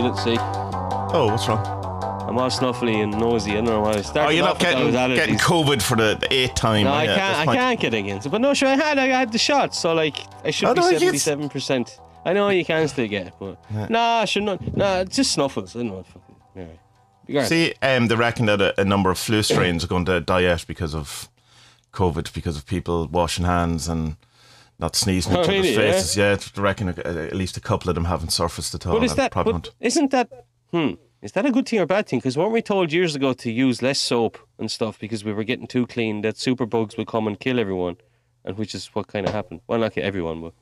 Tommy, 0.00 0.08
I 0.08 0.12
might 0.12 0.24
be 0.26 0.38
a 0.38 0.42
little 0.42 1.08
sick. 1.08 1.14
Oh, 1.14 1.28
what's 1.30 1.48
wrong? 1.48 1.64
I'm 2.28 2.38
all 2.38 2.50
snuffly 2.50 3.02
and 3.02 3.12
nosy. 3.12 3.52
I 3.52 3.54
don't 3.56 3.66
know 3.66 3.80
why. 3.82 3.92
I 3.92 4.00
started 4.02 4.28
Oh, 4.28 4.30
you're 4.30 4.44
not 4.44 4.58
getting, 4.58 4.90
getting. 4.92 5.36
COVID 5.36 5.80
for 5.80 5.96
the, 5.96 6.26
eighth 6.30 6.54
time. 6.54 6.84
No, 6.84 6.92
I 6.92 7.06
can't. 7.06 7.36
I 7.38 7.44
point? 7.44 7.58
can't 7.58 7.80
get 7.80 7.94
against 7.94 8.26
it. 8.26 8.30
But 8.30 8.40
no, 8.40 8.52
sure, 8.54 8.68
I 8.68 8.74
had. 8.74 8.98
I 8.98 9.06
had 9.06 9.30
the 9.32 9.38
shot, 9.38 9.74
so 9.74 9.94
like 9.94 10.16
I 10.44 10.50
should 10.50 10.68
Oh, 10.68 10.74
be 10.74 10.80
no, 10.80 10.90
seventy-seven 10.90 11.48
percent. 11.48 12.00
I 12.24 12.32
know 12.32 12.48
you 12.48 12.64
can 12.64 12.88
still 12.88 13.06
get 13.06 13.28
it, 13.28 13.34
but 13.38 13.58
nah, 13.88 14.18
I 14.22 14.24
should 14.24 14.42
not. 14.42 14.76
Nah, 14.76 15.00
it's 15.00 15.14
just 15.16 15.32
snuffles. 15.32 15.76
I 15.76 15.80
don't 15.80 15.88
know. 15.88 16.02
Fucking, 16.02 16.36
anyway. 17.28 17.46
See, 17.46 17.74
um, 17.82 18.08
they 18.08 18.16
reckon 18.16 18.46
that 18.46 18.60
a, 18.60 18.80
a 18.80 18.84
number 18.84 19.10
of 19.10 19.18
flu 19.18 19.42
strains 19.44 19.84
are 19.84 19.88
going 19.88 20.04
to 20.06 20.20
die 20.20 20.46
out 20.46 20.64
because 20.66 20.94
of 20.94 21.28
COVID, 21.92 22.32
because 22.32 22.56
of 22.56 22.66
people 22.66 23.06
washing 23.06 23.44
hands 23.44 23.86
and 23.88 24.16
not 24.78 24.94
sneezing 24.96 25.32
in 25.32 25.38
Oh, 25.38 25.42
each 25.42 25.48
really, 25.48 25.76
other's 25.76 26.14
faces. 26.14 26.16
Yeah, 26.16 26.36
I 26.56 26.60
reckon 26.60 26.88
uh, 26.90 26.92
at 27.06 27.34
least 27.34 27.56
a 27.56 27.60
couple 27.60 27.88
of 27.88 27.94
them 27.94 28.04
haven't 28.04 28.30
surfaced 28.30 28.74
at 28.74 28.86
all. 28.86 28.94
But 28.94 29.04
is 29.04 29.14
that? 29.14 29.32
But 29.32 29.46
won't. 29.46 29.70
isn't 29.80 30.10
that? 30.10 30.30
Hmm. 30.70 30.92
Is 31.22 31.32
that 31.32 31.46
a 31.46 31.50
good 31.50 31.66
thing 31.66 31.78
or 31.80 31.82
a 31.82 31.86
bad 31.86 32.06
thing? 32.06 32.18
Because 32.18 32.36
weren't 32.36 32.52
we 32.52 32.62
told 32.62 32.92
years 32.92 33.16
ago 33.16 33.32
to 33.32 33.50
use 33.50 33.80
less 33.82 33.98
soap 33.98 34.38
and 34.58 34.70
stuff 34.70 34.98
because 34.98 35.24
we 35.24 35.32
were 35.32 35.44
getting 35.44 35.66
too 35.66 35.86
clean 35.86 36.20
that 36.20 36.36
superbugs 36.36 36.96
would 36.98 37.06
come 37.08 37.26
and 37.26 37.40
kill 37.40 37.58
everyone, 37.58 37.96
and 38.44 38.56
which 38.58 38.74
is 38.74 38.86
what 38.88 39.06
kind 39.08 39.26
of 39.26 39.32
happened. 39.32 39.60
Well, 39.66 39.78
not 39.80 39.96
everyone, 39.96 40.40
but 40.42 40.52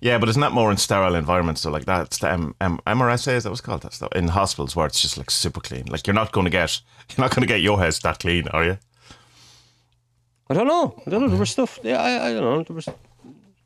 Yeah, 0.00 0.18
but 0.18 0.28
isn't 0.28 0.40
that 0.40 0.52
more 0.52 0.70
in 0.70 0.76
sterile 0.76 1.16
environments? 1.16 1.62
So 1.62 1.70
like 1.70 1.84
that, 1.86 2.06
it's 2.06 2.18
the 2.18 2.30
M- 2.30 2.54
M- 2.60 2.78
MRSA 2.86 3.32
is 3.34 3.42
that 3.44 3.50
was 3.50 3.60
called? 3.60 3.82
That 3.82 3.92
the, 3.92 4.08
in 4.16 4.28
hospitals 4.28 4.76
where 4.76 4.86
it's 4.86 5.02
just 5.02 5.18
like 5.18 5.30
super 5.32 5.60
clean. 5.60 5.86
Like 5.86 6.06
you're 6.06 6.14
not 6.14 6.30
going 6.32 6.44
to 6.44 6.50
get, 6.50 6.80
you're 7.10 7.24
not 7.24 7.34
going 7.34 7.42
to 7.46 7.52
get 7.52 7.60
your 7.60 7.78
house 7.78 7.98
that 7.98 8.20
clean, 8.20 8.46
are 8.48 8.64
you? 8.64 8.78
I 10.48 10.54
don't 10.54 10.68
know. 10.68 11.02
I 11.06 11.10
don't 11.10 11.22
know. 11.22 11.28
There 11.28 11.38
was 11.40 11.50
stuff. 11.50 11.80
Yeah, 11.82 12.00
I, 12.00 12.28
I 12.28 12.32
don't 12.32 12.42
know. 12.44 12.62
There 12.62 12.76
was. 12.76 12.88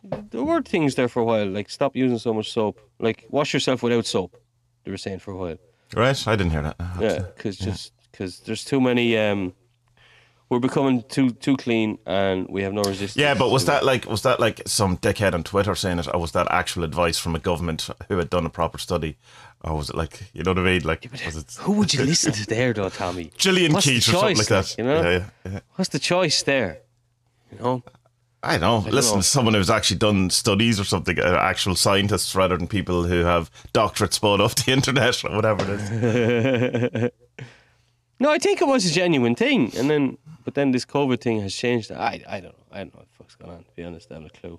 There 0.02 0.42
were 0.42 0.62
things 0.62 0.94
there 0.94 1.08
for 1.08 1.20
a 1.20 1.24
while, 1.24 1.46
like 1.46 1.68
stop 1.70 1.94
using 1.94 2.18
so 2.18 2.32
much 2.32 2.50
soap, 2.50 2.80
like 2.98 3.26
wash 3.30 3.52
yourself 3.52 3.82
without 3.82 4.06
soap. 4.06 4.36
They 4.84 4.90
were 4.90 4.96
saying 4.96 5.18
for 5.18 5.32
a 5.32 5.36
while. 5.36 5.58
Right? 5.94 6.26
I 6.26 6.36
didn't 6.36 6.52
hear 6.52 6.62
that. 6.62 6.76
Yeah, 7.00 7.18
because 7.34 7.58
just 7.58 7.92
because 8.10 8.40
there's 8.40 8.64
too 8.64 8.80
many. 8.80 9.16
Um, 9.16 9.54
we're 10.50 10.58
becoming 10.58 11.04
too 11.04 11.30
too 11.30 11.56
clean, 11.56 11.98
and 12.06 12.46
we 12.48 12.62
have 12.62 12.72
no 12.72 12.82
resistance. 12.82 13.16
Yeah, 13.16 13.34
but 13.34 13.50
was 13.50 13.66
that 13.66 13.84
like 13.84 14.04
was 14.06 14.22
that 14.22 14.40
like 14.40 14.60
some 14.66 14.96
dickhead 14.98 15.32
on 15.32 15.44
Twitter 15.44 15.76
saying 15.76 16.00
it, 16.00 16.08
or 16.12 16.20
was 16.20 16.32
that 16.32 16.48
actual 16.50 16.82
advice 16.82 17.18
from 17.18 17.36
a 17.36 17.38
government 17.38 17.88
who 18.08 18.18
had 18.18 18.30
done 18.30 18.44
a 18.44 18.50
proper 18.50 18.76
study, 18.76 19.16
or 19.60 19.76
was 19.76 19.90
it 19.90 19.96
like 19.96 20.24
you 20.32 20.42
know 20.42 20.50
what 20.50 20.58
I 20.58 20.62
mean? 20.62 20.82
Like 20.82 21.08
was 21.24 21.36
it 21.36 21.56
Who 21.60 21.72
would 21.74 21.94
you 21.94 22.04
listen 22.04 22.32
to 22.32 22.46
there, 22.46 22.72
though, 22.72 22.88
Tommy? 22.88 23.30
Gillian 23.38 23.76
Keith 23.76 24.08
or 24.08 24.12
something 24.12 24.38
like 24.38 24.46
that? 24.48 24.70
like, 24.70 24.78
you 24.78 24.84
know? 24.84 25.02
yeah, 25.02 25.10
yeah, 25.44 25.52
yeah. 25.52 25.60
What's 25.76 25.90
the 25.90 26.00
choice 26.00 26.42
there? 26.42 26.80
You 27.52 27.58
know, 27.58 27.84
I 28.42 28.56
don't 28.56 28.84
know. 28.84 28.90
Listen 28.90 29.16
know. 29.16 29.22
to 29.22 29.26
someone 29.26 29.54
who's 29.54 29.68
actually 29.68 29.98
done 29.98 30.30
studies 30.30 30.80
or 30.80 30.84
something, 30.84 31.18
uh, 31.18 31.36
actual 31.40 31.74
scientists 31.74 32.34
rather 32.34 32.56
than 32.56 32.66
people 32.66 33.04
who 33.04 33.24
have 33.24 33.50
doctorates 33.74 34.20
bought 34.20 34.40
off 34.40 34.54
the 34.54 34.72
internet 34.72 35.22
or 35.24 35.36
whatever 35.36 35.64
it 35.68 35.80
is. 36.94 37.10
no, 38.20 38.30
I 38.30 38.38
think 38.38 38.62
it 38.62 38.66
was 38.66 38.86
a 38.86 38.90
genuine 38.90 39.34
thing, 39.34 39.72
and 39.76 39.90
then 39.90 40.16
but 40.44 40.54
then 40.54 40.70
this 40.70 40.86
COVID 40.86 41.20
thing 41.20 41.40
has 41.42 41.54
changed. 41.54 41.92
I 41.92 42.22
I 42.26 42.40
don't 42.40 42.56
know. 42.56 42.64
I 42.72 42.78
don't 42.78 42.94
know 42.94 43.00
what 43.00 43.08
the 43.10 43.16
fuck's 43.16 43.36
going 43.36 43.52
on. 43.52 43.64
To 43.64 43.70
be 43.76 43.84
honest, 43.84 44.10
I 44.10 44.14
haven't 44.14 44.36
a 44.36 44.40
clue. 44.40 44.58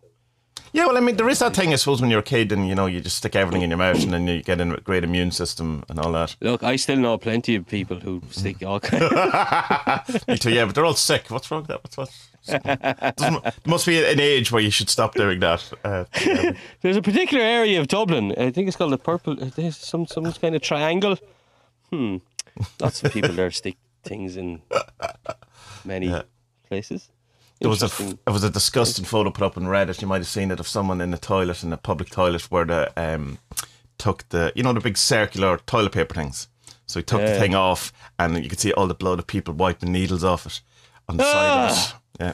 Yeah, 0.74 0.86
well, 0.86 0.96
I 0.96 1.02
mean, 1.02 1.18
there 1.18 1.28
is 1.28 1.40
that 1.40 1.54
thing, 1.54 1.74
I 1.74 1.76
suppose, 1.76 2.00
when 2.00 2.10
you're 2.10 2.22
a 2.22 2.24
kid 2.24 2.52
and 2.54 2.66
you 2.68 2.76
know 2.76 2.86
you 2.86 3.02
just 3.02 3.18
stick 3.18 3.36
everything 3.36 3.62
in 3.62 3.70
your 3.70 3.78
mouth 3.78 4.02
and 4.04 4.14
then 4.14 4.26
you 4.28 4.42
get 4.42 4.62
a 4.62 4.66
great 4.82 5.04
immune 5.04 5.32
system 5.32 5.84
and 5.90 6.00
all 6.00 6.14
that. 6.14 6.38
Look, 6.40 6.64
I 6.64 6.78
still 6.78 6.96
know 6.96 7.18
plenty 7.18 7.56
of 7.56 7.68
people 7.68 8.00
who 8.00 8.22
stick 8.30 8.64
all 8.64 8.80
kinds. 8.80 10.28
Me 10.28 10.38
too, 10.38 10.52
yeah, 10.52 10.66
but 10.66 10.76
they're 10.76 10.86
all 10.86 10.94
sick. 10.94 11.30
What's 11.30 11.52
wrong 11.52 11.62
with 11.62 11.70
that? 11.70 11.84
What's 11.84 11.98
what? 11.98 12.10
There 12.48 13.42
must 13.66 13.86
be 13.86 14.04
an 14.04 14.20
age 14.20 14.52
where 14.52 14.62
you 14.62 14.72
should 14.72 14.90
stop 14.90 15.16
doing 15.16 15.40
that. 15.40 15.72
Uh, 15.84 16.06
yeah. 16.26 16.54
There's 16.82 16.98
a 16.98 17.02
particular 17.02 17.44
area 17.44 17.80
of 17.80 17.88
Dublin. 17.88 18.34
I 18.38 18.52
think 18.52 18.68
it's 18.68 18.78
called 18.78 18.94
the 18.94 18.98
purple. 18.98 19.36
There's 19.36 19.78
some 19.78 20.08
some 20.08 20.32
kind 20.34 20.56
of 20.56 20.62
triangle. 20.62 21.18
Hmm. 21.90 22.18
Lots 22.80 23.04
of 23.04 23.14
people 23.14 23.34
there 23.34 23.52
stick 23.52 23.78
things 24.04 24.38
in 24.38 24.62
many 25.86 26.14
places. 26.68 27.10
There 27.60 27.70
was 27.70 27.84
a 27.84 28.10
it 28.26 28.32
was 28.32 28.44
a 28.44 28.50
disgusting 28.50 29.06
photo 29.06 29.30
put 29.30 29.44
up 29.44 29.58
on 29.58 29.66
Reddit. 29.66 30.02
You 30.02 30.08
might 30.08 30.18
have 30.18 30.28
seen 30.28 30.50
it 30.52 30.60
of 30.60 30.68
someone 30.68 31.00
in 31.00 31.14
a 31.14 31.18
toilet 31.18 31.64
in 31.64 31.72
a 31.72 31.78
public 31.78 32.10
toilet 32.10 32.50
where 32.50 32.66
the 32.66 32.92
um 32.98 33.38
took 33.98 34.28
the 34.30 34.52
you 34.56 34.64
know 34.64 34.74
the 34.74 34.80
big 34.80 34.98
circular 34.98 35.58
toilet 35.68 35.92
paper 35.92 36.16
things. 36.16 36.48
So 36.88 37.00
he 37.00 37.04
took 37.04 37.22
the 37.22 37.40
thing 37.40 37.56
off, 37.56 37.94
and 38.20 38.44
you 38.44 38.50
could 38.50 38.60
see 38.60 38.74
all 38.74 38.88
the 38.88 38.94
blood 38.94 39.20
of 39.20 39.28
people 39.28 39.54
wiping 39.54 39.94
needles 39.94 40.26
off 40.26 40.46
it 40.46 40.60
on 41.08 41.18
the 41.18 41.24
side 41.24 41.70
of 41.70 41.78
it. 41.78 41.94
Yeah, 42.20 42.34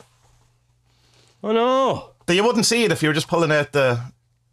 oh 1.43 1.51
no! 1.51 2.11
But 2.25 2.35
you 2.35 2.43
wouldn't 2.43 2.65
see 2.65 2.83
it 2.83 2.91
if 2.91 3.01
you 3.01 3.09
were 3.09 3.13
just 3.13 3.27
pulling 3.27 3.51
out 3.51 3.71
the 3.71 3.99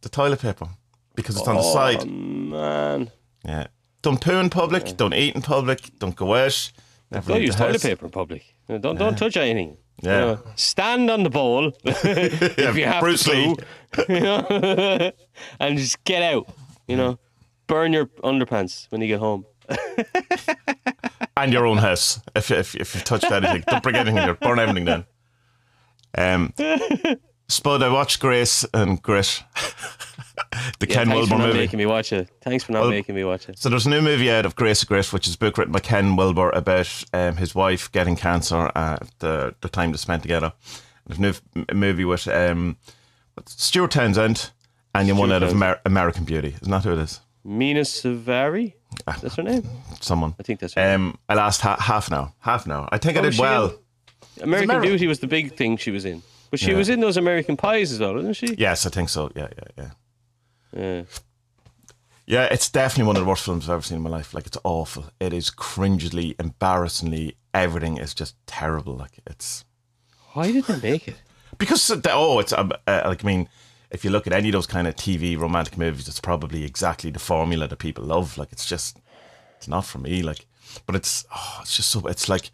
the 0.03 0.09
toilet 0.09 0.41
paper 0.41 0.69
because 1.15 1.37
it's 1.37 1.49
on 1.49 1.57
the 1.57 1.63
Oh 1.63 1.73
side. 1.75 2.07
man! 2.09 3.11
Yeah, 3.45 3.67
don't 4.03 4.21
poo 4.21 4.39
in 4.39 4.51
public. 4.51 4.97
Don't 4.97 5.15
eat 5.15 5.35
in 5.35 5.43
public. 5.43 5.91
Don't 5.99 6.15
go 6.17 6.35
out. 6.35 6.71
Never 7.11 7.29
Don't 7.29 7.39
leave 7.39 7.47
use 7.47 7.57
the 7.57 7.61
toilet 7.65 7.73
house. 7.75 7.83
paper 7.83 8.07
in 8.07 8.11
public. 8.13 8.55
No, 8.69 8.79
Don't 8.79 8.97
don't 8.99 9.17
touch 9.17 9.37
anything. 9.37 9.77
You 10.03 10.11
Yeah. 10.11 10.19
know, 10.21 10.39
stand 10.57 11.11
on 11.11 11.23
the 11.23 11.31
bowl 11.31 11.73
if 11.85 12.77
you 12.77 12.85
have 12.85 13.01
Bruce 13.01 13.25
to 13.25 13.31
Lee. 13.33 13.55
poo, 13.93 14.05
you 14.09 14.21
know, 14.21 15.13
and 15.61 15.79
just 15.79 16.03
get 16.05 16.23
out. 16.23 16.49
You 16.87 16.97
know, 16.97 17.19
burn 17.67 17.93
your 17.93 18.07
underpants 18.23 18.87
when 18.91 19.01
you 19.01 19.07
get 19.09 19.21
home. 19.21 19.45
and 21.37 21.53
your 21.53 21.67
own 21.67 21.79
house. 21.79 22.21
If 22.35 22.51
if 22.51 22.75
if 22.75 22.95
you've 22.95 23.05
touched 23.05 23.31
anything, 23.31 23.63
don't 23.67 23.83
bring 23.83 23.97
anything 23.97 24.17
in 24.19 24.25
there. 24.25 24.35
Burn 24.35 24.59
everything 24.59 24.85
down. 24.85 25.07
Um, 26.17 26.53
Spud, 27.49 27.83
I 27.83 27.89
watched 27.91 28.21
Grace 28.21 28.65
and 28.73 29.01
Grit, 29.03 29.43
the 30.79 30.87
Yeah, 30.89 30.95
Ken 30.95 31.09
thanks 31.09 31.11
for 31.11 31.15
Wilber 31.17 31.39
not 31.39 31.47
movie. 31.49 31.59
making 31.59 31.79
me 31.79 31.87
watch 31.87 32.13
it. 32.13 32.29
Thanks 32.43 32.65
for 32.65 32.73
not 32.73 32.83
Well, 32.83 32.91
making 32.91 33.15
me 33.15 33.25
watch 33.25 33.49
it. 33.49 33.59
So 33.59 33.69
there's 33.69 33.87
a 33.87 33.91
new 33.91 34.01
movie 34.01 34.31
out 34.31 34.47
of 34.47 34.57
Grace 34.57 34.81
and 34.83 34.89
Grit, 34.89 35.13
which 35.13 35.29
is 35.29 35.35
a 35.35 35.39
book 35.39 35.59
written 35.59 35.73
by 35.73 35.81
Ken 35.81 36.17
Wilber 36.17 36.51
about 36.51 37.05
um, 37.13 37.37
his 37.37 37.55
wife 37.55 37.91
getting 37.93 38.17
cancer 38.17 38.71
at 38.75 39.07
the 39.19 39.55
the 39.61 39.69
time 39.69 39.91
they 39.93 39.99
spent 39.99 40.23
together. 40.23 40.53
There's 41.07 41.19
a 41.19 41.23
new 41.53 41.65
movie 41.75 42.05
with 42.07 42.27
um, 42.29 42.79
Stuart 43.47 43.91
Townsend 43.91 44.51
and 44.95 45.09
the 45.09 45.15
one 45.15 45.31
out 45.33 45.43
of 45.43 45.51
Amer- 45.51 45.81
American 45.85 46.25
Beauty. 46.25 46.55
Isn't 46.63 46.71
that 46.71 46.85
who 46.85 46.93
it 46.93 46.99
is? 46.99 47.21
Mena 47.45 47.81
Suvari? 47.81 48.73
That's 49.07 49.35
her 49.37 49.43
name? 49.43 49.69
Someone. 50.01 50.35
I 50.41 50.43
think 50.45 50.61
that's 50.61 50.75
her 50.75 50.81
name. 50.81 51.09
Um, 51.09 51.19
I 51.29 51.35
last 51.35 51.61
ha- 51.61 51.77
half 51.79 52.09
an 52.09 52.15
hour. 52.15 52.33
Half 52.39 52.65
an 52.65 52.73
hour. 52.73 52.89
I 52.91 52.97
think 52.97 53.19
I 53.19 53.21
Oh, 53.21 53.23
did 53.25 53.39
well. 53.39 53.75
American 54.43 54.77
Ameri- 54.77 54.83
Beauty 54.83 55.07
was 55.07 55.21
the 55.21 55.27
big 55.27 55.57
thing 55.57 55.77
she 55.77 55.91
was 55.91 56.05
in. 56.05 56.23
But 56.51 56.61
she 56.61 56.71
Yeah. 56.71 56.77
was 56.77 56.89
in 56.89 57.01
those 57.01 57.17
American 57.17 57.57
Pies 57.57 57.93
as 57.93 58.01
well, 58.01 58.15
wasn't 58.15 58.37
she? 58.37 58.55
Yes, 58.57 58.87
I 58.87 58.91
think 58.91 59.09
so. 59.09 59.31
Yeah, 59.35 59.49
yeah, 59.57 59.69
yeah. 59.79 59.91
Yeah. 60.77 61.03
Yeah, 62.27 62.45
it's 62.45 62.71
definitely 62.71 63.07
one 63.09 63.17
of 63.17 63.23
the 63.23 63.29
worst 63.29 63.45
films 63.45 63.69
I've 63.69 63.75
ever 63.75 63.83
seen 63.83 63.97
in 63.97 64.03
my 64.03 64.11
life. 64.11 64.33
Like, 64.33 64.47
it's 64.47 64.57
awful. 64.65 65.07
It 65.21 65.33
is 65.35 65.51
cringingly, 65.51 66.35
embarrassingly, 66.39 67.37
everything 67.53 67.99
is 67.99 68.15
just 68.15 68.35
terrible. 68.47 68.95
Like, 68.97 69.21
it's 69.27 69.65
Why 70.33 70.51
did 70.51 70.65
they 70.65 70.81
make 70.81 71.07
it? 71.09 71.17
because 71.59 71.87
the, 71.87 72.11
oh, 72.13 72.39
it's 72.39 72.53
um, 72.53 72.73
uh, 72.87 73.03
like 73.05 73.25
I 73.25 73.27
mean, 73.27 73.49
if 73.91 74.05
you 74.05 74.11
look 74.11 74.27
at 74.27 74.33
any 74.33 74.49
of 74.49 74.53
those 74.55 74.67
kind 74.67 74.89
of 74.89 74.97
TV 74.97 75.39
romantic 75.39 75.77
movies, 75.77 76.09
it's 76.09 76.19
probably 76.21 76.65
exactly 76.65 77.11
the 77.11 77.19
formula 77.19 77.69
that 77.69 77.77
people 77.79 78.05
love. 78.05 78.39
Like, 78.39 78.53
it's 78.53 78.67
just, 78.67 79.01
it's 79.59 79.69
not 79.69 79.85
for 79.85 79.99
me. 79.99 80.23
Like, 80.23 80.47
but 80.87 80.97
it's, 80.97 81.27
oh, 81.35 81.59
it's 81.61 81.77
just 81.77 81.91
so. 81.91 82.07
It's 82.07 82.29
like 82.29 82.51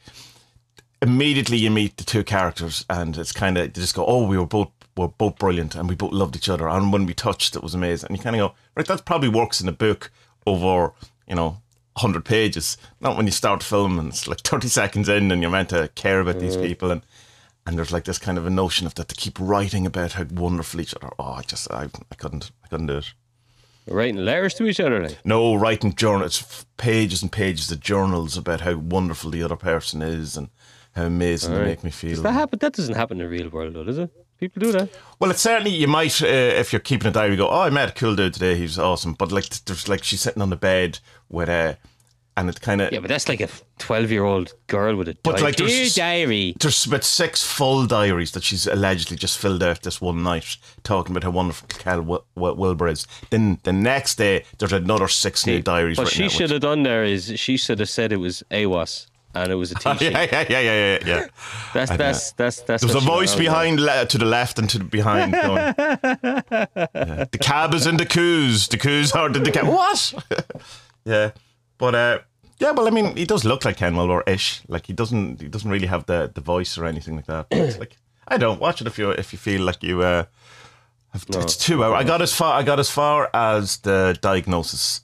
immediately 1.03 1.57
you 1.57 1.71
meet 1.71 1.97
the 1.97 2.05
two 2.05 2.25
characters, 2.25 2.85
and 2.89 3.17
it's 3.17 3.33
kind 3.33 3.57
of 3.59 3.73
they 3.73 3.81
just 3.81 3.95
go, 3.95 4.05
oh, 4.07 4.27
we 4.27 4.39
were 4.39 4.47
both 4.47 4.71
were 4.97 5.09
both 5.09 5.39
brilliant, 5.39 5.75
and 5.75 5.89
we 5.89 5.95
both 5.95 6.13
loved 6.13 6.37
each 6.37 6.49
other, 6.49 6.69
and 6.69 6.93
when 6.93 7.07
we 7.07 7.15
touched, 7.15 7.57
it 7.57 7.63
was 7.63 7.75
amazing. 7.75 8.09
And 8.09 8.19
you 8.19 8.23
kind 8.23 8.37
of 8.37 8.51
go, 8.51 8.55
right, 8.75 8.87
that 8.87 9.05
probably 9.05 9.29
works 9.29 9.61
in 9.61 9.69
a 9.69 9.73
book 9.73 10.11
over, 10.47 10.93
you 11.27 11.35
know. 11.35 11.59
100 11.95 12.25
pages 12.25 12.79
not 13.01 13.17
when 13.17 13.27
you 13.27 13.33
start 13.33 13.65
filming 13.65 13.99
and 13.99 14.09
it's 14.11 14.29
like 14.29 14.41
30 14.43 14.69
seconds 14.69 15.09
in 15.09 15.31
and 15.33 15.43
you're 15.43 15.51
meant 15.51 15.71
to 15.71 15.91
care 15.97 16.21
about 16.21 16.39
these 16.39 16.57
mm. 16.57 16.63
people 16.63 16.91
and 16.91 17.03
and 17.67 17.79
there's 17.79 17.93
like 17.93 18.05
this 18.05 18.19
kind 18.19 18.39
of 18.39 18.47
a 18.47 18.51
notion 18.51 18.87
of 18.87 18.95
that 18.95 19.09
to 19.09 19.15
keep 19.15 19.39
writing 19.39 19.87
about 19.87 20.13
how 20.13 20.25
wonderful 20.25 20.81
each 20.81 20.95
other. 20.95 21.11
Oh, 21.19 21.33
I 21.33 21.43
just 21.43 21.71
I, 21.71 21.89
I 22.11 22.15
couldn't 22.17 22.51
I 22.65 22.69
couldn't 22.69 22.87
do 22.87 22.99
it. 22.99 23.13
Writing 23.87 24.25
letters 24.25 24.55
to 24.55 24.67
each 24.67 24.79
other, 24.79 25.03
like. 25.03 25.25
No, 25.25 25.55
writing 25.55 25.95
journals, 25.95 26.41
it's 26.41 26.67
pages 26.77 27.23
and 27.23 27.33
pages 27.33 27.71
of 27.71 27.81
journals 27.81 28.37
about 28.37 28.61
how 28.61 28.77
wonderful 28.77 29.31
the 29.31 29.43
other 29.43 29.57
person 29.57 30.03
is 30.03 30.37
and 30.37 30.49
how 30.95 31.05
amazing 31.05 31.55
they 31.55 31.65
make 31.65 31.85
me 31.85 31.91
feel. 31.91 32.11
Does 32.11 32.23
that 32.23 32.33
happen? 32.33 32.59
That 32.59 32.73
doesn't 32.73 32.95
happen 32.95 33.21
in 33.21 33.27
the 33.27 33.31
real 33.31 33.49
world, 33.49 33.75
though, 33.75 33.85
does 33.85 33.99
it? 33.99 34.11
People 34.39 34.61
do 34.61 34.73
that. 34.73 34.89
Well, 35.19 35.31
it's 35.31 35.43
certainly 35.43 35.71
you 35.71 35.87
might 35.87 36.23
uh, 36.23 36.27
if 36.27 36.73
you're 36.73 36.81
keeping 36.81 37.09
a 37.09 37.11
diary. 37.13 37.37
Go, 37.37 37.49
oh, 37.49 37.61
I 37.61 37.71
met 37.71 37.91
a 37.91 37.93
cool 37.93 38.17
dude 38.17 38.33
today. 38.33 38.57
He's 38.57 38.79
awesome. 38.79 39.13
But 39.13 39.31
like, 39.33 39.49
there's 39.67 39.87
like 39.89 40.03
she's 40.03 40.23
sitting 40.23 40.41
on 40.41 40.49
the 40.49 40.57
bed 40.57 40.99
with 41.29 41.51
a, 41.51 41.77
and 42.39 42.49
it 42.49 42.59
kind 42.63 42.81
of 42.81 42.91
Yeah, 42.91 43.01
but 43.01 43.09
that's 43.09 43.29
like 43.29 43.43
a 43.43 43.49
twelve-year-old 43.79 44.55
girl 44.67 44.97
with 44.97 45.09
a 45.09 45.17
But, 45.23 45.33
diary. 45.37 45.43
like, 45.45 45.57
there's- 45.57 45.95
diary. 45.95 46.55
There's 46.59 46.87
about 46.87 47.05
six 47.05 47.43
full 47.45 47.87
diaries 47.87 48.33
that 48.33 48.43
she's 48.43 48.67
allegedly 48.67 49.19
just 49.19 49.37
filled 49.37 49.63
out 49.63 49.83
this 49.83 50.01
one 50.01 50.23
night, 50.23 50.57
talking 50.85 51.13
about 51.15 51.25
how 51.25 51.31
wonderful 51.33 51.69
Cal 51.69 52.01
Wil- 52.01 52.25
Wil- 52.35 52.57
Wilber 52.57 52.89
is. 52.89 53.07
Then 53.29 53.59
the 53.65 53.75
next 53.75 54.15
day, 54.17 54.45
there's 54.59 54.73
another 54.73 55.09
six 55.09 55.45
new 55.47 55.61
diaries. 55.61 55.99
What 55.99 56.09
she 56.09 56.31
should 56.31 56.51
have 56.51 56.63
done 56.63 56.83
there 56.83 57.05
is 57.05 57.39
she 57.39 57.59
should 57.59 57.79
have 57.81 57.91
said 57.91 58.11
it 58.11 58.17
was 58.17 58.43
AWAS. 58.51 59.07
And 59.35 59.53
it 59.53 59.55
was 59.55 59.71
a 59.73 59.75
T-shirt. 59.75 60.01
yeah, 60.03 60.23
yeah, 60.23 60.47
yeah, 60.49 60.61
yeah, 60.61 60.61
yeah, 60.61 60.99
yeah. 61.07 61.27
That's 61.73 61.91
that's 61.97 62.33
that's 62.33 62.61
that's. 62.63 62.83
There 62.85 62.95
was 62.95 63.03
a 63.03 63.07
voice 63.07 63.35
behind 63.35 63.81
le- 63.81 64.07
to 64.07 64.19
the 64.19 64.25
left 64.25 64.59
and 64.59 64.69
to 64.71 64.79
the 64.79 64.85
behind 64.85 65.33
going. 65.33 65.75
Yeah. 66.95 67.25
The 67.31 67.39
cab 67.41 67.75
is 67.75 67.87
in 67.87 67.97
the 67.97 68.07
coos. 68.07 68.69
The 68.69 68.77
coos 68.77 69.13
are 69.13 69.27
in 69.27 69.33
the 69.43 69.51
cab. 69.51 69.67
What? 69.67 70.15
yeah, 71.05 71.31
but 71.79 71.95
uh, 71.95 72.19
yeah. 72.59 72.73
Well, 72.73 72.87
I 72.87 72.91
mean, 72.91 73.17
he 73.17 73.25
does 73.25 73.45
look 73.45 73.65
like 73.65 73.77
Ken 73.77 73.97
Wilber 73.97 74.23
ish. 74.27 74.63
Like 74.69 74.87
he 74.87 74.93
doesn't. 74.93 75.41
He 75.41 75.49
doesn't 75.49 75.71
really 75.71 75.87
have 75.87 76.07
the, 76.07 76.31
the 76.35 76.41
voice 76.41 76.77
or 76.79 76.85
anything 76.87 77.17
like 77.17 77.27
that. 77.27 77.49
But 77.51 77.59
it's 77.59 77.79
like 77.79 77.97
I 78.29 78.37
don't 78.37 78.61
watch 78.61 78.81
it 78.81 78.87
if 78.87 78.99
you 78.99 79.11
if 79.11 79.33
you 79.33 79.39
feel 79.39 79.63
like 79.63 79.83
you. 79.83 80.03
Uh, 80.03 80.25
have, 81.13 81.25
It's 81.29 81.57
two 81.57 81.83
hours. 81.83 81.95
I 82.01 82.05
got 82.05 82.23
as 82.23 82.33
far. 82.33 82.55
I 82.55 82.63
got 82.63 82.79
as 82.79 82.91
far 82.91 83.29
as 83.35 83.79
the 83.79 84.17
diagnosis. 84.21 85.01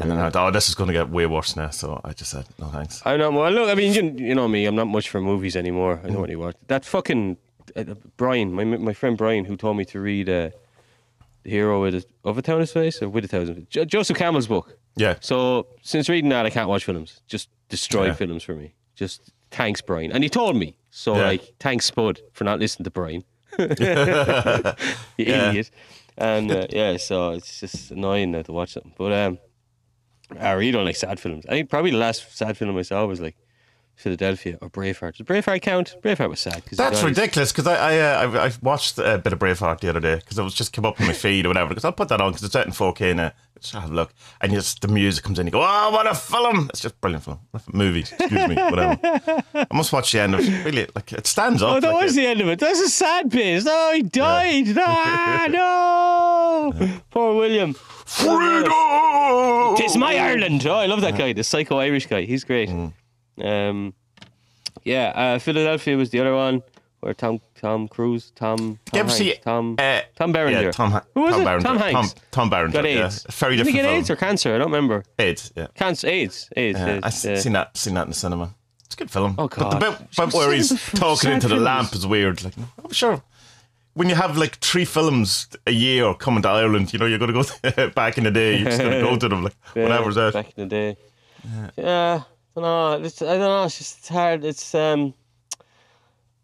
And 0.00 0.10
then 0.10 0.18
I 0.18 0.30
thought, 0.30 0.48
oh, 0.48 0.50
this 0.50 0.68
is 0.68 0.74
going 0.74 0.88
to 0.88 0.94
get 0.94 1.10
way 1.10 1.26
worse 1.26 1.54
now. 1.56 1.70
So 1.70 2.00
I 2.04 2.12
just 2.12 2.30
said, 2.30 2.46
no 2.58 2.66
thanks. 2.68 3.02
I 3.04 3.16
know. 3.16 3.30
Well, 3.30 3.50
look, 3.50 3.68
I 3.70 3.74
mean, 3.74 3.92
you, 3.92 4.26
you 4.28 4.34
know 4.34 4.48
me. 4.48 4.64
I'm 4.66 4.74
not 4.74 4.86
much 4.86 5.08
for 5.10 5.20
movies 5.20 5.54
anymore. 5.56 6.00
I 6.02 6.08
don't 6.08 6.20
really 6.22 6.36
watch 6.36 6.56
that 6.68 6.84
fucking 6.84 7.36
uh, 7.76 7.84
Brian, 8.16 8.52
my 8.52 8.64
my 8.64 8.92
friend 8.94 9.16
Brian, 9.18 9.44
who 9.44 9.56
told 9.56 9.76
me 9.76 9.84
to 9.86 10.00
read 10.00 10.28
uh, 10.28 10.50
the 11.42 11.50
hero 11.50 11.82
with 11.82 11.94
a, 11.94 12.04
of 12.24 12.38
a 12.38 12.42
town 12.42 12.60
is 12.62 12.72
face 12.72 13.02
or 13.02 13.08
with 13.08 13.24
a 13.24 13.28
thousand 13.28 13.68
jo- 13.70 13.84
Joseph 13.84 14.16
Campbell's 14.16 14.46
book. 14.46 14.78
Yeah. 14.96 15.16
So 15.20 15.66
since 15.82 16.08
reading 16.08 16.30
that, 16.30 16.46
I 16.46 16.50
can't 16.50 16.68
watch 16.68 16.84
films. 16.84 17.20
Just 17.26 17.48
destroy 17.68 18.06
Yeah. 18.06 18.14
films 18.14 18.42
for 18.42 18.54
me. 18.54 18.74
Just 18.94 19.32
thanks, 19.50 19.80
Brian. 19.80 20.10
And 20.12 20.22
he 20.24 20.28
told 20.30 20.56
me. 20.56 20.76
So 20.90 21.16
Yeah. 21.16 21.26
like, 21.26 21.54
thanks, 21.60 21.86
Spud, 21.86 22.20
for 22.32 22.44
not 22.44 22.58
listening 22.60 22.84
to 22.84 22.90
Brian. 22.90 23.24
you 23.58 23.66
Yeah. 25.18 25.50
idiot. 25.50 25.70
And 26.18 26.50
uh, 26.50 26.66
yeah, 26.70 26.96
so 26.98 27.30
it's 27.32 27.60
just 27.60 27.90
annoying 27.90 28.32
now 28.32 28.42
to 28.42 28.52
watch 28.52 28.74
them. 28.74 28.92
But 28.98 29.12
um, 29.12 29.38
I 30.40 30.52
really 30.52 30.72
don't 30.72 30.84
like 30.84 30.96
sad 30.96 31.18
films. 31.20 31.44
I 31.46 31.50
think 31.50 31.70
probably 31.70 31.90
the 31.92 31.98
last 31.98 32.36
sad 32.36 32.56
film 32.56 32.76
I 32.76 32.82
saw 32.82 33.04
was 33.06 33.20
like 33.20 33.36
Philadelphia 33.94 34.58
or 34.60 34.70
Braveheart. 34.70 35.16
Does 35.18 35.26
Braveheart 35.26 35.62
count? 35.62 35.94
Braveheart 36.02 36.30
was 36.30 36.40
sad. 36.40 36.64
'cause 36.64 36.78
That's 36.78 37.02
ridiculous 37.02 37.52
because 37.52 37.66
I 37.66 37.76
I, 37.94 37.98
uh, 37.98 38.30
I 38.38 38.46
I 38.46 38.52
watched 38.62 38.98
a 38.98 39.18
bit 39.18 39.32
of 39.32 39.38
Braveheart 39.38 39.80
the 39.80 39.88
other 39.90 40.00
day 40.00 40.16
because 40.16 40.38
it 40.38 40.42
was 40.42 40.54
just 40.54 40.72
came 40.72 40.84
up 40.86 41.00
on 41.00 41.06
my 41.06 41.12
feed 41.12 41.44
or 41.44 41.50
whatever. 41.50 41.68
Because 41.68 41.84
I'll 41.84 41.92
put 41.92 42.08
that 42.08 42.20
on 42.20 42.32
because 42.32 42.44
it's 42.44 42.56
out 42.56 42.66
in 42.66 42.72
4K 42.72 43.14
now. 43.14 43.32
Just 43.60 43.74
have 43.74 43.92
a 43.92 43.94
look, 43.94 44.12
and 44.40 44.50
just 44.52 44.80
the 44.80 44.88
music 44.88 45.22
comes 45.22 45.38
in. 45.38 45.46
You 45.46 45.52
go, 45.52 45.62
oh, 45.62 45.90
what 45.92 46.04
a 46.08 46.16
film! 46.16 46.66
It's 46.70 46.80
just 46.80 47.00
brilliant 47.00 47.22
film, 47.22 47.38
movie. 47.72 48.00
Excuse 48.00 48.48
me, 48.48 48.56
whatever. 48.56 48.98
I 49.54 49.66
must 49.72 49.92
watch 49.92 50.10
the 50.10 50.18
end 50.18 50.34
of 50.34 50.40
it. 50.40 50.64
Really, 50.64 50.88
like 50.96 51.12
it 51.12 51.28
stands 51.28 51.62
up. 51.62 51.76
Oh, 51.76 51.78
that 51.80 51.92
like 51.92 52.02
was 52.02 52.16
it- 52.16 52.22
the 52.22 52.26
end 52.26 52.40
of 52.40 52.48
it. 52.48 52.58
That's 52.58 52.80
a 52.80 52.88
sad 52.88 53.30
bit. 53.30 53.62
Oh, 53.64 53.92
he 53.92 54.02
died. 54.02 54.66
Ah, 54.78 55.46
no. 56.72 56.72
Poor 57.10 57.36
William. 57.36 57.76
Freedom. 58.12 59.76
Tis 59.76 59.96
my 59.96 60.16
Ireland. 60.18 60.66
Oh, 60.66 60.74
I 60.74 60.86
love 60.86 61.00
that 61.00 61.16
guy, 61.16 61.32
the 61.32 61.44
psycho 61.44 61.78
Irish 61.78 62.06
guy. 62.06 62.22
He's 62.22 62.44
great. 62.44 62.68
Mm. 62.68 62.92
Um, 63.42 63.94
yeah, 64.84 65.12
uh, 65.14 65.38
Philadelphia 65.38 65.96
was 65.96 66.10
the 66.10 66.20
other 66.20 66.34
one 66.34 66.62
where 67.00 67.14
Tom 67.14 67.40
Tom 67.60 67.88
Cruise, 67.88 68.32
Tom, 68.34 68.78
Tom 68.86 68.98
Hanks, 68.98 69.14
see 69.14 69.34
Tom 69.42 69.76
uh, 69.78 70.00
Tom 70.16 70.32
Berenger. 70.32 70.62
Yeah, 70.62 70.70
Tom. 70.72 70.90
Ha- 70.92 71.02
Who 71.14 71.22
was 71.22 71.32
Tom 71.32 71.40
it? 71.40 71.44
Berenger. 71.44 71.64
Tom 71.68 71.76
Hanks. 71.78 72.12
Tom, 72.14 72.22
Tom 72.30 72.50
Berenger. 72.50 72.72
got 72.82 72.84
Yeah, 72.90 73.04
AIDS. 73.06 73.26
very 73.30 73.56
Did 73.56 73.66
he 73.66 73.72
different 73.72 73.76
get 73.76 73.88
film. 73.90 73.98
AIDS 74.00 74.10
or 74.10 74.16
cancer? 74.16 74.54
I 74.54 74.58
don't 74.58 74.66
remember. 74.72 75.04
AIDS. 75.18 75.52
Yeah. 75.56 75.66
Cancer, 75.74 76.08
AIDS, 76.08 76.48
AIDS. 76.56 76.78
Yeah, 76.78 76.86
uh, 76.94 77.00
I've 77.04 77.14
seen 77.14 77.52
that. 77.54 77.76
Seen 77.76 77.94
that 77.94 78.02
in 78.02 78.08
the 78.10 78.14
cinema. 78.14 78.54
It's 78.84 78.94
a 78.94 78.98
good 78.98 79.10
film. 79.10 79.34
Oh, 79.38 79.48
god. 79.48 79.58
But 79.58 79.78
the 79.80 79.90
bit, 80.04 80.10
bit 80.16 80.34
where 80.34 80.52
he's 80.52 80.68
talking 80.92 81.30
into 81.32 81.48
the 81.48 81.56
lamp 81.56 81.94
is 81.94 82.06
weird. 82.06 82.44
Like, 82.44 82.54
I'm 82.84 82.92
sure 82.92 83.22
when 83.94 84.08
you 84.08 84.14
have 84.14 84.36
like 84.38 84.56
three 84.56 84.84
films 84.84 85.48
a 85.66 85.70
year 85.70 86.14
coming 86.14 86.42
to 86.42 86.48
Ireland, 86.48 86.92
you 86.92 86.98
know, 86.98 87.06
you're 87.06 87.18
gonna 87.18 87.32
go 87.32 87.44
back 87.94 88.18
in 88.18 88.24
the 88.24 88.30
day. 88.30 88.56
You're 88.56 88.70
just 88.70 88.80
gonna 88.80 89.00
go 89.00 89.16
to 89.16 89.28
them 89.28 89.44
like 89.44 89.54
yeah, 89.74 89.82
whatever's 89.84 90.18
out. 90.18 90.32
back 90.32 90.52
in 90.56 90.68
the 90.68 90.74
day. 90.74 90.96
Yeah, 91.76 92.22
I 92.56 92.60
don't 92.60 92.64
know. 92.64 93.06
It's, 93.06 93.20
I 93.20 93.26
don't 93.26 93.40
know. 93.40 93.64
It's 93.64 93.78
just 93.78 93.98
it's 93.98 94.08
hard. 94.08 94.44
It's 94.44 94.74
um. 94.74 95.14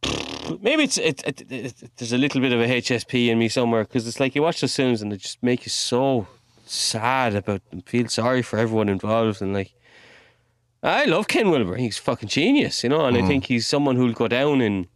Maybe 0.60 0.84
it's 0.84 0.98
it, 0.98 1.22
it, 1.26 1.52
it, 1.52 1.90
There's 1.96 2.12
a 2.12 2.18
little 2.18 2.40
bit 2.40 2.52
of 2.52 2.60
a 2.60 2.66
HSP 2.66 3.28
in 3.28 3.38
me 3.38 3.48
somewhere 3.48 3.84
because 3.84 4.06
it's 4.06 4.20
like 4.20 4.34
you 4.34 4.42
watch 4.42 4.60
those 4.60 4.74
films 4.74 5.02
and 5.02 5.12
they 5.12 5.16
just 5.16 5.42
make 5.42 5.64
you 5.64 5.70
so 5.70 6.26
sad 6.64 7.34
about 7.34 7.60
and 7.70 7.84
feel 7.86 8.08
sorry 8.08 8.42
for 8.42 8.58
everyone 8.58 8.88
involved 8.88 9.42
and 9.42 9.52
like. 9.52 9.74
I 10.80 11.06
love 11.06 11.26
Ken 11.26 11.50
Wilber. 11.50 11.74
He's 11.74 11.98
fucking 11.98 12.28
genius, 12.28 12.84
you 12.84 12.88
know, 12.88 13.04
and 13.04 13.16
I 13.16 13.26
think 13.26 13.46
he's 13.46 13.66
someone 13.66 13.96
who'll 13.96 14.12
go 14.12 14.28
down 14.28 14.60
in. 14.60 14.86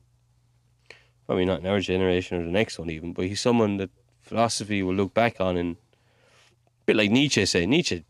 Probably 1.27 1.45
not 1.45 1.61
in 1.61 1.67
our 1.67 1.81
generation 1.81 2.41
or 2.41 2.45
the 2.45 2.51
next 2.51 2.79
one 2.79 2.91
even, 2.91 3.13
but 3.13 3.27
he's 3.27 3.41
someone 3.41 3.77
that 3.79 3.91
philosophy 4.21 4.83
will 4.83 4.95
look 4.95 5.15
back 5.15 5.41
on 5.41 5.57
and. 5.57 5.77
A 5.77 6.85
bit 6.87 6.97
like 6.97 7.13
Nietzsche 7.13 7.47
say. 7.47 7.65
Nietzsche 7.65 8.05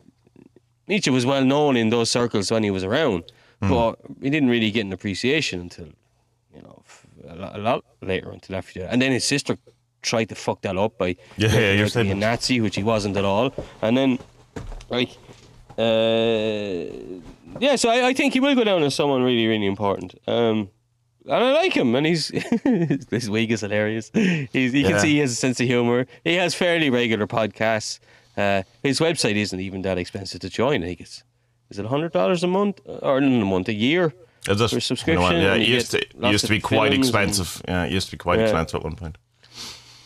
Nietzsche 0.88 1.10
was 1.10 1.24
well 1.24 1.44
known 1.44 1.76
in 1.76 1.90
those 1.90 2.10
circles 2.10 2.50
when 2.50 2.62
he 2.62 2.70
was 2.70 2.84
around, 2.84 3.24
but 3.60 3.98
he 4.20 4.30
didn't 4.30 4.48
really 4.48 4.70
get 4.70 4.84
an 4.84 4.92
appreciation 4.92 5.60
until, 5.60 5.86
you 6.54 6.62
know, 6.62 6.82
a 7.28 7.36
lot, 7.36 7.56
a 7.56 7.58
lot 7.58 7.84
later 8.00 8.30
until 8.30 8.56
after 8.56 8.80
that. 8.80 8.92
And 8.92 9.00
then 9.00 9.12
his 9.12 9.24
sister 9.24 9.56
tried 10.02 10.28
to 10.30 10.34
fuck 10.34 10.62
that 10.62 10.76
up 10.76 10.98
by 10.98 11.16
Yeah, 11.36 11.52
yeah, 11.54 11.72
you're 11.72 11.88
saying 11.88 12.10
a. 12.10 12.14
Nazi, 12.14 12.60
which 12.60 12.76
he 12.76 12.82
wasn't 12.82 13.16
at 13.16 13.24
all. 13.24 13.54
And 13.80 13.96
then, 13.96 14.18
like, 14.90 15.10
uh, 15.78 16.92
yeah, 17.60 17.76
so 17.76 17.88
I, 17.88 18.08
I 18.08 18.12
think 18.12 18.32
he 18.34 18.40
will 18.40 18.54
go 18.54 18.64
down 18.64 18.82
as 18.82 18.94
someone 18.94 19.22
really, 19.22 19.46
really 19.46 19.66
important. 19.66 20.14
Um, 20.26 20.68
and 21.24 21.32
I 21.44 21.52
like 21.52 21.72
him, 21.76 21.94
and 21.94 22.06
he's 22.06 22.28
his 23.10 23.28
wig 23.30 23.50
is 23.52 23.60
hilarious. 23.60 24.10
He's, 24.14 24.74
you 24.74 24.84
can 24.84 24.98
see 25.00 25.12
he 25.14 25.18
has 25.18 25.32
a 25.32 25.36
sense 25.36 25.60
of 25.60 25.66
humor. 25.66 26.06
He 26.24 26.34
has 26.34 26.54
fairly 26.54 26.90
regular 26.90 27.26
podcasts. 27.26 27.98
Uh, 28.36 28.62
his 28.82 28.98
website 29.00 29.36
isn't 29.36 29.60
even 29.60 29.82
that 29.82 29.98
expensive 29.98 30.40
to 30.40 30.48
join. 30.50 30.82
I 30.82 30.86
think 30.86 31.00
it's 31.00 31.22
is 31.70 31.78
it 31.78 31.86
hundred 31.86 32.12
dollars 32.12 32.42
a 32.42 32.46
month 32.48 32.80
or 32.86 33.20
not 33.20 33.42
a 33.42 33.44
month, 33.44 33.68
a 33.68 33.74
year 33.74 34.12
Is 34.48 34.60
it? 34.60 34.70
for 34.70 34.80
subscription. 34.80 35.36
Yeah, 35.40 35.54
it 35.54 35.66
used 35.68 35.90
to, 35.92 35.98
it 36.00 36.14
used 36.32 36.44
to 36.46 36.50
be 36.50 36.60
quite 36.60 36.92
films 36.92 36.94
and- 36.94 37.04
expensive. 37.04 37.62
Yeah, 37.68 37.84
it 37.84 37.92
used 37.92 38.06
to 38.08 38.12
be 38.12 38.18
quite 38.18 38.38
Yeah. 38.38 38.44
expensive 38.46 38.76
at 38.80 38.84
one 38.84 38.96
point. 38.96 39.16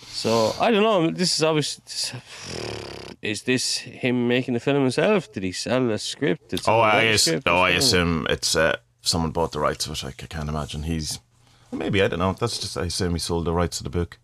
So 0.08 0.54
I 0.60 0.70
don't 0.70 0.82
know. 0.82 1.10
This 1.10 1.36
is 1.36 1.42
obviously. 1.42 2.20
Is 3.22 3.42
this 3.42 3.78
him 3.78 4.28
making 4.28 4.54
the 4.54 4.60
film 4.60 4.82
himself? 4.82 5.32
Did 5.32 5.42
he 5.42 5.52
sell 5.52 5.90
a 5.90 5.98
script? 5.98 6.50
Did 6.50 6.60
Oh, 6.66 6.80
I 6.80 7.02
guess. 7.04 7.22
script 7.22 7.48
or 7.48 7.52
Oh, 7.52 7.58
I 7.58 7.70
assume 7.70 8.26
it's 8.30 8.54
uh, 8.54 8.76
someone 9.06 9.30
bought 9.30 9.52
the 9.52 9.60
rights 9.60 9.84
to 9.84 9.92
it. 9.92 10.04
I, 10.04 10.10
c- 10.10 10.26
can't 10.28 10.48
imagine 10.48 10.82
he's. 10.84 11.20
Maybe 11.72 12.02
I 12.02 12.08
don't 12.08 12.18
know. 12.20 12.32
That's 12.32 12.58
just 12.58 12.76
I 12.76 12.84
assume 12.84 13.12
he 13.12 13.18
sold 13.18 13.44
the 13.44 13.52
rights 13.52 13.78
to 13.78 13.84
the 13.84 13.90
book. 13.90 14.18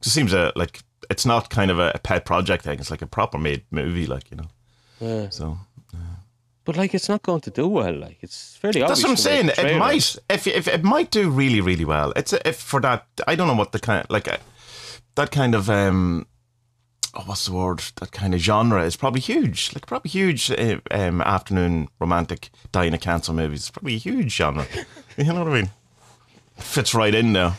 'Cause 0.00 0.08
It 0.08 0.10
seems 0.10 0.32
a 0.32 0.52
like 0.56 0.82
it's 1.10 1.26
not 1.26 1.50
kind 1.50 1.70
of 1.70 1.78
a, 1.78 1.92
a 1.94 1.98
pet 1.98 2.24
project 2.24 2.64
thing. 2.64 2.78
It's 2.78 2.90
like 2.90 3.02
a 3.02 3.06
proper 3.06 3.38
made 3.38 3.64
movie, 3.70 4.06
like 4.06 4.30
you 4.30 4.36
know. 4.36 4.48
Yeah. 5.00 5.28
So 5.30 5.58
But 6.64 6.76
like, 6.78 6.94
it's 6.94 7.10
not 7.10 7.22
going 7.22 7.42
to 7.42 7.50
do 7.50 7.68
well. 7.68 7.92
Like, 7.94 8.16
it's 8.22 8.56
fairly 8.56 8.80
obvious. 8.82 8.88
that's 8.88 9.02
what 9.02 9.10
I'm 9.10 9.16
saying. 9.18 9.50
It 9.58 9.78
might 9.78 10.16
if 10.30 10.46
if 10.46 10.66
it 10.68 10.82
might 10.82 11.10
do 11.10 11.28
really 11.30 11.60
really 11.60 11.84
well. 11.84 12.12
It's 12.16 12.32
if 12.32 12.56
for 12.56 12.80
that 12.80 13.06
I 13.28 13.34
don't 13.34 13.48
know 13.48 13.54
what 13.54 13.72
the 13.72 13.80
kind 13.80 14.06
like 14.08 14.28
uh, 14.28 14.38
that 15.16 15.30
kind 15.30 15.54
of 15.54 15.68
um 15.68 16.26
oh, 17.16 17.22
what's 17.26 17.46
the 17.46 17.52
word 17.52 17.82
that 17.96 18.12
kind 18.12 18.34
of 18.34 18.40
genre 18.40 18.82
is 18.84 18.96
probably 18.96 19.20
huge. 19.20 19.72
Like 19.74 19.86
probably 19.86 20.10
huge 20.10 20.50
uh, 20.50 20.78
um 20.90 21.20
afternoon 21.20 21.88
romantic 22.00 22.50
dying 22.72 22.94
of 22.94 23.00
cancer 23.00 23.32
movies. 23.32 23.60
It's 23.60 23.70
probably 23.70 23.94
a 23.94 23.98
huge 23.98 24.34
genre. 24.34 24.66
you 25.16 25.24
know 25.24 25.44
what 25.44 25.52
I 25.52 25.62
mean? 25.62 25.70
Fits 26.58 26.94
right 26.94 27.14
in 27.14 27.32
there. 27.32 27.54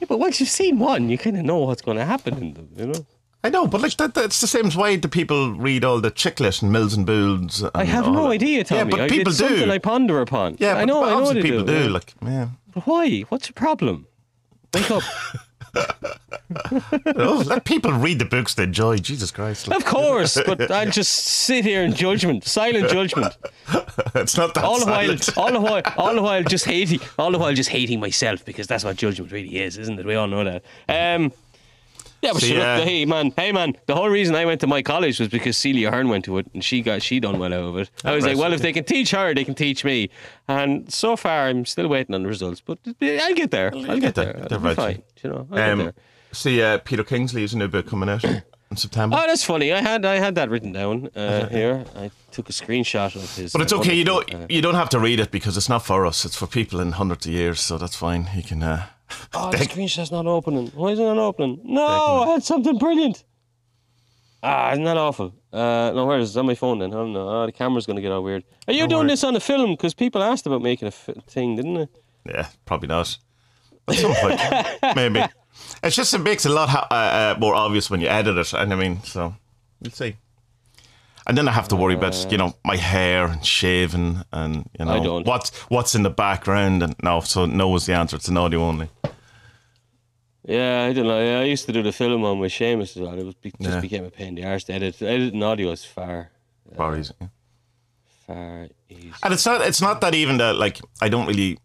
Yeah, 0.00 0.06
but 0.08 0.18
once 0.18 0.40
you've 0.40 0.48
seen 0.48 0.78
one, 0.78 1.08
you 1.08 1.18
kind 1.18 1.36
of 1.36 1.44
know 1.44 1.58
what's 1.58 1.82
going 1.82 1.96
to 1.96 2.04
happen 2.04 2.36
in 2.38 2.54
them. 2.54 2.68
You 2.76 2.86
know. 2.86 3.06
I 3.46 3.48
know, 3.48 3.66
but 3.66 3.80
like 3.80 3.96
that, 3.98 4.14
that's 4.14 4.40
the 4.40 4.46
same 4.48 4.68
way 4.70 4.96
the 4.96 5.08
people 5.08 5.52
read 5.54 5.84
all 5.84 6.00
the 6.00 6.10
chick 6.10 6.40
lit 6.40 6.62
and 6.62 6.72
Mills 6.72 6.94
and 6.94 7.06
Boons. 7.06 7.62
And 7.62 7.70
I 7.74 7.84
have 7.84 8.06
no 8.06 8.24
that. 8.24 8.30
idea, 8.30 8.64
Tommy. 8.64 8.78
Yeah, 8.78 8.84
but 8.84 9.00
I, 9.00 9.08
people 9.08 9.32
do. 9.32 9.70
I 9.70 9.78
ponder 9.78 10.20
upon. 10.20 10.56
yeah, 10.58 10.74
I 10.74 10.84
know. 10.84 11.02
but 11.02 11.12
I 11.12 11.20
know 11.20 11.40
people 11.40 11.62
do. 11.62 11.66
do. 11.66 11.84
yeah. 11.84 11.88
Like, 11.88 12.14
yeah. 12.24 12.48
But 12.74 12.86
why? 12.86 13.20
What's 13.28 13.48
your 13.48 13.54
problem? 13.54 14.08
Wake 14.74 14.90
up. 14.90 15.02
oh, 17.16 17.42
let 17.46 17.64
people 17.64 17.92
read 17.92 18.18
the 18.18 18.24
books 18.24 18.54
they 18.54 18.64
enjoy. 18.64 18.98
Jesus 18.98 19.30
Christ! 19.30 19.68
Of 19.68 19.84
course, 19.84 20.38
but 20.46 20.70
I'll 20.70 20.90
just 20.90 21.12
sit 21.12 21.64
here 21.64 21.82
in 21.82 21.94
judgment, 21.94 22.44
silent 22.44 22.90
judgment. 22.90 23.36
it's 24.14 24.36
not 24.36 24.54
that 24.54 24.64
all 24.64 24.80
the 24.80 24.86
while, 24.86 25.10
all 25.36 25.52
the 25.52 25.60
while, 25.60 25.82
all 25.96 26.14
the 26.14 26.22
while, 26.22 26.42
just 26.42 26.64
hating, 26.64 27.00
all 27.18 27.30
the 27.30 27.38
while, 27.38 27.54
just 27.54 27.70
hating 27.70 28.00
myself 28.00 28.44
because 28.44 28.66
that's 28.66 28.84
what 28.84 28.96
judgment 28.96 29.32
really 29.32 29.58
is, 29.58 29.78
isn't 29.78 29.98
it? 29.98 30.06
We 30.06 30.14
all 30.14 30.28
know 30.28 30.44
that. 30.44 30.62
Um, 30.88 31.32
yeah, 32.26 32.32
but 32.32 32.42
sure, 32.42 32.60
uh, 32.60 32.80
hey 32.82 33.04
man, 33.04 33.32
hey 33.36 33.52
man, 33.52 33.76
the 33.86 33.94
whole 33.94 34.08
reason 34.08 34.34
I 34.34 34.44
went 34.44 34.60
to 34.62 34.66
my 34.66 34.82
college 34.82 35.18
was 35.20 35.28
because 35.28 35.56
Celia 35.56 35.90
Hearn 35.90 36.08
went 36.08 36.24
to 36.26 36.38
it 36.38 36.46
and 36.52 36.62
she 36.64 36.82
got 36.82 37.02
she 37.02 37.20
done 37.20 37.38
well 37.38 37.54
out 37.54 37.64
of 37.64 37.76
it. 37.78 37.90
I 38.04 38.14
was 38.14 38.24
like, 38.24 38.36
well, 38.36 38.52
if 38.52 38.60
they 38.60 38.72
can 38.72 38.84
teach 38.84 39.10
her, 39.12 39.34
they 39.34 39.44
can 39.44 39.54
teach 39.54 39.84
me. 39.84 40.10
And 40.48 40.92
so 40.92 41.16
far, 41.16 41.46
I'm 41.48 41.64
still 41.64 41.88
waiting 41.88 42.14
on 42.14 42.22
the 42.22 42.28
results, 42.28 42.60
but 42.60 42.78
I'll 43.00 43.34
get 43.34 43.50
there. 43.50 43.72
I'll, 43.74 43.82
get, 43.86 44.00
get 44.00 44.14
there. 44.14 44.32
there. 44.32 44.46
They're 44.48 44.58
I'll 44.58 44.68
be 44.68 44.74
fine. 44.74 45.02
You 45.22 45.30
know, 45.30 45.46
I'll 45.50 45.56
get 45.56 45.70
Um, 45.70 45.78
there. 45.78 45.94
see, 46.32 46.62
uh, 46.62 46.78
Peter 46.78 47.04
Kingsley 47.04 47.42
has 47.42 47.54
a 47.54 47.58
new 47.58 47.68
book 47.68 47.86
coming 47.86 48.08
out 48.08 48.24
in 48.24 48.42
September. 48.76 49.16
Oh, 49.18 49.24
that's 49.26 49.44
funny. 49.44 49.72
I 49.72 49.80
had 49.80 50.04
I 50.04 50.16
had 50.16 50.34
that 50.34 50.50
written 50.50 50.72
down 50.72 51.08
uh, 51.16 51.48
here. 51.48 51.84
I 51.96 52.10
took 52.30 52.48
a 52.48 52.52
screenshot 52.52 53.14
of 53.16 53.36
his. 53.36 53.52
but 53.52 53.62
it's 53.62 53.72
uh, 53.72 53.78
okay. 53.78 53.94
You 53.94 54.04
don't 54.04 54.34
uh, 54.34 54.46
you 54.48 54.60
don't 54.62 54.74
have 54.74 54.88
to 54.90 54.98
read 54.98 55.20
it 55.20 55.30
because 55.30 55.56
it's 55.56 55.68
not 55.68 55.84
for 55.86 56.04
us. 56.06 56.24
It's 56.24 56.36
for 56.36 56.46
people 56.46 56.80
in 56.80 56.92
hundreds 56.92 57.26
of 57.26 57.32
years. 57.32 57.60
So 57.60 57.78
that's 57.78 57.96
fine. 57.96 58.28
You 58.34 58.42
can. 58.42 58.62
Uh, 58.62 58.86
Oh, 59.34 59.50
the 59.52 59.58
screenshot's 59.58 60.10
not 60.10 60.26
opening. 60.26 60.68
Why 60.68 60.90
is 60.90 60.98
it 60.98 61.04
not 61.04 61.18
opening? 61.18 61.60
No, 61.64 61.86
I 61.86 62.26
had 62.32 62.42
something 62.44 62.78
brilliant. 62.78 63.24
Ah, 64.42 64.72
isn't 64.72 64.84
that 64.84 64.96
awful? 64.96 65.32
Uh, 65.52 65.92
no, 65.94 66.06
where 66.06 66.18
is 66.18 66.28
it? 66.28 66.30
It's 66.32 66.36
on 66.36 66.46
my 66.46 66.54
phone 66.54 66.78
then. 66.78 66.92
I 66.92 66.96
don't 66.96 67.12
know. 67.12 67.28
Oh, 67.28 67.46
the 67.46 67.52
camera's 67.52 67.86
going 67.86 67.96
to 67.96 68.02
get 68.02 68.12
all 68.12 68.22
weird. 68.22 68.44
Are 68.68 68.72
you 68.74 68.80
Don't 68.80 68.88
doing 68.90 69.00
worry. 69.02 69.08
this 69.08 69.24
on 69.24 69.34
a 69.34 69.40
film? 69.40 69.72
Because 69.72 69.94
people 69.94 70.22
asked 70.22 70.46
about 70.46 70.62
making 70.62 70.86
a 70.86 70.88
f- 70.88 71.08
thing, 71.26 71.56
didn't 71.56 71.74
they? 71.74 71.88
Yeah, 72.28 72.48
probably 72.64 72.88
not. 72.88 73.16
At 73.88 73.94
some 73.94 74.14
point, 74.14 74.40
maybe. 74.96 75.24
It's 75.82 75.96
just 75.96 76.12
it 76.12 76.18
makes 76.18 76.44
it 76.44 76.50
a 76.50 76.54
lot 76.54 76.68
ha- 76.68 76.86
uh, 76.90 76.94
uh, 76.94 77.38
more 77.40 77.54
obvious 77.54 77.88
when 77.90 78.00
you 78.00 78.08
edit 78.08 78.36
it, 78.36 78.52
and 78.52 78.72
I 78.72 78.76
mean, 78.76 79.02
so 79.02 79.34
we'll 79.80 79.90
see. 79.92 80.16
And 81.28 81.36
then 81.36 81.48
I 81.48 81.52
have 81.52 81.66
to 81.68 81.76
worry 81.76 81.94
about 81.94 82.30
you 82.30 82.38
know 82.38 82.54
my 82.64 82.76
hair 82.76 83.26
and 83.26 83.44
shaving 83.44 84.22
and 84.32 84.68
you 84.78 84.84
know 84.84 85.22
what's 85.24 85.50
what's 85.68 85.94
in 85.94 86.02
the 86.04 86.10
background 86.10 86.82
and 86.82 86.94
no, 87.02 87.20
so 87.20 87.46
no 87.46 87.68
was 87.68 87.86
the 87.86 87.94
answer. 87.94 88.16
It's 88.16 88.28
an 88.28 88.36
audio 88.36 88.60
only. 88.62 88.88
Yeah, 90.44 90.84
I 90.84 90.92
don't 90.92 91.08
know. 91.08 91.20
Yeah, 91.20 91.40
I 91.40 91.44
used 91.44 91.66
to 91.66 91.72
do 91.72 91.82
the 91.82 91.90
film 91.92 92.24
on 92.24 92.38
with 92.38 92.52
Seamus 92.52 92.94
as 92.96 93.02
well. 93.02 93.18
It 93.18 93.24
was 93.24 93.34
be- 93.34 93.50
just 93.60 93.74
Yeah. 93.74 93.80
became 93.80 94.04
a 94.04 94.10
pain 94.10 94.28
in 94.28 94.34
the 94.36 94.44
arse 94.44 94.62
to 94.64 94.72
edit. 94.74 95.02
Editing 95.02 95.42
audio 95.42 95.72
is 95.72 95.84
far, 95.84 96.30
uh, 96.72 96.76
Far 96.76 96.96
easy. 96.96 97.12
far 98.26 98.68
easy. 98.88 99.12
And 99.24 99.34
it's 99.34 99.44
not 99.44 99.60
it's 99.62 99.80
not 99.80 100.00
that 100.02 100.14
even 100.14 100.36
that 100.38 100.54
like 100.56 100.80
I 101.00 101.08
don't 101.08 101.26
really 101.26 101.58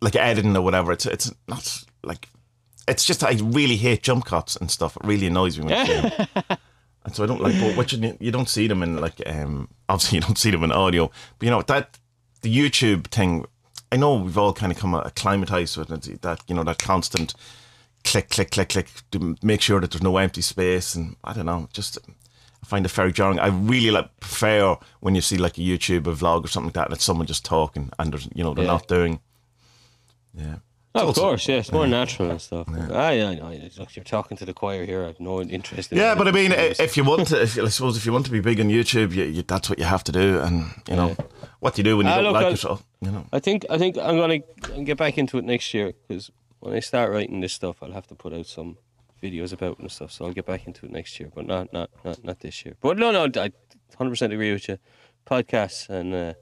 like 0.00 0.14
editing 0.14 0.56
or 0.56 0.62
whatever. 0.62 0.92
It's 0.92 1.06
it's 1.06 1.32
not 1.48 1.82
like 2.04 2.28
it's 2.86 3.04
just 3.04 3.24
I 3.24 3.32
really 3.42 3.76
hate 3.76 4.02
jump 4.04 4.24
cuts 4.26 4.54
and 4.54 4.70
stuff. 4.70 4.96
It 4.96 5.04
really 5.04 5.26
annoys 5.26 5.58
me 5.58 5.64
when 5.64 5.76
you 5.78 5.86
see 5.86 6.00
them. 6.08 6.26
And 7.04 7.14
so 7.14 7.22
I 7.22 7.26
don't 7.26 7.40
like 7.40 7.58
but 7.60 7.76
which 7.76 7.92
you, 7.92 8.30
don't 8.30 8.48
see 8.48 8.66
them 8.66 8.82
in 8.82 8.96
like 9.00 9.20
um 9.26 9.68
obviously 9.88 10.16
you 10.18 10.22
don't 10.22 10.38
see 10.38 10.50
them 10.50 10.64
in 10.64 10.72
audio. 10.72 11.10
But 11.38 11.44
you 11.46 11.50
know 11.50 11.62
that 11.62 11.98
the 12.42 12.54
YouTube 12.54 13.08
thing 13.08 13.44
I 13.92 13.96
know 13.96 14.16
we've 14.16 14.38
all 14.38 14.52
kind 14.54 14.72
of 14.72 14.78
come 14.78 14.94
acclimatized 14.94 15.76
with 15.76 15.90
it 15.92 16.22
that 16.22 16.40
you 16.48 16.54
know 16.54 16.64
that 16.64 16.78
constant 16.78 17.34
click 18.04 18.28
click 18.30 18.50
click 18.50 18.68
click 18.70 18.88
to 19.12 19.36
make 19.42 19.60
sure 19.60 19.80
that 19.80 19.90
there's 19.90 20.02
no 20.02 20.16
empty 20.16 20.42
space 20.42 20.94
and 20.94 21.16
I 21.24 21.32
don't 21.32 21.46
know 21.46 21.68
just 21.72 21.98
I 22.62 22.66
find 22.66 22.86
it 22.86 22.92
very 22.92 23.12
jarring. 23.12 23.38
I 23.38 23.48
really 23.48 23.90
like 23.90 24.18
prefer 24.20 24.78
when 25.00 25.14
you 25.14 25.20
see 25.20 25.36
like 25.36 25.58
a 25.58 25.60
YouTube, 25.60 26.06
a 26.06 26.14
vlog 26.14 26.44
or 26.44 26.48
something 26.48 26.68
like 26.68 26.74
that, 26.74 26.86
and 26.86 26.94
it's 26.94 27.04
someone 27.04 27.26
just 27.26 27.44
talking 27.44 27.90
and 27.98 28.10
there's 28.10 28.26
you 28.34 28.42
know 28.42 28.54
they're 28.54 28.64
Yeah. 28.64 28.70
not 28.70 28.88
doing. 28.88 29.20
Yeah. 30.34 30.56
Oh, 30.96 31.08
of 31.08 31.16
course, 31.16 31.48
yeah, 31.48 31.56
it's 31.56 31.72
more 31.72 31.88
natural 31.88 32.30
and 32.30 32.40
stuff. 32.40 32.68
I, 32.68 33.20
I 33.20 33.34
know. 33.34 33.50
Look, 33.78 33.96
you're 33.96 34.04
talking 34.04 34.36
to 34.36 34.44
the 34.44 34.54
choir 34.54 34.84
here. 34.84 35.02
I 35.02 35.06
have 35.08 35.18
no 35.18 35.40
interest 35.42 35.90
in 35.90 35.98
Yeah, 35.98 36.14
but 36.14 36.28
I 36.28 36.30
mean, 36.30 36.52
i- 36.52 36.74
if 36.78 36.96
you 36.96 37.02
want 37.02 37.26
to, 37.28 37.42
if, 37.42 37.58
I 37.58 37.66
suppose 37.68 37.96
if 37.96 38.06
you 38.06 38.12
want 38.12 38.26
to 38.26 38.30
be 38.30 38.38
big 38.40 38.60
on 38.60 38.68
YouTube, 38.68 39.12
you, 39.12 39.24
you, 39.24 39.42
that's 39.42 39.68
what 39.68 39.80
you 39.80 39.84
have 39.86 40.04
to 40.04 40.12
do, 40.12 40.38
and 40.40 40.66
you 40.88 40.94
know 40.94 41.16
what 41.58 41.74
do 41.74 41.80
you 41.80 41.84
do 41.84 41.96
when 41.96 42.06
you 42.06 42.12
Ah, 42.12 42.16
don't 42.16 42.24
look, 42.26 42.34
like 42.34 42.44
I'll- 42.44 42.50
yourself. 42.52 42.84
You 43.00 43.10
know, 43.10 43.26
I 43.32 43.40
think 43.40 43.66
I 43.70 43.76
think 43.76 43.98
I'm 43.98 44.16
gonna 44.18 44.38
get 44.84 44.96
back 44.96 45.18
into 45.18 45.36
it 45.38 45.44
next 45.44 45.74
year 45.74 45.92
because 46.06 46.30
when 46.60 46.74
I 46.74 46.80
start 46.80 47.10
writing 47.10 47.40
this 47.40 47.52
stuff, 47.52 47.82
I'll 47.82 47.92
have 47.92 48.06
to 48.06 48.14
put 48.14 48.32
out 48.32 48.46
some 48.46 48.78
videos 49.20 49.52
about 49.52 49.72
it 49.72 49.78
and 49.80 49.90
stuff. 49.90 50.12
So 50.12 50.26
I'll 50.26 50.32
get 50.32 50.46
back 50.46 50.66
into 50.66 50.86
it 50.86 50.92
next 50.92 51.18
year, 51.18 51.28
but 51.34 51.44
not 51.44 51.72
not 51.72 51.90
not 52.04 52.22
not 52.24 52.38
this 52.40 52.64
year. 52.64 52.76
But 52.80 52.98
no, 52.98 53.10
no, 53.10 53.24
I 53.24 53.50
100 53.96 54.10
percent 54.10 54.32
agree 54.32 54.52
with 54.52 54.68
you. 54.68 54.78
Podcasts 55.26 55.88
and 55.88 56.14
uh, 56.14 56.18
yeah, 56.18 56.34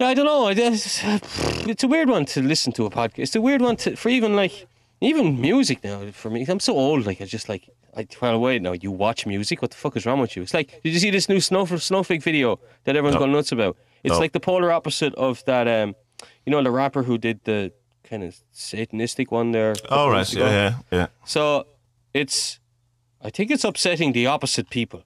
I 0.00 0.14
don't 0.14 0.26
know. 0.26 0.46
I 0.46 0.54
just, 0.54 1.02
it's 1.68 1.82
a 1.82 1.88
weird 1.88 2.08
one 2.08 2.24
to 2.26 2.42
listen 2.42 2.72
to 2.74 2.86
a 2.86 2.90
podcast. 2.90 3.18
It's 3.18 3.36
a 3.36 3.40
weird 3.40 3.60
one 3.60 3.76
to 3.76 3.96
for 3.96 4.08
even 4.10 4.36
like 4.36 4.66
even 5.00 5.40
music 5.40 5.82
now. 5.82 6.10
For 6.12 6.30
me, 6.30 6.44
I'm 6.48 6.60
so 6.60 6.74
old. 6.74 7.06
Like 7.06 7.20
I 7.20 7.24
just 7.24 7.48
like. 7.48 7.68
I, 7.96 8.06
well, 8.22 8.38
wait, 8.40 8.62
now 8.62 8.72
you 8.72 8.92
watch 8.92 9.26
music? 9.26 9.60
What 9.60 9.72
the 9.72 9.76
fuck 9.76 9.96
is 9.96 10.06
wrong 10.06 10.20
with 10.20 10.36
you? 10.36 10.42
It's 10.42 10.54
like, 10.54 10.68
did 10.84 10.92
you 10.92 11.00
see 11.00 11.10
this 11.10 11.28
new 11.28 11.40
Snowflake, 11.40 11.80
Snowflake 11.80 12.22
video 12.22 12.60
that 12.84 12.94
everyone's 12.94 13.14
No. 13.14 13.20
going 13.20 13.32
nuts 13.32 13.50
about? 13.50 13.76
It's 14.04 14.12
No. 14.12 14.20
like 14.20 14.32
the 14.32 14.38
polar 14.40 14.70
opposite 14.70 15.14
of 15.16 15.44
that. 15.46 15.66
Um, 15.66 15.96
you 16.46 16.52
know, 16.52 16.62
the 16.62 16.70
rapper 16.70 17.02
who 17.02 17.18
did 17.18 17.40
the 17.44 17.72
kind 18.04 18.22
of 18.22 18.36
satanistic 18.54 19.32
one 19.32 19.50
there. 19.50 19.74
Oh 19.90 20.10
right, 20.10 20.32
yeah, 20.32 20.44
yeah, 20.50 20.74
yeah. 20.92 21.06
So 21.24 21.66
it's, 22.14 22.60
I 23.20 23.30
think 23.30 23.50
it's 23.50 23.64
upsetting 23.64 24.12
the 24.12 24.26
opposite 24.26 24.70
people. 24.70 25.02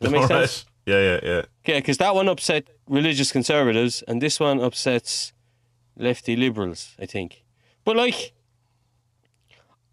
Does 0.00 0.10
that 0.10 0.12
make 0.12 0.22
All 0.22 0.28
sense? 0.28 0.66
Yeah, 0.86 1.00
yeah, 1.00 1.20
yeah. 1.22 1.42
Okay, 1.64 1.78
because 1.78 1.98
that 1.98 2.14
one 2.14 2.28
upset 2.28 2.68
religious 2.88 3.32
conservatives, 3.32 4.02
and 4.08 4.20
this 4.22 4.40
one 4.40 4.60
upsets 4.60 5.32
lefty 5.96 6.36
liberals. 6.36 6.94
I 6.98 7.06
think, 7.06 7.44
but 7.84 7.96
like, 7.96 8.32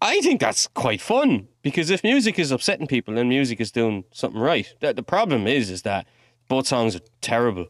I 0.00 0.20
think 0.20 0.40
that's 0.40 0.66
quite 0.68 1.00
fun 1.00 1.48
because 1.62 1.90
if 1.90 2.04
music 2.04 2.38
is 2.38 2.50
upsetting 2.50 2.86
people, 2.86 3.14
then 3.14 3.28
music 3.28 3.60
is 3.60 3.72
doing 3.72 4.04
something 4.12 4.40
right. 4.40 4.72
The, 4.80 4.92
the 4.94 5.02
problem 5.02 5.46
is, 5.46 5.70
is 5.70 5.82
that 5.82 6.06
both 6.48 6.66
songs 6.66 6.94
are 6.96 7.00
terrible. 7.20 7.66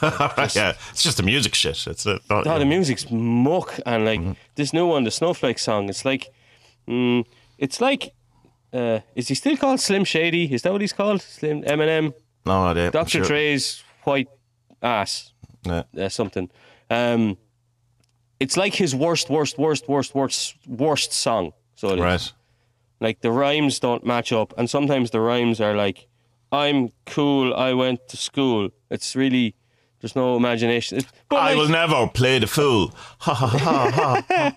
Right, 0.00 0.54
yeah. 0.56 0.74
It's 0.90 1.02
just 1.02 1.16
the 1.16 1.24
music 1.24 1.54
shit. 1.56 1.86
It's 1.88 2.06
uh, 2.06 2.18
not, 2.30 2.44
No, 2.46 2.58
the 2.58 2.64
music's 2.64 3.10
muck, 3.10 3.78
and 3.84 4.04
like 4.04 4.20
Mm-hmm. 4.20 4.32
this 4.54 4.72
new 4.72 4.86
one, 4.86 5.02
the 5.04 5.10
Snowflake 5.10 5.58
song. 5.58 5.88
It's 5.88 6.04
like, 6.04 6.32
mm, 6.88 7.24
it's 7.58 7.80
like, 7.80 8.14
uh, 8.72 9.00
is 9.16 9.26
he 9.28 9.34
still 9.34 9.56
called 9.56 9.80
Slim 9.80 10.04
Shady? 10.04 10.52
Is 10.54 10.62
that 10.62 10.70
what 10.72 10.80
he's 10.80 10.92
called? 10.92 11.20
Slim 11.20 11.62
Eminem, 11.64 12.14
no 12.44 12.64
idea. 12.64 12.90
Dr. 12.90 13.08
sure. 13.08 13.24
Dre's 13.24 13.82
white 14.04 14.28
ass, 14.82 15.32
Yeah. 15.64 15.82
uh, 15.98 16.08
something. 16.08 16.50
Um, 16.90 17.36
it's 18.40 18.56
like 18.56 18.74
his 18.74 18.94
worst, 18.94 19.30
worst, 19.30 19.58
worst, 19.58 19.88
worst, 19.88 20.14
worst, 20.14 20.56
worst 20.66 21.12
song. 21.12 21.52
So 21.76 21.88
it 21.88 21.94
is. 21.98 22.00
Right. 22.00 22.32
Like 23.00 23.20
the 23.20 23.30
rhymes 23.30 23.78
don't 23.80 24.04
match 24.04 24.32
up, 24.32 24.54
and 24.56 24.68
sometimes 24.70 25.10
the 25.10 25.20
rhymes 25.20 25.60
are 25.60 25.74
like, 25.74 26.06
"I'm 26.52 26.90
cool, 27.06 27.54
I 27.54 27.72
went 27.74 28.08
to 28.08 28.16
school." 28.16 28.70
It's 28.90 29.16
really 29.16 29.54
there's 30.00 30.14
no 30.16 30.36
imagination. 30.36 30.98
It's, 30.98 31.12
but 31.28 31.36
I 31.36 31.48
like- 31.48 31.56
will 31.56 31.68
never 31.68 32.08
play 32.08 32.38
the 32.40 32.46
fool. 32.46 32.92
Ha 33.18 33.34
ha 33.34 33.46
ha 33.48 34.22
ha. 34.28 34.54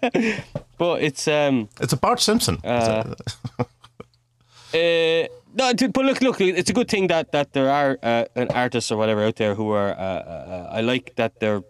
But 0.77 1.01
it's 1.03 1.27
um 1.27 1.69
It's 1.81 1.93
a 1.93 1.97
Bart 1.97 2.19
Simpson. 2.19 2.57
Uh, 2.63 3.15
uh 4.73 5.27
no, 5.55 5.73
but 5.73 6.05
look, 6.05 6.21
look, 6.21 6.41
it's 6.41 6.69
a 6.69 6.73
good 6.73 6.89
thing 6.89 7.07
that 7.07 7.31
that 7.31 7.53
there 7.53 7.69
are 7.71 7.97
uh, 8.03 8.25
an 8.35 8.49
artists 8.49 8.91
or 8.91 8.97
whatever 8.97 9.23
out 9.23 9.37
there 9.37 9.55
who 9.55 9.71
are. 9.71 9.91
Uh, 9.91 10.01
uh, 10.01 10.69
I 10.71 10.81
like 10.81 11.15
that 11.15 11.39
they're 11.39 11.61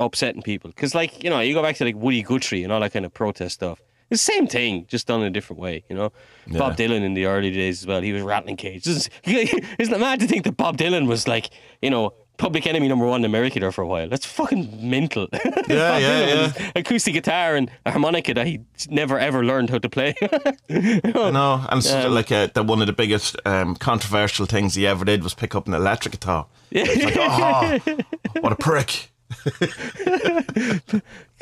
upsetting 0.00 0.42
people 0.42 0.70
because, 0.70 0.94
like, 0.94 1.22
you 1.22 1.30
know, 1.30 1.40
you 1.40 1.54
go 1.54 1.62
back 1.62 1.76
to 1.76 1.84
like 1.84 1.96
Woody 1.96 2.22
Guthrie 2.22 2.62
and 2.62 2.72
all 2.72 2.80
that 2.80 2.92
kind 2.92 3.04
of 3.04 3.12
protest 3.12 3.56
stuff. 3.56 3.80
It's 4.10 4.24
the 4.24 4.32
same 4.32 4.46
thing, 4.46 4.86
just 4.86 5.06
done 5.06 5.20
in 5.22 5.26
a 5.26 5.30
different 5.30 5.60
way. 5.60 5.82
You 5.88 5.96
know, 5.96 6.12
Bob 6.46 6.76
Dylan 6.76 7.02
in 7.02 7.14
the 7.14 7.26
early 7.26 7.50
days 7.50 7.82
as 7.82 7.86
well. 7.86 8.00
He 8.02 8.12
was 8.12 8.22
rattling 8.22 8.56
cages. 8.56 9.08
Isn't 9.24 9.64
it 9.78 10.00
mad 10.00 10.20
to 10.20 10.26
think 10.26 10.44
that 10.44 10.56
Bob 10.56 10.76
Dylan 10.76 11.06
was 11.06 11.26
like, 11.26 11.50
you 11.82 11.90
know. 11.90 12.14
Public 12.36 12.66
enemy 12.66 12.88
number 12.88 13.06
one 13.06 13.20
in 13.20 13.24
America 13.24 13.60
there 13.60 13.70
for 13.70 13.82
a 13.82 13.86
while. 13.86 14.08
That's 14.08 14.26
fucking 14.26 14.88
mental. 14.90 15.28
Yeah, 15.32 15.40
yeah, 15.68 16.26
yeah. 16.56 16.70
acoustic 16.74 17.14
guitar 17.14 17.54
and 17.54 17.70
a 17.86 17.92
harmonica 17.92 18.34
that 18.34 18.46
he 18.46 18.60
never 18.88 19.18
ever 19.20 19.44
learned 19.44 19.70
how 19.70 19.78
to 19.78 19.88
play. 19.88 20.14
I 20.22 21.30
know, 21.30 21.64
and 21.70 21.78
it's 21.78 21.92
like 21.92 22.32
uh, 22.32 22.48
that 22.54 22.64
one 22.66 22.80
of 22.80 22.88
the 22.88 22.92
biggest 22.92 23.36
um, 23.46 23.76
controversial 23.76 24.46
things 24.46 24.74
he 24.74 24.84
ever 24.86 25.04
did 25.04 25.22
was 25.22 25.32
pick 25.32 25.54
up 25.54 25.68
an 25.68 25.74
electric 25.74 26.12
guitar. 26.12 26.46
It's 26.72 27.04
like, 27.04 27.16
oh, 27.16 28.40
what 28.40 28.52
a 28.52 28.56
prick. 28.56 29.10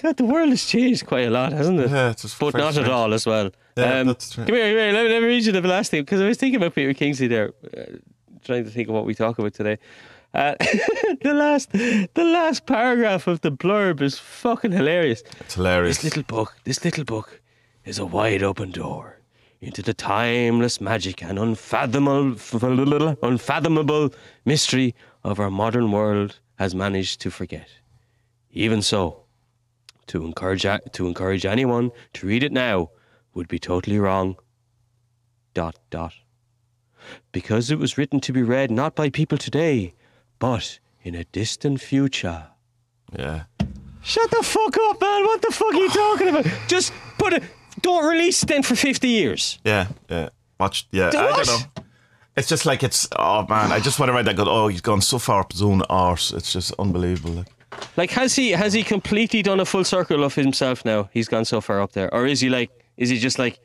God, 0.03 0.17
the 0.17 0.25
world 0.25 0.51
has 0.51 0.65
changed 0.65 1.07
quite 1.07 1.27
a 1.27 1.31
lot, 1.31 1.53
hasn't 1.53 1.81
it? 1.81 1.91
Yeah, 1.91 2.11
it's 2.11 2.23
just 2.23 2.39
but 2.39 2.55
not 2.55 2.77
at 2.77 2.89
all 2.89 3.13
as 3.15 3.27
well. 3.27 3.47
Um, 3.47 3.53
Yeah, 3.77 4.03
that's 4.05 4.31
true. 4.31 4.45
Come 4.45 4.55
here, 4.55 4.65
come 4.71 4.77
here. 4.79 4.93
Let, 4.93 5.05
me- 5.05 5.11
let 5.13 5.23
me 5.23 5.29
read 5.29 5.45
you 5.45 5.53
the 5.53 5.61
last 5.63 5.91
thing 5.91 6.03
because 6.03 6.21
I 6.21 6.27
was 6.29 6.37
thinking 6.39 6.57
about 6.57 6.75
Peter 6.75 6.93
Kingsley 6.95 7.29
there, 7.29 7.53
uh, 7.77 7.97
trying 8.45 8.65
to 8.65 8.71
think 8.71 8.89
of 8.89 8.95
what 8.95 9.05
we 9.07 9.15
talk 9.15 9.39
about 9.39 9.55
today. 9.55 9.79
Uh, 10.35 10.55
the 11.21 11.35
last, 11.35 11.73
the 11.73 12.25
last 12.25 12.67
paragraph 12.67 13.27
of 13.27 13.43
the 13.43 13.53
blurb 13.53 14.01
is 14.01 14.19
fucking 14.19 14.73
hilarious. 14.73 15.23
It's 15.41 15.55
hilarious. 15.55 15.99
This 15.99 16.05
little 16.05 16.23
book, 16.23 16.55
this 16.65 16.85
little 16.85 17.05
book, 17.05 17.41
is 17.85 17.99
a 17.99 18.07
wide 18.07 18.43
open 18.43 18.71
door 18.71 19.19
into 19.61 19.83
the 19.83 19.95
timeless 19.95 20.81
magic 20.81 21.23
and 21.23 21.39
unfathomable, 21.39 23.17
unfathomable 23.23 24.13
mystery 24.45 24.95
of 25.23 25.39
our 25.39 25.51
modern 25.51 25.93
world 25.93 26.39
has 26.59 26.75
managed 26.75 27.21
to 27.21 27.31
forget. 27.31 27.69
Even 28.51 28.83
so, 28.83 29.25
to 30.07 30.25
encourage 30.25 30.67
to 30.93 31.07
encourage 31.07 31.47
anyone 31.47 31.91
to 32.13 32.27
read 32.27 32.43
it 32.43 32.53
now 32.53 32.91
would 33.35 33.49
be 33.49 33.59
totally 33.59 33.99
wrong. 33.99 34.37
Dot 35.55 35.79
dot. 35.91 36.15
Because 37.33 37.71
it 37.71 37.79
was 37.79 37.99
written 37.99 38.21
to 38.21 38.33
be 38.33 38.43
read 38.43 38.71
not 38.71 38.95
by 38.95 39.11
people 39.11 39.39
today, 39.39 39.95
but 40.43 40.81
in 41.05 41.15
a 41.15 41.23
distant 41.23 41.81
future. 41.81 42.47
Yeah. 43.17 43.45
Shut 44.03 44.29
the 44.33 44.43
fuck 44.43 44.77
up, 44.77 45.01
man. 45.01 45.25
What 45.25 45.41
the 45.41 45.53
fuck 45.53 45.73
are 45.73 45.77
you 45.77 45.89
talking 45.89 46.29
about? 46.31 46.47
Just 46.67 46.93
put 47.17 47.33
it. 47.33 47.45
Don't 47.81 48.05
release 48.05 48.43
it 48.43 48.49
then 48.49 48.65
for 48.65 48.75
50 48.75 49.07
years. 49.07 49.61
Yeah, 49.65 49.87
yeah. 50.11 50.31
Watch, 50.59 50.89
yeah. 50.91 51.11
Do 51.11 51.19
I 51.19 51.31
what? 51.31 51.47
don't 51.47 51.61
know. 51.77 51.85
It's 52.37 52.49
just 52.49 52.67
like 52.67 52.83
it's. 52.83 53.07
Oh 53.17 53.47
man, 53.49 53.71
I 53.71 53.79
just 53.79 54.01
want 54.01 54.09
to 54.09 54.15
write 54.15 54.25
that. 54.25 54.35
Go, 54.35 54.45
oh, 54.49 54.67
he's 54.67 54.81
gone 54.81 55.01
so 55.01 55.21
far 55.21 55.41
up 55.43 55.53
his 55.53 55.63
own 55.63 55.83
arse. 55.89 56.33
It's 56.33 56.53
just 56.53 56.73
unbelievable. 56.77 57.35
Like, 57.35 57.49
Like, 57.97 58.11
has 58.11 58.35
he 58.35 58.51
has 58.51 58.73
he 58.73 58.83
completely 58.83 59.43
done 59.43 59.61
a 59.61 59.65
full 59.65 59.85
circle 59.85 60.25
of 60.25 60.35
himself 60.35 60.85
now? 60.85 61.09
He's 61.13 61.29
gone 61.29 61.45
so 61.45 61.61
far 61.61 61.81
up 61.81 61.93
there, 61.93 62.13
or 62.13 62.27
is 62.27 62.41
he 62.41 62.49
like? 62.49 62.71
Is 62.97 63.11
he 63.11 63.19
just 63.19 63.39
like? 63.39 63.61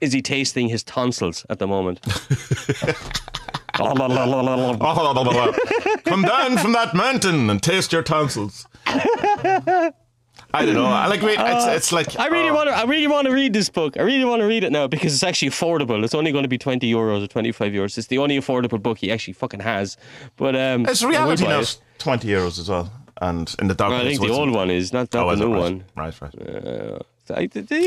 Is 0.00 0.12
he 0.12 0.22
tasting 0.22 0.68
his 0.68 0.82
tonsils 0.82 1.46
at 1.50 1.58
the 1.60 1.66
moment? 1.68 2.00
come 6.04 6.22
down 6.22 6.58
from 6.58 6.72
that 6.72 6.92
mountain 6.94 7.50
and 7.50 7.62
taste 7.62 7.92
your 7.92 8.02
tonsils. 8.02 8.66
I 10.54 10.64
don't 10.64 10.74
know. 10.74 10.86
I 10.86 11.06
Like, 11.06 11.22
wait, 11.22 11.38
it's, 11.38 11.66
it's 11.66 11.92
like 11.92 12.18
I 12.18 12.28
really 12.28 12.50
oh, 12.50 12.54
want 12.54 12.68
to. 12.68 12.74
I 12.76 12.84
really 12.84 13.06
want 13.08 13.26
to 13.26 13.32
read 13.32 13.52
this 13.52 13.68
book. 13.68 13.96
I 13.98 14.02
really 14.02 14.24
want 14.24 14.40
to 14.40 14.46
read 14.46 14.64
it 14.64 14.72
now 14.72 14.86
because 14.86 15.12
it's 15.14 15.22
actually 15.22 15.50
affordable. 15.50 16.02
It's 16.04 16.14
only 16.14 16.32
going 16.32 16.44
to 16.44 16.48
be 16.48 16.58
twenty 16.58 16.90
euros 16.92 17.24
or 17.24 17.26
twenty 17.26 17.52
five 17.52 17.72
euros. 17.72 17.98
It's 17.98 18.06
the 18.06 18.18
only 18.18 18.38
affordable 18.38 18.82
book 18.82 18.98
he 18.98 19.12
actually 19.12 19.34
fucking 19.34 19.60
has. 19.60 19.96
But 20.36 20.56
um, 20.56 20.86
It's 20.86 21.02
reality 21.02 21.44
now. 21.44 21.60
it. 21.60 21.78
Twenty 21.98 22.28
euros 22.28 22.58
as 22.58 22.70
well, 22.70 22.90
and 23.20 23.54
in 23.58 23.68
the 23.68 23.74
dark. 23.74 23.90
Well, 23.90 24.00
I 24.00 24.04
think 24.08 24.20
the 24.20 24.30
old 24.30 24.50
one 24.50 24.70
is 24.70 24.92
not, 24.92 25.12
not 25.12 25.26
Oh, 25.26 25.36
the 25.36 25.44
new 25.46 25.52
right. 25.52 25.60
one. 25.60 25.84
Right, 25.96 26.20
right. 26.20 26.34
Uh, 26.38 26.98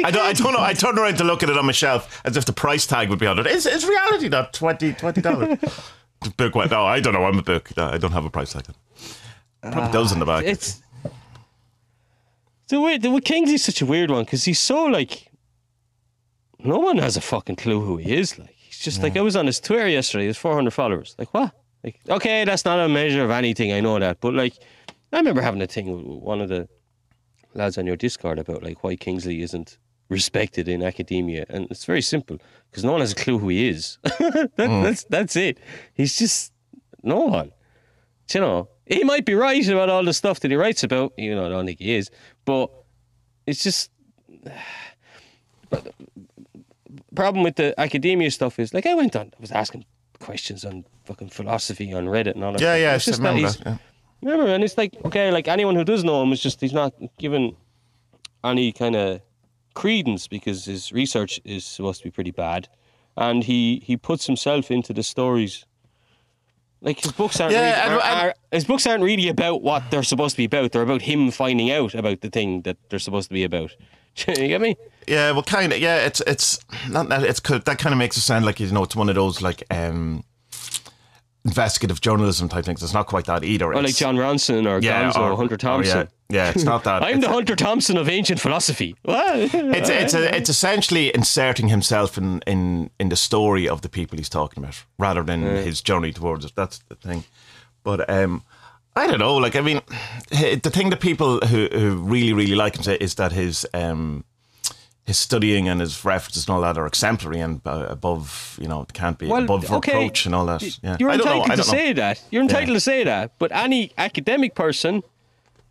I, 0.05 0.11
don't, 0.11 0.25
I 0.25 0.33
don't 0.33 0.53
know. 0.53 0.61
I 0.61 0.73
turned 0.73 0.97
around 0.97 1.17
to 1.17 1.23
look 1.23 1.43
at 1.43 1.49
it 1.49 1.57
on 1.57 1.65
my 1.65 1.71
shelf 1.71 2.21
as 2.25 2.35
if 2.37 2.45
the 2.45 2.53
price 2.53 2.85
tag 2.85 3.09
would 3.09 3.19
be 3.19 3.27
on 3.27 3.39
it. 3.39 3.47
Is 3.47 3.65
is 3.65 3.85
reality 3.85 4.29
not 4.29 4.53
twenty 4.53 4.93
twenty 4.93 5.21
dollars? 5.21 5.59
the 6.21 6.29
book 6.31 6.55
went. 6.55 6.71
No, 6.71 6.85
I 6.85 6.99
don't 6.99 7.13
know. 7.13 7.23
I'm 7.25 7.39
a 7.39 7.43
book. 7.43 7.75
No, 7.77 7.87
I 7.87 7.97
don't 7.97 8.11
have 8.11 8.25
a 8.25 8.29
price 8.29 8.53
tag. 8.53 8.65
Probably 9.61 9.81
ah, 9.81 9.91
does 9.91 10.11
in 10.11 10.19
the 10.19 10.25
back. 10.25 10.45
It's 10.45 10.81
the 12.69 12.79
way, 12.79 12.97
The 12.97 13.19
Kingsley's 13.19 13.65
such 13.65 13.81
a 13.81 13.85
weird 13.85 14.11
one 14.11 14.23
because 14.23 14.45
he's 14.45 14.59
so 14.59 14.85
like. 14.85 15.25
No 16.61 16.77
one 16.77 16.97
has 16.97 17.15
a 17.15 17.21
fucking 17.21 17.55
clue 17.55 17.81
who 17.81 17.97
he 17.97 18.17
is. 18.17 18.37
Like 18.37 18.53
he's 18.55 18.79
just 18.79 19.01
like 19.01 19.15
I 19.15 19.21
was 19.21 19.35
on 19.35 19.45
his 19.45 19.59
Twitter 19.59 19.87
yesterday. 19.87 20.23
He 20.23 20.27
has 20.27 20.37
400 20.37 20.71
followers. 20.71 21.15
Like 21.17 21.33
what? 21.33 21.53
Like 21.83 21.99
okay, 22.09 22.43
that's 22.43 22.65
not 22.65 22.79
a 22.79 22.89
measure 22.89 23.23
of 23.23 23.31
anything. 23.31 23.71
I 23.71 23.79
know 23.79 23.97
that, 23.97 24.19
but 24.19 24.33
like 24.33 24.53
I 25.13 25.17
remember 25.17 25.41
having 25.41 25.61
a 25.61 25.67
thing 25.67 25.89
with 25.89 26.21
one 26.21 26.41
of 26.41 26.49
the 26.49 26.67
lads 27.53 27.77
on 27.77 27.85
your 27.85 27.95
Discord 27.95 28.39
about 28.39 28.63
like 28.63 28.83
why 28.83 28.95
Kingsley 28.95 29.41
isn't 29.41 29.77
respected 30.09 30.67
in 30.67 30.81
academia, 30.81 31.45
and 31.49 31.67
it's 31.69 31.85
very 31.85 32.01
simple 32.01 32.39
because 32.69 32.83
no 32.83 32.91
one 32.91 33.01
has 33.01 33.11
a 33.11 33.15
clue 33.15 33.37
who 33.39 33.49
he 33.49 33.67
is. 33.69 33.97
that, 34.03 34.51
mm. 34.57 34.83
That's 34.83 35.03
that's 35.05 35.35
it. 35.35 35.59
He's 35.93 36.17
just 36.17 36.51
no 37.03 37.19
one. 37.19 37.51
Do 38.27 38.37
you 38.37 38.41
know, 38.45 38.69
he 38.85 39.03
might 39.03 39.25
be 39.25 39.33
right 39.33 39.67
about 39.67 39.89
all 39.89 40.03
the 40.03 40.13
stuff 40.13 40.39
that 40.41 40.51
he 40.51 40.57
writes 40.57 40.83
about. 40.83 41.13
You 41.17 41.35
know, 41.35 41.45
I 41.45 41.49
don't 41.49 41.65
think 41.65 41.79
he 41.79 41.93
is, 41.95 42.09
but 42.45 42.69
it's 43.47 43.63
just. 43.63 43.91
But 45.71 45.93
problem 47.13 47.43
with 47.43 47.55
the 47.57 47.79
academia 47.79 48.31
stuff 48.31 48.57
is 48.57 48.73
like 48.73 48.87
I 48.87 48.95
went 48.95 49.15
on, 49.15 49.27
I 49.37 49.39
was 49.39 49.51
asking 49.51 49.85
questions 50.19 50.65
on 50.65 50.83
fucking 51.05 51.29
philosophy 51.29 51.93
on 51.93 52.05
Reddit 52.05 52.33
and 52.33 52.43
all 52.43 52.53
that. 52.53 52.61
yeah, 52.61 52.73
stuff. 52.73 52.81
yeah. 52.81 52.95
It's 52.95 53.05
just 53.05 53.21
that 53.21 53.35
he's- 53.35 53.57
that. 53.57 53.65
Yeah. 53.67 53.77
Remember, 54.21 54.47
and 54.47 54.63
it's 54.63 54.77
like 54.77 54.95
okay, 55.05 55.31
like 55.31 55.47
anyone 55.47 55.75
who 55.75 55.83
does 55.83 56.03
know 56.03 56.21
him 56.23 56.31
is 56.33 56.41
just 56.41 56.59
he's 56.61 56.73
not 56.73 56.93
given 57.17 57.55
any 58.43 58.71
kind 58.71 58.95
of 58.95 59.21
credence 59.75 60.27
because 60.27 60.65
his 60.65 60.91
research 60.91 61.39
is 61.45 61.65
supposed 61.65 62.01
to 62.01 62.07
be 62.07 62.11
pretty 62.11 62.31
bad, 62.31 62.67
and 63.17 63.43
he 63.43 63.81
he 63.85 63.95
puts 63.97 64.25
himself 64.25 64.71
into 64.71 64.93
the 64.93 65.03
stories. 65.03 65.65
Like 66.81 67.01
his 67.01 67.11
books 67.11 67.41
aren't, 67.41 67.53
Yeah, 67.53 67.89
really, 67.89 68.01
and- 68.01 68.01
are- 68.01 68.27
are- 68.29 68.35
his 68.53 68.63
books 68.63 68.87
aren't 68.87 69.03
really 69.03 69.27
about 69.27 69.61
what 69.61 69.83
they're 69.91 70.01
supposed 70.03 70.35
to 70.35 70.37
be 70.37 70.45
about. 70.45 70.71
They're 70.71 70.81
about 70.81 71.01
him 71.01 71.29
finding 71.29 71.69
out 71.71 71.93
about 71.93 72.21
the 72.21 72.29
thing 72.29 72.61
that 72.61 72.77
they're 72.89 72.99
supposed 72.99 73.27
to 73.27 73.33
be 73.33 73.43
about. 73.43 73.75
you 74.27 74.47
get 74.47 74.61
me? 74.61 74.75
Yeah, 75.07 75.31
well, 75.31 75.43
kind 75.43 75.73
of. 75.73 75.79
Yeah, 75.79 75.97
it's 76.05 76.21
it's 76.25 76.59
not 76.89 77.09
that 77.09 77.23
it's 77.23 77.41
that 77.41 77.77
kind 77.79 77.93
of 77.93 77.97
makes 77.97 78.15
it 78.17 78.21
sound 78.21 78.45
like 78.45 78.59
you 78.61 78.71
know 78.71 78.83
it's 78.83 78.95
one 78.95 79.09
of 79.09 79.15
those 79.15 79.41
like 79.41 79.63
um 79.71 80.23
investigative 81.45 82.01
journalism 82.01 82.49
type 82.49 82.65
things. 82.65 82.83
It's 82.83 82.93
not 82.93 83.07
quite 83.07 83.25
that 83.25 83.43
either. 83.43 83.73
Or 83.73 83.81
like 83.81 83.95
Jon 83.95 84.15
Ronson 84.15 84.67
or 84.67 84.79
yeah, 84.79 85.11
Gonzo 85.11 85.19
or, 85.19 85.31
or 85.31 85.37
Hunter 85.37 85.55
or 85.55 85.57
Thompson. 85.57 86.07
yeah, 86.29 86.45
yeah, 86.45 86.51
it's 86.51 86.63
not 86.63 86.83
that. 86.83 87.03
I'm 87.03 87.17
it's, 87.17 87.25
the 87.25 87.31
Hunter 87.31 87.55
Thompson 87.55 87.97
of 87.97 88.09
ancient 88.09 88.39
philosophy. 88.39 88.95
It's 89.05 89.89
it's 89.89 90.13
a, 90.13 90.35
it's 90.35 90.49
essentially 90.49 91.13
inserting 91.15 91.69
himself 91.69 92.17
in, 92.17 92.41
in 92.45 92.89
in 92.99 93.09
the 93.09 93.15
story 93.15 93.67
of 93.67 93.81
the 93.81 93.89
people 93.89 94.17
he's 94.17 94.29
talking 94.29 94.63
about, 94.63 94.83
rather 94.97 95.23
than 95.23 95.41
his 95.43 95.81
journey 95.81 96.11
towards 96.11 96.45
it. 96.45 96.53
That's 96.55 96.79
the 96.89 96.95
thing. 96.95 97.23
But 97.83 98.09
um, 98.09 98.43
I 98.95 99.07
don't 99.07 99.19
know. 99.19 99.37
Like 99.37 99.55
I 99.55 99.61
mean, 99.61 99.81
the 100.29 100.71
thing 100.71 100.89
that 100.89 100.99
people 100.99 101.39
who 101.39 101.67
who 101.71 101.97
really 101.97 102.33
really 102.33 102.55
like 102.55 102.75
him 102.75 102.83
say 102.83 102.97
is 102.99 103.15
that 103.15 103.31
his 103.31 103.65
um 103.73 104.25
his 105.09 105.17
studying 105.27 105.67
and 105.69 105.81
his 105.81 105.93
references 106.05 106.43
and 106.47 106.51
all 106.55 106.61
that 106.61 106.77
are 106.77 106.87
exemplary 106.93 107.41
and 107.45 107.53
uh, 107.65 107.87
above 107.97 108.57
you 108.61 108.67
know 108.71 108.79
it 108.85 108.91
can't 109.01 109.17
be 109.17 109.25
above 109.29 109.63
reproach 109.77 110.25
and 110.27 110.33
all 110.35 110.45
that. 110.51 110.61
Yeah, 110.83 110.97
You're 110.99 111.11
I 111.13 111.17
don't 111.17 111.25
know. 111.25 111.43
entitled 111.43 111.51
I 111.51 111.55
to 111.55 111.71
know. 111.71 111.77
say 111.77 111.93
that. 111.93 112.15
You're 112.31 112.43
entitled 112.49 112.75
to 112.75 112.85
say 112.91 112.99
that. 113.11 113.25
But 113.41 113.49
any 113.51 113.81
academic 113.97 114.51
person 114.63 114.93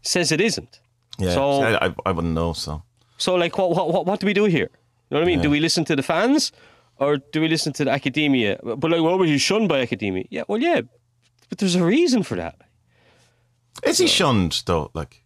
says 0.03 0.33
it 0.33 0.41
isn't. 0.41 0.73
Yeah, 1.19 1.35
So- 1.35 1.63
I, 1.63 1.87
I, 1.87 1.95
I 2.09 2.11
wouldn't 2.17 2.35
know. 2.41 2.53
So 2.65 2.73
So, 3.27 3.31
like, 3.45 3.55
what, 3.59 3.69
what, 3.77 3.87
what, 3.95 4.03
what 4.09 4.21
do 4.21 4.27
we 4.27 4.35
do 4.43 4.45
here? 4.57 4.71
You 5.07 5.11
know 5.11 5.19
what 5.21 5.29
I 5.29 5.31
mean? 5.33 5.41
Do 5.47 5.51
we 5.51 5.61
listen 5.61 5.85
to 5.87 5.97
the 5.97 6.03
fans 6.13 6.53
or 7.03 7.11
do 7.33 7.41
we 7.41 7.49
listen 7.49 7.73
to 7.79 7.85
the 7.85 7.91
academia? 8.01 8.59
But, 8.81 8.89
like, 8.93 9.03
what 9.07 9.19
was 9.19 9.29
he 9.31 9.39
shunned 9.39 9.69
by 9.69 9.79
academia? 9.89 10.25
Yeah, 10.31 10.45
well, 10.49 10.61
yeah. 10.69 10.81
But 11.49 11.59
there's 11.59 11.75
a 11.77 11.85
reason 11.97 12.23
for 12.23 12.37
that. 12.37 12.55
is 13.91 13.99
he 13.99 14.07
shunned 14.07 14.63
though? 14.67 14.91
Like. 14.95 15.23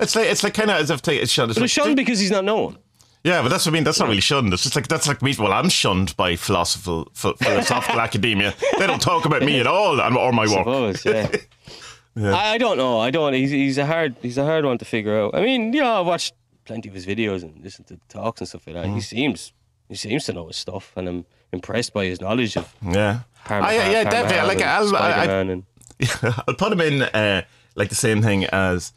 It's 0.00 0.16
like 0.16 0.26
it's 0.26 0.42
like 0.42 0.54
kind 0.54 0.70
of 0.70 0.76
as 0.78 0.90
if 0.90 1.02
they, 1.02 1.18
it's 1.18 1.30
shunned. 1.32 1.50
It's 1.50 1.58
But 1.58 1.62
like, 1.62 1.66
it's 1.66 1.72
shunned 1.74 1.96
because 1.96 2.18
he's 2.20 2.30
not 2.30 2.44
known. 2.44 2.78
Yeah, 3.22 3.40
but 3.40 3.48
that's 3.48 3.64
what 3.64 3.72
I 3.72 3.74
mean. 3.74 3.84
That's 3.84 3.98
not 4.00 4.08
really 4.08 4.20
shunned. 4.20 4.52
It's 4.52 4.62
just 4.64 4.76
like 4.76 4.88
that's 4.88 5.08
like 5.08 5.22
me. 5.22 5.34
Well, 5.38 5.52
I'm 5.52 5.70
shunned 5.70 6.14
by 6.16 6.36
philosophical 6.36 7.06
ph- 7.06 7.36
philosophical 7.38 8.00
academia. 8.08 8.54
They 8.78 8.86
don't 8.86 9.00
talk 9.00 9.24
about 9.24 9.42
me 9.42 9.60
at 9.60 9.66
all 9.66 10.00
or 10.00 10.32
my 10.32 10.42
work. 10.46 10.98
Suppose, 10.98 11.04
yeah. 11.06 11.28
I, 12.16 12.54
I 12.54 12.58
don't 12.58 12.76
know. 12.76 13.00
I 13.00 13.10
don't. 13.10 13.32
He's, 13.32 13.50
he's 13.50 13.78
a 13.78 13.86
hard. 13.86 14.16
He's 14.20 14.36
a 14.36 14.44
hard 14.44 14.64
one 14.66 14.76
to 14.78 14.84
figure 14.84 15.18
out. 15.18 15.34
I 15.34 15.40
mean, 15.40 15.72
you 15.72 15.80
know, 15.80 16.00
I've 16.00 16.06
watched 16.06 16.34
plenty 16.66 16.88
of 16.88 16.94
his 16.94 17.06
videos 17.06 17.42
and 17.42 17.62
listened 17.62 17.86
to 17.88 17.98
talks 18.08 18.40
and 18.40 18.48
stuff 18.48 18.66
like 18.66 18.76
that. 18.76 18.86
He 18.88 19.00
seems 19.00 19.52
he 19.88 19.94
seems 19.94 20.24
to 20.26 20.32
know 20.34 20.46
his 20.48 20.56
stuff, 20.56 20.92
and 20.96 21.08
I'm 21.08 21.26
impressed 21.52 21.94
by 21.94 22.04
his 22.04 22.20
knowledge 22.20 22.56
of 22.56 22.74
Yeah, 22.82 23.20
Parma, 23.46 23.68
I, 23.68 23.72
yeah, 23.90 24.04
definitely. 24.04 24.54
Like 24.54 24.62
I'll, 24.62 24.96
I, 24.96 25.24
Spider-Man 25.24 25.50
and 25.50 25.64
I'll 26.46 26.54
put 26.54 26.72
him 26.72 26.80
in 26.80 27.02
uh, 27.02 27.42
like 27.74 27.88
the 27.88 27.94
same 27.94 28.20
thing 28.22 28.44
as 28.46 28.92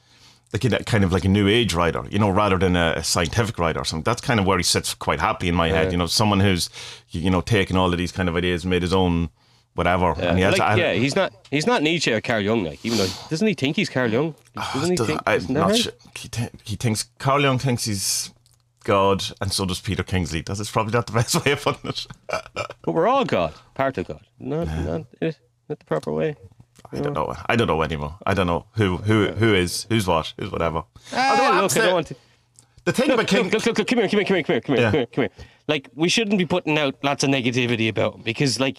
like 0.53 0.63
a, 0.65 0.83
kind 0.85 1.03
of 1.03 1.11
like 1.11 1.25
a 1.25 1.29
new 1.29 1.47
age 1.47 1.73
writer, 1.73 2.03
you 2.09 2.19
know, 2.19 2.29
rather 2.29 2.57
than 2.57 2.75
a, 2.75 2.93
a 2.97 3.03
scientific 3.03 3.57
writer 3.59 3.79
or 3.81 3.85
something. 3.85 4.03
That's 4.03 4.21
kind 4.21 4.39
of 4.39 4.45
where 4.45 4.57
he 4.57 4.63
sits 4.63 4.93
quite 4.93 5.19
happy 5.19 5.47
in 5.49 5.55
my 5.55 5.69
head. 5.69 5.91
You 5.91 5.97
know, 5.97 6.07
someone 6.07 6.39
who's 6.39 6.69
you 7.09 7.29
know 7.29 7.41
taken 7.41 7.75
all 7.77 7.91
of 7.91 7.97
these 7.97 8.11
kind 8.11 8.29
of 8.29 8.35
ideas, 8.35 8.65
made 8.65 8.81
his 8.81 8.93
own 8.93 9.29
whatever, 9.75 10.13
and 10.19 10.37
he 10.37 10.43
has. 10.43 10.53
like, 10.57 10.61
I- 10.61 10.75
yeah, 10.75 10.93
he's 10.93 11.15
not 11.15 11.33
he's 11.51 11.67
not 11.67 11.83
Nietzsche 11.83 12.11
or 12.11 12.21
Carl 12.21 12.41
Jung. 12.41 12.63
Like, 12.63 12.83
even 12.85 12.97
though 12.97 13.07
doesn't 13.29 13.47
he 13.47 13.53
think 13.53 13.75
he's 13.75 13.89
Carl 13.89 14.09
Jung? 14.11 14.35
Ah, 14.55 14.71
doesn't 14.73 14.89
he 14.91 14.95
does- 14.95 15.07
think? 15.07 15.21
I'm 15.27 15.37
isn't 15.37 15.55
right? 15.55 15.75
sure. 15.77 15.91
He, 16.15 16.29
th- 16.29 16.51
he 16.63 16.75
thinks 16.77 17.03
Carl 17.19 17.41
Jung 17.41 17.59
thinks 17.59 17.85
he's 17.85 18.31
God, 18.85 19.23
and 19.41 19.51
so 19.51 19.65
does 19.65 19.81
Peter 19.81 20.01
Kingsley. 20.03 20.41
That's 20.41 20.59
it's 20.61 20.71
probably 20.71 20.93
not 20.93 21.07
the 21.07 21.13
best 21.21 21.43
way 21.45 21.51
of 21.51 21.61
putting 21.61 21.89
it. 21.89 22.07
But 22.29 22.93
we're 22.93 23.07
all 23.07 23.25
God, 23.25 23.53
part 23.73 23.97
of 23.97 24.07
God. 24.07 24.21
Not 24.39 24.67
not 24.67 25.01
it, 25.21 25.37
not 25.67 25.79
the 25.79 25.85
proper 25.85 26.11
way. 26.13 26.35
I 26.91 26.99
don't 26.99 27.13
know. 27.13 27.35
I 27.47 27.55
don't 27.55 27.67
know 27.67 27.81
anymore. 27.81 28.17
I 28.25 28.33
don't 28.33 28.47
know 28.47 28.65
who 28.73 28.97
who 28.97 29.27
who 29.27 29.53
is 29.53 29.85
who's 29.89 30.07
what 30.07 30.33
who's 30.37 30.51
whatever. 30.51 30.83
Ah, 31.13 31.31
Although 31.31 31.61
look, 31.61 31.71
that's 31.71 31.77
I 31.77 31.85
don't 31.85 31.93
want 31.93 32.07
to. 32.07 32.15
The 32.85 32.93
thing 32.93 33.11
about 33.11 33.27
King, 33.27 33.43
look, 33.45 33.53
look, 33.53 33.65
look, 33.65 33.77
look, 33.79 33.87
come 33.87 33.99
here, 33.99 34.07
come 34.07 34.19
here, 34.19 34.25
come 34.25 34.35
here, 34.35 34.43
come 34.43 34.53
here, 34.53 34.61
come 34.61 34.75
here, 34.75 34.83
Yeah. 34.85 34.91
come 34.91 34.99
here, 34.99 35.05
come 35.07 35.21
here. 35.23 35.45
Like, 35.67 35.89
we 35.93 36.07
shouldn't 36.07 36.37
be 36.37 36.45
putting 36.45 36.77
out 36.77 36.95
lots 37.03 37.21
of 37.25 37.29
negativity 37.29 37.89
about 37.89 38.15
him 38.15 38.21
because, 38.21 38.61
like, 38.61 38.77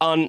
on 0.00 0.28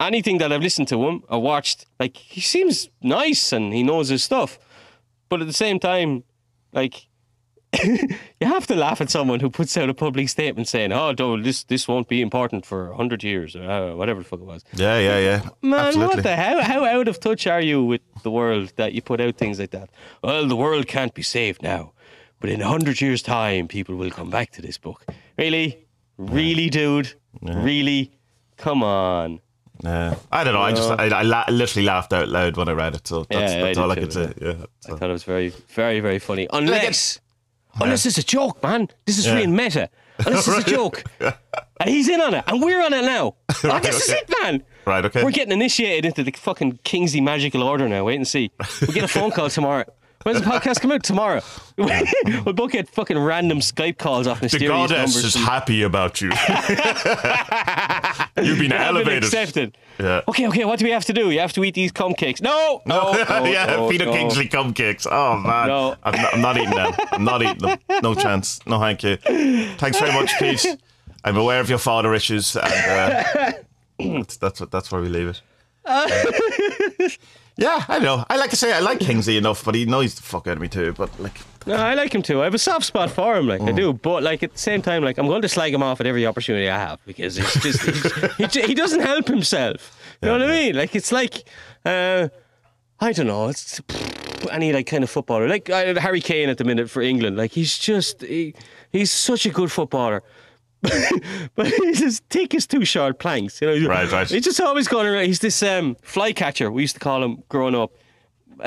anything 0.00 0.38
that 0.38 0.52
I've 0.52 0.60
listened 0.60 0.88
to 0.88 1.02
him 1.08 1.22
or 1.28 1.40
watched, 1.40 1.86
like, 1.98 2.16
he 2.18 2.42
seems 2.42 2.90
nice 3.02 3.52
and 3.52 3.72
he 3.72 3.82
knows 3.82 4.08
his 4.08 4.22
stuff. 4.22 4.58
But 5.30 5.40
at 5.40 5.46
the 5.46 5.54
same 5.54 5.78
time, 5.80 6.24
like, 6.72 7.06
you 8.40 8.46
have 8.46 8.66
to 8.68 8.74
laugh 8.74 9.00
at 9.00 9.10
someone 9.10 9.40
who 9.40 9.50
puts 9.50 9.76
out 9.76 9.88
a 9.88 9.94
public 9.94 10.28
statement 10.28 10.68
saying, 10.68 10.92
"Oh, 10.92 11.14
no, 11.18 11.40
this 11.40 11.64
this 11.64 11.88
won't 11.88 12.08
be 12.08 12.20
important 12.20 12.64
for 12.66 12.92
hundred 12.94 13.22
years 13.24 13.56
or 13.56 13.68
uh, 13.70 13.94
whatever 13.94 14.20
the 14.22 14.28
fuck 14.28 14.40
it 14.40 14.46
was." 14.46 14.64
yeah, 14.74 14.98
yeah, 14.98 15.18
yeah. 15.18 15.48
Man, 15.62 15.80
Absolutely. 15.86 16.14
what 16.16 16.22
the 16.22 16.36
hell? 16.36 16.62
how 16.62 16.84
out 16.84 17.08
of 17.08 17.20
touch 17.20 17.46
are 17.46 17.60
you 17.60 17.84
with 17.84 18.00
the 18.22 18.30
world 18.30 18.72
that 18.76 18.92
you 18.92 19.02
put 19.02 19.20
out 19.20 19.36
things 19.36 19.58
like 19.58 19.70
that? 19.70 19.90
Well, 20.22 20.46
the 20.46 20.56
world 20.56 20.86
can't 20.86 21.14
be 21.14 21.22
saved 21.22 21.62
now, 21.62 21.92
but 22.40 22.50
in 22.50 22.60
a 22.60 22.68
hundred 22.68 23.00
years' 23.00 23.22
time, 23.22 23.68
people 23.68 23.96
will 23.96 24.10
come 24.10 24.30
back 24.30 24.50
to 24.52 24.62
this 24.62 24.78
book. 24.78 25.04
Really, 25.38 25.86
really, 26.18 26.70
dude, 26.70 27.14
really, 27.42 28.12
come 28.56 28.82
on. 28.82 29.40
Yeah. 29.82 30.14
I 30.30 30.44
don't 30.44 30.54
know. 30.54 30.62
I 30.62 30.70
just 30.72 30.88
I, 30.88 31.08
I 31.08 31.22
la- 31.22 31.44
literally 31.50 31.84
laughed 31.84 32.12
out 32.12 32.28
loud 32.28 32.56
when 32.56 32.68
I 32.68 32.72
read 32.72 32.94
it. 32.94 33.06
So 33.08 33.26
that's, 33.28 33.52
Yeah, 33.52 33.58
I 33.58 33.62
that's 33.62 33.76
did 33.76 33.82
all 33.82 33.90
I 33.90 33.94
too, 33.96 34.00
could 34.02 34.12
say. 34.12 34.32
Yeah. 34.40 34.66
I 34.88 34.96
thought 34.96 35.10
it 35.10 35.12
was 35.12 35.24
very, 35.24 35.48
very, 35.48 35.98
very 36.00 36.20
funny. 36.20 36.46
Unless, 36.52 37.18
Oh, 37.80 37.84
unless 37.84 38.06
it's 38.06 38.18
a 38.18 38.22
joke, 38.22 38.62
man. 38.62 38.88
This 39.04 39.18
is 39.18 39.26
Yeah. 39.26 39.34
real 39.36 39.48
meta. 39.50 39.88
Oh, 40.20 40.24
unless 40.28 40.46
it's 40.46 40.58
a 40.68 40.70
joke, 40.70 41.02
and 41.18 41.90
he's 41.90 42.08
in 42.08 42.20
on 42.20 42.34
it, 42.34 42.44
and 42.46 42.62
we're 42.62 42.80
on 42.80 42.92
it 42.92 43.02
now. 43.02 43.34
oh, 43.64 43.80
this 43.80 44.04
is 44.04 44.10
it, 44.10 44.30
man. 44.40 44.62
Right. 44.86 45.04
Okay. 45.04 45.24
We're 45.24 45.32
getting 45.32 45.50
initiated 45.52 46.04
into 46.04 46.22
the 46.22 46.30
fucking 46.30 46.78
Kingsley 46.84 47.20
magical 47.20 47.64
order 47.64 47.88
now. 47.88 48.04
Wait 48.04 48.14
and 48.14 48.28
see. 48.28 48.52
We 48.80 48.94
get 48.94 49.02
a 49.02 49.08
phone 49.08 49.32
call 49.32 49.50
tomorrow. 49.50 49.84
When's 50.24 50.40
the 50.40 50.46
podcast 50.46 50.80
come 50.80 50.90
out? 50.90 51.02
Tomorrow. 51.02 51.42
we'll 51.76 52.54
both 52.54 52.72
get 52.72 52.88
fucking 52.88 53.18
random 53.18 53.60
Skype 53.60 53.98
calls 53.98 54.26
off 54.26 54.40
mysterious 54.42 54.70
the 54.70 54.76
goddess 54.96 55.14
numbers. 55.14 55.24
is 55.24 55.34
happy 55.34 55.82
about 55.82 56.20
you. 56.20 56.28
You've 58.42 58.58
been 58.58 58.70
been 58.70 58.72
elevated. 58.72 59.24
accepted. 59.24 59.76
Yeah. 60.00 60.22
Okay, 60.26 60.48
okay. 60.48 60.64
What 60.64 60.78
do 60.78 60.86
we 60.86 60.90
have 60.90 61.04
to 61.04 61.12
do? 61.12 61.30
You 61.30 61.40
have 61.40 61.52
to 61.52 61.62
eat 61.64 61.74
these 61.74 61.92
cum 61.92 62.14
cakes. 62.14 62.40
No, 62.54 62.82
no, 62.86 63.12
yeah, 63.44 63.66
no, 63.76 63.88
Peter 63.90 64.06
no. 64.06 64.12
Kingsley 64.12 64.48
cum 64.48 64.72
cakes. 64.74 65.06
Oh 65.10 65.36
man, 65.38 65.68
No. 65.68 65.96
I'm, 66.02 66.20
not, 66.20 66.34
I'm 66.34 66.40
not 66.40 66.56
eating 66.56 66.70
them. 66.74 66.92
I'm 67.12 67.24
not 67.24 67.42
eating 67.42 67.58
them. 67.58 67.78
No 68.02 68.14
chance. 68.14 68.60
No, 68.66 68.78
thank 68.80 69.02
you. 69.02 69.16
Thanks 69.76 69.98
very 69.98 70.12
much, 70.12 70.32
Pete. 70.38 70.66
I'm 71.24 71.36
aware 71.36 71.60
of 71.60 71.68
your 71.68 71.78
father 71.78 72.14
issues, 72.14 72.56
and 72.56 72.72
uh, 72.72 73.52
that's, 73.98 74.36
that's 74.38 74.60
that's 74.70 74.92
where 74.92 75.00
we 75.00 75.08
leave 75.08 75.28
it. 75.28 75.42
Yeah, 77.56 77.84
I 77.88 77.98
know. 78.00 78.24
I 78.28 78.36
like 78.36 78.50
to 78.50 78.56
say 78.56 78.72
I 78.72 78.80
like 78.80 78.98
Kingsley 78.98 79.36
enough, 79.36 79.64
but 79.64 79.74
he 79.74 79.84
annoys 79.84 80.14
the 80.16 80.22
fuck 80.22 80.46
out 80.48 80.56
of 80.56 80.60
me 80.60 80.68
too. 80.68 80.92
But 80.92 81.18
like, 81.20 81.40
No, 81.66 81.76
I 81.76 81.94
like 81.94 82.12
him 82.14 82.22
too. 82.22 82.40
I 82.40 82.44
have 82.44 82.54
a 82.54 82.58
soft 82.58 82.84
spot 82.84 83.10
for 83.10 83.36
him, 83.36 83.46
like 83.46 83.60
I 83.60 83.70
do. 83.70 83.92
But 83.92 84.22
like 84.24 84.42
at 84.42 84.52
the 84.52 84.58
same 84.58 84.82
time, 84.82 85.04
like 85.04 85.18
I'm 85.18 85.26
going 85.26 85.42
to 85.42 85.48
slag 85.48 85.72
him 85.72 85.82
off 85.82 86.00
at 86.00 86.06
every 86.06 86.26
opportunity 86.26 86.68
I 86.68 86.78
have 86.78 86.98
because 87.06 87.38
it's 87.38 87.62
just 87.62 87.82
he's, 88.38 88.54
he, 88.54 88.62
he 88.62 88.74
doesn't 88.74 89.00
help 89.00 89.28
himself. 89.28 89.96
You 90.20 90.28
know 90.28 90.38
what 90.38 90.42
I 90.42 90.52
mean? 90.52 90.74
Like 90.76 90.96
it's 90.96 91.12
like 91.12 91.44
uh, 91.84 92.28
I 93.00 93.12
don't 93.12 93.28
know. 93.28 93.48
It's 93.48 93.80
any 94.50 94.72
like 94.72 94.86
kind 94.86 95.04
of 95.04 95.10
footballer, 95.10 95.48
like 95.48 95.70
uh, 95.70 95.98
Harry 96.00 96.20
Kane 96.20 96.48
at 96.48 96.58
the 96.58 96.64
minute 96.64 96.90
for 96.90 97.02
England. 97.02 97.36
Like 97.36 97.52
he's 97.52 97.78
just 97.78 98.22
he, 98.22 98.54
he's 98.90 99.12
such 99.12 99.46
a 99.46 99.50
good 99.50 99.70
footballer. 99.70 100.22
but 101.54 101.66
he's 101.66 102.02
as 102.02 102.20
thick 102.30 102.54
as 102.54 102.66
two 102.66 102.84
short 102.84 103.18
planks, 103.18 103.60
you 103.60 103.66
know. 103.68 103.88
Right, 103.88 104.10
right. 104.10 104.28
He's 104.28 104.44
just 104.44 104.60
always 104.60 104.86
going 104.88 105.06
around. 105.06 105.26
He's 105.26 105.38
this 105.40 105.62
um, 105.62 105.96
fly 106.02 106.32
catcher. 106.32 106.70
We 106.70 106.82
used 106.82 106.94
to 106.94 107.00
call 107.00 107.22
him 107.24 107.42
growing 107.48 107.74
up. 107.74 107.92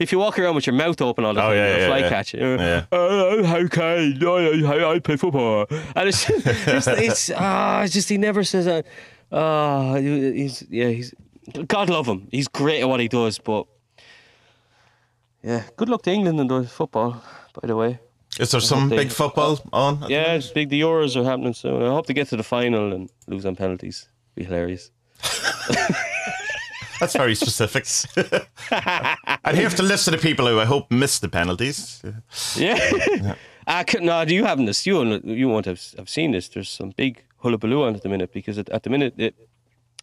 if 0.00 0.10
you 0.10 0.18
walk 0.18 0.38
around 0.38 0.56
with 0.56 0.66
your 0.66 0.74
mouth 0.74 1.00
open 1.00 1.24
all 1.24 1.32
the 1.34 1.40
Oh, 1.40 1.48
time, 1.50 1.56
yeah, 1.56 1.68
you're 1.68 1.76
a 1.76 1.80
yeah, 1.80 1.86
fly 1.86 1.98
yeah. 1.98 2.08
catcher. 2.08 2.38
Uh, 2.38 2.62
Yeah. 2.62 2.84
uh, 2.98 3.42
how 3.44 3.66
can 3.68 3.82
I, 4.26 4.66
I, 4.66 4.94
I 4.94 4.98
play 4.98 5.16
football? 5.16 5.66
And 5.94 6.08
it's 6.08 6.28
it's, 6.30 6.86
it's 6.88 7.30
ah, 7.36 7.82
it's 7.82 7.94
just 7.94 8.08
he 8.08 8.18
never 8.18 8.42
says 8.44 8.64
that. 8.64 8.86
Ah, 9.30 9.94
he's 9.96 10.64
yeah, 10.70 10.88
he's 10.88 11.14
God 11.68 11.88
love 11.88 12.06
him. 12.08 12.26
He's 12.32 12.48
great 12.48 12.80
at 12.80 12.88
what 12.88 12.98
he 13.00 13.06
does, 13.08 13.38
but 13.38 13.66
yeah, 15.42 15.62
good 15.76 15.88
luck 15.88 16.02
to 16.02 16.10
England 16.10 16.40
in 16.40 16.46
the 16.48 16.64
football. 16.64 17.22
By 17.60 17.68
the 17.68 17.76
way, 17.76 18.00
is 18.38 18.50
there 18.50 18.60
some 18.60 18.88
they- 18.88 18.96
big 18.96 19.10
football 19.10 19.60
on? 19.72 20.04
yeah, 20.08 20.34
it's 20.34 20.50
big. 20.50 20.68
The 20.68 20.80
Euros 20.80 21.16
are 21.16 21.24
happening 21.24 21.54
soon. 21.54 21.82
I 21.82 21.88
hope 21.88 22.06
to 22.06 22.12
get 22.14 22.28
to 22.28 22.36
the 22.36 22.42
final 22.42 22.92
and 22.92 23.10
lose 23.26 23.46
on 23.46 23.56
penalties. 23.56 24.08
Be 24.34 24.44
hilarious. 24.44 24.90
That's 27.00 27.14
very 27.14 27.34
specific. 27.36 27.86
I'd 28.72 29.54
have 29.54 29.76
to 29.76 29.82
list 29.84 30.06
to 30.06 30.10
the 30.10 30.18
people 30.18 30.46
who 30.48 30.58
I 30.58 30.64
hope 30.64 30.90
missed 30.90 31.20
the 31.20 31.28
penalties. 31.28 32.02
Yeah. 32.56 33.34
I 33.68 33.84
could, 33.84 34.02
no, 34.02 34.22
you 34.22 34.44
haven't 34.44 34.64
this. 34.64 34.84
You 34.86 34.94
won't, 34.96 35.24
you 35.24 35.48
won't 35.48 35.66
have, 35.66 35.80
have 35.96 36.08
seen 36.08 36.32
this. 36.32 36.48
There's 36.48 36.68
some 36.68 36.90
big 36.90 37.22
hullabaloo 37.38 37.84
on 37.84 37.94
at 37.94 38.02
the 38.02 38.08
minute 38.08 38.32
because 38.32 38.58
at, 38.58 38.68
at 38.70 38.82
the 38.82 38.90
minute 38.90 39.14
it 39.16 39.34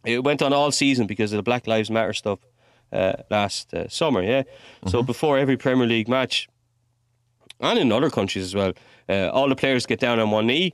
it 0.05 0.23
went 0.23 0.41
on 0.41 0.53
all 0.53 0.71
season 0.71 1.07
because 1.07 1.33
of 1.33 1.37
the 1.37 1.43
Black 1.43 1.67
Lives 1.67 1.89
Matter 1.89 2.13
stuff 2.13 2.39
uh, 2.93 3.13
last 3.29 3.73
uh, 3.73 3.89
summer. 3.89 4.21
Yeah. 4.21 4.43
So 4.87 5.01
before 5.03 5.37
every 5.37 5.57
Premier 5.57 5.87
League 5.87 6.07
match, 6.07 6.47
and 7.59 7.79
in 7.79 7.91
other 7.91 8.09
countries 8.09 8.45
as 8.45 8.55
well, 8.55 8.73
uh, 9.09 9.29
all 9.29 9.49
the 9.49 9.55
players 9.55 9.85
get 9.85 9.99
down 9.99 10.19
on 10.19 10.31
one 10.31 10.47
knee 10.47 10.73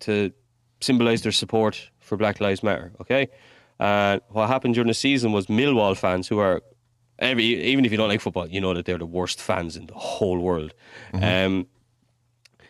to 0.00 0.32
symbolise 0.80 1.22
their 1.22 1.32
support 1.32 1.90
for 2.00 2.16
Black 2.16 2.40
Lives 2.40 2.62
Matter. 2.62 2.92
Okay. 3.00 3.28
And 3.78 4.20
what 4.28 4.48
happened 4.48 4.74
during 4.74 4.88
the 4.88 4.94
season 4.94 5.32
was 5.32 5.46
Millwall 5.46 5.96
fans 5.96 6.28
who 6.28 6.38
are 6.38 6.62
every 7.18 7.44
even 7.44 7.84
if 7.84 7.92
you 7.92 7.98
don't 7.98 8.08
like 8.08 8.20
football, 8.20 8.48
you 8.48 8.60
know 8.60 8.74
that 8.74 8.86
they're 8.86 8.98
the 8.98 9.06
worst 9.06 9.40
fans 9.40 9.76
in 9.76 9.86
the 9.86 9.94
whole 9.94 10.38
world. 10.38 10.74
Um, 11.12 11.66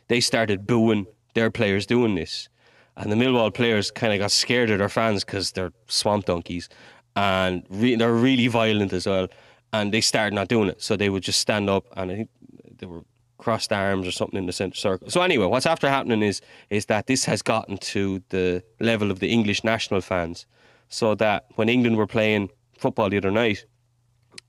they 0.09 0.21
started 0.21 0.67
booing 0.67 1.07
their 1.35 1.51
players 1.51 1.87
doing 1.87 2.15
this. 2.15 2.49
And 2.97 3.13
the 3.13 3.17
Millwall 3.17 3.55
players 3.55 3.91
kind 3.91 4.13
of 4.13 4.19
got 4.19 4.33
scared 4.33 4.71
of 4.71 4.79
their 4.79 4.89
fans 4.89 5.25
because 5.25 5.53
they're 5.53 5.73
swamp 5.87 6.25
donkeys 6.25 6.69
and 7.15 7.65
re- 7.71 7.95
they're 7.95 8.13
really 8.13 8.49
violent 8.49 8.93
as 8.93 9.07
well. 9.07 9.29
And 9.73 9.93
they 9.95 10.01
started 10.01 10.35
not 10.35 10.49
doing 10.49 10.69
it. 10.69 10.83
So 10.83 10.97
they 10.97 11.09
would 11.09 11.23
just 11.23 11.39
stand 11.39 11.71
up 11.71 11.85
and 11.97 12.11
I 12.11 12.15
think 12.17 12.31
they 12.79 12.87
were 12.87 13.03
crossed 13.49 13.73
arms 13.73 14.07
or 14.07 14.11
something 14.13 14.39
in 14.39 14.45
the 14.45 14.53
centre 14.53 14.77
circle. 14.77 15.09
So 15.09 15.23
anyway, 15.23 15.47
what's 15.47 15.65
after 15.65 15.89
happening 15.89 16.23
is 16.23 16.43
is 16.69 16.85
that 16.87 17.07
this 17.07 17.25
has 17.25 17.41
gotten 17.41 17.79
to 17.95 18.23
the 18.29 18.63
level 18.79 19.11
of 19.11 19.21
the 19.21 19.31
English 19.31 19.65
national 19.65 20.03
fans. 20.03 20.45
So 20.91 21.15
that 21.15 21.47
when 21.57 21.71
England 21.71 21.97
were 21.97 22.07
playing 22.07 22.51
football 22.77 23.09
the 23.09 23.17
other 23.17 23.31
night, 23.31 23.65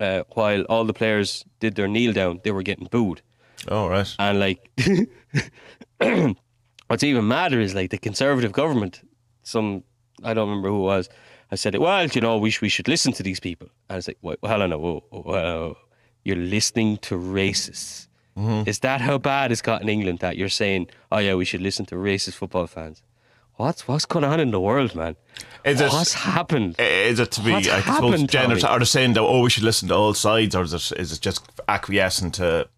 uh, 0.02 0.24
while 0.34 0.64
all 0.64 0.84
the 0.84 0.94
players 1.02 1.46
did 1.62 1.76
their 1.76 1.88
kneel 1.88 2.12
down, 2.12 2.42
they 2.44 2.52
were 2.52 2.62
getting 2.62 2.88
booed. 2.92 3.22
Oh, 3.70 3.88
right. 3.88 4.14
And 4.20 4.38
like, 4.46 4.60
what's 6.88 7.04
even 7.04 7.26
madder 7.26 7.62
is 7.62 7.74
like 7.74 7.92
the 7.92 7.98
conservative 7.98 8.52
government. 8.52 9.02
Some 9.44 9.84
I 10.26 10.34
don't 10.34 10.50
remember 10.50 10.68
who 10.68 10.82
it 10.84 10.92
was. 10.96 11.10
I 11.54 11.56
said, 11.56 11.74
well, 11.78 12.06
you 12.06 12.20
know, 12.20 12.38
we 12.38 12.50
sh- 12.50 12.62
we 12.62 12.70
should 12.76 12.90
listen 12.90 13.14
to 13.14 13.24
these 13.24 13.40
people. 13.40 13.70
And 13.90 13.98
it's 13.98 14.10
like, 14.10 14.20
well, 14.22 14.36
hold 14.44 14.62
on, 14.62 14.72
whoa, 14.72 15.04
whoa, 15.10 15.22
whoa. 15.22 15.78
you're 16.26 16.44
listening 16.58 16.98
to 17.08 17.16
racists. 17.16 18.09
Mm-hmm. 18.40 18.70
Is 18.70 18.80
that 18.80 19.02
how 19.02 19.18
bad 19.18 19.52
it's 19.52 19.62
got 19.62 19.82
in 19.82 19.90
England 19.90 20.20
that 20.20 20.38
you're 20.38 20.50
saying, 20.50 20.88
oh 21.12 21.18
yeah, 21.18 21.36
we 21.36 21.46
should 21.46 21.62
listen 21.62 21.86
to 21.88 21.96
racist 21.96 22.36
football 22.36 22.68
fans? 22.68 23.02
What's 23.58 23.86
what's 23.88 24.06
going 24.06 24.24
on 24.24 24.40
in 24.40 24.52
the 24.52 24.60
world, 24.62 24.96
man? 24.96 25.18
Is 25.66 25.82
it- 25.82 25.92
what's 25.92 26.14
happened? 26.14 26.76
Is 26.80 27.20
it 27.20 27.32
to 27.32 27.42
be, 27.42 27.52
What's 27.52 27.68
I 27.68 27.82
suppose, 27.82 27.96
happened, 28.12 28.30
generous? 28.30 28.62
Tommy? 28.62 28.74
Are 28.76 28.80
they 28.80 28.86
saying 28.86 29.14
that, 29.14 29.22
oh, 29.22 29.42
we 29.42 29.50
should 29.50 29.64
listen 29.64 29.90
to 29.90 29.96
all 29.96 30.14
sides, 30.14 30.56
or 30.56 30.64
is 30.64 30.74
it, 30.74 30.92
is 30.98 31.12
it 31.12 31.20
just 31.20 31.42
acquiescing 31.68 32.32
to 32.40 32.70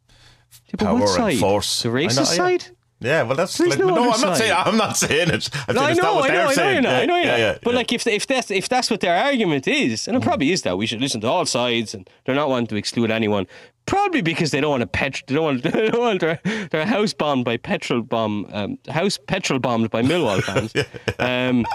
Yeah, 0.70 0.76
power 0.86 1.00
what 1.00 1.20
and 1.20 1.40
force? 1.40 1.84
The 1.84 1.90
I 1.90 1.92
know, 1.92 1.98
racist 2.08 2.38
yeah. 2.38 2.58
Yeah, 3.04 3.24
well, 3.24 3.36
that's 3.36 3.60
like, 3.60 3.80
no 3.80 3.88
no, 3.88 4.12
I'm 4.12 4.22
not 4.22 4.38
saying 4.38 4.54
I'm 4.56 4.78
not 4.78 4.96
saying 4.96 5.30
it. 5.32 5.50
I'm 5.68 5.74
No, 5.76 5.82
saying 5.82 5.88
I 5.88 5.92
it's 5.92 5.98
not 6.02 6.04
know, 6.14 6.16
what 6.20 6.30
I 6.30 6.34
know, 6.34 6.40
they're 6.40 6.42
I 6.44 6.46
know, 6.50 6.54
saying. 6.54 6.74
you're 6.74 6.82
not, 6.84 6.94
I 7.02 7.06
know, 7.06 7.16
you're 7.16 7.26
yeah, 7.26 7.32
not. 7.32 7.40
yeah, 7.40 7.58
But 7.64 7.72
yeah. 7.72 7.78
like, 7.78 7.92
if 7.94 8.06
if 8.06 8.28
that's 8.28 8.52
if 8.52 8.70
that's 8.70 8.92
what 8.92 9.00
their 9.00 9.16
argument 9.26 9.68
is, 9.68 10.08
and 10.08 10.16
it 10.16 10.22
probably 10.22 10.52
is 10.52 10.62
that 10.62 10.78
we 10.78 10.86
should 10.86 11.02
listen 11.02 11.20
to 11.22 11.28
all 11.28 11.46
sides, 11.48 11.96
and 11.96 12.08
they're 12.26 12.36
not 12.36 12.48
wanting 12.50 12.68
to 12.68 12.76
exclude 12.76 13.10
anyone, 13.10 13.48
probably 13.88 14.22
because 14.22 14.52
they 14.52 14.62
don't 14.62 14.70
want 14.70 14.82
to 14.82 14.88
pet, 14.88 15.24
they 15.26 15.34
don't 15.34 15.44
want, 15.44 15.64
they 15.74 15.90
don't 15.90 16.00
want 16.00 16.20
their, 16.20 16.40
their 16.70 16.86
house 16.86 17.12
bombed 17.12 17.44
by 17.44 17.58
petrol 17.58 18.04
bomb, 18.04 18.48
um, 18.54 18.78
house 18.88 19.18
petrol 19.18 19.58
bombed 19.58 19.90
by 19.90 20.04
Millwall 20.04 20.44
fans. 20.44 20.72
um, 21.18 21.66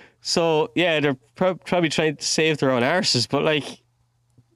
so 0.20 0.70
yeah, 0.74 1.00
they're 1.00 1.16
prob- 1.36 1.64
probably 1.64 1.88
trying 1.88 2.16
to 2.16 2.24
save 2.24 2.58
their 2.58 2.70
own 2.70 2.82
arses, 2.82 3.28
but 3.28 3.42
like. 3.42 3.64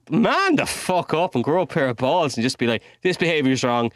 Man, 0.09 0.55
the 0.55 0.65
fuck 0.65 1.13
up 1.13 1.35
and 1.35 1.43
grow 1.43 1.63
a 1.63 1.67
pair 1.67 1.89
of 1.89 1.97
balls 1.97 2.37
and 2.37 2.41
just 2.41 2.57
be 2.59 2.65
like, 2.65 2.81
this 3.01 3.17
behaviour's 3.17 3.61
wrong. 3.61 3.91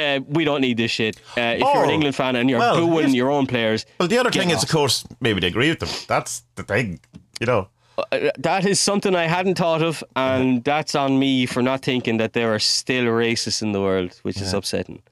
Uh, 0.00 0.20
we 0.28 0.44
don't 0.44 0.60
need 0.60 0.76
this 0.76 0.90
shit. 0.90 1.16
Uh, 1.36 1.56
if 1.56 1.60
you're 1.60 1.84
an 1.84 1.90
England 1.90 2.14
fan 2.14 2.36
and 2.36 2.48
you're 2.48 2.58
well, 2.58 2.76
booing 2.76 3.14
your 3.14 3.30
own 3.30 3.46
players, 3.46 3.86
Well, 3.98 4.08
the 4.08 4.18
other 4.18 4.30
thing 4.30 4.50
is, 4.50 4.62
of 4.62 4.68
course, 4.68 5.04
maybe 5.20 5.40
they 5.40 5.48
agree 5.48 5.68
with 5.68 5.80
them. 5.80 5.90
That's 6.08 6.42
the 6.54 6.62
thing, 6.62 7.00
you 7.40 7.46
know. 7.46 7.68
Uh, 7.98 8.30
that 8.38 8.64
is 8.64 8.80
something 8.80 9.14
I 9.14 9.26
hadn't 9.26 9.56
thought 9.56 9.82
of, 9.82 10.02
and 10.16 10.64
that's 10.64 10.94
on 10.94 11.18
me 11.18 11.46
for 11.46 11.62
not 11.62 11.82
thinking 11.82 12.16
that 12.18 12.32
there 12.32 12.54
are 12.54 12.58
still 12.58 13.04
racists 13.04 13.62
in 13.62 13.72
the 13.72 13.80
world, 13.80 14.18
which 14.22 14.40
is 14.40 14.54
upsetting. 14.54 15.02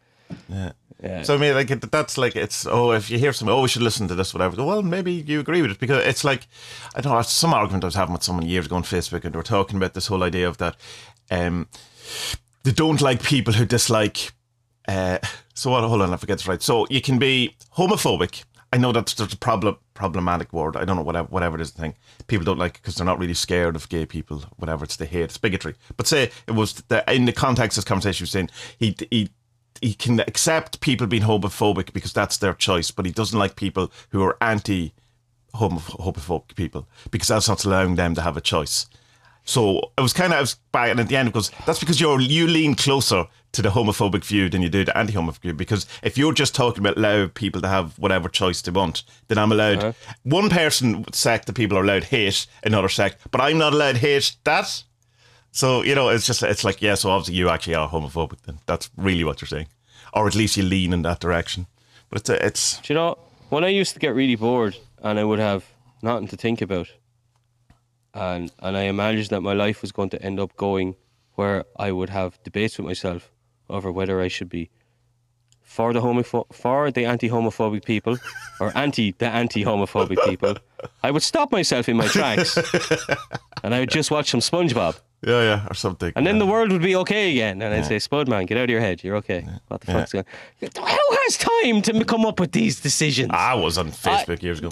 Yeah. 0.48 0.72
Yeah. 1.02 1.22
So 1.22 1.34
I 1.34 1.38
mean, 1.38 1.54
like 1.54 1.68
that's 1.68 2.18
like 2.18 2.34
it's 2.34 2.66
oh, 2.66 2.90
if 2.90 3.08
you 3.08 3.18
hear 3.18 3.32
something, 3.32 3.54
oh, 3.54 3.62
we 3.62 3.68
should 3.68 3.82
listen 3.82 4.08
to 4.08 4.16
this, 4.16 4.34
whatever. 4.34 4.64
Well, 4.64 4.82
maybe 4.82 5.12
you 5.12 5.38
agree 5.38 5.62
with 5.62 5.70
it 5.70 5.78
because 5.78 6.04
it's 6.04 6.24
like 6.24 6.48
I 6.96 7.00
don't 7.00 7.12
know. 7.12 7.22
Some 7.22 7.54
argument 7.54 7.84
I 7.84 7.86
was 7.86 7.94
having 7.94 8.14
with 8.14 8.24
someone 8.24 8.46
years 8.46 8.66
ago 8.66 8.76
on 8.76 8.82
Facebook, 8.82 9.24
and 9.24 9.32
they 9.32 9.36
were 9.36 9.44
talking 9.44 9.76
about 9.76 9.94
this 9.94 10.08
whole 10.08 10.24
idea 10.24 10.48
of 10.48 10.58
that 10.58 10.76
um, 11.30 11.68
they 12.64 12.72
don't 12.72 13.00
like 13.00 13.22
people 13.22 13.54
who 13.54 13.64
dislike. 13.64 14.32
Uh, 14.88 15.18
so 15.54 15.70
what? 15.70 15.84
Hold 15.84 16.02
on, 16.02 16.12
I 16.12 16.16
forget 16.16 16.38
this 16.38 16.48
right. 16.48 16.62
So 16.62 16.86
you 16.88 17.00
can 17.00 17.18
be 17.18 17.54
homophobic. 17.76 18.44
I 18.72 18.78
know 18.78 18.92
that's 18.92 19.14
there's 19.14 19.32
a 19.32 19.36
problem 19.36 19.76
problematic 19.94 20.52
word. 20.52 20.76
I 20.76 20.84
don't 20.84 20.96
know 20.96 21.02
whatever 21.02 21.28
whatever 21.28 21.56
it 21.56 21.60
is 21.60 21.72
the 21.72 21.80
thing. 21.80 21.94
People 22.26 22.44
don't 22.44 22.58
like 22.58 22.74
because 22.74 22.96
they're 22.96 23.06
not 23.06 23.18
really 23.18 23.34
scared 23.34 23.76
of 23.76 23.88
gay 23.88 24.06
people. 24.06 24.44
Whatever 24.56 24.84
it's 24.84 24.96
the 24.96 25.06
hate. 25.06 25.24
It's 25.24 25.38
bigotry. 25.38 25.74
But 25.96 26.06
say 26.06 26.30
it 26.46 26.52
was 26.52 26.74
the, 26.88 27.04
in 27.12 27.26
the 27.26 27.32
context 27.32 27.76
of 27.76 27.84
this 27.84 27.88
conversation, 27.88 28.24
was 28.24 28.30
saying 28.30 28.50
he 28.78 28.96
he 29.10 29.30
he 29.80 29.94
can 29.94 30.20
accept 30.20 30.80
people 30.80 31.06
being 31.06 31.22
homophobic 31.22 31.92
because 31.92 32.12
that's 32.12 32.38
their 32.38 32.54
choice, 32.54 32.90
but 32.90 33.06
he 33.06 33.12
doesn't 33.12 33.38
like 33.38 33.56
people 33.56 33.92
who 34.10 34.22
are 34.22 34.36
anti 34.40 34.94
homophobic 35.54 36.54
people 36.54 36.88
because 37.10 37.28
that's 37.28 37.48
not 37.48 37.64
allowing 37.64 37.94
them 37.94 38.14
to 38.14 38.22
have 38.22 38.36
a 38.36 38.40
choice. 38.40 38.86
So 39.44 39.92
it 39.96 40.02
was 40.02 40.12
kind 40.12 40.32
of 40.32 40.38
I 40.38 40.40
was 40.42 40.56
back, 40.72 40.90
and 40.90 41.00
at 41.00 41.08
the 41.08 41.16
end 41.16 41.28
it 41.28 41.34
goes, 41.34 41.50
that's 41.64 41.80
because 41.80 42.00
you're 42.00 42.20
you 42.20 42.46
lean 42.46 42.74
closer 42.74 43.26
to 43.52 43.62
the 43.62 43.70
homophobic 43.70 44.24
view 44.24 44.48
than 44.48 44.62
you 44.62 44.68
do 44.68 44.84
the 44.84 44.96
anti-homophobic 44.96 45.40
view. 45.40 45.54
Because 45.54 45.86
if 46.02 46.18
you're 46.18 46.32
just 46.32 46.54
talking 46.54 46.80
about 46.80 46.96
allow 46.96 47.28
people 47.28 47.60
to 47.62 47.68
have 47.68 47.98
whatever 47.98 48.28
choice 48.28 48.62
they 48.62 48.70
want, 48.70 49.02
then 49.28 49.38
I'm 49.38 49.52
allowed 49.52 49.78
uh-huh. 49.78 50.14
one 50.22 50.50
person 50.50 51.10
sect 51.12 51.46
that 51.46 51.54
people 51.54 51.78
are 51.78 51.82
allowed 51.82 52.04
hate 52.04 52.46
another 52.62 52.88
sect, 52.88 53.30
but 53.30 53.40
I'm 53.40 53.58
not 53.58 53.72
allowed 53.72 53.96
hate 53.96 54.36
that. 54.44 54.82
So 55.50 55.82
you 55.82 55.94
know, 55.94 56.08
it's 56.08 56.26
just 56.26 56.42
it's 56.42 56.64
like 56.64 56.82
yeah. 56.82 56.94
So 56.94 57.10
obviously 57.10 57.34
you 57.34 57.48
actually 57.48 57.74
are 57.74 57.88
homophobic. 57.88 58.42
Then 58.42 58.58
that's 58.66 58.90
really 58.96 59.24
what 59.24 59.40
you're 59.40 59.48
saying, 59.48 59.68
or 60.12 60.26
at 60.26 60.34
least 60.34 60.56
you 60.56 60.62
lean 60.62 60.92
in 60.92 61.02
that 61.02 61.20
direction. 61.20 61.66
But 62.10 62.20
it's 62.20 62.30
it's 62.30 62.80
Do 62.80 62.92
you 62.92 62.98
know, 62.98 63.18
when 63.48 63.64
I 63.64 63.68
used 63.68 63.94
to 63.94 63.98
get 63.98 64.14
really 64.14 64.36
bored 64.36 64.76
and 65.02 65.18
I 65.18 65.24
would 65.24 65.38
have 65.38 65.64
nothing 66.02 66.28
to 66.28 66.36
think 66.36 66.60
about, 66.60 66.88
and 68.12 68.52
and 68.58 68.76
I 68.76 68.82
imagined 68.82 69.30
that 69.30 69.40
my 69.40 69.54
life 69.54 69.80
was 69.80 69.90
going 69.90 70.10
to 70.10 70.22
end 70.22 70.38
up 70.38 70.54
going 70.56 70.96
where 71.34 71.64
I 71.76 71.92
would 71.92 72.10
have 72.10 72.38
debates 72.42 72.76
with 72.76 72.86
myself 72.86 73.30
over 73.68 73.90
whether 73.92 74.20
I 74.20 74.28
should 74.28 74.48
be 74.48 74.70
for 75.68 75.92
the 75.92 76.00
homopho- 76.00 76.46
for 76.52 76.90
the 76.90 77.04
anti-homophobic 77.04 77.84
people 77.84 78.16
or 78.60 78.76
anti 78.76 79.12
the 79.18 79.26
anti-homophobic 79.26 80.18
people, 80.24 80.56
I 81.02 81.10
would 81.10 81.22
stop 81.22 81.52
myself 81.52 81.88
in 81.88 81.96
my 81.96 82.06
tracks 82.08 82.56
and 83.62 83.74
I 83.74 83.80
would 83.80 83.90
just 83.90 84.10
watch 84.10 84.30
some 84.30 84.40
SpongeBob. 84.40 84.98
yeah 85.22 85.42
yeah 85.42 85.66
or 85.70 85.74
something. 85.74 86.12
And 86.16 86.26
then 86.26 86.36
yeah. 86.36 86.44
the 86.44 86.46
world 86.46 86.72
would 86.72 86.82
be 86.82 86.96
okay 86.96 87.30
again. 87.32 87.60
And 87.62 87.74
I'd 87.74 87.84
say, 87.84 87.98
Spud 87.98 88.28
man, 88.28 88.46
get 88.46 88.56
out 88.56 88.64
of 88.64 88.70
your 88.70 88.80
head. 88.80 89.04
You're 89.04 89.16
okay. 89.16 89.46
What 89.68 89.82
the 89.82 89.92
fuck's 89.92 90.12
going 90.12 90.24
on? 90.62 90.70
Who 90.88 91.16
has 91.24 91.36
time 91.36 91.82
to 91.82 92.04
come 92.04 92.24
up 92.24 92.40
with 92.40 92.52
these 92.52 92.80
decisions? 92.80 93.30
I 93.34 93.54
was 93.54 93.76
on 93.76 93.90
Facebook 93.90 94.42
years 94.42 94.60
ago. 94.60 94.70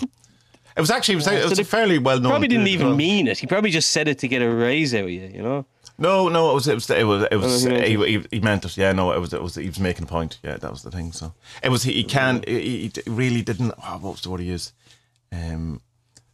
It 0.76 0.80
was 0.80 0.90
actually 0.90 1.14
it 1.14 1.16
was, 1.16 1.26
it 1.28 1.48
was 1.48 1.56
so 1.56 1.62
a 1.62 1.64
fairly 1.64 1.98
well 1.98 2.20
known. 2.20 2.32
Probably 2.32 2.48
didn't 2.48 2.68
even 2.68 2.96
mean 2.96 3.28
it. 3.28 3.38
He 3.38 3.46
probably 3.46 3.70
just 3.70 3.92
said 3.92 4.08
it 4.08 4.18
to 4.18 4.28
get 4.28 4.42
a 4.42 4.48
raise 4.48 4.94
out 4.94 5.04
of 5.04 5.10
you, 5.10 5.30
you 5.32 5.42
know? 5.42 5.66
No, 5.98 6.28
no, 6.28 6.50
it 6.50 6.54
was 6.54 6.68
it 6.68 6.74
was 6.74 6.90
it 6.90 7.04
was 7.04 7.26
it 7.30 7.36
was 7.36 7.66
Oh, 7.66 7.70
he 7.70 7.74
meant 7.74 7.86
he, 7.86 8.18
he, 8.18 8.26
he 8.32 8.40
meant 8.40 8.64
it. 8.64 8.76
Yeah, 8.76 8.92
no, 8.92 9.12
it 9.12 9.20
was 9.20 9.32
it 9.32 9.42
was 9.42 9.54
he 9.54 9.66
was 9.66 9.80
making 9.80 10.04
a 10.04 10.06
point. 10.06 10.38
Yeah, 10.42 10.56
that 10.58 10.70
was 10.70 10.82
the 10.82 10.90
thing. 10.90 11.12
So 11.12 11.32
it 11.62 11.70
was 11.70 11.84
he, 11.84 11.92
he 11.94 12.04
can 12.04 12.42
he, 12.46 12.90
he 12.94 13.10
really 13.10 13.42
didn't. 13.42 13.72
Oh, 13.82 13.98
what 14.00 14.12
was 14.12 14.20
the 14.20 14.30
word 14.30 14.40
he 14.40 14.46
used? 14.46 14.72
Um, 15.32 15.80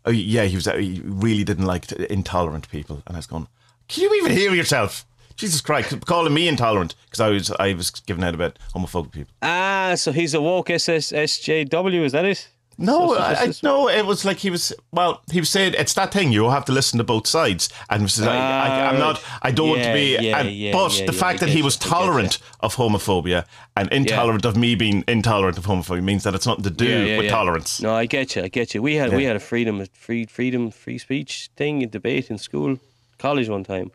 oh 0.05 0.11
yeah, 0.11 0.45
he 0.45 0.57
was 0.57 0.67
he 0.67 1.01
really 1.05 1.45
didn't 1.45 1.67
like 1.67 1.91
intolerant 1.93 2.69
people, 2.71 3.03
and 3.07 3.17
I 3.17 3.19
was 3.21 3.27
going, 3.27 3.47
can 3.89 4.03
you 4.03 4.15
even 4.17 4.33
hear 4.33 4.53
yourself? 4.53 5.07
Jesus 5.37 5.61
Christ, 5.61 5.95
calling 6.07 6.35
me 6.35 6.47
intolerant 6.49 6.95
because 7.07 7.21
I 7.21 7.29
was 7.31 7.51
I 7.53 7.73
was 7.75 7.91
giving 7.91 8.25
out 8.25 8.35
about 8.35 8.59
homophobic 8.75 9.13
people. 9.13 9.33
Ah, 9.43 9.95
so 9.97 10.13
he's 10.13 10.35
a 10.35 10.41
woke 10.41 10.71
SS, 10.71 11.13
SJW, 11.13 12.05
is 12.05 12.13
that 12.13 12.25
it? 12.25 12.49
No, 12.79 13.15
I, 13.15 13.35
I, 13.35 13.53
no, 13.63 13.89
it 13.89 14.05
was 14.07 14.25
like 14.25 14.39
he 14.39 14.51
was. 14.51 14.73
Well, 14.93 15.23
he 15.31 15.41
was 15.41 15.51
saying 15.51 15.75
it's 15.79 15.95
that 15.95 16.13
thing. 16.13 16.33
You 16.33 16.51
have 16.51 16.65
to 16.67 16.73
listen 16.73 16.99
to 16.99 17.05
both 17.05 17.27
sides, 17.27 17.69
and 17.91 18.03
he 18.03 18.09
says, 18.09 18.27
I, 18.27 18.37
I, 18.37 18.89
I'm 18.89 18.99
not. 18.99 19.23
I 19.43 19.51
don't 19.51 19.69
want 19.69 19.83
to 19.83 19.93
be. 19.93 20.17
yeah, 20.19 20.39
and, 20.39 20.51
yeah, 20.51 20.73
but 20.73 20.99
yeah, 20.99 21.07
the 21.07 21.13
yeah, 21.13 21.19
fact 21.19 21.41
that 21.41 21.49
he 21.51 21.63
was 21.63 21.77
you, 21.77 21.91
I 21.91 22.01
you. 22.01 22.07
tolerant 22.07 22.39
of 22.61 22.77
homophobia 22.77 23.45
and 23.77 23.93
intolerant 23.93 24.45
of 24.45 24.57
me 24.57 24.75
being 24.75 25.05
intolerant 25.07 25.59
of 25.59 25.67
homophobia 25.67 26.03
means 26.03 26.25
that 26.25 26.35
it's 26.35 26.47
nothing 26.47 26.65
to 26.65 26.71
do 26.71 26.87
Yeah, 26.87 27.05
yeah, 27.05 27.17
with 27.19 27.27
yeah. 27.27 27.31
tolerance. 27.31 27.81
No, 27.81 27.95
I 27.95 28.07
get 28.07 28.37
you. 28.37 28.43
I 28.43 28.49
get 28.49 28.75
you. 28.75 28.83
We 28.83 28.95
had 28.95 29.13
we 29.13 29.25
had 29.25 29.37
a 29.37 29.41
freedom, 29.41 29.85
free 29.93 30.27
freedom, 30.27 30.71
free 30.71 30.99
speech 30.99 31.51
thing, 31.57 31.83
a 31.83 31.87
debate 31.87 32.31
in 32.31 32.39
school, 32.39 32.79
college 33.19 33.49
one 33.49 33.65
time, 33.65 33.91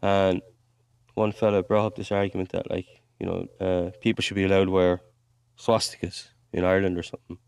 and 0.00 0.40
one 1.14 1.32
fella 1.32 1.62
brought 1.62 1.86
up 1.86 1.96
this 1.96 2.12
argument 2.12 2.50
that 2.52 2.70
like 2.70 2.86
you 3.18 3.26
know 3.26 3.46
uh, 3.60 3.90
people 4.00 4.22
should 4.22 4.36
be 4.36 4.44
allowed 4.44 4.66
to 4.66 4.70
wear 4.70 5.00
swastikas 5.58 6.28
in 6.52 6.64
Ireland 6.64 6.96
or 6.96 7.02
something. 7.02 7.38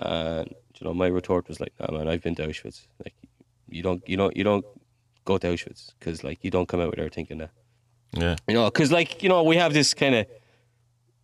And 0.00 0.48
you 0.78 0.86
know, 0.86 0.94
my 0.94 1.06
retort 1.08 1.48
was 1.48 1.60
like, 1.60 1.72
"Nah, 1.80 1.90
man, 1.96 2.08
I've 2.08 2.22
been 2.22 2.34
to 2.36 2.46
Auschwitz. 2.46 2.86
Like, 3.04 3.14
you 3.68 3.82
don't, 3.82 4.06
you 4.08 4.16
don't, 4.16 4.36
you 4.36 4.44
don't 4.44 4.64
go 5.24 5.38
to 5.38 5.46
Auschwitz 5.48 5.92
because 5.98 6.24
like 6.24 6.38
you 6.42 6.50
don't 6.50 6.68
come 6.68 6.80
out 6.80 6.90
with 6.90 6.96
there 6.98 7.08
thinking 7.08 7.38
that." 7.38 7.50
Yeah, 8.12 8.36
You 8.48 8.54
know, 8.54 8.64
because 8.66 8.90
like 8.90 9.22
you 9.22 9.28
know, 9.28 9.42
we 9.42 9.56
have 9.56 9.72
this 9.72 9.94
kind 9.94 10.14
of, 10.16 10.26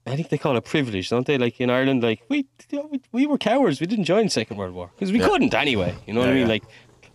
I 0.06 0.14
think 0.14 0.28
they 0.28 0.38
call 0.38 0.56
it 0.56 0.64
privilege, 0.64 1.08
don't 1.10 1.26
they? 1.26 1.36
Like 1.38 1.60
in 1.60 1.68
Ireland, 1.70 2.02
like 2.02 2.22
we 2.28 2.46
you 2.70 2.78
know, 2.78 2.88
we, 2.90 3.00
we 3.12 3.26
were 3.26 3.38
cowards. 3.38 3.80
We 3.80 3.86
didn't 3.86 4.04
join 4.04 4.28
Second 4.28 4.56
World 4.56 4.74
War 4.74 4.90
because 4.94 5.10
we 5.12 5.18
Yeah. 5.18 5.28
couldn't 5.28 5.54
anyway. 5.54 5.94
You 6.06 6.14
know 6.14 6.20
what 6.20 6.28
I 6.28 6.32
mean? 6.34 6.42
yeah. 6.42 6.48
Like, 6.48 6.64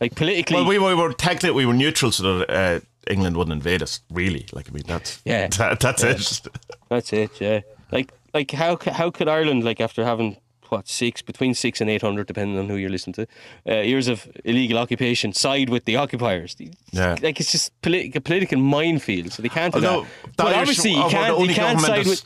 like 0.01 0.15
politically. 0.15 0.55
well, 0.55 0.65
we, 0.65 0.77
we 0.79 0.93
were 0.95 1.13
technically 1.13 1.51
we 1.51 1.65
were 1.65 1.73
neutral, 1.73 2.11
so 2.11 2.39
that 2.39 2.49
uh, 2.49 2.79
England 3.09 3.37
wouldn't 3.37 3.53
invade 3.53 3.81
us. 3.81 4.01
Really, 4.11 4.45
like 4.51 4.67
I 4.69 4.73
mean, 4.73 4.83
that's 4.87 5.21
Yeah. 5.25 5.47
that, 5.57 5.79
that's 5.79 6.03
it. 6.03 6.47
that's 6.89 7.13
it. 7.13 7.39
Yeah. 7.39 7.61
Like, 7.91 8.11
like 8.33 8.51
how 8.51 8.77
how 8.91 9.09
could 9.11 9.29
Ireland 9.29 9.63
like 9.63 9.79
after 9.79 10.03
having 10.03 10.35
what 10.71 10.87
six 10.87 11.21
between 11.21 11.53
six 11.53 11.81
and 11.81 11.89
eight 11.89 12.01
hundred, 12.01 12.27
depending 12.27 12.57
on 12.57 12.67
who 12.69 12.75
you're 12.75 12.89
listening 12.89 13.13
to, 13.13 13.27
uh, 13.69 13.81
years 13.81 14.07
of 14.07 14.27
illegal 14.45 14.77
occupation, 14.77 15.33
side 15.33 15.69
with 15.69 15.85
the 15.85 15.97
occupiers? 15.97 16.55
Yeah. 16.91 17.17
Like 17.21 17.39
it's 17.39 17.51
just 17.51 17.79
politi- 17.81 18.15
a 18.15 18.21
political 18.21 18.59
minefield, 18.59 19.31
so 19.33 19.41
they 19.41 19.49
can't 19.49 19.73
do 19.73 19.85
Although, 19.85 20.01
that. 20.23 20.35
But 20.37 20.55
obviously, 20.55 20.91
you 20.91 21.07
can't 21.09 21.39
you 21.39 21.53
can't 21.53 21.79
side 21.79 22.05
with. 22.07 22.23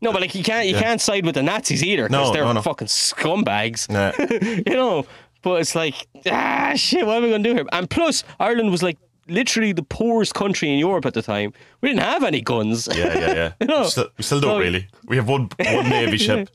No, 0.00 0.12
but 0.12 0.20
like 0.20 0.34
you 0.34 0.44
can't 0.44 0.66
you 0.68 0.74
Yeah. 0.74 0.82
can't 0.82 1.00
side 1.00 1.24
with 1.26 1.34
the 1.34 1.42
Nazis 1.42 1.82
either 1.82 2.08
because 2.08 2.28
No, 2.28 2.32
they're 2.32 2.44
no, 2.44 2.52
no. 2.52 2.62
fucking 2.62 2.88
scumbags. 2.88 3.88
Yeah. 3.90 4.12
you 4.66 4.74
know, 4.76 5.06
but 5.42 5.60
it's 5.60 5.74
like 5.74 6.06
ah 6.30 6.72
shit. 6.76 7.04
What 7.06 7.16
are 7.18 7.20
we 7.22 7.30
gonna 7.30 7.42
do 7.42 7.54
here? 7.54 7.64
And 7.72 7.88
plus, 7.90 8.22
Ireland 8.38 8.70
was 8.70 8.82
like 8.82 8.98
literally 9.28 9.72
the 9.72 9.82
poorest 9.82 10.34
country 10.34 10.70
in 10.70 10.78
Europe 10.78 11.06
at 11.06 11.14
the 11.14 11.22
time. 11.22 11.52
We 11.80 11.88
didn't 11.88 12.02
have 12.02 12.22
any 12.22 12.42
guns. 12.42 12.86
Yeah, 12.94 13.18
yeah, 13.18 13.34
yeah. 13.34 13.52
You 13.60 13.66
know, 13.66 13.80
we, 13.82 13.88
still, 13.88 14.08
we 14.18 14.22
still 14.24 14.40
don't 14.40 14.50
so- 14.50 14.58
really. 14.60 14.88
We 15.06 15.16
have 15.16 15.28
one 15.28 15.48
one 15.58 15.88
navy 15.88 16.18
ship. 16.26 16.50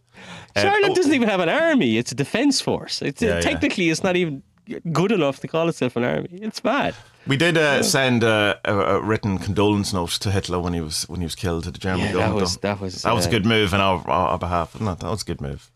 Ireland 0.65 0.91
oh, 0.91 0.95
doesn't 0.95 1.13
even 1.13 1.29
have 1.29 1.39
an 1.39 1.49
army. 1.49 1.97
It's 1.97 2.11
a 2.11 2.15
defence 2.15 2.61
force. 2.61 3.01
It's 3.01 3.21
Yeah, 3.21 3.35
yeah. 3.35 3.41
technically 3.41 3.89
it's 3.89 4.03
not 4.03 4.15
even 4.15 4.43
good 4.91 5.11
enough 5.11 5.39
to 5.39 5.47
call 5.47 5.69
itself 5.69 5.95
an 5.95 6.03
army. 6.03 6.29
It's 6.31 6.59
bad. 6.59 6.95
We 7.27 7.37
did 7.37 7.57
uh, 7.57 7.83
send 7.83 8.23
uh, 8.23 8.55
a, 8.65 8.73
a 8.73 9.01
written 9.01 9.37
condolence 9.37 9.93
note 9.93 10.11
to 10.21 10.31
Hitler 10.31 10.59
when 10.59 10.73
he 10.73 10.81
was 10.81 11.03
when 11.09 11.19
he 11.21 11.25
was 11.25 11.35
killed 11.35 11.63
to 11.65 11.71
the 11.71 11.79
German 11.79 12.07
Yeah, 12.07 12.13
that 12.13 12.33
was- 12.33 12.57
that 12.57 12.79
was, 12.79 13.01
that 13.03 13.13
was 13.13 13.25
a 13.25 13.29
uh, 13.29 13.31
good 13.31 13.45
move 13.45 13.73
on 13.73 13.81
our, 13.81 14.09
our 14.09 14.37
behalf. 14.39 14.73
that 14.73 15.03
was 15.03 15.21
a 15.21 15.25
good 15.25 15.41
move. 15.41 15.71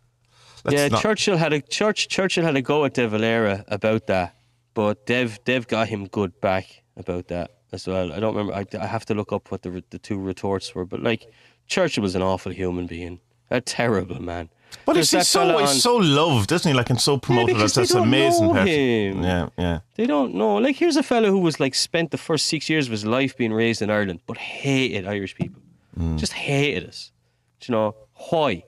Let's 0.64 0.78
yeah, 0.78 0.88
not- 0.88 1.02
Churchill 1.02 1.38
had 1.38 1.54
a 1.54 1.62
Church 1.62 2.08
Churchill 2.08 2.44
had 2.44 2.56
a 2.56 2.62
go 2.62 2.86
at 2.86 2.94
De 2.94 3.08
Valera 3.08 3.66
about 3.68 4.08
that, 4.08 4.36
but 4.74 5.06
Dev 5.06 5.44
Dev 5.44 5.68
got 5.68 5.88
him 5.90 6.08
good 6.08 6.40
back 6.40 6.84
about 6.96 7.28
that 7.28 7.52
as 7.72 7.86
well. 7.88 8.14
I 8.14 8.20
don't 8.20 8.36
remember. 8.36 8.54
I, 8.54 8.66
I 8.80 8.88
have 8.88 9.06
to 9.06 9.14
look 9.14 9.34
up 9.34 9.52
what 9.52 9.62
the 9.64 9.84
the 9.90 10.00
two 10.00 10.18
retorts 10.20 10.74
were, 10.74 10.86
but 10.86 11.02
like 11.04 11.28
Churchill 11.68 12.04
was 12.04 12.16
an 12.16 12.22
awful 12.22 12.52
human 12.52 12.88
being, 12.88 13.20
a 13.52 13.60
terrible 13.60 14.22
man. 14.22 14.50
But 14.86 14.96
he's, 14.96 15.10
so 15.10 15.58
he's 15.60 15.82
so 15.82 15.96
loved, 15.98 16.52
isn't 16.52 16.70
he? 16.70 16.76
Like 16.76 16.90
and 16.90 17.00
so 17.00 17.18
promoted 17.18 17.56
because 17.56 17.78
as 17.78 17.90
this 17.90 17.94
amazing 17.96 18.52
person. 18.52 18.68
him. 18.68 19.24
Yeah, 19.24 19.50
yeah. 19.58 19.80
They 19.96 20.06
don't 20.06 20.36
know. 20.36 20.56
Like 20.58 20.76
here's 20.76 20.96
a 20.98 21.04
fellow 21.04 21.30
who 21.30 21.40
was 21.40 21.60
like 21.60 21.76
spent 21.76 22.12
the 22.12 22.18
first 22.18 22.48
six 22.48 22.70
years 22.70 22.86
of 22.88 22.92
his 22.92 23.06
life 23.06 23.36
being 23.38 23.54
raised 23.54 23.82
in 23.82 23.90
Ireland, 23.90 24.20
but 24.26 24.38
hated 24.38 25.08
Irish 25.08 25.36
people. 25.36 25.62
Mm. 26.00 26.18
Just 26.18 26.34
hated 26.34 26.90
us. 26.90 27.12
Do 27.60 27.72
you 27.72 27.78
know 27.78 27.96
why? 28.30 28.64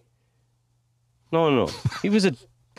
No, 1.32 1.49
no, 1.49 1.65
no. 1.65 1.71
He 2.01 2.10
was 2.10 2.25
a 2.25 2.34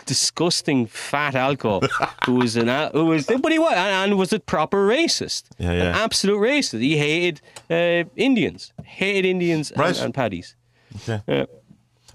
disgusting 0.05 0.87
fat 0.87 1.35
alcohol 1.35 1.81
who 2.25 2.35
was 2.35 2.57
an 2.57 2.69
who 2.93 3.07
was 3.07 3.27
but 3.27 3.51
he 3.53 3.59
was 3.59 3.73
and, 3.73 4.11
and 4.13 4.19
was 4.19 4.33
a 4.33 4.39
proper 4.39 4.87
racist. 4.87 5.45
Yeah, 5.59 5.71
An 5.73 5.79
yeah. 5.79 6.05
absolute 6.05 6.39
racist. 6.39 6.81
He 6.81 6.97
hated 6.97 7.41
uh, 7.71 8.09
Indians. 8.17 8.73
Hated 8.85 9.25
Indians 9.29 9.71
and, 9.73 9.81
Right. 9.81 10.01
and 10.01 10.15
paddies. 10.15 10.55
Okay. 10.97 11.21
Yeah. 11.27 11.45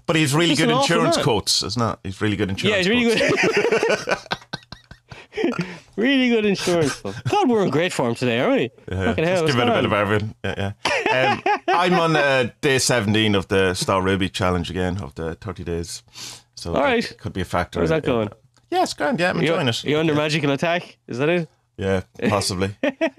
But 0.06 0.16
he's 0.16 0.34
really 0.34 0.54
good 0.54 0.70
insurance 0.70 1.16
quotes, 1.16 1.62
isn't 1.62 1.82
it? 1.82 1.98
He's 2.04 2.20
really 2.20 2.36
good 2.36 2.50
insurance. 2.50 2.72
Yeah, 2.72 2.78
he's 2.78 2.88
really 2.88 3.16
quotes. 3.16 4.04
good. 4.04 4.18
really 5.96 6.28
good 6.28 6.44
insurance. 6.44 6.92
folks. 6.94 7.20
God, 7.22 7.48
we're 7.48 7.62
in 7.62 7.70
great 7.70 7.92
form 7.92 8.14
today, 8.14 8.40
aren't 8.40 8.52
we? 8.56 8.70
Yeah, 8.90 9.14
hell, 9.14 9.14
just 9.14 9.46
give 9.46 9.58
it 9.58 9.68
a 9.68 9.72
bit 9.72 9.84
of 9.84 9.92
everything. 9.92 10.34
Yeah, 10.44 10.72
yeah. 11.06 11.40
Um, 11.46 11.58
I'm 11.68 11.94
on 11.94 12.16
uh, 12.16 12.50
day 12.60 12.78
17 12.78 13.34
of 13.34 13.48
the 13.48 13.74
Star 13.74 14.02
Ruby 14.02 14.28
challenge 14.28 14.70
again 14.70 14.98
of 14.98 15.14
the 15.14 15.34
30 15.36 15.64
days. 15.64 16.02
So 16.54 16.74
All 16.74 16.82
right. 16.82 17.16
could 17.18 17.32
be 17.32 17.40
a 17.40 17.44
factor. 17.44 17.80
How's 17.80 17.88
that 17.90 18.04
going? 18.04 18.28
Yeah, 18.70 18.82
it's 18.82 18.94
grand. 18.94 19.20
Yeah, 19.20 19.30
I'm 19.30 19.42
You're, 19.42 19.60
it. 19.68 19.84
you're 19.84 20.00
under 20.00 20.14
magical 20.14 20.50
attack. 20.50 20.96
Is 21.06 21.18
that 21.18 21.28
it? 21.28 21.48
Yeah, 21.76 22.02
possibly. 22.28 22.74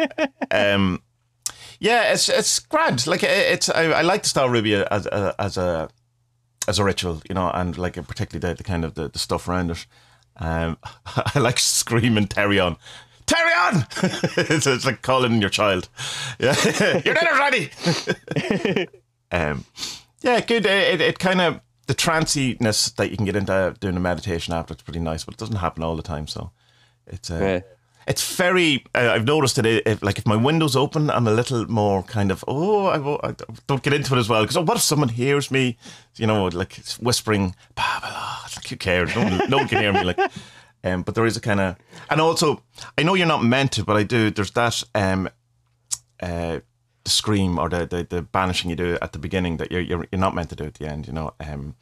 um, 0.52 1.02
yeah, 1.80 2.14
it's 2.14 2.30
it's 2.30 2.60
grand. 2.60 3.06
Like 3.08 3.24
it- 3.24 3.30
it's 3.54 3.70
I, 3.70 3.84
I 3.92 4.02
like 4.02 4.24
the 4.24 4.30
Star 4.30 4.50
Ruby 4.50 4.76
as 4.76 5.06
a, 5.08 5.36
as 5.40 5.58
a 5.58 5.90
as 6.68 6.80
a 6.80 6.84
ritual, 6.84 7.22
you 7.28 7.36
know, 7.36 7.50
and 7.54 7.78
like 7.78 7.96
particularly 8.08 8.40
the, 8.54 8.58
the 8.58 8.64
kind 8.64 8.86
of 8.86 8.96
the, 8.96 9.08
the 9.10 9.20
stuff 9.20 9.48
around 9.48 9.72
it. 9.72 9.86
Um, 10.38 10.78
I 11.06 11.40
like 11.40 11.60
screaming 11.60 12.28
Therion. 12.28 12.78
Terry 13.26 13.52
on! 13.54 13.88
it's, 14.38 14.68
it's 14.68 14.86
like 14.86 15.02
calling 15.02 15.40
your 15.40 15.50
child. 15.50 15.88
Yeah, 16.40 16.56
your 17.06 17.14
dinner's 17.14 17.40
ready. 17.40 18.88
um, 19.32 19.66
yeah, 20.22 20.42
good. 20.42 20.66
It, 20.66 21.00
it 21.00 21.20
kind 21.20 21.40
of 21.40 21.62
the 21.88 21.94
tranciness 21.94 22.90
that 22.96 23.12
you 23.12 23.18
can 23.18 23.26
get 23.26 23.36
into 23.36 23.76
doing 23.80 23.96
a 23.96 24.00
meditation 24.00 24.54
after. 24.54 24.74
It's 24.74 24.84
pretty 24.84 25.00
nice, 25.00 25.24
but 25.24 25.36
it 25.36 25.38
doesn't 25.38 25.58
happen 25.58 25.84
all 25.84 25.96
the 25.96 26.02
time. 26.04 26.28
So 26.28 26.52
it's 27.08 27.30
uh, 27.32 27.38
Yeah. 27.40 27.60
It's 28.08 28.36
very. 28.36 28.86
Uh, 28.94 29.12
I've 29.14 29.26
noticed 29.26 29.56
that 29.58 29.66
if, 29.66 30.02
like 30.02 30.18
if 30.18 30.26
my 30.26 30.36
window's 30.36 30.76
open, 30.76 31.10
I'm 31.10 31.28
a 31.28 31.32
little 31.32 31.70
more 31.70 32.04
kind 32.04 32.32
of 32.32 32.44
oh 32.48 32.88
I, 32.88 33.30
I 33.30 33.36
don't 33.68 33.84
get 33.84 33.94
into 33.94 34.16
it 34.16 34.20
as 34.20 34.30
well 34.30 34.42
because 34.42 34.58
oh, 34.58 34.62
what 34.62 34.78
if 34.78 34.84
someone 34.84 35.10
hears 35.10 35.52
me, 35.52 35.78
you 36.16 36.28
know, 36.28 36.46
like 36.46 36.80
whispering. 37.00 37.56
It's 38.46 38.56
like 38.56 38.68
who 38.68 38.76
cares? 38.76 39.16
No 39.16 39.24
one, 39.24 39.50
no 39.50 39.58
one 39.58 39.68
can 39.68 39.82
hear 39.82 39.94
me. 39.94 40.04
Like, 40.04 40.20
um, 40.84 41.04
but 41.04 41.16
there 41.16 41.26
is 41.26 41.38
a 41.38 41.42
kind 41.42 41.60
of, 41.60 41.76
and 42.10 42.20
also 42.20 42.62
I 42.98 43.04
know 43.04 43.14
you're 43.14 43.28
not 43.28 43.44
meant 43.44 43.72
to, 43.74 43.84
but 43.84 43.96
I 43.96 44.04
do. 44.04 44.30
There's 44.30 44.52
that 44.52 44.84
um, 44.96 45.30
uh, 46.22 46.60
the 47.04 47.10
scream 47.10 47.58
or 47.58 47.70
the, 47.70 47.86
the 47.86 48.08
the 48.10 48.22
banishing 48.22 48.70
you 48.70 48.76
do 48.76 48.98
at 49.02 49.14
the 49.14 49.20
beginning 49.20 49.58
that 49.58 49.72
you're 49.72 49.82
you're, 49.82 50.06
you're 50.12 50.20
not 50.20 50.36
meant 50.36 50.50
to 50.50 50.56
do 50.56 50.66
at 50.66 50.76
the 50.76 50.88
end. 50.88 51.08
You 51.08 51.14
know. 51.14 51.34
Um, 51.40 51.76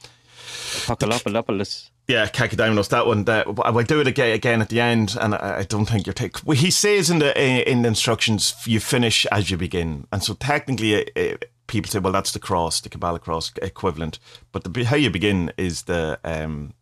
Apocalypse. 0.83 1.91
yeah, 2.07 2.27
Kakodaimonos, 2.27 2.89
that 2.89 3.07
one. 3.07 3.25
That 3.25 3.47
I 3.63 3.83
do 3.83 3.99
it 3.99 4.07
again, 4.07 4.33
again 4.33 4.61
at 4.61 4.69
the 4.69 4.81
end, 4.81 5.15
and 5.19 5.35
I, 5.35 5.59
I 5.59 5.63
don't 5.63 5.85
think 5.85 6.05
you're 6.05 6.13
taking. 6.13 6.41
Well, 6.45 6.57
he 6.57 6.71
says 6.71 7.09
in 7.09 7.19
the 7.19 7.69
in 7.69 7.83
the 7.83 7.87
instructions, 7.87 8.55
you 8.65 8.79
finish 8.79 9.25
as 9.31 9.49
you 9.49 9.57
begin, 9.57 10.07
and 10.11 10.23
so 10.23 10.33
technically, 10.33 10.95
uh, 10.95 11.09
uh, 11.15 11.37
people 11.67 11.89
say, 11.89 11.99
well, 11.99 12.13
that's 12.13 12.31
the 12.31 12.39
cross, 12.39 12.81
the 12.81 12.89
Kabbalah 12.89 13.19
cross 13.19 13.51
equivalent, 13.61 14.19
but 14.51 14.63
the 14.63 14.83
how 14.83 14.95
you 14.97 15.09
begin 15.09 15.51
is 15.57 15.83
the 15.83 16.19
um, 16.23 16.73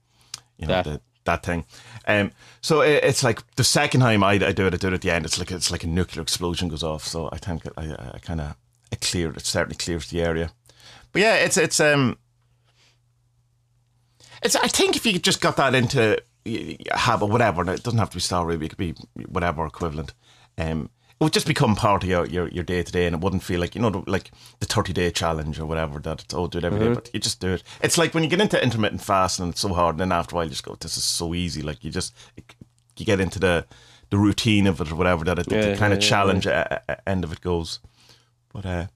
you 0.58 0.68
know, 0.68 0.74
That. 0.74 0.86
the 0.86 1.02
that 1.26 1.44
thing. 1.44 1.66
Um, 2.08 2.32
so 2.62 2.82
it, 2.82 3.04
it's 3.04 3.24
like 3.24 3.44
the 3.56 3.64
second 3.64 4.02
time 4.02 4.24
I, 4.24 4.32
I 4.34 4.52
do 4.52 4.66
it, 4.66 4.74
I 4.74 4.78
do 4.78 4.88
it 4.88 4.94
at 4.94 5.02
the 5.02 5.12
end. 5.12 5.26
It's 5.26 5.38
like 5.38 5.52
it's 5.52 5.70
like 5.70 5.84
a 5.84 5.88
nuclear 5.88 6.24
explosion 6.24 6.70
goes 6.70 6.82
off. 6.84 7.04
So 7.06 7.30
I 7.32 7.38
think 7.38 7.64
I, 7.78 8.14
I 8.16 8.20
kind 8.20 8.42
of 8.42 8.56
it 8.92 9.02
cleared. 9.02 9.38
It 9.38 9.46
certainly 9.46 9.76
clears 9.76 10.10
the 10.10 10.22
area. 10.24 10.52
But 11.12 11.22
yeah, 11.22 11.36
it's 11.36 11.58
it's 11.58 11.80
um. 11.80 12.18
It's. 14.44 14.56
I 14.56 14.68
think 14.68 14.96
if 14.96 15.06
you 15.06 15.20
just 15.20 15.42
got 15.42 15.58
that 15.58 15.76
into 15.76 16.22
habit, 16.94 17.28
whatever, 17.28 17.62
and 17.62 17.70
it 17.70 17.84
doesn't 17.84 18.00
have 18.00 18.10
to 18.12 18.18
be 18.18 18.22
Star 18.22 18.46
Ruby. 18.46 18.68
It 18.68 18.70
could 18.70 18.78
be 18.78 18.96
whatever 19.28 19.66
equivalent. 19.66 20.14
Um, 20.58 20.90
it 21.20 21.24
would 21.24 21.34
just 21.34 21.48
become 21.48 21.76
part 21.76 22.04
of 22.04 22.10
your 22.10 22.26
your, 22.26 22.48
your 22.48 22.64
day 22.64 22.82
to 22.82 22.92
day, 22.92 23.06
and 23.06 23.16
it 23.16 23.22
wouldn't 23.22 23.44
feel 23.44 23.60
like 23.60 23.76
you 23.76 23.82
know 23.82 23.90
the- 23.90 24.10
like 24.10 24.32
the 24.60 24.66
thirty 24.66 24.94
day 24.94 25.12
challenge 25.12 25.60
or 25.60 25.66
whatever 25.66 26.00
that 26.00 26.22
it's 26.22 26.34
oh 26.34 26.48
do 26.48 26.60
it 26.60 26.64
every 26.64 26.80
day, 26.80 26.94
but 26.94 27.10
you 27.14 27.20
just 27.20 27.42
do 27.42 27.54
it. 27.54 27.64
It's 27.82 27.98
like 27.98 28.14
when 28.14 28.24
you 28.24 28.30
get 28.30 28.40
into 28.42 28.62
intermittent 28.64 29.02
fasting, 29.02 29.44
and 29.44 29.52
it's 29.54 29.62
so 29.62 29.74
hard, 29.74 29.96
and 29.96 30.00
then 30.00 30.12
after 30.14 30.34
a 30.34 30.38
while 30.38 30.46
you 30.46 30.52
just 30.52 30.64
go, 30.64 30.76
this 30.80 30.96
is 30.96 31.04
so 31.04 31.34
easy. 31.34 31.62
Like 31.62 31.84
you 31.84 31.92
just 31.92 32.16
you 32.98 33.06
get 33.06 33.20
into 33.20 33.40
the 33.40 33.66
the 34.10 34.18
routine 34.18 34.66
of 34.66 34.80
it 34.82 34.92
or 34.92 34.96
whatever 34.96 35.24
that 35.26 35.40
it, 35.40 35.50
the 35.50 35.76
kind 35.78 35.92
yeah, 35.92 35.98
of 35.98 36.04
yeah, 36.04 36.10
challenge 36.10 36.48
uh, 36.48 36.80
uh, 36.88 36.96
end 37.06 37.24
of 37.24 37.34
it 37.34 37.42
goes. 37.42 37.80
But 38.54 38.66
uh, 38.66 38.88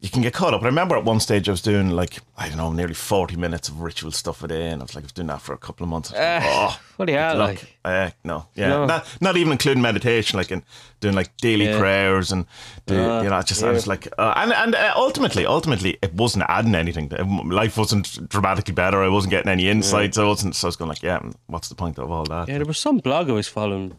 you 0.00 0.08
can 0.08 0.22
get 0.22 0.32
caught 0.32 0.54
up. 0.54 0.62
I 0.62 0.66
remember 0.66 0.96
at 0.96 1.04
one 1.04 1.18
stage 1.18 1.48
I 1.48 1.52
was 1.52 1.60
doing 1.62 1.90
like 1.90 2.18
I 2.36 2.48
don't 2.48 2.56
know, 2.58 2.70
nearly 2.72 2.94
forty 2.94 3.34
minutes 3.36 3.68
of 3.68 3.80
ritual 3.80 4.12
stuff 4.12 4.42
a 4.44 4.48
day, 4.48 4.68
and 4.70 4.80
I 4.80 4.84
was 4.84 4.94
like 4.94 5.02
I 5.04 5.06
was 5.06 5.12
doing 5.12 5.26
that 5.28 5.40
for 5.40 5.52
a 5.54 5.58
couple 5.58 5.82
of 5.84 5.90
months. 5.90 6.12
I 6.12 6.14
was 6.14 6.20
like, 6.20 6.42
Ah, 6.52 6.80
oh, 6.80 6.92
what 6.96 7.06
the 7.06 7.12
hell, 7.14 7.36
look, 7.36 7.46
like? 7.48 7.76
uh, 7.84 8.10
no, 8.24 8.46
yeah, 8.54 8.68
No. 8.68 8.86
not 8.86 9.06
not 9.20 9.36
even 9.36 9.50
including 9.52 9.82
meditation, 9.82 10.38
like 10.38 10.52
in 10.52 10.62
doing 11.00 11.14
like 11.16 11.36
daily 11.38 11.64
Yeah. 11.66 11.78
prayers 11.78 12.30
and 12.32 12.46
do, 12.86 12.96
Ah, 12.96 13.22
you 13.22 13.28
know, 13.30 13.42
just 13.42 13.62
I 13.64 13.72
was 13.72 13.86
like, 13.88 14.06
uh, 14.18 14.34
and 14.36 14.52
and 14.52 14.74
uh, 14.76 14.92
ultimately, 14.96 15.44
ultimately, 15.46 15.98
it 16.00 16.14
wasn't 16.14 16.44
adding 16.48 16.74
anything. 16.76 17.08
Life 17.50 17.76
wasn't 17.76 18.28
dramatically 18.28 18.74
better. 18.74 19.02
I 19.02 19.08
wasn't 19.08 19.32
getting 19.32 19.50
any 19.50 19.68
insights. 19.68 20.16
I 20.16 20.24
wasn't. 20.24 20.54
So 20.54 20.66
I 20.66 20.68
was 20.68 20.76
going 20.76 20.88
like, 20.90 21.02
yeah, 21.02 21.20
what's 21.48 21.68
the 21.68 21.74
point 21.74 21.98
of 21.98 22.10
all 22.10 22.24
that? 22.26 22.46
Yeah, 22.48 22.58
there 22.58 22.66
was 22.66 22.78
some 22.78 22.98
blog 22.98 23.28
I 23.28 23.32
was 23.32 23.48
following 23.48 23.96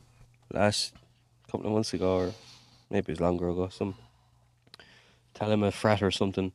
last 0.54 0.94
couple 1.52 1.68
of 1.68 1.74
months 1.74 1.94
ago, 1.94 2.16
or 2.18 2.32
maybe 2.90 3.12
it 3.12 3.20
was 3.20 3.22
longer 3.22 3.50
ago. 3.50 3.68
Some 3.70 3.96
tell 5.40 5.52
him 5.52 5.64
a 5.64 5.72
frat 5.72 6.02
or 6.04 6.12
something, 6.12 6.52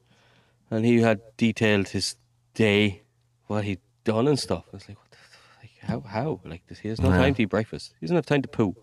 and 0.70 0.84
he 0.84 1.00
had 1.00 1.20
detailed 1.36 1.88
his 1.88 2.16
day, 2.54 3.02
what 3.46 3.64
he'd 3.64 3.80
done 4.04 4.28
and 4.28 4.38
stuff. 4.38 4.64
I 4.72 4.76
was 4.76 4.88
like, 4.88 4.98
what 4.98 5.10
the, 5.10 5.16
f- 5.16 5.58
like 5.62 5.70
how 5.90 6.00
how 6.00 6.40
like 6.44 6.66
this? 6.68 6.78
He 6.78 6.88
has 6.88 7.00
no 7.00 7.10
Yeah. 7.10 7.18
time 7.18 7.34
to 7.34 7.42
eat 7.42 7.46
breakfast. 7.46 7.94
He 8.00 8.06
doesn't 8.06 8.16
have 8.16 8.26
time 8.26 8.42
to 8.42 8.48
poo. 8.48 8.76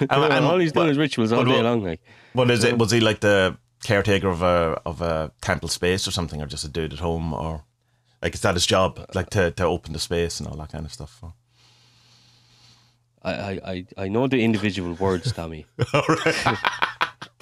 And- 0.00 0.10
and 0.10 0.44
all 0.50 0.58
he's 0.58 0.72
doing 0.72 0.88
is 0.88 0.98
rituals 0.98 1.32
all 1.32 1.38
what- 1.40 1.48
day 1.48 1.56
what- 1.56 1.64
long. 1.64 1.82
Like 1.84 2.00
What 2.32 2.50
is 2.50 2.64
it? 2.64 2.78
Was 2.78 2.90
he 2.90 3.00
like 3.00 3.20
the 3.20 3.56
caretaker 3.82 4.28
of 4.28 4.40
a 4.42 4.80
of 4.86 5.02
a 5.02 5.30
temple 5.42 5.68
space 5.68 6.08
or 6.08 6.10
something, 6.10 6.40
or 6.42 6.46
just 6.46 6.64
a 6.64 6.68
dude 6.68 6.92
at 6.94 7.00
home, 7.00 7.34
or 7.34 7.64
like 8.22 8.34
is 8.34 8.40
that 8.40 8.54
his 8.54 8.66
job, 8.66 8.98
like 9.14 9.28
to, 9.30 9.50
to 9.52 9.64
open 9.64 9.92
the 9.92 9.98
space 10.00 10.40
and 10.40 10.48
all 10.48 10.56
that 10.56 10.72
kind 10.72 10.86
of 10.86 10.92
stuff? 10.92 11.22
I 13.22 13.32
I 13.32 13.60
I, 13.72 13.86
I 14.04 14.08
know 14.08 14.26
the 14.26 14.42
individual 14.42 14.94
words, 14.94 15.32
Tommy. 15.32 15.66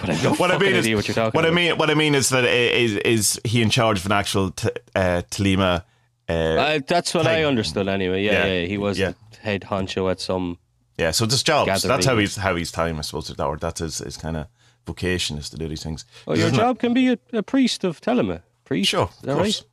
but 0.05 0.09
I 0.25 0.29
What 0.33 0.51
I 0.51 0.57
mean 0.57 0.75
is, 0.75 0.87
what 0.95 1.07
you're 1.07 1.15
talking 1.15 1.37
what 1.37 1.45
I 1.45 1.51
mean, 1.51 1.77
what 1.77 1.89
I 1.89 1.93
mean 1.93 2.15
is 2.15 2.29
that 2.29 2.43
is 2.45 2.95
is 2.97 3.39
he 3.45 3.61
in 3.61 3.69
charge 3.69 3.99
of 3.99 4.05
an 4.05 4.11
actual 4.11 4.51
t- 4.51 4.69
uh, 4.95 5.21
Thelema? 5.31 5.83
Uh, 6.29 6.33
Uh, 6.33 6.79
that's 6.87 7.13
what 7.13 7.27
I 7.27 7.43
understood 7.43 7.87
anyway. 7.87 8.23
Yeah, 8.23 8.31
Yeah, 8.45 8.53
yeah, 8.53 8.65
he 8.67 8.77
was 8.77 8.97
yeah. 8.97 9.13
head 9.41 9.61
honcho 9.63 10.09
at 10.11 10.19
some. 10.21 10.57
yeah, 10.97 11.11
so 11.11 11.25
this 11.25 11.43
job. 11.43 11.67
So 11.77 11.87
that's 11.87 12.05
how 12.05 12.17
he's 12.17 12.35
how 12.35 12.55
he's 12.55 12.71
time, 12.71 12.97
I 12.99 13.01
suppose, 13.01 13.27
that 13.27 13.43
or 13.43 13.57
that's 13.57 13.79
his, 13.79 13.97
his 13.99 14.17
kind 14.17 14.37
of 14.37 14.47
vocation 14.85 15.37
is 15.37 15.49
to 15.49 15.57
do 15.57 15.67
these 15.67 15.83
things. 15.83 16.05
Oh, 16.27 16.35
your 16.35 16.47
it? 16.49 16.53
job 16.55 16.79
can 16.79 16.93
be 16.93 17.09
a, 17.13 17.17
a 17.33 17.43
priest 17.43 17.83
of 17.83 17.99
Thelema. 18.01 18.41
Priest, 18.65 18.89
Sure, 18.89 19.03
of 19.03 19.21
course. 19.23 19.37
right? 19.37 19.63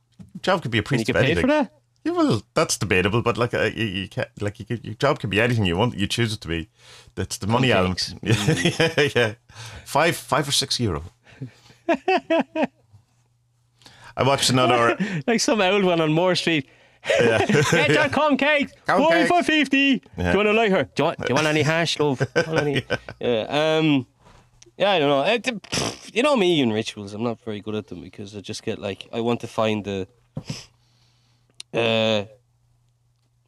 Job 0.43 0.61
could 0.61 0.71
be 0.71 0.77
a 0.79 0.83
Can 0.83 0.99
you 0.99 1.05
priest 1.05 1.07
get 1.07 1.15
of 1.15 1.21
paid 1.23 1.39
for 1.39 1.47
that? 1.47 1.71
Yeah, 2.03 2.13
well, 2.13 2.41
that's 2.55 2.77
debatable, 2.77 3.21
but 3.21 3.37
like 3.37 3.53
uh, 3.53 3.69
you, 3.75 3.85
you 3.85 4.07
can 4.09 4.25
like 4.39 4.59
you 4.59 4.65
your 4.81 4.95
job 4.95 5.19
can 5.19 5.29
be 5.29 5.39
anything 5.39 5.65
you 5.65 5.77
want. 5.77 5.95
You 5.97 6.07
choose 6.07 6.33
it 6.33 6.41
to 6.41 6.47
be. 6.47 6.67
That's 7.15 7.37
the 7.37 7.47
money 7.47 7.71
element. 7.71 8.15
yeah, 8.23 9.09
yeah. 9.15 9.33
Five, 9.85 10.15
five 10.15 10.47
or 10.47 10.51
six 10.51 10.79
euro. 10.79 11.03
I 14.17 14.23
watched 14.23 14.49
another. 14.49 14.97
Like 15.27 15.39
some 15.39 15.61
old 15.61 15.83
one 15.83 16.01
on 16.01 16.11
Moore 16.11 16.35
Street. 16.35 16.67
Get 17.19 17.89
your 17.91 18.09
cum 18.09 18.37
cake. 18.37 18.69
Cum 18.85 19.01
One 19.01 19.11
cake. 19.11 19.27
for 19.27 19.43
fifty. 19.43 20.01
Yeah. 20.17 20.31
Do 20.33 20.37
you 20.39 20.45
want 20.45 20.47
to 20.47 20.53
like 20.53 20.71
her? 20.71 20.83
Do 20.83 20.89
you 20.97 21.03
want, 21.05 21.17
do 21.19 21.25
you 21.29 21.35
want 21.35 21.47
any 21.47 21.61
hash, 21.61 21.99
love? 21.99 22.19
Do 22.19 22.25
you 22.35 22.43
want 22.53 22.59
any- 22.67 22.85
yeah. 23.19 23.77
Um. 23.77 24.07
Yeah, 24.77 24.91
I 24.91 24.99
don't 24.99 25.09
know. 25.09 25.23
Pff, 25.59 26.15
you 26.15 26.23
know 26.23 26.35
me 26.35 26.61
and 26.61 26.73
rituals. 26.73 27.13
I'm 27.13 27.23
not 27.23 27.39
very 27.41 27.59
good 27.61 27.75
at 27.75 27.87
them 27.87 28.01
because 28.01 28.35
I 28.35 28.39
just 28.41 28.63
get 28.63 28.79
like 28.79 29.07
I 29.13 29.21
want 29.21 29.39
to 29.41 29.47
find 29.47 29.83
the. 29.85 30.07
Uh. 31.73 32.25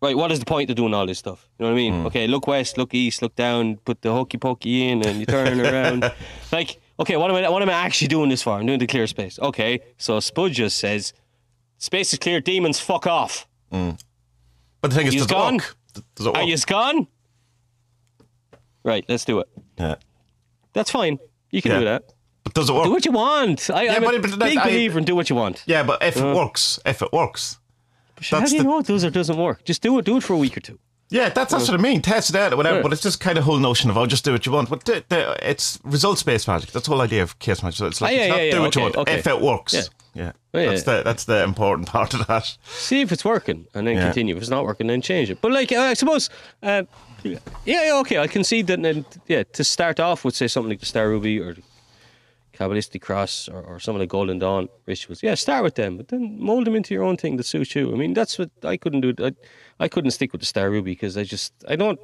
Right, 0.01 0.17
what 0.17 0.33
is 0.33 0.39
the 0.39 0.45
point 0.45 0.69
of 0.69 0.75
doing 0.75 0.93
all 0.93 1.05
this 1.05 1.19
stuff? 1.19 1.47
You 1.57 1.63
know 1.63 1.69
what 1.71 1.75
I 1.75 1.77
mean? 1.77 1.93
Hmm. 2.01 2.05
Okay, 2.07 2.27
look 2.27 2.45
west, 2.45 2.77
look 2.77 2.93
east, 2.93 3.21
look 3.21 3.37
down, 3.37 3.77
put 3.85 4.01
the 4.01 4.11
hokey 4.11 4.37
pokey 4.37 4.89
in, 4.89 5.01
and 5.05 5.17
you 5.17 5.25
turn 5.25 5.61
around. 5.65 6.11
Like, 6.51 6.81
okay, 6.99 7.15
what 7.15 7.31
am 7.31 7.37
I? 7.37 7.47
What 7.49 7.61
am 7.61 7.69
I 7.69 7.73
actually 7.73 8.09
doing 8.09 8.27
this 8.29 8.43
for? 8.43 8.51
I'm 8.51 8.65
doing 8.65 8.79
the 8.79 8.87
clear 8.87 9.07
space. 9.07 9.39
Okay, 9.39 9.79
so 9.97 10.19
Spud 10.19 10.51
just 10.51 10.77
says, 10.77 11.13
"Space 11.77 12.11
is 12.11 12.19
clear. 12.19 12.41
Demons, 12.41 12.81
fuck 12.81 13.07
off." 13.07 13.47
Hmm. 13.71 13.91
But 14.81 14.91
the 14.91 14.97
thing 14.97 15.07
is, 15.07 15.13
does 15.13 15.23
it 15.23 15.29
gone? 15.29 15.53
work? 15.55 15.75
Does 16.15 16.25
it 16.25 16.29
work? 16.29 16.37
Are 16.37 16.43
you 16.43 16.57
gone? 16.67 17.07
Right, 18.83 19.05
let's 19.07 19.23
do 19.23 19.39
it. 19.39 19.47
Yeah. 19.77 19.95
That's 20.73 20.91
fine. 20.91 21.17
You 21.51 21.61
can 21.61 21.71
Yeah. 21.71 21.79
do 21.79 21.85
that. 21.85 22.03
But 22.43 22.53
does 22.53 22.69
it 22.69 22.73
work? 22.73 22.83
Do 22.83 22.91
what 22.91 23.05
you 23.05 23.13
want. 23.13 23.69
I, 23.69 23.87
I'm 23.87 24.01
but- 24.03 24.15
a 24.15 24.19
but 24.19 24.39
big 24.39 24.57
I- 24.57 24.65
believer 24.65 24.99
in 24.99 25.05
do 25.05 25.15
what 25.15 25.29
you 25.29 25.35
want. 25.37 25.63
yeah, 25.65 25.83
but 25.83 26.03
if 26.03 26.17
it 26.17 26.23
uh-huh. 26.23 26.35
works, 26.35 26.77
if 26.85 27.01
it 27.01 27.13
works, 27.13 27.57
how 28.21 28.39
that's 28.39 28.51
do 28.51 28.57
you 28.57 28.63
the- 28.63 28.69
know 28.69 28.79
it 28.79 28.85
does 28.87 29.03
or 29.03 29.09
doesn't 29.09 29.37
work? 29.37 29.63
Just 29.65 29.81
do 29.81 29.97
it. 29.99 30.05
Do 30.05 30.17
it 30.17 30.23
for 30.23 30.33
a 30.33 30.37
week 30.37 30.55
or 30.57 30.61
two. 30.61 30.79
yeah, 31.09 31.29
that's 31.29 31.51
that's 31.51 31.67
what 31.69 31.79
I 31.79 31.81
mean. 31.83 32.01
Test 32.01 32.29
it 32.31 32.35
out, 32.35 32.53
or 32.53 32.57
whatever. 32.57 32.77
Yeah. 32.77 32.81
But 32.83 32.93
it's 32.93 33.01
just 33.03 33.19
kind 33.19 33.37
of 33.37 33.43
whole 33.43 33.59
notion 33.59 33.89
of 33.89 33.97
oh, 33.97 34.05
just 34.05 34.23
do 34.25 34.31
what 34.31 34.45
you 34.45 34.51
want. 34.51 34.69
But 34.69 34.85
the, 34.85 35.03
the, 35.09 35.49
it's 35.49 35.79
results 35.83 36.23
based 36.23 36.47
magic. 36.47 36.71
That's 36.71 36.85
the 36.87 36.91
whole 36.91 37.01
idea 37.01 37.21
of 37.23 37.37
chaos 37.39 37.61
magic. 37.63 37.77
So 37.77 37.85
it's 37.87 38.01
like 38.01 38.11
Ah, 38.11 38.15
yeah, 38.15 38.33
it's 38.35 38.45
yeah, 38.45 38.51
do 38.57 38.61
what 38.61 38.75
you 38.75 38.81
want 38.83 38.95
okay. 38.97 39.15
if 39.19 39.27
it 39.27 39.41
works. 39.41 39.73
Yeah. 39.73 39.81
Yeah, 40.15 40.31
Oh, 40.53 40.59
yeah, 40.59 40.69
that's 40.69 40.83
the 40.83 41.01
that's 41.03 41.23
the 41.25 41.43
important 41.43 41.87
part 41.95 42.13
of 42.13 42.27
that. 42.27 42.55
See 42.67 43.01
if 43.01 43.11
it's 43.11 43.25
working, 43.25 43.65
and 43.73 43.87
then 43.87 43.97
continue. 43.97 44.35
If 44.35 44.41
it's 44.43 44.49
not 44.51 44.63
working, 44.63 44.85
then 44.87 45.01
change 45.01 45.31
it. 45.31 45.41
But 45.41 45.51
like, 45.51 45.71
uh, 45.71 45.79
I 45.79 45.95
suppose, 45.95 46.29
uh, 46.61 46.83
yeah, 47.23 47.39
yeah, 47.65 47.91
okay, 48.01 48.19
I 48.19 48.27
concede 48.27 48.67
that. 48.67 48.79
Then, 48.81 49.05
yeah, 49.27 49.41
to 49.53 49.63
start 49.63 49.99
off 49.99 50.23
with, 50.23 50.35
say 50.35 50.47
something 50.47 50.69
like 50.69 50.81
the 50.81 50.85
Star 50.85 51.09
Ruby 51.09 51.39
or 51.39 51.55
Kabbalistic 52.53 53.01
Cross 53.01 53.49
or, 53.49 53.61
or 53.61 53.79
some 53.79 53.95
of 53.95 53.99
the 53.99 54.07
Golden 54.07 54.39
Dawn 54.39 54.69
rituals. 54.85 55.23
Yeah, 55.23 55.35
start 55.35 55.63
with 55.63 55.75
them, 55.75 55.97
but 55.97 56.09
then 56.09 56.37
mold 56.39 56.65
them 56.65 56.75
into 56.75 56.93
your 56.93 57.03
own 57.03 57.17
thing 57.17 57.37
that 57.37 57.45
suits 57.45 57.75
you. 57.75 57.91
I 57.91 57.97
mean, 57.97 58.13
that's 58.13 58.37
what 58.37 58.51
I 58.63 58.77
couldn't 58.77 59.01
do. 59.01 59.13
I, 59.19 59.33
I 59.79 59.87
couldn't 59.87 60.11
stick 60.11 60.31
with 60.31 60.41
the 60.41 60.45
Star 60.45 60.69
Ruby 60.69 60.91
because 60.91 61.17
I 61.17 61.23
just 61.23 61.53
I 61.67 61.75
don't. 61.75 61.99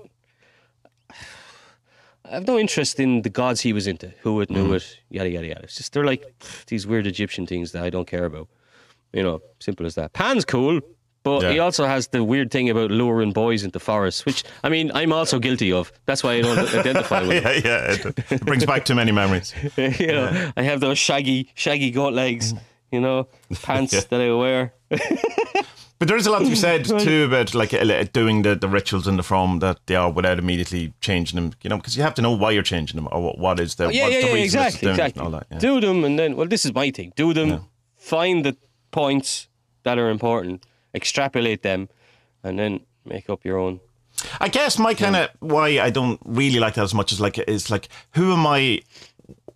I 2.25 2.33
have 2.33 2.47
no 2.47 2.59
interest 2.59 2.99
in 2.99 3.23
the 3.23 3.29
gods 3.29 3.61
he 3.61 3.73
was 3.73 3.87
into, 3.87 4.13
who 4.21 4.39
it 4.41 4.51
knew 4.51 4.65
mm-hmm. 4.65 4.75
it, 4.75 4.99
yada 5.09 5.29
yada 5.29 5.47
yada. 5.47 5.61
It's 5.63 5.77
just 5.77 5.93
they're 5.93 6.05
like 6.05 6.23
these 6.67 6.85
weird 6.85 7.07
Egyptian 7.07 7.47
things 7.47 7.71
that 7.71 7.83
I 7.83 7.89
don't 7.89 8.07
care 8.07 8.25
about. 8.25 8.47
You 9.13 9.23
know, 9.23 9.41
simple 9.59 9.85
as 9.85 9.95
that. 9.95 10.13
Pan's 10.13 10.45
cool, 10.45 10.81
but 11.23 11.51
he 11.51 11.59
also 11.59 11.85
has 11.85 12.07
the 12.07 12.23
weird 12.23 12.51
thing 12.51 12.69
about 12.69 12.91
luring 12.91 13.31
boys 13.31 13.63
into 13.63 13.79
forests, 13.79 14.25
which 14.25 14.43
I 14.63 14.69
mean 14.69 14.91
I'm 14.93 15.11
also 15.11 15.39
guilty 15.39 15.71
of. 15.71 15.91
That's 16.05 16.23
why 16.23 16.33
I 16.33 16.41
don't 16.41 16.73
identify 16.73 17.21
with. 17.27 17.43
yeah, 17.43 17.51
yeah. 17.51 17.91
It, 17.91 18.31
it 18.31 18.45
brings 18.45 18.65
back 18.65 18.85
too 18.85 18.95
many 18.95 19.11
memories. 19.11 19.53
you 19.77 20.07
know, 20.07 20.51
I 20.55 20.63
have 20.63 20.79
those 20.79 20.97
shaggy, 20.97 21.49
shaggy 21.55 21.91
goat 21.91 22.13
legs. 22.13 22.53
You 22.91 23.01
know, 23.01 23.27
pants 23.61 23.93
Yeah. 23.93 24.01
that 24.09 24.21
I 24.21 24.33
wear. 24.33 24.73
But 25.99 26.07
there 26.07 26.15
is 26.15 26.25
a 26.25 26.31
lot 26.31 26.39
to 26.39 26.49
be 26.49 26.55
said 26.55 26.85
too 26.85 27.25
about 27.25 27.53
like 27.53 27.73
uh, 27.73 28.05
doing 28.13 28.43
the, 28.43 28.55
the 28.55 28.69
rituals 28.69 29.05
in 29.05 29.17
the 29.17 29.23
form 29.23 29.59
that 29.59 29.79
they 29.85 29.95
are 29.95 30.09
without 30.09 30.39
immediately 30.39 30.93
changing 31.01 31.35
them. 31.35 31.51
You 31.61 31.69
know, 31.69 31.75
because 31.75 31.97
you 31.97 32.03
have 32.03 32.13
to 32.15 32.21
know 32.21 32.31
why 32.31 32.51
you're 32.51 32.63
changing 32.63 32.95
them 32.95 33.09
or 33.11 33.21
what, 33.21 33.37
what 33.37 33.59
is 33.59 33.75
the 33.75 33.91
yeah, 33.91 34.03
what's 34.03 34.15
yeah, 34.15 34.21
the 34.21 34.27
yeah, 34.27 34.33
reason 34.33 34.59
exactly, 34.61 34.89
exactly. 34.89 35.21
all 35.21 35.29
that. 35.31 35.47
Yeah. 35.51 35.59
Do 35.59 35.81
them, 35.81 36.05
and 36.05 36.17
then 36.17 36.37
well, 36.37 36.47
this 36.47 36.63
is 36.65 36.73
my 36.73 36.89
thing. 36.89 37.11
Do 37.17 37.33
them, 37.33 37.65
find 37.97 38.45
the 38.45 38.55
points 38.91 39.49
that 39.83 39.99
are 39.99 40.09
important, 40.09 40.65
extrapolate 40.95 41.61
them, 41.63 41.89
and 42.43 42.57
then 42.59 42.81
make 43.05 43.29
up 43.29 43.43
your 43.45 43.57
own. 43.57 43.79
I 44.41 44.49
guess 44.49 44.77
my 44.77 44.93
kind 44.93 45.15
of 45.15 45.29
why 45.39 45.79
I 45.79 45.89
don't 45.89 46.19
really 46.25 46.59
like 46.59 46.73
that 46.75 46.83
as 46.83 46.93
much 46.93 47.11
as 47.13 47.21
like 47.21 47.37
is 47.39 47.69
like 47.69 47.87
who 48.11 48.33
am 48.33 48.45
I? 48.45 48.81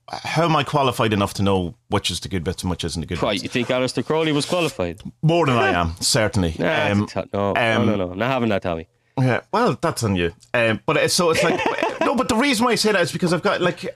How 0.10 0.43
am 0.46 0.56
I 0.56 0.63
qualified 0.63 1.12
enough 1.13 1.34
to 1.36 1.43
know 1.43 1.76
which 1.89 2.12
is 2.12 2.19
the 2.19 2.28
good 2.30 2.43
bits 2.43 2.62
and 2.63 2.69
which 2.69 2.84
isn't 2.84 3.00
the 3.00 3.06
good 3.08 3.22
Right, 3.24 3.32
bits? 3.34 3.43
you 3.43 3.50
think 3.50 3.69
Aleister 3.69 4.06
Crowley 4.06 4.32
was 4.32 4.46
qualified? 4.46 5.02
More 5.22 5.46
than 5.46 5.56
I 5.58 5.69
am, 5.69 5.96
certainly. 6.02 6.56
Nah, 6.60 6.91
Um, 6.91 7.08
t- 7.08 7.22
no, 7.34 7.50
um, 7.50 7.56
no, 7.56 7.86
no, 7.86 7.96
no, 7.96 8.13
not 8.13 8.30
having 8.30 8.50
that, 8.50 8.62
Tommy. 8.62 8.88
Yeah, 9.17 9.41
well, 9.52 9.78
that's 9.82 10.04
on 10.04 10.15
you. 10.15 10.34
Um, 10.54 10.82
but 10.86 10.98
it's, 10.98 11.13
so 11.13 11.30
it's 11.32 11.41
like 11.43 11.60
no. 12.02 12.15
But 12.15 12.30
the 12.30 12.36
reason 12.36 12.65
why 12.65 12.72
I 12.74 12.76
say 12.76 12.91
that 12.91 13.02
is 13.02 13.12
because 13.12 13.32
I've 13.34 13.41
got 13.43 13.62
like 13.62 13.96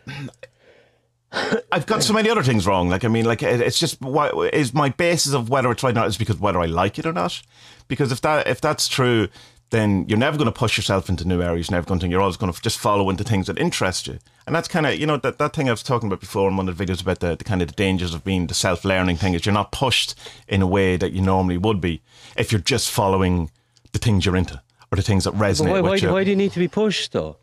I've 1.72 1.86
got 1.86 2.04
so 2.04 2.14
many 2.14 2.30
other 2.30 2.44
things 2.44 2.66
wrong. 2.66 2.90
Like 2.90 3.04
I 3.04 3.08
mean, 3.08 3.26
like 3.26 3.44
it's 3.44 3.80
just 3.80 4.02
why 4.02 4.30
is 4.54 4.74
my 4.74 4.90
basis 4.90 5.34
of 5.34 5.50
whether 5.50 5.72
it's 5.72 5.84
right 5.84 5.92
or 5.92 5.94
not 5.94 6.08
is 6.08 6.18
because 6.18 6.40
whether 6.40 6.60
I 6.60 6.66
like 6.66 6.98
it 6.98 7.06
or 7.06 7.14
not. 7.14 7.42
Because 7.88 8.12
if 8.12 8.22
that 8.22 8.48
if 8.48 8.62
that's 8.62 8.88
true, 8.88 9.28
then 9.70 10.06
you're 10.08 10.18
never 10.18 10.38
going 10.38 10.46
to 10.52 10.58
push 10.58 10.78
yourself 10.78 11.10
into 11.10 11.28
new 11.28 11.42
areas. 11.42 11.70
You're 11.70 11.78
never 11.78 11.88
going 11.88 12.00
to. 12.00 12.08
You're 12.08 12.22
always 12.22 12.38
going 12.38 12.52
to 12.54 12.62
just 12.62 12.80
follow 12.80 13.10
into 13.10 13.24
things 13.24 13.48
that 13.48 13.60
interest 13.60 14.08
you. 14.08 14.20
And 14.46 14.56
that's 14.56 14.68
kind 14.68 14.86
of 14.86 14.98
you 14.98 15.06
know 15.06 15.18
that, 15.18 15.38
that 15.38 15.54
thing 15.54 15.68
I 15.68 15.72
was 15.72 15.84
talking 15.84 16.08
about 16.08 16.22
before 16.22 16.50
in 16.50 16.56
one 16.56 16.70
of 16.70 16.78
the 16.78 16.86
videos 16.86 17.02
about 17.02 17.20
the, 17.20 17.36
the 17.36 17.44
kind 17.44 17.62
of 17.62 17.68
the 17.68 17.74
dangers 17.74 18.14
of 18.14 18.24
being 18.24 18.48
the 18.48 18.54
self 18.54 18.86
learning 18.86 19.18
thing 19.18 19.34
is 19.34 19.46
you're 19.46 19.54
not 19.54 19.72
pushed 19.72 20.16
in 20.48 20.62
a 20.62 20.68
way 20.68 20.96
that 20.96 21.12
you 21.12 21.22
normally 21.22 21.58
would 21.58 21.82
be 21.82 22.02
if 22.38 22.52
you're 22.52 22.62
just 22.62 22.90
following 22.90 23.52
the 23.92 24.00
things 24.00 24.26
you're 24.26 24.38
into 24.38 24.62
or 24.92 24.96
the 24.96 25.02
things 25.02 25.26
that 25.26 25.34
resonate 25.34 25.72
why, 25.72 25.82
with 25.82 25.90
why, 25.90 25.96
you. 25.96 26.12
why 26.12 26.24
do 26.24 26.30
you 26.30 26.36
need 26.36 26.54
to 26.54 26.60
be 26.60 26.68
pushed, 26.68 27.12
though? 27.12 27.38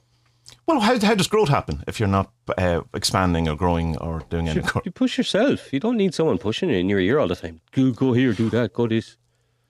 Well, 0.66 0.80
how, 0.80 0.98
how 0.98 1.14
does 1.14 1.28
growth 1.28 1.48
happen 1.48 1.84
if 1.86 2.00
you're 2.00 2.08
not 2.08 2.32
uh, 2.56 2.80
expanding 2.94 3.48
or 3.48 3.56
growing 3.56 3.98
or 3.98 4.22
doing 4.30 4.48
anything? 4.48 4.70
growth? 4.70 4.86
You 4.86 4.92
push 4.92 5.18
yourself. 5.18 5.72
You 5.72 5.80
don't 5.80 5.96
need 5.96 6.14
someone 6.14 6.38
pushing 6.38 6.70
you 6.70 6.76
in 6.76 6.88
your 6.88 7.00
ear 7.00 7.18
all 7.18 7.28
the 7.28 7.36
time. 7.36 7.60
Go, 7.72 7.90
go 7.90 8.12
here, 8.12 8.32
do 8.32 8.48
that, 8.50 8.72
go 8.72 8.86
this. 8.86 9.16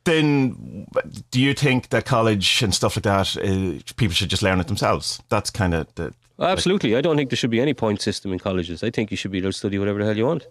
Then, 0.04 0.86
do 1.30 1.40
you 1.40 1.54
think 1.54 1.88
that 1.88 2.04
college 2.04 2.62
and 2.62 2.74
stuff 2.74 2.96
like 2.96 3.04
that, 3.04 3.36
uh, 3.38 3.80
people 3.96 4.14
should 4.14 4.28
just 4.28 4.42
learn 4.42 4.60
it 4.60 4.66
themselves? 4.66 5.22
That's 5.30 5.50
kind 5.50 5.74
of 5.74 5.92
the. 5.94 6.14
Absolutely. 6.38 6.94
I 6.94 7.00
don't 7.00 7.16
think 7.16 7.30
there 7.30 7.36
should 7.36 7.50
be 7.50 7.60
any 7.60 7.74
point 7.74 8.02
system 8.02 8.32
in 8.32 8.38
colleges. 8.38 8.82
I 8.82 8.90
think 8.90 9.10
you 9.10 9.16
should 9.16 9.30
be 9.30 9.38
able 9.38 9.50
to 9.50 9.56
study 9.56 9.78
whatever 9.78 10.00
the 10.00 10.04
hell 10.04 10.16
you 10.16 10.26
want. 10.26 10.46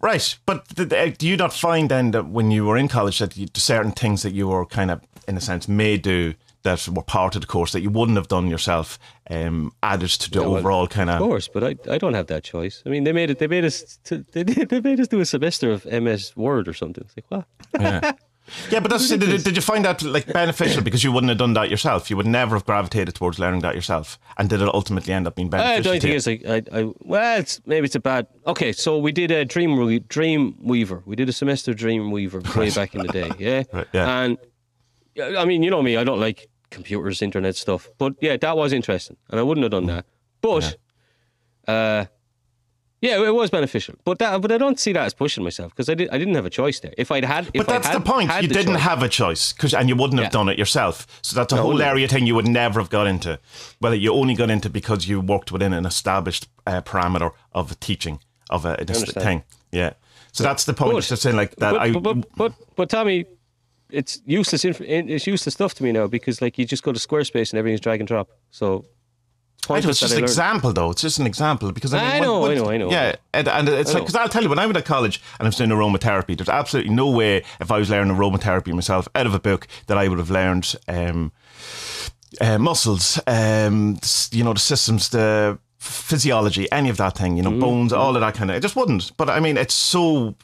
Right, 0.00 0.38
but 0.44 0.68
th- 0.68 1.16
do 1.16 1.26
you 1.26 1.36
not 1.36 1.54
find 1.54 1.88
then 1.90 2.10
that 2.10 2.28
when 2.28 2.50
you 2.50 2.66
were 2.66 2.76
in 2.76 2.88
college 2.88 3.20
that 3.20 3.36
you, 3.36 3.46
certain 3.54 3.92
things 3.92 4.22
that 4.22 4.32
you 4.32 4.48
were 4.48 4.66
kind 4.66 4.90
of, 4.90 5.00
in 5.26 5.36
a 5.36 5.40
sense, 5.40 5.66
made 5.66 6.02
do 6.02 6.34
that 6.62 6.88
were 6.88 7.02
part 7.02 7.34
of 7.34 7.40
the 7.42 7.46
course 7.46 7.72
that 7.72 7.80
you 7.80 7.90
wouldn't 7.90 8.16
have 8.16 8.28
done 8.28 8.48
yourself, 8.48 8.98
um, 9.30 9.72
added 9.82 10.10
to 10.10 10.30
the 10.30 10.40
Yeah, 10.40 10.46
well, 10.46 10.56
overall 10.58 10.86
kind 10.88 11.08
Of 11.10 11.16
of. 11.20 11.28
course, 11.28 11.48
but 11.48 11.62
I, 11.64 11.76
I 11.90 11.98
don't 11.98 12.14
have 12.14 12.26
that 12.28 12.44
choice. 12.44 12.82
I 12.84 12.88
mean, 12.88 13.04
they 13.04 13.12
made 13.12 13.30
it. 13.30 13.38
They 13.38 13.46
made 13.46 13.64
us. 13.64 13.98
To, 14.04 14.24
they, 14.32 14.42
they 14.42 14.80
made 14.80 15.00
us 15.00 15.08
do 15.08 15.20
a 15.20 15.26
semester 15.26 15.70
of 15.70 15.84
MS 15.86 16.36
Word 16.36 16.68
or 16.68 16.74
something. 16.74 17.04
It's 17.04 17.16
like 17.16 17.26
what? 17.28 17.46
Yeah. 17.80 18.12
Yeah, 18.70 18.80
but 18.80 18.90
that's, 18.90 19.08
did, 19.10 19.20
did 19.44 19.56
you 19.56 19.60
find 19.60 19.84
that 19.84 20.02
like 20.02 20.26
beneficial 20.26 20.82
because 20.82 21.04
you 21.04 21.12
wouldn't 21.12 21.28
have 21.28 21.36
done 21.36 21.52
that 21.52 21.68
yourself? 21.70 22.08
You 22.08 22.16
would 22.16 22.26
never 22.26 22.56
have 22.56 22.64
gravitated 22.64 23.14
towards 23.14 23.38
learning 23.38 23.60
that 23.60 23.74
yourself, 23.74 24.18
and 24.38 24.48
did 24.48 24.62
it 24.62 24.68
ultimately 24.74 25.12
end 25.12 25.26
up 25.26 25.34
being 25.34 25.50
beneficial? 25.50 25.92
I 25.92 25.98
beneficial? 25.98 26.24
don't 26.24 26.24
think 26.24 26.42
it's 26.46 26.70
like 26.72 26.72
I, 26.74 26.80
I. 26.80 26.92
Well, 27.00 27.40
it's, 27.40 27.60
maybe 27.66 27.84
it's 27.84 27.94
a 27.94 28.00
bad. 28.00 28.26
Okay, 28.46 28.72
so 28.72 28.96
we 28.98 29.12
did 29.12 29.30
a 29.30 29.44
Dream 29.44 29.76
Dreamweaver. 29.76 31.02
We 31.04 31.16
did 31.16 31.28
a 31.28 31.32
semester 31.32 31.74
Dreamweaver 31.74 32.56
way 32.56 32.70
back 32.70 32.94
in 32.94 33.02
the 33.02 33.12
day. 33.12 33.30
Yeah. 33.38 33.64
Right, 33.72 33.86
yeah. 33.92 34.22
And 34.22 34.38
yeah, 34.38 34.44
I 35.20 35.44
mean, 35.44 35.62
you 35.62 35.70
know 35.70 35.82
me. 35.82 35.96
I 35.96 36.04
don't 36.04 36.20
like 36.20 36.48
computers, 36.70 37.22
internet 37.22 37.56
stuff. 37.56 37.88
But 37.98 38.14
yeah, 38.20 38.36
that 38.36 38.56
was 38.56 38.72
interesting, 38.72 39.16
and 39.30 39.38
I 39.40 39.42
wouldn't 39.42 39.62
have 39.64 39.70
done 39.72 39.86
that. 39.86 40.04
But, 40.40 40.76
uh, 41.66 42.06
yeah, 43.00 43.22
it 43.24 43.34
was 43.34 43.50
beneficial. 43.50 43.94
But 44.04 44.18
that, 44.18 44.40
but 44.42 44.50
I 44.50 44.58
don't 44.58 44.78
see 44.80 44.92
that 44.92 45.04
as 45.04 45.14
pushing 45.14 45.44
myself 45.44 45.70
because 45.72 45.88
I 45.88 45.94
did. 45.94 46.08
I 46.10 46.18
didn't 46.18 46.34
have 46.34 46.46
a 46.46 46.50
choice 46.50 46.80
there. 46.80 46.92
If 46.98 47.12
I'd 47.12 47.24
had, 47.24 47.46
if 47.54 47.64
But 47.64 47.68
that's 47.68 47.86
had, 47.86 47.96
the 47.96 48.00
point. 48.04 48.30
You 48.42 48.48
the 48.48 48.54
didn't 48.54 48.74
choice- 48.74 48.82
have 48.82 49.02
a 49.04 49.08
choice, 49.08 49.52
'cause- 49.52 49.72
and 49.74 49.88
you 49.88 49.94
wouldn't 49.94 50.18
have 50.18 50.26
Yeah. 50.26 50.30
done 50.38 50.48
it 50.48 50.58
yourself. 50.58 51.06
So 51.22 51.36
that's 51.36 51.52
a 51.52 51.56
No, 51.56 51.62
whole 51.62 51.80
area 51.82 52.08
thing 52.08 52.26
you 52.26 52.34
would 52.34 52.48
never 52.48 52.80
have 52.80 52.90
got 52.90 53.06
into. 53.06 53.38
Well, 53.80 53.94
you 53.94 54.12
only 54.12 54.34
got 54.34 54.50
into 54.50 54.68
because 54.68 55.06
you 55.06 55.20
worked 55.20 55.52
within 55.52 55.72
an 55.72 55.86
established 55.86 56.48
uh, 56.66 56.80
parameter 56.82 57.30
of 57.52 57.70
a 57.70 57.74
teaching 57.76 58.18
of 58.50 58.64
a, 58.64 58.78
understand. 58.80 59.14
thing. 59.24 59.42
Yeah. 59.70 59.92
So 60.32 60.42
that's 60.44 60.64
the 60.64 60.74
point. 60.74 60.92
But- 60.92 60.98
It's 60.98 61.08
just 61.08 61.22
saying 61.22 61.36
like 61.36 61.54
that. 61.56 61.72
but, 61.74 61.80
I 61.80 61.92
but, 61.92 62.02
but, 62.02 62.26
but, 62.36 62.52
but 62.76 62.88
Tommy, 62.90 63.26
it's 63.90 64.20
useless. 64.26 64.64
Inf- 64.64 64.80
it's 64.80 65.26
useless 65.26 65.54
stuff 65.54 65.74
to 65.74 65.82
me 65.82 65.92
now 65.92 66.06
because 66.06 66.40
like 66.42 66.58
you 66.58 66.64
just 66.64 66.82
go 66.82 66.92
to 66.92 66.98
Squarespace 66.98 67.52
and 67.52 67.58
everything's 67.58 67.80
drag 67.80 68.00
and 68.00 68.08
drop. 68.08 68.28
So 68.50 68.84
it's 69.58 69.70
I 69.70 69.80
know 69.80 69.90
it's 69.90 70.00
just 70.00 70.16
an 70.16 70.22
example, 70.22 70.72
though. 70.72 70.90
It's 70.90 71.02
just 71.02 71.18
an 71.18 71.26
example 71.26 71.72
because 71.72 71.92
I, 71.92 72.00
mean, 72.00 72.10
I 72.10 72.20
know, 72.20 72.40
when, 72.40 72.50
when, 72.50 72.58
I 72.58 72.60
know, 72.60 72.70
I 72.70 72.76
know. 72.76 72.90
Yeah, 72.90 73.16
and, 73.34 73.48
and 73.48 73.68
it's 73.68 73.90
I 73.90 73.94
like 73.94 74.02
because 74.04 74.14
I'll 74.14 74.28
tell 74.28 74.42
you 74.42 74.48
when 74.48 74.58
I 74.58 74.66
went 74.66 74.76
to 74.76 74.82
college 74.82 75.20
and 75.38 75.46
I 75.46 75.48
was 75.48 75.56
doing 75.56 75.70
aromatherapy, 75.70 76.36
there's 76.36 76.48
absolutely 76.48 76.94
no 76.94 77.10
way 77.10 77.44
if 77.60 77.70
I 77.70 77.78
was 77.78 77.90
learning 77.90 78.14
aromatherapy 78.16 78.72
myself 78.72 79.08
out 79.14 79.26
of 79.26 79.34
a 79.34 79.40
book 79.40 79.66
that 79.86 79.98
I 79.98 80.08
would 80.08 80.18
have 80.18 80.30
learned 80.30 80.74
um, 80.86 81.32
uh, 82.40 82.58
muscles, 82.58 83.20
um, 83.26 83.98
you 84.30 84.44
know, 84.44 84.52
the 84.52 84.60
systems, 84.60 85.08
the 85.10 85.58
physiology, 85.78 86.70
any 86.72 86.88
of 86.88 86.96
that 86.98 87.16
thing, 87.16 87.36
you 87.36 87.42
know, 87.42 87.50
Mm-hmm. 87.50 87.60
bones, 87.60 87.92
all 87.92 88.14
of 88.14 88.20
that 88.20 88.34
kind 88.34 88.50
of. 88.50 88.56
It 88.56 88.60
just 88.60 88.76
wouldn't. 88.76 89.16
But 89.16 89.28
I 89.30 89.40
mean, 89.40 89.56
it's 89.56 89.74
so. 89.74 90.34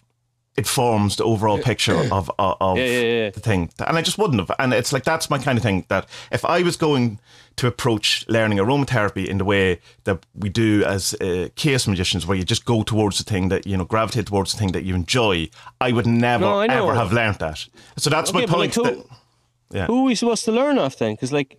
It 0.57 0.69
forms 0.69 1.17
the 1.17 1.25
overall 1.25 1.59
picture 1.59 1.95
of 2.13 2.31
of, 2.39 2.57
of 2.61 2.77
Yeah, 2.79 2.85
yeah, 2.85 3.01
yeah. 3.25 3.31
the 3.31 3.41
thing, 3.41 3.71
and 3.79 3.99
I 3.99 4.03
just 4.03 4.19
wouldn't 4.19 4.39
have. 4.41 4.51
And 4.59 4.73
it's 4.73 4.93
like 4.93 5.05
that's 5.05 5.29
my 5.31 5.39
kind 5.39 5.59
of 5.59 5.63
thing. 5.65 5.85
That 5.89 6.07
if 6.31 6.45
I 6.45 6.63
was 6.63 6.77
going 6.77 7.19
to 7.57 7.67
approach 7.67 8.25
learning 8.29 8.59
aromatherapy 8.59 9.27
in 9.27 9.39
the 9.39 9.45
way 9.45 9.79
that 10.05 10.25
we 10.35 10.49
do 10.49 10.85
as 10.85 11.15
uh, 11.21 11.49
chaos 11.55 11.87
magicians, 11.87 12.27
where 12.27 12.37
you 12.39 12.45
just 12.45 12.65
go 12.65 12.83
towards 12.83 13.19
the 13.19 13.25
thing 13.25 13.49
that 13.51 13.67
you 13.67 13.77
know, 13.77 13.85
gravitate 13.85 14.27
towards 14.27 14.53
the 14.53 14.59
thing 14.59 14.73
that 14.73 14.83
you 14.85 14.95
enjoy, 14.95 15.49
I 15.81 15.93
would 15.93 16.07
never 16.07 16.45
No, 16.45 16.61
I 16.61 16.67
ever 16.67 16.95
have 16.95 17.13
learned 17.13 17.39
that. 17.39 17.69
So 17.97 18.11
that's 18.11 18.31
Okay, 18.31 18.41
my 18.41 18.47
point. 18.47 18.77
like 18.77 18.85
that- 18.85 18.95
who, 18.95 19.09
yeah. 19.79 19.87
who 19.87 20.01
are 20.01 20.05
we 20.05 20.15
supposed 20.17 20.45
to 20.47 20.53
learn 20.53 20.79
off 20.79 20.97
then? 20.99 21.15
Because 21.15 21.33
like, 21.33 21.59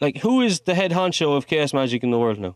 like 0.00 0.18
who 0.18 0.40
is 0.42 0.60
the 0.60 0.74
head 0.74 0.92
honcho 0.92 1.36
of 1.36 1.46
chaos 1.46 1.72
magic 1.72 2.02
in 2.04 2.10
the 2.10 2.18
world 2.18 2.38
now? 2.38 2.54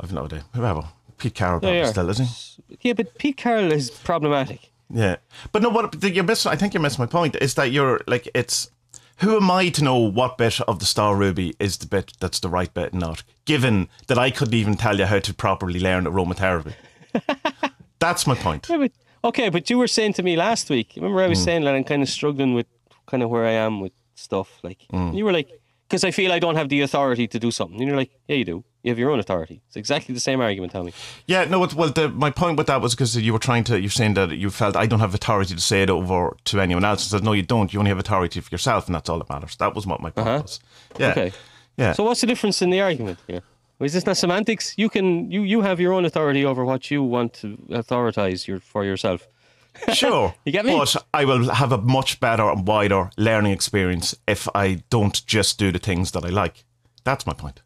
I've 0.00 0.12
no 0.12 0.24
idea. 0.24 0.44
Whoever. 0.54 0.82
Pete 1.20 1.34
Carroll 1.34 1.60
probably 1.60 1.84
still, 1.86 2.08
is 2.10 2.18
he? 2.18 2.76
Yeah, 2.80 2.92
but 2.94 3.16
Pete 3.18 3.36
Carroll 3.36 3.72
is 3.72 3.90
problematic. 3.90 4.70
Yeah, 4.92 5.16
but 5.52 5.62
no, 5.62 5.68
what 5.68 6.02
you're 6.02 6.24
missing. 6.24 6.50
I 6.50 6.56
think 6.56 6.74
you're 6.74 6.82
missing 6.82 7.02
my 7.02 7.06
point. 7.06 7.36
Is 7.40 7.54
that 7.54 7.70
you're 7.70 8.00
like 8.06 8.28
it's. 8.34 8.70
Who 9.18 9.36
am 9.36 9.50
I 9.50 9.68
to 9.68 9.84
know 9.84 9.98
what 9.98 10.38
bit 10.38 10.60
of 10.62 10.78
the 10.78 10.86
Star 10.86 11.14
Ruby 11.14 11.54
is 11.60 11.76
the 11.76 11.86
bit 11.86 12.14
that's 12.20 12.40
the 12.40 12.48
right 12.48 12.72
bit 12.72 12.92
and 12.92 13.00
not? 13.00 13.22
Given 13.44 13.88
that 14.06 14.18
I 14.18 14.30
couldn't 14.30 14.54
even 14.54 14.76
tell 14.76 14.98
you 14.98 15.04
how 15.04 15.18
to 15.18 15.34
properly 15.34 15.78
learn 15.78 16.06
aromatherapy. 16.06 16.72
that's 17.98 18.26
my 18.26 18.34
point. 18.34 18.66
Yeah, 18.68 18.78
but 18.78 18.92
okay, 19.24 19.48
but 19.50 19.68
you 19.68 19.76
were 19.78 19.86
saying 19.88 20.14
to 20.14 20.22
me 20.22 20.36
last 20.36 20.70
week. 20.70 20.94
Remember, 20.96 21.20
I 21.22 21.28
was 21.28 21.42
saying 21.42 21.64
that 21.64 21.74
I'm 21.74 21.84
kind 21.84 22.02
of 22.02 22.08
struggling 22.08 22.54
with 22.54 22.66
kind 23.06 23.22
of 23.22 23.28
where 23.30 23.44
I 23.44 23.52
am 23.52 23.80
with 23.80 23.92
stuff. 24.14 24.58
Like 24.62 24.78
Hmm. 24.90 25.12
you 25.12 25.24
were 25.24 25.32
like, 25.32 25.50
because 25.88 26.02
I 26.02 26.10
feel 26.12 26.32
I 26.32 26.38
don't 26.38 26.56
have 26.56 26.68
the 26.68 26.80
authority 26.80 27.28
to 27.28 27.38
do 27.38 27.50
something. 27.50 27.78
And 27.78 27.88
you're 27.88 27.96
like, 27.98 28.10
yeah, 28.26 28.36
you 28.36 28.44
do. 28.44 28.64
You 28.82 28.90
have 28.90 28.98
your 28.98 29.10
own 29.10 29.18
authority. 29.20 29.60
It's 29.66 29.76
exactly 29.76 30.14
the 30.14 30.20
same 30.20 30.40
argument, 30.40 30.72
Tommy. 30.72 30.92
Yeah, 31.26 31.44
no. 31.44 31.62
It, 31.64 31.74
well, 31.74 31.90
the, 31.90 32.08
my 32.08 32.30
point 32.30 32.56
with 32.56 32.66
that 32.68 32.80
was 32.80 32.94
because 32.94 33.14
you 33.16 33.32
were 33.32 33.38
trying 33.38 33.64
to. 33.64 33.78
You're 33.78 33.90
saying 33.90 34.14
that 34.14 34.30
you 34.30 34.48
felt 34.50 34.74
I 34.74 34.86
don't 34.86 35.00
have 35.00 35.14
authority 35.14 35.54
to 35.54 35.60
say 35.60 35.82
it 35.82 35.90
over 35.90 36.34
to 36.46 36.60
anyone 36.60 36.84
else. 36.84 37.06
I 37.12 37.18
said 37.18 37.24
no, 37.24 37.32
you 37.32 37.42
don't. 37.42 37.72
You 37.72 37.78
only 37.80 37.90
have 37.90 37.98
authority 37.98 38.40
for 38.40 38.48
yourself, 38.50 38.86
and 38.86 38.94
that's 38.94 39.08
all 39.10 39.18
that 39.18 39.28
matters. 39.28 39.56
That 39.56 39.74
was 39.74 39.86
what 39.86 40.00
my 40.00 40.10
point 40.10 40.26
Uh-huh. 40.28 40.42
was. 40.42 40.60
Yeah. 40.98 41.10
Okay. 41.10 41.32
Yeah. 41.76 41.92
So 41.92 42.04
what's 42.04 42.20
the 42.22 42.26
difference 42.26 42.62
in 42.62 42.70
the 42.70 42.80
argument 42.80 43.18
here? 43.26 43.42
Is 43.80 43.92
this 43.94 44.04
not 44.06 44.16
semantics? 44.16 44.74
You 44.76 44.88
can 44.88 45.30
you 45.30 45.42
you 45.42 45.60
have 45.62 45.78
your 45.80 45.92
own 45.92 46.04
authority 46.06 46.44
over 46.44 46.64
what 46.64 46.90
you 46.90 47.02
want 47.02 47.32
to 47.34 47.56
authoritize 47.70 48.46
your 48.46 48.60
for 48.60 48.84
yourself. 48.84 49.26
Sure. 49.94 50.34
You 50.44 50.52
get 50.52 50.64
me? 50.64 50.76
But 50.76 50.96
I 51.14 51.24
will 51.24 51.48
have 51.54 51.70
a 51.72 51.78
much 51.78 52.18
better 52.18 52.50
and 52.50 52.66
wider 52.66 53.10
learning 53.16 53.52
experience 53.52 54.14
if 54.26 54.48
I 54.54 54.82
don't 54.90 55.24
just 55.26 55.58
do 55.58 55.70
the 55.70 55.78
things 55.78 56.10
that 56.10 56.24
I 56.24 56.28
like. 56.28 56.64
That's 57.04 57.24
my 57.26 57.32
point. 57.34 57.62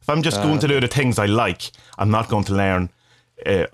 If 0.00 0.08
I'm 0.08 0.22
just 0.22 0.42
going 0.42 0.58
to 0.60 0.68
do 0.68 0.80
the 0.80 0.88
things 0.88 1.18
I 1.18 1.26
like, 1.26 1.70
I'm 1.98 2.10
not 2.10 2.28
going 2.28 2.44
to 2.44 2.54
learn 2.54 2.90
uh, 3.46 3.66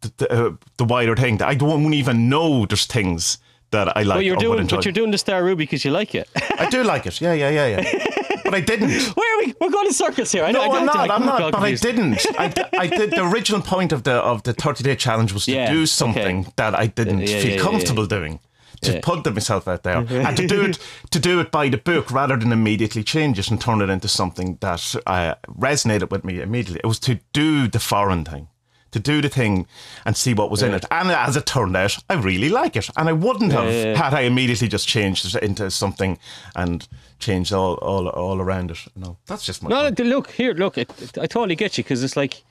the, 0.00 0.12
the, 0.16 0.32
uh, 0.32 0.52
the 0.76 0.84
wider 0.84 1.14
thing. 1.16 1.40
I 1.42 1.54
don't 1.54 1.94
even 1.94 2.28
know 2.28 2.66
there's 2.66 2.86
things 2.86 3.38
that 3.70 3.96
I 3.96 4.02
like. 4.02 4.16
But 4.18 4.24
you're 4.24 4.36
doing 4.36 4.58
enjoy. 4.60 4.76
but 4.78 4.84
you're 4.84 4.92
doing 4.92 5.12
the 5.12 5.18
Star 5.18 5.42
Ruby 5.44 5.64
because 5.64 5.84
you 5.84 5.92
like 5.92 6.14
it. 6.14 6.28
I 6.58 6.68
do 6.68 6.82
like 6.82 7.06
it. 7.06 7.20
Yeah, 7.20 7.34
yeah, 7.34 7.50
yeah, 7.50 7.66
yeah. 7.80 8.04
but 8.44 8.54
I 8.54 8.60
didn't. 8.60 8.90
Where 9.16 9.34
are 9.38 9.46
we? 9.46 9.54
We're 9.60 9.70
going 9.70 9.86
in 9.86 9.92
circles 9.92 10.32
here. 10.32 10.44
I 10.44 10.50
know. 10.50 10.64
No, 10.66 10.72
I, 10.72 10.76
I'm 10.78 10.82
I- 10.82 10.84
not. 10.92 11.10
I- 11.10 11.14
I'm 11.14 11.24
not. 11.26 11.38
got 11.38 11.52
But 11.52 11.62
I 11.62 11.74
didn't. 11.74 12.26
I, 12.38 12.52
I 12.76 12.86
did. 12.88 13.12
The 13.12 13.24
original 13.30 13.62
point 13.62 13.92
of 13.92 14.02
the 14.02 14.14
of 14.14 14.42
the 14.42 14.52
30 14.52 14.82
day 14.82 14.96
challenge 14.96 15.32
was 15.32 15.44
to 15.44 15.52
Yeah, 15.52 15.70
do 15.70 15.78
okay. 15.78 15.86
something 15.86 16.52
that 16.56 16.74
I 16.74 16.86
didn't 16.88 17.20
Yeah, 17.20 17.28
yeah, 17.36 17.40
feel 17.42 17.56
yeah, 17.56 17.62
comfortable 17.62 18.06
doing. 18.06 18.40
To 18.82 18.92
Yeah. 18.94 19.00
put 19.02 19.34
myself 19.34 19.68
out 19.68 19.82
there 19.82 19.96
and 19.98 20.36
to 20.38 20.46
do 20.46 20.62
it 20.62 20.78
to 21.10 21.18
do 21.18 21.38
it 21.40 21.50
by 21.50 21.68
the 21.68 21.76
book 21.76 22.10
rather 22.10 22.36
than 22.38 22.50
immediately 22.50 23.02
change 23.04 23.38
it 23.38 23.50
and 23.50 23.60
turn 23.60 23.82
it 23.82 23.90
into 23.90 24.08
something 24.08 24.56
that 24.60 24.94
uh, 25.06 25.34
resonated 25.46 26.10
with 26.10 26.24
me 26.24 26.40
immediately. 26.40 26.80
It 26.82 26.86
was 26.86 26.98
to 27.00 27.18
do 27.34 27.68
the 27.68 27.78
foreign 27.78 28.24
thing, 28.24 28.48
to 28.92 28.98
do 28.98 29.20
the 29.20 29.28
thing 29.28 29.66
and 30.06 30.16
see 30.16 30.32
what 30.32 30.50
was 30.50 30.62
in 30.62 30.72
it. 30.72 30.86
And 30.90 31.10
as 31.10 31.36
it 31.36 31.44
turned 31.44 31.76
out, 31.76 31.98
I 32.08 32.14
really 32.14 32.48
like 32.48 32.74
it, 32.74 32.88
and 32.96 33.06
I 33.08 33.12
wouldn't 33.12 33.52
have 33.52 33.66
yeah, 33.70 33.84
yeah. 33.92 34.02
had 34.02 34.14
I 34.14 34.22
immediately 34.22 34.68
just 34.68 34.88
changed 34.88 35.26
it 35.34 35.42
into 35.42 35.70
something 35.70 36.18
and 36.56 36.88
changed 37.18 37.52
all 37.52 37.74
all 37.82 38.08
all 38.08 38.40
around 38.40 38.70
it. 38.70 38.78
No, 38.96 39.18
that's 39.26 39.44
just 39.44 39.62
my. 39.62 39.68
No, 39.68 39.82
point. 39.92 39.98
look 40.00 40.30
here. 40.30 40.54
Look, 40.54 40.78
it, 40.78 40.90
it- 41.02 41.18
I 41.18 41.26
totally 41.26 41.54
get 41.56 41.76
you 41.76 41.84
because 41.84 42.02
it's 42.02 42.16
like 42.16 42.42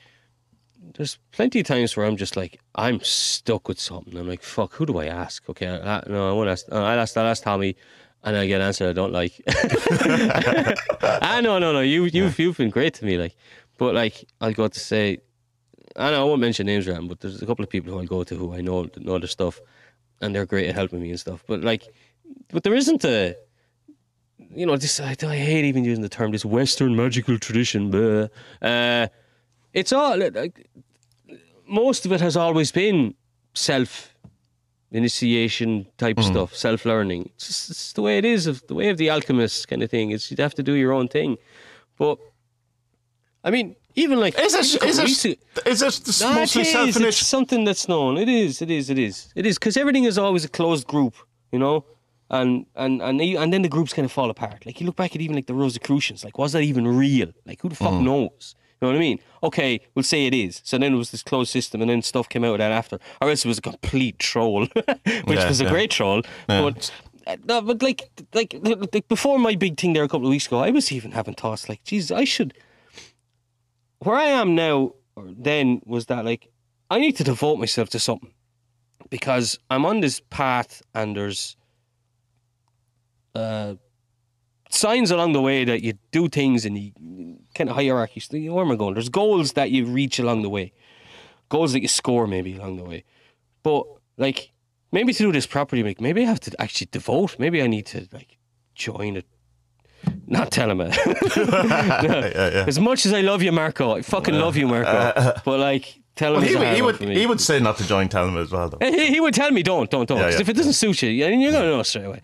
there's 0.96 1.18
plenty 1.32 1.60
of 1.60 1.66
times 1.66 1.96
where 1.96 2.06
I'm 2.06 2.16
just 2.16 2.36
like 2.36 2.60
I'm 2.74 3.00
stuck 3.00 3.68
with 3.68 3.80
something. 3.80 4.16
I'm 4.16 4.28
like, 4.28 4.42
fuck, 4.42 4.74
who 4.74 4.86
do 4.86 4.98
I 4.98 5.06
ask? 5.06 5.48
Okay, 5.48 5.66
I, 5.68 5.98
I- 5.98 6.04
no, 6.08 6.28
I 6.30 6.32
won't 6.32 6.48
ask. 6.50 6.66
uh, 6.70 6.76
I'll 6.76 6.98
ask. 7.00 7.16
I'll 7.16 7.26
ask 7.26 7.42
Tommy, 7.42 7.76
and 8.24 8.36
I 8.36 8.46
get 8.46 8.60
an 8.60 8.66
answer 8.66 8.88
I 8.88 8.92
don't 8.92 9.12
like. 9.12 9.40
ah, 11.02 11.40
no, 11.42 11.58
no, 11.58 11.72
no. 11.72 11.80
You, 11.80 12.04
you've, 12.04 12.38
you've 12.38 12.56
been 12.56 12.70
great 12.70 12.94
to 12.94 13.04
me, 13.04 13.16
like, 13.18 13.36
but 13.78 13.94
like 13.94 14.24
I'll 14.40 14.52
go 14.52 14.68
to 14.68 14.80
say, 14.80 15.18
I 15.96 16.10
know 16.10 16.22
I 16.22 16.24
won't 16.24 16.40
mention 16.40 16.66
names 16.66 16.86
around, 16.88 17.08
but 17.08 17.20
there's 17.20 17.40
a 17.42 17.46
couple 17.46 17.62
of 17.62 17.68
people 17.70 17.92
who 17.92 17.98
I'll 18.00 18.06
go 18.06 18.24
to 18.24 18.34
who 18.34 18.54
I 18.54 18.60
know 18.60 18.88
know 18.98 19.18
their 19.18 19.28
stuff, 19.28 19.60
and 20.20 20.34
they're 20.34 20.46
great 20.46 20.68
at 20.68 20.74
helping 20.74 21.00
me 21.00 21.10
and 21.10 21.20
stuff. 21.20 21.44
But 21.46 21.62
like, 21.62 21.88
but 22.52 22.62
there 22.62 22.74
isn't 22.74 23.04
a 23.04 23.36
you 24.52 24.66
know, 24.66 24.76
this 24.76 24.98
I, 25.00 25.14
I 25.22 25.36
hate 25.36 25.64
even 25.64 25.84
using 25.84 26.02
the 26.02 26.08
term 26.08 26.32
this 26.32 26.44
Western 26.44 26.96
magical 26.96 27.38
tradition. 27.38 27.90
Blah. 27.90 28.26
Uh, 28.60 29.06
it's 29.72 29.92
all 29.92 30.18
like 30.18 30.68
most 31.66 32.06
of 32.06 32.12
it 32.12 32.20
has 32.20 32.36
always 32.36 32.72
been 32.72 33.14
self 33.54 34.14
initiation 34.92 35.86
type 35.98 36.16
mm. 36.16 36.24
stuff, 36.24 36.54
self 36.54 36.84
learning. 36.84 37.30
It's, 37.34 37.46
just, 37.46 37.70
it's 37.70 37.92
the 37.92 38.02
way 38.02 38.18
it 38.18 38.24
is 38.24 38.46
of 38.46 38.66
the 38.66 38.74
way 38.74 38.88
of 38.88 38.96
the 38.98 39.10
alchemist 39.10 39.68
kind 39.68 39.82
of 39.82 39.90
thing. 39.90 40.10
Is 40.10 40.30
you'd 40.30 40.40
have 40.40 40.54
to 40.54 40.62
do 40.62 40.74
your 40.74 40.92
own 40.92 41.08
thing, 41.08 41.38
but 41.96 42.18
I 43.44 43.50
mean, 43.50 43.76
even 43.94 44.20
like 44.20 44.38
Is 44.38 44.54
it? 44.54 44.82
Is 44.82 44.98
it? 45.24 45.38
Is 45.66 45.82
it 45.82 46.20
no, 46.22 46.34
mostly 46.34 46.62
it 46.62 46.66
self 46.66 46.96
It's 46.96 47.26
something 47.26 47.64
that's 47.64 47.88
known. 47.88 48.18
It 48.18 48.28
is. 48.28 48.62
It 48.62 48.70
is. 48.70 48.90
It 48.90 48.98
is. 48.98 49.32
It 49.34 49.46
is 49.46 49.58
because 49.58 49.76
everything 49.76 50.04
is 50.04 50.18
always 50.18 50.44
a 50.44 50.48
closed 50.48 50.86
group, 50.86 51.14
you 51.52 51.58
know. 51.58 51.84
And 52.30 52.66
and 52.76 53.02
and 53.02 53.20
and 53.20 53.52
then 53.52 53.62
the 53.62 53.68
groups 53.68 53.92
kind 53.92 54.06
of 54.06 54.12
fall 54.12 54.30
apart. 54.30 54.64
Like 54.64 54.80
you 54.80 54.86
look 54.86 54.96
back 54.96 55.16
at 55.16 55.20
even 55.20 55.34
like 55.34 55.46
the 55.46 55.54
Rosicrucians. 55.54 56.24
Like 56.24 56.38
was 56.38 56.52
that 56.52 56.62
even 56.62 56.86
real? 56.86 57.32
Like 57.44 57.60
who 57.60 57.68
the 57.68 57.74
fuck 57.74 57.94
mm. 57.94 58.04
knows? 58.04 58.54
You 58.80 58.86
know 58.88 58.92
what 58.92 58.96
I 58.96 59.00
mean? 59.00 59.18
Okay, 59.42 59.80
we'll 59.94 60.02
say 60.02 60.26
it 60.26 60.34
is. 60.34 60.60
So 60.64 60.78
then 60.78 60.94
it 60.94 60.96
was 60.96 61.10
this 61.10 61.22
closed 61.22 61.50
system, 61.50 61.82
and 61.82 61.90
then 61.90 62.00
stuff 62.02 62.28
came 62.28 62.44
out 62.44 62.52
of 62.52 62.58
that 62.58 62.72
after, 62.72 62.98
or 63.20 63.28
else 63.28 63.44
it 63.44 63.48
was 63.48 63.58
a 63.58 63.62
complete 63.62 64.18
troll, 64.18 64.66
which 65.24 65.38
Yeah, 65.38 65.48
was 65.48 65.60
a 65.60 65.64
yeah. 65.64 65.70
great 65.70 65.90
troll. 65.90 66.22
But 66.46 66.90
uh, 67.26 67.36
no, 67.44 67.60
but 67.60 67.82
like 67.82 68.08
like 68.34 68.56
like 68.92 69.06
before 69.08 69.38
my 69.38 69.54
big 69.54 69.78
thing 69.78 69.92
there 69.92 70.04
a 70.04 70.08
couple 70.08 70.26
of 70.26 70.30
weeks 70.30 70.46
ago, 70.46 70.58
I 70.60 70.70
was 70.70 70.90
even 70.92 71.12
having 71.12 71.34
thoughts 71.34 71.68
like, 71.68 71.84
Jesus, 71.84 72.10
I 72.10 72.24
should. 72.24 72.54
where 73.98 74.16
I 74.16 74.24
am 74.26 74.54
now, 74.54 74.92
or 75.14 75.26
then 75.28 75.82
was 75.84 76.06
that 76.06 76.24
like 76.24 76.48
I 76.90 76.98
need 77.00 77.16
to 77.16 77.24
devote 77.24 77.58
myself 77.58 77.90
to 77.90 77.98
something 77.98 78.32
because 79.10 79.58
I'm 79.68 79.84
on 79.84 80.00
this 80.00 80.20
path 80.30 80.80
and 80.94 81.16
there's 81.16 81.56
uh, 83.34 83.74
signs 84.70 85.10
along 85.10 85.32
the 85.32 85.42
way 85.42 85.64
that 85.64 85.82
you 85.82 85.94
do 86.12 86.28
things 86.28 86.64
and 86.64 86.78
you 86.78 86.92
kind 87.54 87.68
of 87.68 87.76
hierarchies. 87.76 88.28
Where 88.30 88.64
am 88.64 88.70
I 88.70 88.76
going? 88.76 88.94
There's 88.94 89.08
goals 89.08 89.52
that 89.52 89.70
you 89.70 89.84
reach 89.84 90.18
along 90.18 90.42
the 90.42 90.48
way, 90.48 90.72
goals 91.48 91.72
that 91.72 91.82
you 91.82 91.88
score 91.88 92.26
maybe 92.26 92.56
along 92.56 92.76
the 92.76 92.84
way, 92.84 93.04
but 93.62 93.84
like 94.16 94.52
maybe 94.92 95.12
to 95.12 95.22
do 95.22 95.32
this 95.32 95.46
properly, 95.46 95.82
like 95.82 96.00
maybe 96.00 96.22
I 96.22 96.26
have 96.26 96.40
to 96.40 96.60
actually 96.60 96.88
devote. 96.90 97.38
Maybe 97.38 97.62
I 97.62 97.66
need 97.66 97.86
to 97.86 98.06
like 98.12 98.38
join 98.74 99.16
it. 99.16 99.26
Not 100.26 100.50
tell 100.50 100.70
him 100.70 100.80
it. 100.84 100.94
As 102.68 102.80
much 102.80 103.04
as 103.04 103.12
I 103.12 103.20
love 103.20 103.42
you, 103.42 103.52
Marco, 103.52 103.96
I 103.96 104.02
fucking 104.02 104.34
love 104.34 104.56
you, 104.56 104.66
Marco. 104.66 104.88
Uh, 104.90 105.12
uh. 105.16 105.40
But 105.44 105.60
like, 105.60 106.00
tell 106.20 106.32
him 106.36 106.40
Well, 106.42 106.48
he, 106.50 106.82
would- 106.82 106.96
he 107.00 107.06
would 107.06 107.16
he 107.22 107.26
would 107.30 107.40
say 107.48 107.56
not 107.68 107.76
to 107.78 107.84
join 107.92 108.06
Tellum 108.14 108.36
as 108.44 108.50
well 108.54 108.68
though. 108.70 108.78
He, 108.96 109.06
he 109.14 109.20
would 109.24 109.34
tell 109.40 109.50
me, 109.50 109.62
don't, 109.72 109.88
don't, 109.94 110.06
don't. 110.10 110.18
Yeah, 110.20 110.30
yeah, 110.30 110.40
if 110.44 110.48
it 110.52 110.56
doesn't 110.60 110.74
suit 110.84 111.02
you, 111.02 111.08
you're 111.10 111.28
going 111.30 111.52
to 111.52 111.76
know 111.76 111.82
straight 111.82 112.04
away. 112.10 112.20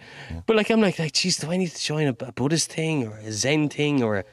But 0.46 0.54
like, 0.56 0.68
I'm 0.72 0.80
like, 0.88 0.98
like, 1.04 1.12
geez, 1.18 1.36
do 1.38 1.50
I 1.50 1.56
need 1.62 1.70
to 1.78 1.82
join 1.92 2.06
a, 2.12 2.16
a 2.30 2.32
Buddhist 2.40 2.68
thing 2.76 2.96
or 3.08 3.14
a 3.30 3.32
Zen 3.42 3.68
thing 3.68 4.02
or 4.06 4.12
a, 4.20 4.24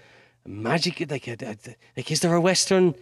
a 0.45 0.49
magic? 0.49 0.93
Like, 1.09 1.27
a, 1.27 1.35
a- 1.51 1.75
like, 1.97 2.11
is 2.11 2.19
there 2.21 2.33
a 2.35 2.41
Western 2.49 2.93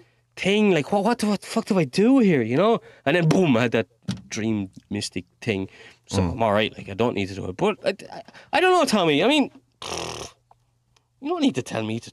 thing? 0.43 0.71
Like, 0.77 0.91
what, 0.91 1.03
what, 1.03 1.17
the- 1.19 1.27
what 1.31 1.41
the 1.41 1.47
fuck 1.55 1.65
do 1.65 1.77
I 1.79 1.85
do 2.03 2.19
here? 2.19 2.41
You 2.51 2.57
know? 2.57 2.79
And 3.05 3.15
then 3.15 3.27
boom, 3.27 3.57
I 3.57 3.61
had 3.63 3.71
that 3.79 3.87
dream 4.29 4.69
mystic 4.89 5.25
thing. 5.41 5.67
So 6.07 6.21
Mm. 6.21 6.31
I'm 6.33 6.43
all 6.43 6.53
right. 6.53 6.71
Like, 6.77 6.89
I 6.89 6.93
don't 6.93 7.15
need 7.15 7.29
to 7.29 7.35
do 7.35 7.45
it. 7.49 7.55
But 7.57 7.73
I, 7.85 7.91
I, 8.17 8.21
I 8.53 8.59
don't 8.61 8.73
know, 8.77 8.85
Tommy. 8.85 9.23
I 9.23 9.27
mean, 9.33 9.49
you 11.21 11.29
don't 11.29 11.41
need 11.41 11.55
to 11.55 11.61
tell 11.63 11.83
me 11.83 11.99
to. 11.99 12.11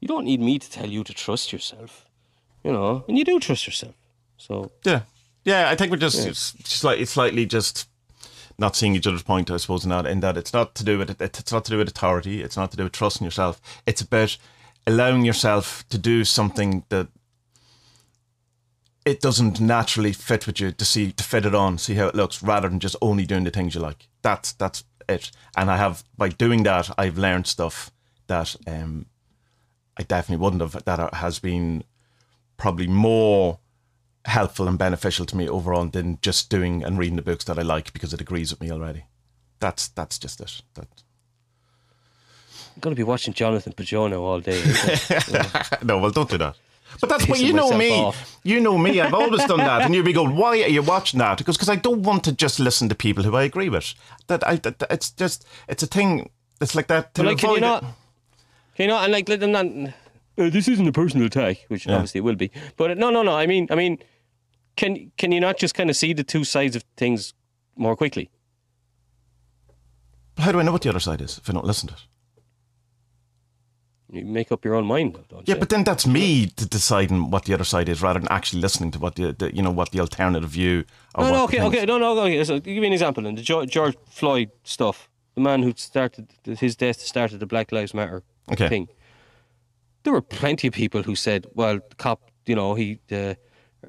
You 0.00 0.06
don't 0.08 0.24
need 0.24 0.40
me 0.40 0.58
to 0.60 0.70
tell 0.70 0.86
you 0.86 1.02
to 1.04 1.12
trust 1.12 1.52
yourself. 1.52 2.04
You 2.68 2.74
know, 2.74 3.02
and 3.08 3.16
you 3.16 3.24
do 3.24 3.40
trust 3.40 3.66
yourself. 3.66 3.94
So 4.36 4.70
Yeah, 4.84 5.00
yeah. 5.42 5.70
I 5.70 5.74
think 5.74 5.90
we're 5.90 5.96
just 5.96 6.26
it's 6.26 6.54
slightly, 6.68 7.06
slightly 7.06 7.46
just 7.46 7.88
not 8.58 8.76
seeing 8.76 8.94
each 8.94 9.06
other's 9.06 9.22
point. 9.22 9.50
I 9.50 9.56
suppose 9.56 9.84
in 9.84 9.90
that, 9.90 10.04
in 10.04 10.20
that 10.20 10.36
it's 10.36 10.52
not 10.52 10.74
to 10.74 10.84
do 10.84 10.98
with 10.98 11.18
it's 11.18 11.50
not 11.50 11.64
to 11.64 11.70
do 11.70 11.78
with 11.78 11.88
authority. 11.88 12.42
It's 12.42 12.58
not 12.58 12.70
to 12.72 12.76
do 12.76 12.84
with 12.84 12.92
trusting 12.92 13.24
yourself. 13.24 13.58
It's 13.86 14.02
about 14.02 14.36
allowing 14.86 15.24
yourself 15.24 15.88
to 15.88 15.96
do 15.96 16.26
something 16.26 16.84
that 16.90 17.08
it 19.06 19.22
doesn't 19.22 19.62
naturally 19.62 20.12
fit 20.12 20.46
with 20.46 20.60
you 20.60 20.70
to 20.70 20.84
see 20.84 21.12
to 21.12 21.24
fit 21.24 21.46
it 21.46 21.54
on, 21.54 21.78
see 21.78 21.94
how 21.94 22.08
it 22.08 22.14
looks, 22.14 22.42
rather 22.42 22.68
than 22.68 22.80
just 22.80 22.96
only 23.00 23.24
doing 23.24 23.44
the 23.44 23.50
things 23.50 23.74
you 23.74 23.80
like. 23.80 24.08
That's 24.20 24.52
that's 24.52 24.84
it. 25.08 25.30
And 25.56 25.70
I 25.70 25.78
have 25.78 26.04
by 26.18 26.28
doing 26.28 26.64
that, 26.64 26.90
I've 26.98 27.16
learned 27.16 27.46
stuff 27.46 27.90
that 28.26 28.56
um, 28.66 29.06
I 29.96 30.02
definitely 30.02 30.44
wouldn't 30.44 30.60
have. 30.60 30.84
That 30.84 31.14
has 31.14 31.38
been 31.38 31.84
probably 32.58 32.86
more 32.86 33.58
helpful 34.26 34.68
and 34.68 34.76
beneficial 34.78 35.24
to 35.24 35.36
me 35.36 35.48
overall 35.48 35.86
than 35.86 36.18
just 36.20 36.50
doing 36.50 36.84
and 36.84 36.98
reading 36.98 37.16
the 37.16 37.22
books 37.22 37.44
that 37.44 37.58
I 37.58 37.62
like 37.62 37.94
because 37.94 38.12
it 38.12 38.20
agrees 38.20 38.50
with 38.50 38.60
me 38.60 38.70
already. 38.70 39.04
That's 39.60 39.88
that's 39.88 40.18
just 40.18 40.40
it. 40.40 40.60
That, 40.74 40.88
I'm 42.76 42.80
going 42.80 42.94
to 42.94 43.00
be 43.00 43.04
watching 43.04 43.32
Jonathan 43.34 43.72
Pageau 43.72 44.12
all 44.20 44.40
day. 44.40 44.62
no, 45.82 45.98
well, 45.98 46.10
don't 46.10 46.30
do 46.30 46.38
that. 46.38 46.56
But 47.00 47.10
that's 47.10 47.26
what 47.28 47.40
you 47.40 47.52
know 47.52 47.76
me. 47.76 47.90
off. 47.90 48.38
You 48.44 48.60
know 48.60 48.78
me. 48.78 49.00
I've 49.00 49.14
always 49.14 49.44
done 49.44 49.58
that, 49.58 49.82
and 49.82 49.94
you'd 49.94 50.04
be 50.04 50.12
going, 50.12 50.36
"Why 50.36 50.62
are 50.62 50.68
you 50.68 50.82
watching 50.82 51.18
that?" 51.18 51.38
Because 51.38 51.56
because 51.56 51.68
I 51.68 51.76
don't 51.76 52.02
want 52.02 52.24
to 52.24 52.32
just 52.32 52.58
listen 52.60 52.88
to 52.88 52.94
people 52.94 53.24
who 53.24 53.36
I 53.36 53.42
agree 53.42 53.68
with. 53.68 53.94
That 54.28 54.46
I 54.46 54.56
that, 54.56 54.82
it's 54.90 55.10
just 55.10 55.44
it's 55.68 55.82
a 55.82 55.86
thing. 55.86 56.30
It's 56.60 56.74
like 56.74 56.86
that. 56.88 57.14
To 57.14 57.22
But 57.22 57.28
like, 57.28 57.38
can 57.38 57.50
you 57.50 57.56
it. 57.56 57.60
not? 57.60 57.82
Can 58.74 58.84
you 58.84 58.86
not? 58.88 59.04
And 59.04 59.12
like, 59.12 59.28
let 59.28 59.40
them 59.40 59.52
not. 59.52 59.66
Uh, 60.38 60.48
this 60.50 60.68
isn't 60.68 60.86
a 60.86 60.92
personal 60.92 61.26
attack, 61.26 61.64
which 61.68 61.86
obviously 61.88 62.18
it 62.18 62.22
will 62.22 62.36
be. 62.36 62.50
But 62.76 62.92
uh, 62.92 62.94
no, 62.94 63.10
no, 63.10 63.22
no. 63.22 63.34
I 63.36 63.46
mean, 63.46 63.66
I 63.70 63.74
mean, 63.74 63.98
can 64.76 65.10
can 65.18 65.32
you 65.32 65.40
not 65.40 65.58
just 65.58 65.74
kind 65.74 65.90
of 65.90 65.96
see 65.96 66.12
the 66.12 66.24
two 66.24 66.44
sides 66.44 66.76
of 66.76 66.84
things 66.96 67.34
more 67.76 67.96
quickly? 67.96 68.30
How 70.38 70.52
do 70.52 70.60
I 70.60 70.62
know 70.62 70.72
what 70.72 70.82
the 70.82 70.88
other 70.90 71.00
side 71.00 71.20
is 71.20 71.38
if 71.38 71.50
I 71.50 71.52
don't 71.52 71.64
listen 71.66 71.88
to 71.88 71.94
it? 71.94 72.00
You 74.10 74.24
make 74.24 74.50
up 74.52 74.64
your 74.64 74.74
own 74.74 74.86
mind, 74.86 75.18
though, 75.28 75.42
Yeah, 75.44 75.54
you? 75.54 75.60
but 75.60 75.68
then 75.68 75.84
that's 75.84 76.06
me 76.06 76.46
to 76.46 76.66
deciding 76.66 77.30
what 77.30 77.44
the 77.44 77.52
other 77.52 77.64
side 77.64 77.90
is, 77.90 78.00
rather 78.00 78.18
than 78.20 78.28
actually 78.30 78.62
listening 78.62 78.90
to 78.92 78.98
what 78.98 79.16
the, 79.16 79.34
the 79.34 79.54
you 79.54 79.60
know 79.62 79.70
what 79.70 79.90
the 79.90 80.00
alternative 80.00 80.48
view. 80.48 80.84
No, 81.18 81.30
no, 81.30 81.44
okay, 81.44 81.60
okay, 81.62 81.84
no, 81.84 81.98
no, 81.98 82.18
okay. 82.20 82.42
So, 82.44 82.58
give 82.58 82.80
me 82.80 82.86
an 82.86 82.92
example. 82.94 83.26
And 83.26 83.36
the 83.36 83.42
George 83.42 83.96
Floyd 84.08 84.50
stuff, 84.62 85.10
the 85.34 85.42
man 85.42 85.62
who 85.62 85.74
started 85.76 86.28
his 86.44 86.74
death 86.76 87.00
started 87.00 87.40
the 87.40 87.46
Black 87.46 87.70
Lives 87.72 87.92
Matter 87.92 88.22
Okay. 88.50 88.68
thing. 88.68 88.88
There 90.08 90.14
were 90.14 90.22
plenty 90.22 90.66
of 90.68 90.72
people 90.72 91.02
who 91.02 91.14
said, 91.14 91.44
"Well, 91.54 91.80
the 91.86 91.94
cop, 91.96 92.30
you 92.46 92.54
know, 92.54 92.74
he 92.74 92.98
uh, 93.12 93.34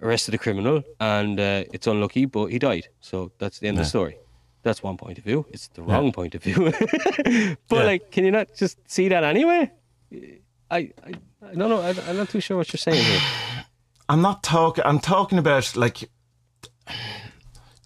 arrested 0.01 0.33
a 0.33 0.37
criminal, 0.37 0.83
and 0.99 1.39
uh, 1.39 1.63
it's 1.71 1.87
unlucky, 1.87 2.25
but 2.25 2.47
he 2.47 2.59
died." 2.59 2.89
So 2.99 3.31
that's 3.37 3.59
the 3.59 3.69
end 3.69 3.77
of 3.77 3.85
the 3.85 3.89
story. 3.89 4.17
That's 4.63 4.83
one 4.83 4.97
point 4.97 5.17
of 5.17 5.23
view. 5.23 5.45
It's 5.53 5.69
the 5.69 5.81
wrong 5.81 6.11
point 6.11 6.35
of 6.35 6.43
view. 6.43 6.55
but 7.69 7.77
Yeah. 7.77 7.83
like, 7.85 8.11
can 8.11 8.25
you 8.25 8.31
not 8.31 8.47
just 8.53 8.77
see 8.85 9.07
that 9.07 9.23
anyway? 9.23 9.71
I, 10.69 10.91
I, 11.07 11.11
don't 11.55 11.69
know. 11.69 11.79
I, 11.81 11.91
I'm 12.09 12.17
not 12.17 12.27
too 12.27 12.41
sure 12.41 12.57
what 12.57 12.73
you're 12.73 12.77
saying 12.79 13.01
here. 13.01 13.21
I'm 14.09 14.21
not 14.21 14.43
talking. 14.43 14.83
I'm 14.85 14.99
talking 14.99 15.39
about 15.39 15.73
like 15.77 16.09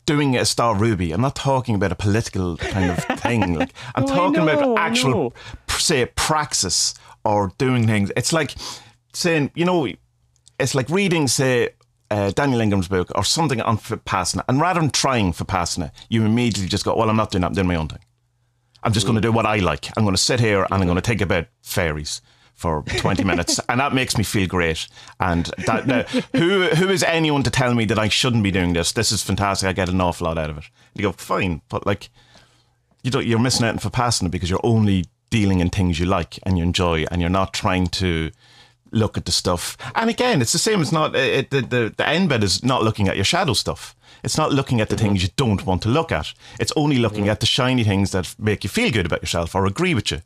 doing 0.07 0.35
a 0.37 0.45
Star 0.45 0.73
Ruby. 0.75 1.11
I'm 1.11 1.21
not 1.21 1.35
talking 1.35 1.75
about 1.75 1.91
a 1.91 1.95
political 1.95 2.57
kind 2.57 2.89
of 2.89 2.97
thing. 3.21 3.53
Like 3.59 3.73
I'm 3.93 4.05
No, 4.05 4.15
talking 4.15 4.43
know, 4.45 4.53
about 4.73 4.79
actual, 4.79 5.35
say, 5.69 6.07
praxis 6.15 6.95
or 7.23 7.51
doing 7.57 7.87
things. 7.87 8.11
It's 8.15 8.33
like 8.33 8.55
saying, 9.13 9.51
you 9.55 9.65
know, 9.65 9.87
it's 10.59 10.75
like 10.75 10.89
reading, 10.89 11.27
say. 11.27 11.69
Uh, 12.11 12.29
Daniel 12.29 12.61
Ingram's 12.61 12.87
book 12.87 13.11
or 13.15 13.23
something 13.23 13.59
on 13.61 13.79
Vipassana, 13.79 14.43
and 14.47 14.61
rather 14.61 14.79
than 14.79 14.91
trying 14.91 15.33
Vipassana, 15.33 15.89
you 16.09 16.23
immediately 16.23 16.69
just 16.69 16.85
go, 16.85 16.95
"Well, 16.95 17.09
I'm 17.09 17.15
not 17.15 17.31
doing 17.31 17.41
that. 17.41 17.47
I'm 17.47 17.53
doing 17.53 17.65
my 17.65 17.75
own 17.75 17.87
thing. 17.87 18.01
I'm 18.83 18.93
just 18.93 19.05
going 19.05 19.15
to 19.15 19.21
do 19.21 19.31
what 19.31 19.45
I 19.45 19.57
like. 19.57 19.89
I'm 19.97 20.03
going 20.03 20.15
to 20.15 20.21
sit 20.21 20.39
here 20.39 20.63
and 20.63 20.73
I'm 20.73 20.83
going 20.83 20.95
to 20.95 21.01
think 21.01 21.21
about 21.21 21.47
fairies 21.61 22.21
for 22.53 22.83
20 22.83 23.23
minutes, 23.23 23.59
and 23.69 23.79
that 23.79 23.93
makes 23.93 24.17
me 24.17 24.23
feel 24.23 24.47
great. 24.47 24.87
And 25.19 25.49
that 25.65 25.87
now, 25.87 26.03
who 26.33 26.67
who 26.67 26.89
is 26.89 27.03
anyone 27.03 27.43
to 27.43 27.49
tell 27.49 27.73
me 27.73 27.85
that 27.85 27.97
I 27.97 28.09
shouldn't 28.09 28.43
be 28.43 28.51
doing 28.51 28.73
this? 28.73 28.91
This 28.91 29.11
is 29.11 29.23
fantastic. 29.23 29.67
I 29.67 29.73
get 29.73 29.89
an 29.89 30.01
awful 30.01 30.27
lot 30.27 30.37
out 30.37 30.49
of 30.49 30.57
it. 30.57 30.65
You 30.93 31.03
go 31.03 31.11
fine, 31.13 31.61
but 31.69 31.87
like 31.87 32.09
you 33.03 33.11
don't, 33.11 33.25
you're 33.25 33.39
missing 33.39 33.65
out 33.65 33.73
on 33.73 33.91
Vipassana 33.91 34.29
because 34.29 34.49
you're 34.49 34.59
only 34.63 35.05
dealing 35.33 35.61
in 35.61 35.69
things 35.71 35.99
you 35.99 36.05
like 36.05 36.37
and 36.43 36.59
you 36.59 36.63
enjoy, 36.63 37.05
and 37.09 37.19
you're 37.19 37.37
not 37.41 37.55
trying 37.55 37.87
to 37.87 38.29
look 38.91 39.17
at 39.17 39.25
the 39.25 39.31
stuff. 39.31 39.75
And 39.95 40.07
again, 40.07 40.41
it's 40.43 40.51
the 40.51 40.59
same. 40.59 40.79
It's 40.79 40.91
not 40.91 41.15
it, 41.15 41.49
the, 41.49 41.61
the 41.61 41.93
the 41.97 42.07
end 42.07 42.29
bit 42.29 42.43
is 42.43 42.63
not 42.63 42.83
looking 42.83 43.07
at 43.09 43.15
your 43.15 43.25
shadow 43.25 43.53
stuff. 43.53 43.95
It's 44.23 44.37
not 44.37 44.53
looking 44.53 44.79
at 44.81 44.89
the 44.89 44.97
things 44.97 45.21
you 45.21 45.29
don't 45.35 45.65
want 45.65 45.81
to 45.83 45.89
look 45.89 46.11
at. 46.11 46.33
It's 46.59 46.71
only 46.75 46.97
looking 46.97 47.27
at 47.29 47.39
the 47.39 47.45
shiny 47.45 47.83
things 47.83 48.11
that 48.11 48.33
make 48.39 48.63
you 48.63 48.69
feel 48.69 48.91
good 48.91 49.05
about 49.05 49.21
yourself 49.21 49.53
or 49.53 49.65
agree 49.65 49.93
with 49.93 50.11
you. 50.11 50.21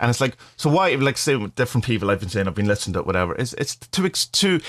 And 0.00 0.08
it's 0.08 0.20
like, 0.20 0.36
so 0.56 0.70
why, 0.70 0.94
like, 0.94 1.18
say, 1.18 1.36
different 1.48 1.84
people 1.84 2.10
I've 2.10 2.20
been 2.20 2.28
saying, 2.28 2.48
I've 2.48 2.54
been 2.54 2.66
listening 2.66 2.94
to 2.94 3.02
whatever. 3.02 3.34
It's 3.34 3.52
it's 3.54 3.76
to 3.76 4.06
ex- 4.06 4.26
to 4.26 4.60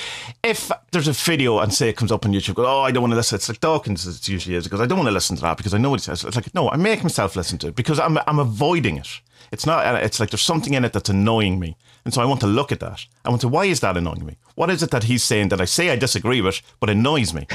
if 0.43 0.71
there's 0.91 1.07
a 1.07 1.13
video 1.13 1.59
and 1.59 1.73
say 1.73 1.89
it 1.89 1.97
comes 1.97 2.11
up 2.11 2.25
on 2.25 2.33
YouTube, 2.33 2.55
go, 2.55 2.65
oh, 2.65 2.81
I 2.81 2.91
don't 2.91 3.03
want 3.03 3.11
to 3.11 3.17
listen. 3.17 3.35
It's 3.35 3.49
like 3.49 3.61
Dawkins 3.61 4.05
it 4.05 4.27
usually 4.27 4.55
is 4.55 4.65
because 4.65 4.81
I 4.81 4.85
don't 4.85 4.97
want 4.97 5.07
to 5.07 5.13
listen 5.13 5.35
to 5.37 5.41
that 5.43 5.57
because 5.57 5.73
I 5.73 5.77
know 5.77 5.89
what 5.89 6.01
he 6.01 6.03
says. 6.03 6.23
It's 6.23 6.35
like 6.35 6.53
no, 6.53 6.69
I 6.69 6.75
make 6.77 7.03
myself 7.03 7.35
listen 7.35 7.57
to 7.59 7.67
it 7.67 7.75
because 7.75 7.99
I'm 7.99 8.17
I'm 8.27 8.39
avoiding 8.39 8.97
it. 8.97 9.21
It's 9.51 9.65
not. 9.65 10.03
It's 10.03 10.19
like 10.19 10.31
there's 10.31 10.41
something 10.41 10.73
in 10.73 10.83
it 10.83 10.93
that's 10.93 11.09
annoying 11.09 11.59
me, 11.59 11.77
and 12.05 12.13
so 12.13 12.21
I 12.21 12.25
want 12.25 12.41
to 12.41 12.47
look 12.47 12.71
at 12.71 12.79
that. 12.79 13.05
I 13.23 13.29
want 13.29 13.41
to. 13.41 13.47
Why 13.47 13.65
is 13.65 13.81
that 13.81 13.95
annoying 13.95 14.25
me? 14.25 14.37
What 14.55 14.69
is 14.69 14.81
it 14.81 14.91
that 14.91 15.03
he's 15.03 15.23
saying 15.23 15.49
that 15.49 15.61
I 15.61 15.65
say 15.65 15.91
I 15.91 15.95
disagree 15.95 16.41
with, 16.41 16.61
but 16.79 16.89
annoys 16.89 17.33
me? 17.33 17.47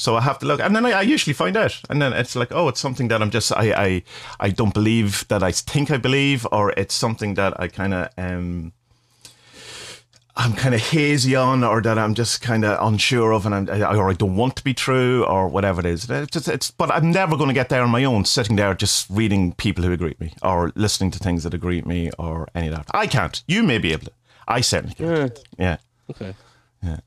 So 0.00 0.16
I 0.16 0.22
have 0.22 0.38
to 0.38 0.46
look, 0.46 0.60
and 0.60 0.74
then 0.74 0.86
I, 0.86 0.92
I 0.92 1.02
usually 1.02 1.34
find 1.34 1.56
out, 1.56 1.78
and 1.90 2.00
then 2.00 2.14
it's 2.14 2.34
like, 2.34 2.52
oh, 2.52 2.68
it's 2.68 2.80
something 2.80 3.08
that 3.08 3.20
I'm 3.20 3.30
just 3.30 3.52
I 3.52 3.66
I, 3.86 4.02
I 4.40 4.50
don't 4.50 4.72
believe 4.72 5.28
that 5.28 5.42
I 5.42 5.52
think 5.52 5.90
I 5.90 5.98
believe, 5.98 6.46
or 6.50 6.70
it's 6.70 6.94
something 6.94 7.34
that 7.34 7.52
I 7.60 7.68
kind 7.68 7.92
of 7.92 8.08
um. 8.16 8.72
I'm 10.36 10.54
kind 10.54 10.74
of 10.74 10.80
hazy 10.80 11.36
on, 11.36 11.64
or 11.64 11.82
that 11.82 11.98
I'm 11.98 12.14
just 12.14 12.40
kind 12.40 12.64
of 12.64 12.78
unsure 12.80 13.32
of, 13.34 13.44
and 13.44 13.54
I'm, 13.54 13.68
or 13.68 14.08
I 14.08 14.14
don't 14.14 14.36
want 14.36 14.56
to 14.56 14.64
be 14.64 14.72
true, 14.72 15.22
or 15.26 15.48
whatever 15.48 15.80
it 15.80 15.86
is. 15.86 16.08
It's, 16.08 16.30
just, 16.30 16.48
it's 16.48 16.70
but 16.70 16.90
I'm 16.90 17.10
never 17.10 17.36
going 17.36 17.48
to 17.48 17.54
get 17.54 17.68
there 17.68 17.82
on 17.82 17.90
my 17.90 18.04
own, 18.04 18.24
sitting 18.24 18.56
there 18.56 18.72
just 18.72 19.10
reading 19.10 19.52
people 19.52 19.84
who 19.84 19.92
agree 19.92 20.10
with 20.10 20.20
me, 20.20 20.32
or 20.42 20.72
listening 20.76 21.10
to 21.10 21.18
things 21.18 21.42
that 21.42 21.52
agree 21.52 21.76
with 21.76 21.86
me, 21.86 22.10
or 22.18 22.48
any 22.54 22.68
of 22.68 22.74
that. 22.74 22.86
I 22.94 23.06
can't. 23.06 23.42
You 23.46 23.62
may 23.62 23.76
be 23.76 23.92
able 23.92 24.06
to. 24.06 24.12
I 24.48 24.62
certainly 24.62 24.94
can't. 24.94 25.38
Yeah. 25.58 25.76
Okay. 26.10 26.34
Yeah. 26.82 27.00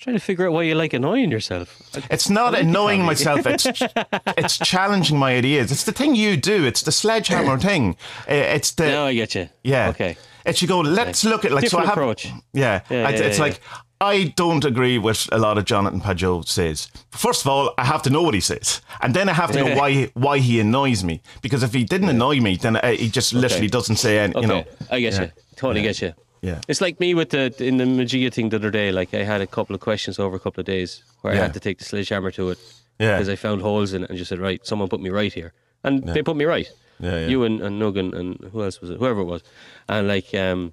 Trying 0.00 0.14
to 0.14 0.20
figure 0.20 0.46
out 0.46 0.52
why 0.52 0.62
you 0.62 0.76
like 0.76 0.92
annoying 0.92 1.30
yourself. 1.32 1.80
It's 2.08 2.30
not 2.30 2.52
like 2.52 2.62
annoying 2.62 3.02
myself. 3.04 3.44
It's 3.46 3.66
it's 4.38 4.56
challenging 4.58 5.18
my 5.18 5.34
ideas. 5.36 5.72
It's 5.72 5.82
the 5.84 5.92
thing 5.92 6.14
you 6.14 6.36
do. 6.36 6.64
It's 6.64 6.82
the 6.82 6.92
sledgehammer 6.92 7.58
thing. 7.68 7.96
Uh, 8.28 8.34
It's 8.56 8.70
the 8.72 8.86
No, 8.86 9.06
I 9.06 9.14
get 9.14 9.34
you. 9.34 9.48
yeah. 9.64 9.88
Okay. 9.88 10.16
It's 10.46 10.62
you 10.62 10.68
go. 10.68 10.80
Let's 10.80 11.24
look 11.24 11.44
at 11.44 11.50
like 11.50 11.68
so. 11.68 11.78
I 11.78 11.80
Different 11.82 11.86
have 11.86 11.98
approach. 11.98 12.26
yeah. 12.52 12.80
Yeah, 12.90 13.08
it's 13.08 13.20
yeah, 13.20 13.26
it's 13.26 13.38
yeah, 13.38 13.44
like 13.44 13.60
I 14.00 14.32
don't 14.36 14.64
agree 14.64 14.98
with 14.98 15.28
a 15.32 15.38
lot 15.38 15.58
of 15.58 15.64
Jonathan 15.64 16.00
Pageau 16.00 16.46
says. 16.46 16.88
First 17.10 17.42
of 17.42 17.48
all, 17.48 17.74
I 17.76 17.84
have 17.84 18.02
to 18.02 18.10
know 18.10 18.22
what 18.22 18.34
he 18.34 18.40
says, 18.40 18.80
and 19.02 19.12
then 19.14 19.28
I 19.28 19.32
have 19.32 19.50
to 19.50 19.58
know 19.58 19.66
Yeah. 19.66 19.76
why 19.80 20.10
why 20.14 20.38
he 20.38 20.60
annoys 20.60 21.02
me. 21.02 21.20
Because 21.42 21.64
if 21.64 21.74
he 21.74 21.82
didn't 21.82 22.08
annoy 22.08 22.38
me, 22.40 22.56
then 22.56 22.76
uh, 22.76 22.92
he 22.92 23.08
just 23.10 23.32
literally 23.34 23.66
doesn't 23.68 23.96
say 23.96 24.20
any. 24.20 24.32
Okay. 24.36 24.42
You 24.42 24.46
know. 24.46 24.64
I 24.92 25.00
get 25.00 25.14
Yeah. 25.14 25.22
you. 25.22 25.30
Totally 25.56 25.82
get 25.82 26.00
you. 26.00 26.14
Yeah. 26.40 26.60
It's 26.68 26.80
like 26.80 27.00
me 27.00 27.14
with 27.14 27.30
the 27.30 27.52
in 27.58 27.78
the 27.78 27.86
Magia 27.86 28.30
thing 28.30 28.48
the 28.50 28.56
other 28.56 28.70
day. 28.70 28.92
Like 28.92 29.12
I 29.14 29.24
had 29.24 29.40
a 29.40 29.46
couple 29.46 29.74
of 29.74 29.80
questions 29.80 30.18
over 30.18 30.36
a 30.36 30.40
couple 30.40 30.60
of 30.60 30.66
days 30.66 31.02
where 31.22 31.32
I 31.32 31.36
had 31.36 31.52
to 31.54 31.60
take 31.60 31.78
the 31.78 31.84
sledgehammer 31.84 32.30
to 32.32 32.50
it 32.50 32.58
Yeah. 32.98 33.16
because 33.16 33.28
I 33.28 33.36
found 33.36 33.62
holes 33.62 33.92
in 33.92 34.04
it 34.04 34.10
and 34.10 34.18
just 34.18 34.28
said, 34.28 34.38
right, 34.38 34.64
someone 34.66 34.88
put 34.88 35.00
me 35.00 35.10
right 35.10 35.32
here, 35.32 35.52
and 35.84 36.02
they 36.14 36.22
put 36.22 36.36
me 36.36 36.44
right. 36.44 36.68
Yeah, 37.00 37.20
yeah. 37.20 37.26
You 37.28 37.44
and, 37.44 37.60
and 37.60 37.82
and 38.14 38.50
who 38.52 38.62
else 38.62 38.80
was 38.80 38.90
it? 38.90 38.98
Whoever 38.98 39.20
it 39.20 39.24
was, 39.24 39.42
and 39.88 40.08
like, 40.08 40.34
um, 40.34 40.72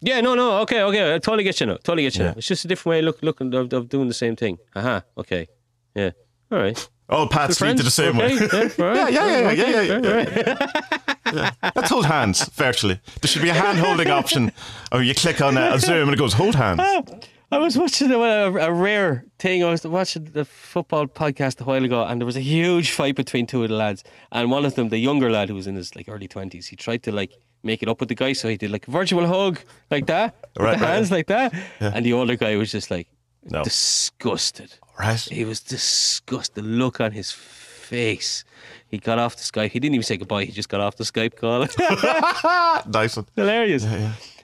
yeah, 0.00 0.20
no, 0.20 0.34
no, 0.34 0.58
okay, 0.62 0.82
okay, 0.82 1.14
I 1.14 1.18
totally 1.18 1.44
get 1.44 1.60
you 1.60 1.66
now, 1.66 1.74
totally 1.82 2.02
get 2.04 2.16
you 2.16 2.24
Yeah. 2.24 2.30
now. 2.30 2.38
It's 2.38 2.46
just 2.46 2.64
a 2.64 2.68
different 2.68 2.90
way 2.90 2.98
of 3.00 3.04
look, 3.06 3.22
looking 3.22 3.52
of, 3.54 3.72
of 3.72 3.88
doing 3.88 4.08
the 4.08 4.14
same 4.14 4.34
thing. 4.36 4.58
Aha, 4.76 5.02
okay, 5.18 5.48
yeah, 5.94 6.10
all 6.50 6.58
right. 6.58 6.88
All 7.10 7.26
paths 7.26 7.60
lead 7.60 7.76
to 7.76 7.82
the 7.82 7.90
same 7.90 8.18
okay, 8.20 8.36
way. 8.36 8.48
Yeah, 8.52 8.62
right, 8.78 9.12
Yeah, 9.12 9.26
yeah, 9.26 9.50
yeah, 9.50 9.68
yeah, 9.68 9.82
yeah, 9.82 9.94
all 9.94 11.34
right. 11.34 11.74
Let's 11.76 11.90
hold 11.90 12.06
hands 12.06 12.48
virtually. 12.50 13.00
There 13.20 13.28
should 13.28 13.42
be 13.42 13.48
a 13.48 13.54
hand 13.54 13.78
holding 13.78 14.08
option, 14.10 14.52
or 14.92 15.02
you 15.02 15.14
click 15.14 15.40
on 15.40 15.56
uh, 15.56 15.70
a, 15.72 15.74
a 15.74 15.78
Zoom 15.78 16.08
and 16.08 16.14
it 16.14 16.18
goes 16.18 16.34
hold 16.34 16.54
hands. 16.54 16.80
Oh, 16.82 17.04
I 17.52 17.58
was 17.58 17.76
watching 17.76 18.12
a, 18.12 18.18
a, 18.18 18.72
rare 18.72 19.24
thing. 19.40 19.64
I 19.64 19.70
was 19.70 19.84
watching 19.84 20.24
the 20.26 20.44
football 20.44 21.06
podcast 21.08 21.60
a 21.60 21.64
while 21.64 21.84
ago, 21.84 22.04
and 22.04 22.20
there 22.20 22.26
was 22.26 22.36
a 22.36 22.40
huge 22.40 22.92
fight 22.92 23.16
between 23.16 23.46
two 23.46 23.64
of 23.64 23.70
the 23.70 23.74
lads. 23.74 24.04
And 24.30 24.52
one 24.52 24.64
of 24.64 24.76
them, 24.76 24.88
the 24.88 24.98
younger 24.98 25.30
lad 25.30 25.48
who 25.48 25.56
was 25.56 25.66
in 25.66 25.74
his 25.74 25.96
like 25.96 26.08
early 26.08 26.28
twenties, 26.28 26.68
he 26.68 26.76
tried 26.76 27.02
to 27.04 27.12
like 27.12 27.32
make 27.64 27.82
it 27.82 27.88
up 27.88 27.98
with 27.98 28.08
the 28.08 28.14
guy, 28.14 28.34
so 28.34 28.48
he 28.48 28.56
did 28.56 28.70
like 28.70 28.86
a 28.86 28.90
virtual 28.92 29.26
hug 29.26 29.58
like 29.90 30.06
that, 30.06 30.36
with 30.42 30.54
the 30.54 30.62
right. 30.62 30.78
hands 30.78 31.10
like 31.10 31.26
that. 31.26 31.52
And 31.80 32.06
the 32.06 32.12
older 32.12 32.36
guy 32.36 32.54
was 32.56 32.70
just 32.70 32.88
like 32.90 33.08
No. 33.44 33.64
disgusted. 33.64 34.72
Right. 35.00 35.20
He 35.20 35.44
was 35.44 35.60
disgusted. 35.60 36.56
The 36.64 36.68
look 36.68 37.00
on 37.00 37.12
his 37.12 37.32
face. 37.32 38.44
He 38.88 38.98
got 38.98 39.18
off 39.18 39.36
the 39.36 39.42
Skype. 39.42 39.70
He 39.70 39.80
didn't 39.80 39.94
even 39.94 40.02
say 40.04 40.16
goodbye. 40.16 40.44
He 40.44 40.52
just 40.52 40.68
got 40.68 40.80
off 40.80 40.96
the 40.96 41.04
Skype 41.04 41.34
call. 41.36 41.60
Nice 42.92 43.16
one. 43.16 43.26
hilarious. 43.36 43.84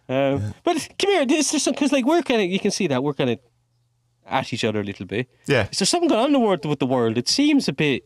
Um, 0.09 0.55
But 0.65 0.89
come 0.99 1.11
here, 1.11 1.27
is 1.39 1.51
there 1.51 1.61
some 1.61 1.75
because 1.75 1.93
like 1.93 2.05
we're 2.07 2.23
kind 2.23 2.41
of 2.43 2.49
you 2.49 2.59
can 2.61 2.71
see 2.71 2.87
that 2.89 3.03
we're 3.03 3.15
kind 3.15 3.31
of 3.31 3.39
at 4.27 4.53
each 4.53 4.65
other 4.65 4.81
a 4.81 4.85
little 4.85 5.07
bit. 5.07 5.29
Yeah. 5.47 5.69
Is 5.71 5.79
there 5.79 5.87
something 5.87 6.09
going 6.09 6.21
on 6.21 6.27
in 6.29 6.33
the 6.33 6.41
world 6.41 6.65
with 6.65 6.79
the 6.79 6.87
world? 6.87 7.17
It 7.19 7.29
seems 7.29 7.69
a 7.69 7.73
bit. 7.73 8.03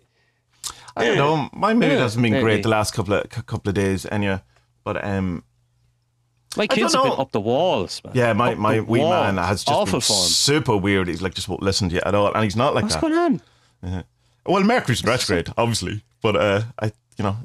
I 0.97 1.05
don't 1.07 1.17
know. 1.19 1.49
My 1.53 1.73
mood 1.73 1.93
Yeah, 1.93 1.99
hasn't 1.99 2.23
been 2.23 2.41
great 2.43 2.63
the 2.63 2.69
last 2.69 2.93
couple 2.95 3.15
of 3.15 3.29
couple 3.31 3.69
of 3.71 3.75
days, 3.75 4.07
anyway. 4.11 4.41
But 4.85 5.05
um, 5.05 5.45
My 6.57 6.67
kids 6.67 6.95
have 6.95 7.05
been 7.05 7.13
up 7.17 7.31
the 7.33 7.41
walls, 7.41 8.01
man. 8.05 8.13
yeah, 8.17 8.33
my 8.33 8.53
Up 8.53 8.59
my 8.59 8.81
wee 8.81 9.01
man 9.01 9.37
has 9.37 9.63
just 9.63 9.69
awful 9.77 9.99
been 9.99 10.01
form. 10.01 10.27
super 10.27 10.77
weird. 10.77 11.07
He's 11.09 11.23
like 11.23 11.35
just 11.35 11.49
won't 11.49 11.63
listen 11.63 11.89
to 11.91 11.95
you 11.97 12.01
at 12.05 12.15
all, 12.15 12.33
and 12.35 12.43
he's 12.43 12.57
not 12.57 12.75
like 12.75 12.83
What's 12.83 12.97
that. 12.97 13.01
going 13.03 13.15
on? 13.83 14.05
Well, 14.47 14.63
Mercury's 14.65 15.05
retrograde, 15.05 15.49
obviously, 15.57 16.03
but 16.23 16.35
uh, 16.37 16.63
I, 16.79 16.87
you 17.17 17.23
know, 17.23 17.37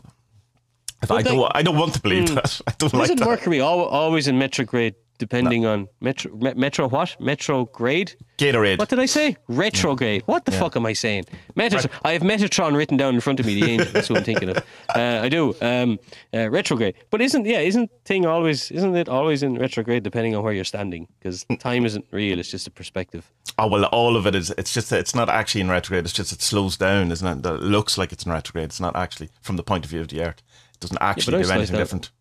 if 1.04 1.12
I 1.12 1.22
don't, 1.22 1.52
I 1.54 1.62
don't 1.62 1.78
want 1.78 1.94
to 1.94 2.02
believe 2.02 2.34
that. 2.34 2.62
I 2.68 2.74
don't 2.80 2.94
like 2.94 3.04
Isn't 3.06 3.20
that. 3.20 3.26
Mercury 3.28 3.60
always 3.60 4.28
in 4.28 4.40
retrograde? 4.40 4.96
Depending 5.18 5.66
on 5.66 5.88
metro, 6.02 6.36
me- 6.36 6.54
metro 6.56 6.90
what? 6.90 7.16
Metrograde? 7.22 8.16
Gatorade. 8.38 8.80
What 8.80 8.90
did 8.90 9.00
I 9.00 9.06
say? 9.06 9.38
Retrograde. 9.48 10.24
What 10.26 10.44
the 10.44 10.52
fuck 10.52 10.76
am 10.76 10.86
I 10.86 10.92
saying? 10.94 11.24
Metatron. 11.56 11.90
I 12.04 12.12
have 12.12 12.22
Metatron 12.22 12.76
written 12.76 12.98
down 12.98 13.16
in 13.16 13.22
front 13.22 13.40
of 13.40 13.46
me. 13.46 13.60
The 13.62 13.70
angel. 13.72 13.92
That's 13.94 14.10
what 14.10 14.20
I'm 14.20 14.26
thinking 14.26 14.50
of. 14.50 14.64
Uh, 14.96 15.20
I 15.24 15.30
do. 15.30 15.54
Um, 15.62 16.00
uh, 16.34 16.50
retrograde. 16.50 16.96
But 17.10 17.20
isn't 17.22 17.46
yeah? 17.46 17.60
Isn't 17.60 17.90
thing 18.06 18.26
always? 18.26 18.72
Isn't 18.72 18.96
it 18.96 19.10
always 19.10 19.44
in 19.44 19.56
retrograde 19.58 20.04
depending 20.04 20.36
on 20.36 20.44
where 20.44 20.54
you're 20.54 20.64
standing? 20.64 21.08
Because 21.20 21.46
time 21.60 21.86
isn't 21.86 22.06
real. 22.12 22.40
It's 22.40 22.50
just 22.50 22.66
a 22.68 22.72
perspective. 22.72 23.30
Oh 23.58 23.68
well, 23.68 23.86
all 23.86 24.16
of 24.16 24.26
it 24.26 24.36
is. 24.36 24.52
It's 24.58 24.74
just 24.74 24.92
it's 24.94 25.14
not 25.16 25.28
actually 25.28 25.62
in 25.62 25.70
retrograde. 25.70 26.06
It's 26.06 26.14
just 26.14 26.32
it 26.32 26.42
slows 26.42 26.78
down, 26.78 27.12
isn't 27.12 27.28
it? 27.28 27.44
That 27.44 27.62
looks 27.62 27.98
like 27.98 28.12
it's 28.14 28.26
in 28.26 28.32
retrograde. 28.32 28.66
It's 28.66 28.80
not 28.80 28.96
actually 28.96 29.30
from 29.42 29.58
the 29.58 29.64
point 29.64 29.84
of 29.86 29.92
view 29.92 30.02
of 30.02 30.08
the 30.10 30.22
Earth. 30.22 30.42
It 30.74 30.80
doesn't 30.80 30.98
actually 31.02 31.40
it 31.40 31.44
do 31.46 31.52
anything 31.52 31.76
different. 31.76 32.12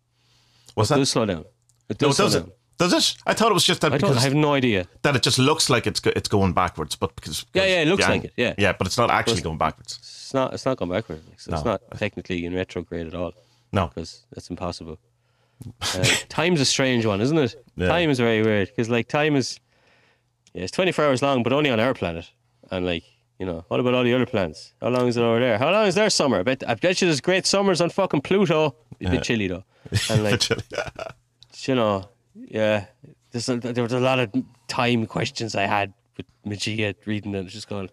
What's 0.73 0.89
It 0.91 0.95
that? 0.95 0.99
does 0.99 1.09
slow 1.11 1.25
down. 1.25 1.45
It 1.87 2.01
No, 2.01 2.07
does 2.09 2.17
slow 2.17 2.25
does 2.25 2.35
it? 2.35 2.39
down. 2.41 2.51
Does 2.77 2.93
it? 2.93 3.15
I 3.25 3.33
thought 3.33 3.51
it 3.51 3.53
was 3.53 3.63
just 3.63 3.81
that 3.81 3.93
I 3.93 3.97
because 3.97 4.17
I 4.17 4.21
have 4.21 4.33
no 4.33 4.53
idea. 4.53 4.87
that 5.03 5.15
it 5.15 5.23
just 5.23 5.39
looks 5.39 5.69
like 5.69 5.87
it's 5.87 5.99
go, 5.99 6.11
it's 6.15 6.27
going 6.27 6.53
backwards, 6.53 6.95
but 6.95 7.15
because 7.15 7.45
Yeah, 7.53 7.63
yeah, 7.63 7.81
it 7.81 7.87
looks 7.87 8.05
the 8.05 8.11
like 8.11 8.23
it, 8.25 8.33
yeah. 8.35 8.53
yeah, 8.57 8.73
but 8.73 8.87
it's 8.87 8.97
not 8.97 9.09
actually 9.09 9.41
going 9.41 9.57
backwards. 9.57 9.97
It's 10.01 10.33
not. 10.33 10.53
It's 10.53 10.65
not 10.65 10.77
going 10.77 10.91
backwards. 10.91 11.21
So 11.37 11.53
It's 11.53 11.63
not 11.63 11.81
technically 11.97 12.45
in 12.45 12.53
retrograde 12.53 13.07
at 13.07 13.13
all. 13.15 13.33
No, 13.71 13.87
because 13.87 14.25
that's 14.33 14.49
impossible. 14.49 14.99
Uh, 15.81 16.03
time's 16.29 16.59
a 16.59 16.65
strange 16.65 17.05
one, 17.05 17.21
isn't 17.21 17.37
it? 17.37 17.55
Yeah. 17.77 17.87
Time 17.87 18.09
is 18.09 18.19
very 18.19 18.41
weird 18.41 18.67
because 18.67 18.89
like 18.89 19.07
time 19.07 19.35
is, 19.37 19.59
yeah, 20.53 20.63
it's 20.63 20.71
twenty 20.71 20.91
four 20.91 21.05
hours 21.05 21.21
long, 21.21 21.43
but 21.43 21.53
only 21.53 21.69
on 21.69 21.79
our 21.79 21.93
planet. 21.93 22.29
And 22.71 22.85
like, 22.85 23.03
you 23.39 23.45
know, 23.45 23.63
what 23.69 23.79
about 23.79 23.93
all 23.93 24.03
the 24.03 24.13
other 24.13 24.25
planets? 24.25 24.73
How 24.81 24.89
long 24.89 25.07
is 25.07 25.15
it 25.15 25.21
over 25.21 25.39
there? 25.39 25.57
How 25.57 25.71
long 25.71 25.85
is 25.87 25.95
their 25.95 26.09
summer? 26.09 26.39
I 26.39 26.43
bet, 26.43 26.63
I 26.67 26.73
bet 26.73 27.01
you 27.01 27.07
there's 27.07 27.21
great 27.21 27.45
summers 27.45 27.79
on 27.79 27.89
fucking 27.89 28.21
Pluto. 28.21 28.75
It'd 28.99 29.11
be 29.11 29.19
chilly 29.19 29.47
though, 29.47 29.63
and 30.09 30.23
like, 30.23 30.49
you 31.67 31.75
know, 31.75 32.09
yeah, 32.35 32.85
there's 33.31 33.49
a, 33.49 33.57
there 33.57 33.83
was 33.83 33.93
a 33.93 33.99
lot 33.99 34.19
of 34.19 34.31
time 34.67 35.05
questions 35.05 35.55
I 35.55 35.63
had 35.63 35.93
with 36.17 36.25
Magia 36.45 36.95
reading 37.05 37.33
it, 37.35 37.45
just 37.47 37.67
going, 37.67 37.89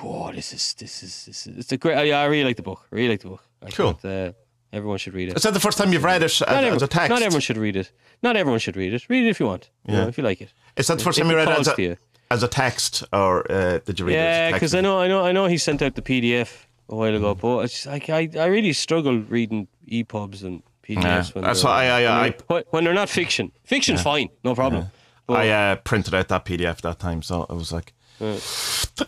whoa, 0.00 0.32
this 0.32 0.52
is 0.52 0.74
this 0.74 1.02
is 1.02 1.24
this 1.26 1.46
is 1.46 1.58
it's 1.58 1.72
a 1.72 1.76
great. 1.76 2.06
Yeah, 2.06 2.20
I 2.20 2.24
really 2.26 2.44
like 2.44 2.56
the 2.56 2.62
book. 2.62 2.86
I 2.92 2.94
really 2.96 3.08
like 3.10 3.20
the 3.20 3.28
book. 3.28 3.44
I 3.62 3.70
Cool. 3.70 3.92
thought, 3.94 4.08
uh, 4.08 4.32
everyone 4.72 4.98
should 4.98 5.14
read 5.14 5.28
it. 5.30 5.36
is 5.36 5.42
that 5.42 5.54
the 5.54 5.60
first 5.60 5.78
time 5.78 5.92
you've 5.92 6.04
read 6.04 6.22
it 6.22 6.26
as, 6.26 6.40
Not, 6.40 6.48
as 6.50 6.56
everyone, 6.56 6.82
a 6.82 6.86
text? 6.86 7.10
not 7.10 7.22
everyone 7.22 7.40
should 7.40 7.56
read 7.56 7.76
it. 7.76 7.92
Not 8.22 8.36
everyone 8.36 8.60
should 8.60 8.76
read 8.76 8.92
it. 8.94 9.08
Read 9.08 9.26
it 9.26 9.30
if 9.30 9.40
you 9.40 9.46
want. 9.46 9.70
You 9.86 9.94
Yeah. 9.94 10.00
know, 10.02 10.08
if 10.08 10.18
you 10.18 10.24
like 10.24 10.40
it. 10.40 10.52
Is 10.76 10.86
that 10.88 10.98
the 10.98 11.04
first 11.04 11.18
if 11.18 11.22
time 11.24 11.30
you 11.30 11.38
it 11.38 11.44
read 11.44 11.48
it 11.48 11.58
as 11.58 11.68
a, 11.68 11.82
you. 11.82 11.96
as 12.30 12.42
a 12.42 12.48
text, 12.48 13.04
or 13.12 13.50
uh, 13.50 13.78
did 13.84 13.98
you 13.98 14.06
read 14.06 14.14
it? 14.14 14.16
Yeah, 14.16 14.22
as 14.22 14.50
a 14.50 14.54
because 14.54 14.70
text? 14.72 14.78
I 14.78 14.80
know, 14.82 14.98
I 15.00 15.08
know, 15.08 15.24
I 15.24 15.32
know. 15.32 15.46
He 15.46 15.58
sent 15.58 15.82
out 15.82 15.94
the 15.94 16.02
PDF 16.02 16.66
a 16.88 16.94
while 16.96 17.14
ago, 17.14 17.34
but 17.34 17.58
it's 17.64 17.86
like 17.86 18.08
I, 18.10 18.28
I 18.38 18.46
really 18.46 18.72
struggle 18.72 19.18
reading 19.20 19.68
EPUBs 19.90 20.42
and 20.44 20.62
PDFs 20.88 21.02
Yeah, 21.02 21.24
when, 21.34 21.44
that's 21.44 21.62
why 21.64 21.86
I- 21.86 22.02
I- 22.02 22.02
when, 22.02 22.32
I- 22.32 22.36
they're, 22.48 22.64
when 22.70 22.84
they're 22.84 22.94
not 22.94 23.08
fiction. 23.08 23.52
Fiction's 23.64 24.02
fine, 24.02 24.28
no 24.44 24.54
problem. 24.54 24.86
But 25.26 25.40
I 25.40 25.50
uh, 25.72 25.76
printed 25.76 26.14
out 26.14 26.28
that 26.28 26.44
PDF 26.46 26.80
that 26.80 26.98
time, 26.98 27.20
so 27.22 27.44
I 27.50 27.52
was 27.52 27.70
like, 27.70 27.92
I 28.20 28.38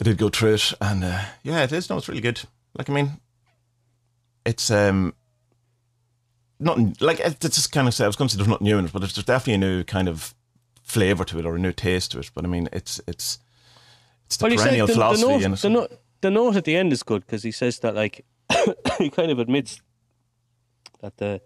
did 0.03 0.18
go 0.18 0.28
through 0.28 0.55
it, 0.55 0.72
and 0.81 1.03
uh, 1.03 1.22
yeah, 1.43 1.62
it 1.64 1.72
is. 1.72 1.89
No, 1.89 1.97
it's 1.97 2.09
really 2.09 2.20
good. 2.20 2.43
Like, 2.76 2.91
I 2.91 2.93
mean, 2.93 3.18
it's 4.45 4.70
um, 4.70 5.14
nothing 6.59 6.95
like 7.01 7.20
it's 7.20 7.39
just 7.57 7.72
kind 7.72 7.89
of. 7.89 7.95
say 7.95 8.05
I 8.05 8.07
was 8.07 8.16
going 8.16 8.28
to 8.28 8.33
say 8.35 8.37
there's 8.39 8.49
nothing 8.49 8.66
new 8.66 8.78
in 8.78 8.85
it, 8.85 8.93
but 8.93 8.99
there's, 9.01 9.14
definitely 9.14 9.55
a 9.55 9.59
new 9.59 9.83
kind 9.85 10.09
of 10.09 10.35
flavor 10.83 11.24
to 11.24 11.39
it 11.39 11.47
or 11.47 11.57
a 11.57 11.59
new 11.59 11.72
taste 11.72 12.12
to 12.12 12.18
it. 12.20 12.31
But 12.35 12.45
I 12.45 12.49
mean, 12.49 12.68
it's 12.72 13.01
it's 13.07 13.39
it's 14.26 14.37
the 14.37 14.47
Well, 14.47 14.57
perennial 14.57 14.87
the, 14.87 14.93
the, 14.93 14.95
philosophy. 14.99 15.26
note, 15.26 15.45
and 15.45 15.57
the, 15.57 15.68
note, 15.70 16.01
the 16.20 16.31
note 16.31 16.57
at 16.57 16.64
the 16.64 16.76
end 16.76 16.93
is 16.93 17.03
good 17.03 17.24
because 17.26 17.43
he 17.43 17.51
says 17.51 17.78
that 17.81 17.95
like 17.95 18.24
he 18.99 19.11
kind 19.11 19.31
of 19.31 19.39
admits 19.39 19.81
that 21.01 21.16
the 21.16 21.41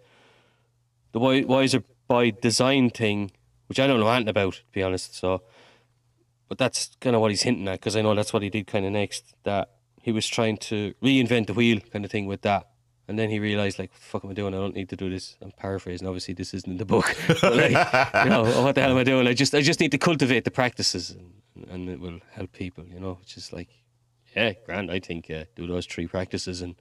the 1.15 1.21
wi- 1.21 1.47
wiser 1.47 1.83
by 2.09 2.31
design 2.31 2.91
thing, 2.91 3.31
which 3.69 3.79
I 3.79 3.87
don't 3.87 4.01
know 4.01 4.09
anything 4.09 4.29
about, 4.29 4.55
to 4.55 4.63
be 4.73 4.83
honest. 4.83 5.15
So, 5.15 5.43
but 6.49 6.59
that's 6.59 6.91
kind 7.01 7.15
of 7.15 7.23
what 7.23 7.31
he's 7.31 7.43
hinting 7.43 7.69
at 7.69 7.81
because 7.81 7.97
I 7.97 8.03
know 8.03 8.15
that's 8.15 8.33
what 8.33 8.43
he 8.43 8.51
did 8.51 8.67
kind 8.67 8.85
of 8.85 8.93
next. 8.93 9.35
That 9.45 9.71
he 10.03 10.11
was 10.11 10.27
trying 10.27 10.59
to 10.59 10.93
reinvent 11.03 11.47
the 11.47 11.55
wheel, 11.55 11.79
kind 11.93 12.05
of 12.05 12.11
thing, 12.11 12.27
with 12.27 12.43
that. 12.43 12.69
And 13.07 13.19
then 13.19 13.31
he 13.31 13.39
realized, 13.39 13.79
like, 13.79 13.93
fuck 13.95 14.25
am 14.25 14.31
I 14.31 14.35
doing? 14.35 14.55
I 14.55 14.59
don't 14.59 14.75
need 14.75 14.89
to 14.89 14.97
do 14.97 15.09
this. 15.09 15.37
I'm 15.41 15.53
paraphrasing. 15.53 16.09
Obviously, 16.09 16.35
this 16.35 16.53
isn't 16.53 16.71
in 16.71 16.79
the 16.79 16.85
book. 16.85 17.07
But 17.41 17.55
like, 17.55 18.25
you 18.25 18.31
know, 18.31 18.43
what 18.63 18.75
the 18.75 18.81
hell 18.81 18.91
am 18.91 18.97
I 18.97 19.05
doing? 19.05 19.29
I 19.29 19.35
just, 19.35 19.55
I 19.55 19.61
just 19.61 19.79
need 19.79 19.93
to 19.93 19.99
cultivate 19.99 20.45
the 20.45 20.51
practices, 20.51 21.11
and, 21.11 21.71
and 21.71 21.89
it 21.89 22.01
will 22.01 22.19
help 22.33 22.53
people. 22.53 22.85
You 22.87 22.99
know, 22.99 23.19
which 23.21 23.37
is 23.37 23.53
like, 23.53 23.69
yeah, 24.35 24.55
grand. 24.67 24.91
I 24.91 24.99
think 24.99 25.31
uh, 25.31 25.45
do 25.55 25.69
those 25.69 25.87
three 25.87 26.09
practices, 26.09 26.61
and 26.61 26.75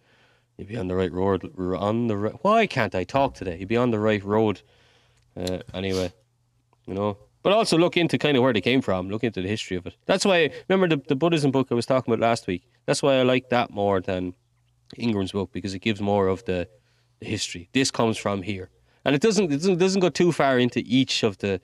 you'll 0.58 0.68
be 0.68 0.78
on 0.78 0.88
the 0.88 0.95
right 0.95 1.12
road. 1.12 1.51
On 1.58 2.08
the 2.08 2.18
right. 2.18 2.36
Why 2.41 2.68
can't 2.68 2.95
I 2.95 3.04
talk 3.04 3.34
today? 3.36 3.58
You'd 3.60 3.70
be 3.70 3.78
on 3.78 3.91
the 3.91 3.99
right 3.99 4.24
road. 4.24 4.62
Uh, 5.36 5.60
anyway, 5.74 6.14
you 6.86 6.93
know. 6.93 7.18
But 7.41 7.51
also 7.51 7.78
look 7.78 7.97
into 7.97 8.18
kind 8.18 8.38
of 8.38 8.43
where 8.43 8.54
they 8.54 8.62
came 8.62 8.82
from. 8.82 9.10
Look 9.10 9.24
into 9.24 9.41
the 9.41 9.49
history 9.49 9.76
of 9.76 9.86
it. 9.86 9.95
That's 10.06 10.26
why. 10.26 10.51
Remember 10.70 10.95
the 10.95 11.01
the 11.08 11.16
Buddhism 11.16 11.51
book 11.51 11.68
I 11.72 11.76
was 11.76 11.86
talking 11.86 12.14
about 12.14 12.26
last 12.26 12.47
week. 12.47 12.64
That's 12.86 13.04
why 13.04 13.16
I 13.16 13.24
like 13.24 13.49
that 13.49 13.70
more 13.72 13.99
than 13.99 14.34
Ingram's 14.97 15.32
book 15.32 15.51
because 15.51 15.74
it 15.74 15.80
gives 15.80 16.01
more 16.01 16.28
of 16.28 16.45
the, 16.45 16.68
the 17.20 17.26
history. 17.26 17.70
This 17.74 17.91
comes 17.91 18.18
from 18.18 18.41
here, 18.43 18.70
and 19.06 19.16
it 19.16 19.22
doesn't 19.22 19.45
it 19.51 19.58
doesn't, 19.58 19.78
doesn't 19.78 20.01
go 20.01 20.10
too 20.10 20.32
far 20.32 20.58
into 20.60 20.82
each 20.86 21.24
of 21.24 21.38
the 21.39 21.60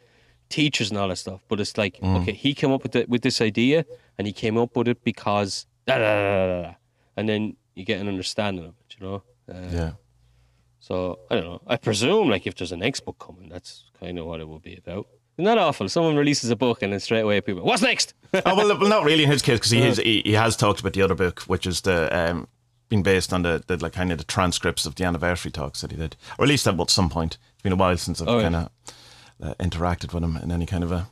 teachers 0.50 0.90
and 0.90 1.00
all 1.00 1.08
that 1.08 1.18
stuff. 1.18 1.42
But 1.48 1.60
it's 1.60 1.78
like 1.78 2.00
okay, 2.04 2.34
he 2.34 2.54
came 2.54 2.72
up 2.72 2.84
with 2.84 2.94
the, 2.94 3.06
with 3.08 3.22
this 3.22 3.42
idea, 3.42 3.86
and 4.18 4.28
he 4.28 4.34
came 4.34 4.58
up 4.58 4.76
with 4.76 4.88
it 4.88 5.04
because 5.04 5.66
da, 5.88 5.98
da, 5.98 6.04
da, 6.04 6.48
da, 6.48 6.62
da. 6.64 6.74
and 7.16 7.30
then 7.30 7.56
you 7.80 7.86
get 7.86 8.00
an 8.00 8.08
understanding 8.08 8.66
of 8.66 8.74
it. 8.82 8.96
You 9.00 9.06
know. 9.08 9.24
Uh, 9.52 9.68
yeah. 9.72 9.92
so 10.80 11.20
I 11.32 11.36
don't 11.36 11.44
know. 11.46 11.62
I 11.68 11.78
presume 11.78 12.30
like 12.30 12.46
if 12.46 12.56
there's 12.56 12.72
a 12.72 12.78
next 12.78 13.00
book 13.02 13.18
coming, 13.20 13.50
that's 13.50 13.86
kind 14.00 14.20
of 14.20 14.26
what 14.26 14.40
it 14.40 14.48
will 14.48 14.60
be 14.60 14.76
about. 14.78 15.08
Isn't 15.38 15.46
that 15.46 15.58
awful? 15.58 15.88
Someone 15.90 16.16
releases 16.18 16.50
a 16.50 16.56
book 16.56 16.82
and 16.84 16.92
then 16.94 17.00
straight 17.00 17.22
away 17.22 17.40
people, 17.42 17.64
what's 17.64 17.82
next? 17.82 18.14
oh 18.34 18.42
well, 18.56 18.78
well, 18.78 18.90
not 18.90 19.06
really 19.06 19.24
in 19.24 19.32
his 19.32 19.42
case 19.42 19.58
because 19.58 19.72
he, 19.72 19.82
is 19.82 19.98
he 19.98 20.22
he 20.26 20.34
has 20.34 20.56
talked 20.56 20.80
about 20.82 20.94
the 20.94 21.02
other 21.02 21.16
book, 21.16 21.42
which 21.44 21.66
is 21.66 21.82
the 21.82 22.10
um, 22.16 22.48
been 22.90 23.02
based 23.04 23.32
on 23.34 23.42
the, 23.44 23.64
the 23.68 23.78
like 23.78 23.94
kind 23.94 24.12
of 24.12 24.18
the 24.18 24.24
transcripts 24.26 24.86
of 24.86 24.96
the 24.96 25.04
anniversary 25.06 25.52
talks 25.52 25.82
that 25.82 25.92
he 25.92 25.98
did, 25.98 26.16
or 26.38 26.44
at 26.46 26.50
least 26.50 26.68
at 26.68 26.76
what 26.76 26.90
some 26.90 27.10
point. 27.10 27.38
It's 27.54 27.62
been 27.64 27.74
a 27.74 27.78
while 27.78 27.98
since 27.98 28.22
I've 28.22 28.28
Oh, 28.28 28.42
kind 28.42 28.56
of 28.56 28.70
uh, 29.42 29.54
interacted 29.60 30.14
with 30.14 30.24
him 30.24 30.36
in 30.38 30.52
any 30.52 30.66
kind 30.66 30.84
of 30.84 30.92
a 30.92 31.08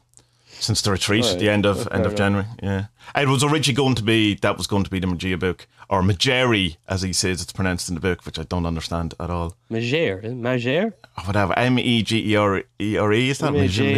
since 0.60 0.82
the 0.82 0.92
retreat 0.92 1.24
Oh, 1.26 1.32
at 1.34 1.40
the 1.40 1.46
yeah. 1.46 1.52
end 1.52 1.66
of 1.66 1.88
Oh, 1.88 1.96
end 1.96 2.06
of 2.06 2.14
January. 2.16 2.48
Yeah, 2.62 2.86
It 3.16 3.28
was 3.28 3.44
originally 3.44 3.76
going 3.76 3.96
to 3.96 4.04
be 4.04 4.36
that 4.36 4.58
was 4.58 4.68
going 4.68 4.84
to 4.84 4.90
be 4.90 5.00
the 5.00 5.08
Magia 5.08 5.38
book 5.38 5.68
or 5.90 6.02
Mageri, 6.02 6.76
as 6.88 7.02
he 7.02 7.14
says 7.14 7.42
it's 7.42 7.54
pronounced 7.54 7.88
in 7.88 7.96
the 7.96 8.02
book, 8.02 8.26
which 8.26 8.38
I 8.38 8.44
don't 8.44 8.66
understand 8.66 9.14
at 9.20 9.30
all. 9.30 9.56
Mager, 9.72 10.24
eh? 10.24 10.30
Mager? 10.30 10.94
Whatever. 11.26 11.58
M 11.58 11.80
E 11.80 12.04
G 12.04 12.32
E 12.32 12.36
R 12.36 12.64
E 12.80 12.98
R 12.98 13.14
E 13.14 13.30
is 13.30 13.40
that. 13.40 13.54
Mager. 13.54 13.94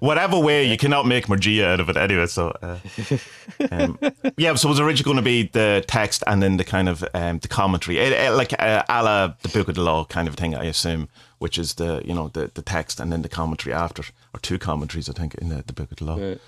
Whatever 0.00 0.38
way 0.38 0.64
you 0.64 0.76
cannot 0.76 1.06
make 1.06 1.28
Magia 1.28 1.68
out 1.68 1.80
of 1.80 1.88
it 1.88 1.96
anyway. 1.96 2.26
So 2.26 2.56
uh, 2.62 2.78
um, 3.70 3.98
yeah, 4.36 4.54
so 4.54 4.68
it 4.68 4.70
was 4.70 4.80
originally 4.80 5.04
going 5.04 5.16
to 5.16 5.22
be 5.22 5.44
the 5.44 5.84
text 5.86 6.22
and 6.26 6.42
then 6.42 6.56
the 6.56 6.64
kind 6.64 6.88
of 6.88 7.04
um, 7.14 7.38
the 7.40 7.48
commentary, 7.48 7.98
it, 7.98 8.12
it, 8.12 8.32
like 8.32 8.54
uh, 8.58 8.82
a 8.88 9.02
la 9.02 9.34
the 9.42 9.48
Book 9.48 9.68
of 9.68 9.74
the 9.74 9.82
Law 9.82 10.04
kind 10.04 10.28
of 10.28 10.36
thing, 10.36 10.54
I 10.54 10.64
assume, 10.64 11.08
which 11.38 11.58
is 11.58 11.74
the 11.74 12.02
you 12.04 12.14
know 12.14 12.28
the 12.28 12.50
the 12.54 12.62
text 12.62 13.00
and 13.00 13.12
then 13.12 13.22
the 13.22 13.28
commentary 13.28 13.74
after, 13.74 14.04
or 14.36 14.40
two 14.40 14.58
commentaries, 14.58 15.08
I 15.08 15.12
think, 15.12 15.34
in 15.36 15.48
the, 15.48 15.62
the 15.66 15.72
Book 15.72 15.90
of 15.90 15.98
the 15.98 16.04
Law. 16.04 16.16
Right. 16.16 16.40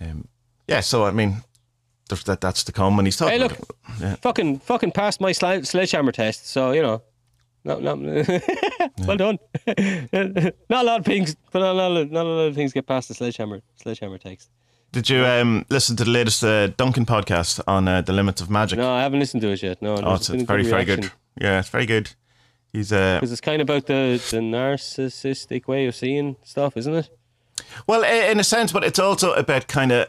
Um, 0.00 0.28
yeah, 0.66 0.80
so 0.80 1.04
I 1.04 1.10
mean, 1.10 1.42
that 2.08 2.40
that's 2.40 2.64
to 2.64 2.72
come, 2.72 2.98
and 2.98 3.06
he's 3.06 3.16
talking. 3.16 3.34
Hey, 3.34 3.38
look. 3.38 3.58
Yeah. 4.00 4.16
fucking, 4.16 4.58
fucking 4.60 4.92
passed 4.92 5.20
my 5.20 5.30
sli- 5.30 5.66
sledgehammer 5.66 6.12
test. 6.12 6.48
So 6.48 6.72
you 6.72 6.82
know, 6.82 7.02
no, 7.64 7.78
no, 7.78 7.94
well 9.06 9.16
done. 9.16 9.38
not 9.66 10.82
a 10.82 10.82
lot 10.82 11.00
of 11.00 11.06
things, 11.06 11.36
but 11.50 11.60
not 11.60 11.72
a 11.72 11.78
lot 11.78 11.96
of, 11.96 12.10
not 12.10 12.26
a 12.26 12.28
lot 12.28 12.46
of 12.48 12.54
things 12.54 12.72
get 12.72 12.86
past 12.86 13.08
the 13.08 13.14
sledgehammer 13.14 13.62
sledgehammer 13.76 14.18
text. 14.18 14.50
Did 14.90 15.08
you 15.08 15.24
um, 15.24 15.64
listen 15.70 15.96
to 15.96 16.04
the 16.04 16.10
latest 16.10 16.44
uh, 16.44 16.66
Duncan 16.66 17.06
podcast 17.06 17.62
on 17.66 17.88
uh, 17.88 18.02
the 18.02 18.12
limits 18.12 18.42
of 18.42 18.50
magic? 18.50 18.78
No, 18.78 18.92
I 18.92 19.02
haven't 19.02 19.20
listened 19.20 19.40
to 19.42 19.48
it 19.48 19.62
yet. 19.62 19.80
No, 19.80 19.94
oh, 19.94 20.14
it's, 20.14 20.28
it's 20.28 20.42
very 20.42 20.64
very 20.64 20.84
good. 20.84 21.10
Yeah, 21.40 21.60
it's 21.60 21.70
very 21.70 21.86
good. 21.86 22.12
He's 22.72 22.92
uh, 22.92 23.18
Because 23.18 23.32
it's 23.32 23.40
kind 23.40 23.60
of 23.60 23.68
about 23.68 23.86
the, 23.86 24.22
the 24.30 24.38
narcissistic 24.38 25.66
way 25.66 25.86
of 25.86 25.94
seeing 25.94 26.36
stuff, 26.42 26.76
isn't 26.76 26.94
it? 26.94 27.10
Well, 27.86 28.02
in 28.02 28.40
a 28.40 28.44
sense, 28.44 28.72
but 28.72 28.82
it's 28.82 28.98
also 28.98 29.34
about 29.34 29.68
kind 29.68 29.92
of, 29.92 30.08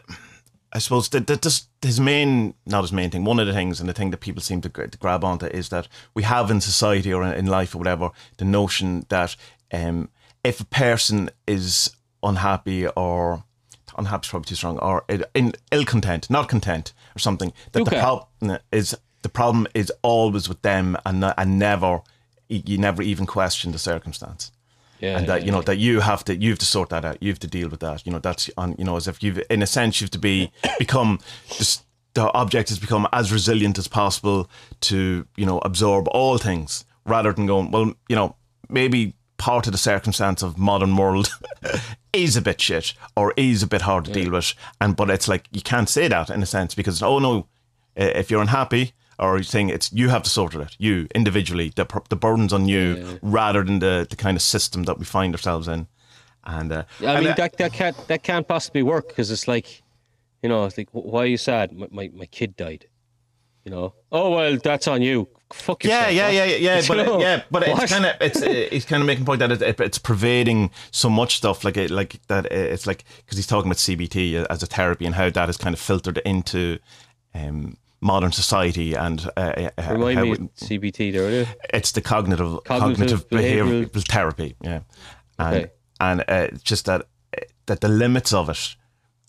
I 0.72 0.78
suppose, 0.78 1.08
that 1.10 1.26
that 1.26 1.42
just 1.42 1.68
his 1.82 2.00
main, 2.00 2.54
not 2.66 2.82
his 2.82 2.92
main 2.92 3.10
thing. 3.10 3.24
One 3.24 3.38
of 3.38 3.46
the 3.46 3.52
things, 3.52 3.80
and 3.80 3.88
the 3.88 3.92
thing 3.92 4.10
that 4.10 4.20
people 4.20 4.42
seem 4.42 4.60
to, 4.62 4.68
to 4.68 4.98
grab 4.98 5.24
onto 5.24 5.46
is 5.46 5.68
that 5.68 5.88
we 6.14 6.22
have 6.22 6.50
in 6.50 6.60
society 6.60 7.12
or 7.12 7.22
in 7.22 7.46
life 7.46 7.74
or 7.74 7.78
whatever 7.78 8.10
the 8.38 8.44
notion 8.44 9.04
that 9.10 9.36
um, 9.72 10.08
if 10.42 10.60
a 10.60 10.64
person 10.64 11.30
is 11.46 11.94
unhappy 12.22 12.86
or 12.88 13.44
unhappy 13.96 14.24
is 14.24 14.30
probably 14.30 14.46
too 14.46 14.54
strong 14.54 14.78
or 14.78 15.04
in, 15.08 15.24
in 15.34 15.52
ill 15.70 15.84
content, 15.84 16.30
not 16.30 16.48
content 16.48 16.92
or 17.14 17.18
something, 17.18 17.52
that 17.72 17.84
the 17.84 17.90
problem 17.90 18.58
is 18.72 18.96
the 19.22 19.28
problem 19.28 19.66
is 19.74 19.92
always 20.02 20.48
with 20.48 20.62
them 20.62 20.96
and 21.04 21.24
and 21.36 21.58
never 21.58 22.00
you 22.48 22.78
never 22.78 23.02
even 23.02 23.26
question 23.26 23.72
the 23.72 23.78
circumstance. 23.78 24.52
Yeah. 25.00 25.18
and 25.18 25.26
that 25.26 25.44
you 25.44 25.50
know 25.50 25.60
that 25.62 25.76
you 25.76 26.00
have 26.00 26.24
to 26.24 26.36
you 26.36 26.50
have 26.50 26.58
to 26.60 26.66
sort 26.66 26.88
that 26.90 27.04
out. 27.04 27.22
You 27.22 27.30
have 27.30 27.40
to 27.40 27.46
deal 27.46 27.68
with 27.68 27.80
that. 27.80 28.06
You 28.06 28.12
know 28.12 28.20
that's 28.20 28.48
on 28.56 28.74
you 28.78 28.84
know 28.84 28.96
as 28.96 29.08
if 29.08 29.22
you've 29.22 29.40
in 29.50 29.60
a 29.60 29.66
sense 29.66 30.00
you 30.00 30.04
have 30.04 30.12
to 30.12 30.18
be 30.18 30.50
become 30.78 31.18
this 31.58 31.82
the 32.14 32.32
object 32.32 32.68
has 32.68 32.78
become 32.78 33.08
as 33.12 33.32
resilient 33.32 33.76
as 33.76 33.88
possible 33.88 34.48
to 34.82 35.26
you 35.36 35.44
know 35.44 35.58
absorb 35.58 36.08
all 36.08 36.38
things 36.38 36.84
rather 37.04 37.32
than 37.32 37.46
going 37.46 37.70
well 37.70 37.92
you 38.08 38.16
know 38.16 38.36
maybe 38.68 39.14
part 39.36 39.66
of 39.66 39.72
the 39.72 39.78
circumstance 39.78 40.42
of 40.42 40.56
modern 40.56 40.96
world 40.96 41.28
is 42.12 42.36
a 42.36 42.42
bit 42.42 42.60
shit 42.60 42.94
or 43.16 43.34
is 43.36 43.62
a 43.62 43.66
bit 43.66 43.82
hard 43.82 44.04
to 44.04 44.12
deal 44.12 44.30
with. 44.30 44.54
And 44.80 44.96
but 44.96 45.10
it's 45.10 45.28
like 45.28 45.48
you 45.52 45.60
can't 45.60 45.88
say 45.88 46.08
that 46.08 46.30
in 46.30 46.42
a 46.42 46.46
sense 46.46 46.74
because 46.74 47.02
oh 47.02 47.18
no 47.18 47.46
if 47.96 48.30
you're 48.30 48.40
unhappy 48.40 48.92
or 49.18 49.36
you're 49.36 49.42
saying 49.44 49.68
it's 49.68 49.92
you 49.92 50.08
have 50.08 50.22
to 50.24 50.30
sort 50.30 50.54
it 50.54 50.60
out, 50.60 50.76
you 50.78 51.08
individually, 51.14 51.72
the, 51.74 51.86
the 52.08 52.16
burden's 52.16 52.52
on 52.52 52.68
you 52.68 53.18
rather 53.22 53.62
than 53.62 53.78
the, 53.78 54.06
the 54.08 54.16
kind 54.16 54.36
of 54.36 54.42
system 54.42 54.84
that 54.84 54.98
we 54.98 55.04
find 55.04 55.34
ourselves 55.34 55.68
in. 55.68 55.86
And 56.44 56.72
uh, 56.72 56.84
I 57.00 57.04
and, 57.04 57.24
mean, 57.24 57.32
uh, 57.32 57.36
that, 57.36 57.56
that 57.56 57.72
can't 57.72 57.96
that 58.08 58.22
can't 58.22 58.46
possibly 58.46 58.82
work 58.82 59.08
because 59.08 59.30
it's 59.30 59.48
like, 59.48 59.82
you 60.42 60.48
know, 60.48 60.64
it's 60.64 60.76
like, 60.76 60.88
why 60.92 61.22
are 61.22 61.26
you 61.26 61.38
sad? 61.38 61.72
My, 61.72 61.88
my, 61.90 62.10
my 62.12 62.26
kid 62.26 62.56
died. 62.56 62.86
You 63.64 63.70
know, 63.70 63.94
oh 64.12 64.30
well, 64.30 64.58
that's 64.62 64.86
on 64.88 65.00
you. 65.00 65.26
Fuck 65.50 65.84
yeah, 65.84 66.10
yourself. 66.10 66.32
yeah, 66.34 66.44
yeah, 66.44 66.56
yeah, 66.56 66.56
yeah. 66.80 66.82
But 66.86 67.20
yeah, 67.20 67.42
but 67.50 67.66
What? 67.66 67.82
it's 67.84 67.92
kind 67.92 68.04
of 68.06 68.16
it's 68.20 68.42
uh, 68.42 68.68
he's 68.70 68.84
kind 68.84 69.02
of 69.02 69.06
making 69.06 69.24
point 69.24 69.38
that 69.38 69.52
it, 69.52 69.62
it, 69.62 69.80
it's 69.80 69.96
pervading 69.96 70.70
so 70.90 71.08
much 71.08 71.36
stuff 71.36 71.64
like 71.64 71.78
it 71.78 71.90
like 71.90 72.20
that. 72.26 72.44
It's 72.52 72.86
like 72.86 73.04
because 73.24 73.38
he's 73.38 73.46
talking 73.46 73.70
about 73.70 73.78
CBT 73.78 74.44
as 74.50 74.62
a 74.62 74.66
therapy 74.66 75.06
and 75.06 75.14
how 75.14 75.30
that 75.30 75.48
is 75.48 75.56
kind 75.56 75.72
of 75.72 75.80
filtered 75.80 76.18
into 76.26 76.78
um, 77.34 77.78
modern 78.04 78.32
society 78.32 78.94
and 78.94 79.26
uh, 79.36 79.40
uh, 79.78 79.92
Remind 79.92 80.18
how 80.18 80.24
me 80.24 80.32
it- 80.32 80.54
CBT 80.56 81.12
there, 81.12 81.46
it's 81.72 81.92
the 81.92 82.00
cognitive 82.02 82.58
Cognitive 82.64 83.28
cognitive, 83.28 83.28
behavioral, 83.30 84.04
therapy 84.12 84.54
yeah 84.60 84.80
and 85.38 85.56
Okay. 85.56 85.70
and 86.00 86.24
uh, 86.28 86.48
just 86.62 86.84
that 86.84 87.06
that 87.66 87.80
the 87.80 87.88
limits 87.88 88.32
of 88.32 88.48
it 88.48 88.76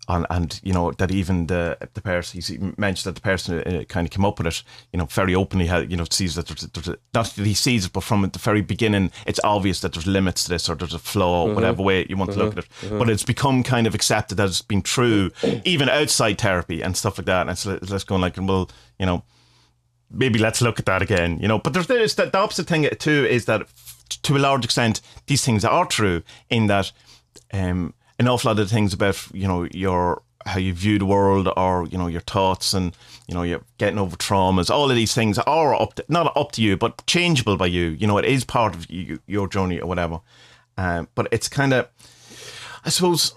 and 0.07 0.25
and 0.29 0.59
you 0.63 0.73
know 0.73 0.91
that 0.91 1.11
even 1.11 1.47
the 1.47 1.77
the 1.93 2.01
person 2.01 2.41
he 2.41 2.57
mentioned 2.77 3.05
that 3.05 3.15
the 3.15 3.21
person 3.21 3.59
uh, 3.61 3.83
kind 3.85 4.07
of 4.07 4.11
came 4.11 4.25
up 4.25 4.37
with 4.37 4.47
it 4.47 4.63
you 4.91 4.99
know 4.99 5.05
very 5.05 5.33
openly 5.33 5.67
how 5.67 5.79
you 5.79 5.97
know 5.97 6.05
sees 6.09 6.35
that 6.35 6.47
there's, 6.47 6.61
there's 6.61 6.87
a, 6.87 6.97
not 7.13 7.25
that 7.25 7.45
he 7.45 7.53
sees 7.53 7.85
it 7.85 7.93
but 7.93 8.03
from 8.03 8.21
the 8.21 8.39
very 8.39 8.61
beginning 8.61 9.11
it's 9.25 9.39
obvious 9.43 9.81
that 9.81 9.93
there's 9.93 10.07
limits 10.07 10.43
to 10.43 10.49
this 10.49 10.69
or 10.69 10.75
there's 10.75 10.93
a 10.93 10.99
flaw 10.99 11.53
whatever 11.53 11.81
way 11.81 12.05
you 12.09 12.17
want 12.17 12.31
to 12.31 12.39
look 12.39 12.57
at 12.57 12.65
it. 12.65 12.69
But 12.89 13.09
it's 13.09 13.23
become 13.23 13.63
kind 13.63 13.87
of 13.87 13.95
accepted 13.95 14.35
that 14.35 14.47
it's 14.47 14.61
been 14.61 14.81
true 14.81 15.31
even 15.63 15.89
outside 15.89 16.39
therapy 16.39 16.81
and 16.81 16.95
stuff 16.95 17.17
like 17.17 17.25
that. 17.25 17.41
And 17.41 17.49
it's 17.51 17.89
just 17.89 18.07
going 18.07 18.21
like 18.21 18.37
well 18.37 18.69
you 18.99 19.05
know 19.05 19.23
maybe 20.11 20.39
let's 20.39 20.61
look 20.61 20.79
at 20.79 20.85
that 20.85 21.01
again, 21.01 21.39
you 21.39 21.47
know. 21.47 21.59
But 21.59 21.73
there's, 21.73 21.87
there's 21.87 22.15
the, 22.15 22.27
the 22.27 22.37
opposite 22.37 22.67
thing 22.67 22.87
too 22.99 23.25
is 23.25 23.45
that 23.45 23.67
to 24.21 24.37
a 24.37 24.39
large 24.39 24.63
extent 24.65 25.01
these 25.27 25.43
things 25.43 25.65
are 25.65 25.85
true 25.85 26.21
in 26.49 26.67
that 26.67 26.91
um, 27.53 27.93
an 28.19 28.27
awful 28.27 28.49
lot 28.49 28.59
of 28.59 28.69
things 28.69 28.93
about 28.93 29.27
you 29.33 29.47
know 29.47 29.67
your 29.71 30.21
how 30.45 30.59
you 30.59 30.73
view 30.73 30.99
the 30.99 31.05
world 31.05 31.49
or 31.57 31.87
you 31.87 31.97
know 31.97 32.07
your 32.07 32.21
thoughts 32.21 32.73
and 32.73 32.95
you 33.27 33.33
know 33.33 33.43
you're 33.43 33.63
getting 33.77 33.99
over 33.99 34.15
traumas. 34.15 34.69
All 34.69 34.89
of 34.89 34.95
these 34.95 35.13
things 35.13 35.37
are 35.39 35.73
up 35.73 35.95
to, 35.95 36.05
not 36.07 36.35
up 36.35 36.51
to 36.53 36.61
you 36.61 36.77
but 36.77 37.05
changeable 37.07 37.57
by 37.57 37.67
you. 37.67 37.85
You 37.85 38.07
know 38.07 38.17
it 38.17 38.25
is 38.25 38.43
part 38.43 38.75
of 38.75 38.89
you, 38.89 39.19
your 39.25 39.47
journey 39.47 39.79
or 39.79 39.87
whatever. 39.87 40.21
Um, 40.77 41.07
but 41.15 41.27
it's 41.31 41.47
kind 41.47 41.73
of 41.73 41.87
I 42.83 42.89
suppose 42.89 43.33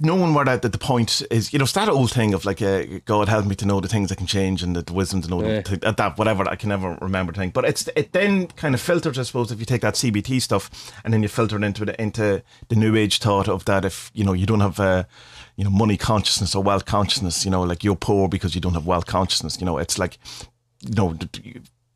knowing 0.00 0.32
where 0.34 0.46
that, 0.46 0.62
that 0.62 0.72
the 0.72 0.78
point 0.78 1.22
is, 1.30 1.52
you 1.52 1.58
know, 1.58 1.64
it's 1.64 1.72
that 1.74 1.88
old 1.88 2.10
thing 2.10 2.32
of 2.32 2.44
like, 2.46 2.62
uh, 2.62 2.84
God 3.04 3.28
help 3.28 3.44
me 3.46 3.54
to 3.56 3.66
know 3.66 3.80
the 3.80 3.88
things 3.88 4.10
I 4.10 4.14
can 4.14 4.26
change 4.26 4.62
and 4.62 4.74
the, 4.74 4.82
the 4.82 4.92
wisdom 4.94 5.20
to 5.22 5.28
know 5.28 5.42
Yeah. 5.42 5.60
the, 5.60 5.76
to, 5.76 5.92
that 5.92 6.18
whatever 6.18 6.48
I 6.48 6.56
can 6.56 6.70
never 6.70 6.96
remember 7.00 7.32
thing. 7.32 7.50
But 7.50 7.66
it's 7.66 7.88
it 7.94 8.12
then 8.12 8.46
kind 8.48 8.74
of 8.74 8.80
filters, 8.80 9.18
I 9.18 9.22
suppose, 9.24 9.52
if 9.52 9.60
you 9.60 9.66
take 9.66 9.82
that 9.82 9.94
CBT 9.94 10.40
stuff 10.40 10.92
and 11.04 11.12
then 11.12 11.22
you 11.22 11.28
filter 11.28 11.56
it 11.56 11.64
into 11.64 11.84
the, 11.84 12.00
into 12.00 12.42
the 12.68 12.76
new 12.76 12.96
age 12.96 13.18
thought 13.18 13.48
of 13.48 13.64
that 13.66 13.84
if 13.84 14.10
you 14.14 14.24
know 14.24 14.32
you 14.32 14.46
don't 14.46 14.60
have 14.60 14.80
uh, 14.80 15.04
you 15.56 15.64
know 15.64 15.70
money 15.70 15.96
consciousness 15.98 16.54
or 16.54 16.62
wealth 16.62 16.86
consciousness, 16.86 17.44
you 17.44 17.50
know, 17.50 17.62
like 17.62 17.84
you're 17.84 17.94
poor 17.96 18.28
because 18.28 18.54
you 18.54 18.60
don't 18.60 18.74
have 18.74 18.86
wealth 18.86 19.06
consciousness. 19.06 19.60
You 19.60 19.66
know, 19.66 19.78
it's 19.78 19.98
like 19.98 20.18
you 20.80 20.94
know. 20.94 21.16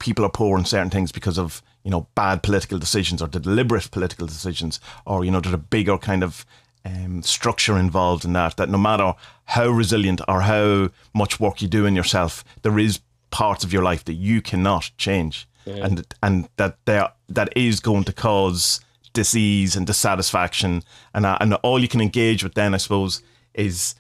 People 0.00 0.26
are 0.26 0.30
poor 0.30 0.58
in 0.58 0.66
certain 0.66 0.90
things 0.90 1.12
because 1.12 1.38
of 1.38 1.62
you 1.82 1.90
know 1.90 2.08
bad 2.14 2.42
political 2.42 2.78
decisions 2.78 3.22
or 3.22 3.28
the 3.28 3.40
deliberate 3.40 3.90
political 3.90 4.26
decisions, 4.26 4.78
or 5.06 5.24
you 5.24 5.30
know 5.30 5.40
there's 5.40 5.54
a 5.54 5.58
bigger 5.58 5.96
kind 5.96 6.22
of 6.22 6.44
um, 6.84 7.22
structure 7.22 7.78
involved 7.78 8.24
in 8.24 8.32
that. 8.34 8.56
That 8.56 8.68
no 8.68 8.78
matter 8.78 9.14
how 9.46 9.68
resilient 9.68 10.20
or 10.28 10.42
how 10.42 10.90
much 11.14 11.40
work 11.40 11.62
you 11.62 11.68
do 11.68 11.86
in 11.86 11.96
yourself, 11.96 12.44
there 12.62 12.78
is 12.78 13.00
parts 13.30 13.64
of 13.64 13.72
your 13.72 13.82
life 13.82 14.04
that 14.04 14.14
you 14.14 14.42
cannot 14.42 14.90
change, 14.96 15.48
and 15.84 16.06
and 16.22 16.48
that 16.56 16.78
there 16.84 17.10
that 17.28 17.52
is 17.56 17.80
going 17.80 18.04
to 18.04 18.12
cause 18.12 18.80
disease 19.12 19.76
and 19.76 19.86
dissatisfaction, 19.86 20.82
and 21.14 21.24
uh, 21.24 21.38
and 21.40 21.54
all 21.62 21.80
you 21.80 21.88
can 21.88 22.00
engage 22.00 22.44
with 22.44 22.54
then, 22.54 22.74
I 22.74 22.78
suppose, 22.78 23.22
is 23.54 23.94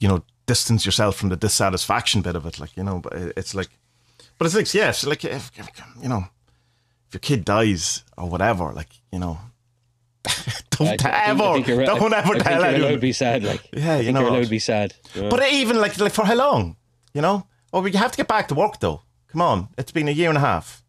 you 0.00 0.08
know 0.08 0.22
distance 0.46 0.84
yourself 0.84 1.16
from 1.16 1.30
the 1.30 1.36
dissatisfaction 1.36 2.20
bit 2.20 2.36
of 2.36 2.44
it. 2.44 2.58
Like 2.58 2.76
you 2.76 2.84
know, 2.84 2.98
but 2.98 3.14
it's 3.14 3.54
like, 3.54 3.70
but 4.36 4.46
it's 4.46 4.54
like 4.54 4.74
yes, 4.74 5.06
like 5.06 5.24
if, 5.24 5.50
if, 5.56 5.68
you 6.02 6.08
know, 6.08 6.26
if 7.08 7.14
your 7.14 7.20
kid 7.20 7.44
dies 7.44 8.04
or 8.18 8.28
whatever, 8.28 8.72
like 8.72 8.90
you 9.10 9.18
know. 9.18 9.38
don't 10.70 10.88
I- 10.88 10.92
I 10.92 10.96
think- 10.96 11.04
I 11.06 11.24
ever, 11.30 11.62
think 11.62 11.66
don't 11.86 12.12
ever 12.14 12.34
tell 12.38 12.64
anyone. 12.64 13.00
be 13.00 13.12
sad. 13.12 13.42
Like, 13.44 13.60
Yeah, 13.72 13.98
you 13.98 14.12
know 14.12 14.30
what? 14.30 14.42
to 14.44 14.48
be 14.48 14.58
sad. 14.58 14.94
Yeah. 15.14 15.28
But 15.28 15.50
even 15.52 15.76
like 15.80 15.98
like 15.98 16.12
for 16.12 16.24
how 16.24 16.34
long? 16.34 16.76
You 17.14 17.22
know? 17.22 17.46
But 17.72 17.92
you 17.92 17.98
have 17.98 18.12
to 18.12 18.16
get 18.16 18.28
back 18.28 18.48
to 18.48 18.54
work 18.54 18.78
though. 18.80 19.02
Come 19.28 19.42
on, 19.42 19.68
it's 19.78 19.92
been 19.92 20.08
a 20.08 20.12
year 20.12 20.28
and 20.28 20.38
a 20.38 20.40
half. 20.42 20.82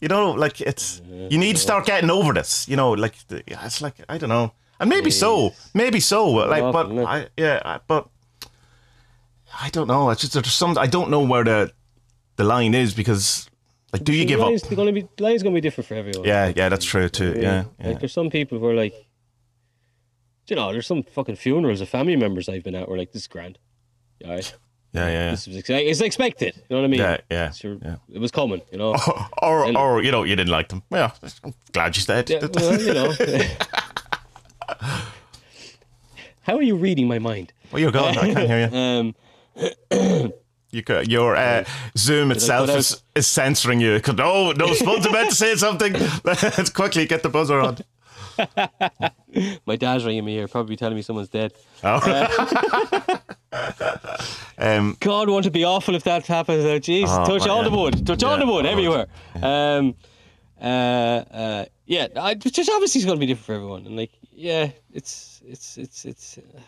You 0.00 0.08
know, 0.08 0.30
like 0.30 0.60
it's 0.60 1.02
you 1.30 1.38
need 1.38 1.56
to 1.56 1.62
start 1.62 1.84
getting 1.86 2.10
over 2.10 2.32
this. 2.32 2.68
You 2.68 2.76
know, 2.76 2.92
like 2.92 3.14
it's 3.30 3.80
like 3.82 3.94
I 4.08 4.16
don't 4.18 4.28
know, 4.28 4.52
and 4.78 4.88
maybe 4.88 5.10
so, 5.10 5.52
maybe 5.74 5.98
so. 6.00 6.26
Like, 6.28 6.62
but. 6.72 6.86
I 7.06 7.26
yeah, 7.36 7.78
but 7.88 8.06
I 9.60 9.70
don't 9.70 9.88
know. 9.88 10.10
It's 10.10 10.20
just 10.20 10.34
there's 10.34 10.52
some 10.52 10.78
I 10.78 10.86
don't 10.86 11.10
know 11.10 11.22
where 11.22 11.44
the 11.44 11.72
the 12.36 12.44
line 12.44 12.74
is 12.74 12.94
because 12.94 13.50
like, 13.92 14.04
do 14.04 14.12
you 14.12 14.24
give 14.24 14.38
the 14.38 14.44
up? 14.44 14.48
line's 14.50 14.62
Gonna 14.62 14.92
be, 14.92 15.08
line's 15.18 15.42
going 15.42 15.54
to 15.54 15.56
be 15.56 15.60
different 15.62 15.88
for 15.88 15.94
everyone. 15.94 16.24
Yeah, 16.24 16.52
yeah, 16.54 16.68
that's 16.68 16.84
true 16.84 17.08
too. 17.08 17.34
Yeah, 17.40 17.64
yeah. 17.80 17.88
Like, 17.88 18.00
there's 18.00 18.12
some 18.12 18.30
people 18.30 18.58
who 18.58 18.66
are 18.66 18.74
like, 18.74 18.94
you 20.48 20.56
know, 20.56 20.72
there's 20.72 20.86
some 20.86 21.02
fucking 21.02 21.36
funerals 21.36 21.80
of 21.80 21.88
family 21.88 22.16
members 22.16 22.48
I've 22.48 22.64
been 22.64 22.74
at 22.74 22.88
where 22.88 22.98
like, 22.98 23.12
this 23.12 23.22
is 23.22 23.28
grand. 23.28 23.58
All 24.24 24.30
right. 24.32 24.54
yeah, 24.92 25.08
yeah. 25.08 25.30
This 25.30 25.46
was 25.46 25.56
ex- 25.56 25.70
it's 25.70 26.00
expected. 26.00 26.54
You 26.56 26.62
know 26.70 26.76
what 26.82 26.84
I 26.84 26.88
mean? 26.88 27.00
Yeah, 27.00 27.16
yeah, 27.30 27.52
your- 27.62 27.78
yeah. 27.82 27.96
It 28.12 28.18
was 28.18 28.30
common, 28.30 28.62
you 28.72 28.78
know? 28.78 28.94
Or 29.42 29.64
And- 29.66 29.76
or 29.76 30.02
you 30.02 30.10
know 30.10 30.22
you 30.24 30.36
didn't 30.36 30.50
like 30.52 30.68
them. 30.68 30.82
Yeah, 30.90 31.12
I'm 31.44 31.54
glad 31.72 31.96
you 31.96 32.02
said. 32.02 32.28
Yeah, 32.30 32.46
well, 32.52 32.80
you 32.80 32.94
know. 32.94 33.12
How 36.42 36.56
are 36.56 36.62
you 36.62 36.76
reading 36.76 37.06
my 37.08 37.18
mind? 37.18 37.52
Well, 37.70 37.80
you're 37.80 37.92
going. 37.92 38.16
I 38.16 38.32
can't 38.32 38.48
hear 38.48 38.68
you. 38.70 38.76
Um, 38.76 40.32
You 40.70 40.82
could, 40.82 41.10
your 41.10 41.34
uh, 41.34 41.64
Zoom 41.96 42.30
itself 42.30 42.68
is, 42.70 43.02
is 43.14 43.26
censoring 43.26 43.80
you. 43.80 44.00
Could, 44.00 44.20
oh, 44.20 44.52
no, 44.52 44.74
Spud's 44.74 45.06
about 45.06 45.30
to 45.30 45.34
say 45.34 45.54
something. 45.54 45.94
Let's 46.24 46.70
quickly 46.80 47.06
get 47.06 47.22
the 47.22 47.30
buzzer 47.30 47.60
on. 47.60 47.78
my 49.66 49.76
dad's 49.76 50.04
ringing 50.04 50.24
me 50.24 50.34
here, 50.34 50.46
probably 50.46 50.76
telling 50.76 50.94
me 50.94 51.02
someone's 51.02 51.30
dead. 51.30 51.54
Oh. 51.82 53.18
um, 54.58 54.96
God, 55.00 55.28
won't 55.28 55.50
be 55.52 55.64
awful 55.64 55.94
if 55.94 56.04
that 56.04 56.26
happens? 56.26 56.64
Oh, 56.64 56.78
jeez, 56.78 57.06
Oh, 57.08 57.24
touch 57.24 57.48
all 57.48 57.64
the 57.64 57.70
wood, 57.70 58.06
touch 58.06 58.22
all 58.22 58.38
Yeah, 58.38 58.44
the 58.44 58.52
wood 58.52 58.66
oh, 58.66 58.68
everywhere. 58.68 59.06
Um, 59.42 59.94
uh, 60.60 60.64
uh, 60.64 61.64
yeah, 61.86 62.08
I, 62.16 62.34
just 62.34 62.70
obviously 62.70 62.98
it's 63.00 63.06
going 63.06 63.16
to 63.16 63.20
be 63.20 63.26
different 63.26 63.46
for 63.46 63.54
everyone, 63.54 63.86
and 63.86 63.96
like, 63.96 64.12
yeah, 64.32 64.70
it's 64.92 65.40
it's 65.46 65.78
it's 65.78 66.04
it's. 66.04 66.38
Uh, 66.38 66.60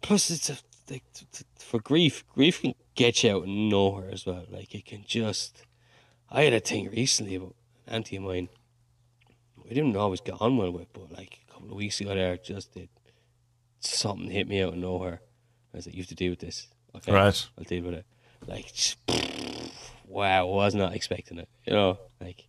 plus, 0.00 0.30
it's 0.30 0.50
a, 0.50 0.56
like 0.90 1.02
t- 1.12 1.26
t- 1.32 1.44
for 1.70 1.78
grief. 1.78 2.24
Grief 2.34 2.60
can 2.60 2.74
get 2.96 3.22
you 3.22 3.30
out 3.30 3.42
of 3.42 3.48
nowhere 3.48 4.10
as 4.10 4.26
well. 4.26 4.44
Like 4.50 4.74
it 4.74 4.84
can 4.84 5.04
just. 5.06 5.64
I 6.28 6.42
had 6.42 6.52
a 6.52 6.60
thing 6.60 6.90
recently 6.90 7.36
about 7.36 7.54
an 7.86 7.94
auntie 7.94 8.16
of 8.16 8.24
mine. 8.24 8.48
We 9.64 9.70
didn't 9.70 9.96
always 9.96 10.20
get 10.20 10.40
on 10.40 10.56
well 10.56 10.72
with, 10.72 10.92
but 10.92 11.12
like 11.12 11.38
a 11.48 11.52
couple 11.52 11.70
of 11.70 11.76
weeks 11.76 12.00
ago, 12.00 12.14
there 12.14 12.36
just 12.36 12.74
did 12.74 12.88
something 13.78 14.30
hit 14.30 14.48
me 14.48 14.62
out 14.62 14.72
of 14.72 14.78
nowhere. 14.78 15.20
I 15.72 15.76
was 15.76 15.86
like, 15.86 15.94
"You 15.94 16.02
have 16.02 16.08
to 16.08 16.14
deal 16.14 16.30
with 16.30 16.40
this." 16.40 16.66
Okay, 16.96 17.12
Right. 17.12 17.48
I'll 17.56 17.64
deal 17.64 17.84
with 17.84 17.94
it. 17.94 18.06
Like, 18.46 18.72
just, 18.72 18.96
wow, 20.06 20.46
was 20.46 20.74
not 20.74 20.94
expecting 20.94 21.38
it. 21.38 21.48
You 21.64 21.74
know, 21.74 21.98
like, 22.20 22.48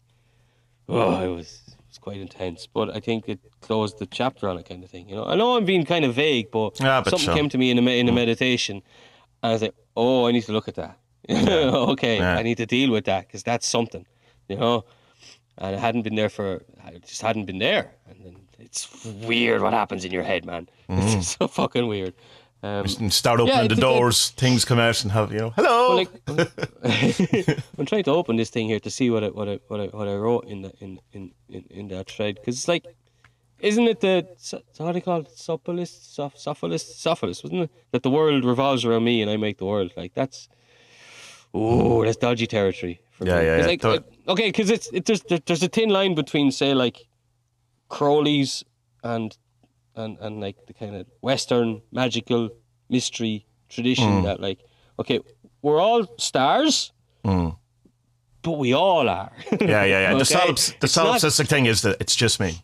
oh, 0.90 1.22
it 1.22 1.36
was 1.36 1.62
it 1.68 1.76
was 1.88 1.98
quite 2.00 2.18
intense. 2.18 2.68
But 2.68 2.96
I 2.96 3.00
think 3.00 3.30
it 3.30 3.40
closed 3.62 4.00
the 4.00 4.08
chapter 4.08 4.50
on 4.50 4.58
it, 4.58 4.68
kind 4.68 4.84
of 4.84 4.90
thing. 4.90 5.10
You 5.10 5.16
know, 5.16 5.26
I 5.26 5.36
know 5.36 5.58
I'm 5.58 5.66
being 5.66 5.86
kind 5.86 6.06
of 6.06 6.16
vague, 6.16 6.50
but 6.52 6.80
Yeah, 6.80 7.02
but 7.02 7.12
something 7.12 7.26
sure. 7.26 7.36
came 7.36 7.50
to 7.50 7.58
me 7.60 7.70
in 7.70 7.78
a 7.78 8.00
in 8.00 8.10
a 8.10 8.12
mm. 8.12 8.16
meditation, 8.16 8.78
and 8.78 8.84
I 9.44 9.52
was 9.52 9.62
like, 9.62 9.76
"Oh, 9.96 10.28
I 10.28 10.32
need 10.32 10.44
to 10.44 10.52
look 10.54 10.68
at 10.68 10.76
that." 10.76 10.98
okay, 11.30 12.18
Yeah. 12.18 12.38
I 12.38 12.44
need 12.44 12.58
to 12.58 12.66
deal 12.66 12.92
with 12.92 13.06
that 13.06 13.28
because 13.28 13.44
that's 13.44 13.68
something, 13.68 14.06
you 14.48 14.58
know. 14.58 14.86
And 15.58 15.76
it 15.76 15.80
hadn't 15.80 16.02
been 16.04 16.16
there 16.16 16.30
for, 16.30 16.64
I 16.84 16.98
just 17.06 17.22
hadn't 17.22 17.46
been 17.46 17.60
there, 17.60 17.92
and 18.10 18.26
then 18.26 18.36
it's 18.60 18.88
weird 19.06 19.62
what 19.62 19.74
happens 19.74 20.04
in 20.06 20.12
your 20.12 20.24
head, 20.24 20.46
man. 20.46 20.68
Mm. 20.90 21.18
It's 21.18 21.38
so 21.40 21.48
fucking 21.48 21.88
weird. 21.88 22.14
Um, 22.64 22.86
start 23.10 23.40
opening 23.40 23.58
Yeah, 23.58 23.68
the 23.68 23.76
doors, 23.76 24.30
things 24.32 24.66
come 24.66 24.78
out 24.78 25.02
and 25.04 25.12
have, 25.14 25.32
you 25.32 25.40
know, 25.40 25.50
hello. 25.56 25.88
Well, 25.88 25.96
like, 25.98 26.10
I'm, 26.84 27.64
I'm 27.80 27.86
trying 27.86 28.04
to 28.04 28.12
open 28.12 28.36
this 28.36 28.50
thing 28.50 28.68
here 28.68 28.80
to 28.82 28.90
see 28.92 29.10
what 29.10 29.24
I 29.24 29.28
what 29.30 29.48
I 29.50 29.60
what 29.68 29.80
I, 29.80 29.86
what 29.88 30.08
I 30.08 30.16
wrote 30.16 30.46
in 30.46 30.62
the 30.64 30.72
in 30.80 31.00
in 31.14 31.32
in, 31.50 31.64
in 31.70 31.88
that 31.90 32.10
thread 32.10 32.36
because 32.36 32.56
it's 32.58 32.68
like, 32.68 32.86
isn't 33.62 33.88
it 33.88 34.00
the 34.02 34.28
so 34.38 34.62
how 34.80 34.92
do 34.92 34.98
you 34.98 35.02
call 35.02 35.22
it 35.22 35.28
sophilist 35.36 36.14
soph, 36.16 36.36
sophilist 36.36 36.88
sophilist 37.06 37.44
wasn't 37.44 37.62
it 37.64 37.72
that 37.92 38.04
the 38.04 38.10
world 38.10 38.44
revolves 38.46 38.84
around 38.86 39.04
me 39.04 39.22
and 39.22 39.30
I 39.32 39.38
make 39.38 39.58
the 39.58 39.66
world 39.66 39.92
like 39.96 40.14
that's 40.14 40.50
oh 41.54 42.04
that's 42.04 42.18
dodgy 42.18 42.48
territory 42.48 43.02
for 43.12 43.26
Yeah, 43.26 43.40
me. 43.40 43.46
yeah, 43.46 43.58
yeah. 43.58 43.66
Like, 43.68 43.86
uh, 43.86 44.00
okay, 44.28 44.48
because 44.50 44.70
it's 44.70 44.88
it, 44.94 45.06
there's 45.06 45.22
there, 45.24 45.40
there's 45.46 45.64
a 45.64 45.68
thin 45.68 45.90
line 45.90 46.16
between 46.16 46.52
say 46.52 46.74
like 46.74 46.98
Crowley's 47.90 48.64
and 49.04 49.38
and 49.96 50.18
and 50.20 50.40
like 50.40 50.58
the 50.68 50.74
kind 50.74 50.96
of 50.96 51.06
Western 51.22 51.82
magical 51.92 52.50
mystery 52.90 53.46
tradition 53.70 54.24
that 54.24 54.40
like 54.40 54.60
okay 55.00 55.20
we're 55.62 55.80
all 55.80 56.06
stars, 56.18 56.92
Mm. 57.24 57.56
but 58.42 58.54
we 58.58 58.74
all 58.74 59.08
are. 59.08 59.32
yeah, 59.62 59.84
yeah, 59.84 59.86
yeah. 59.86 60.14
The, 60.16 60.26
Okay. 60.42 60.78
the 60.80 60.88
solipsistic 60.88 61.48
thing 61.48 61.68
is 61.68 61.84
that 61.84 61.98
it's 62.02 62.16
just 62.16 62.40
me. 62.40 62.64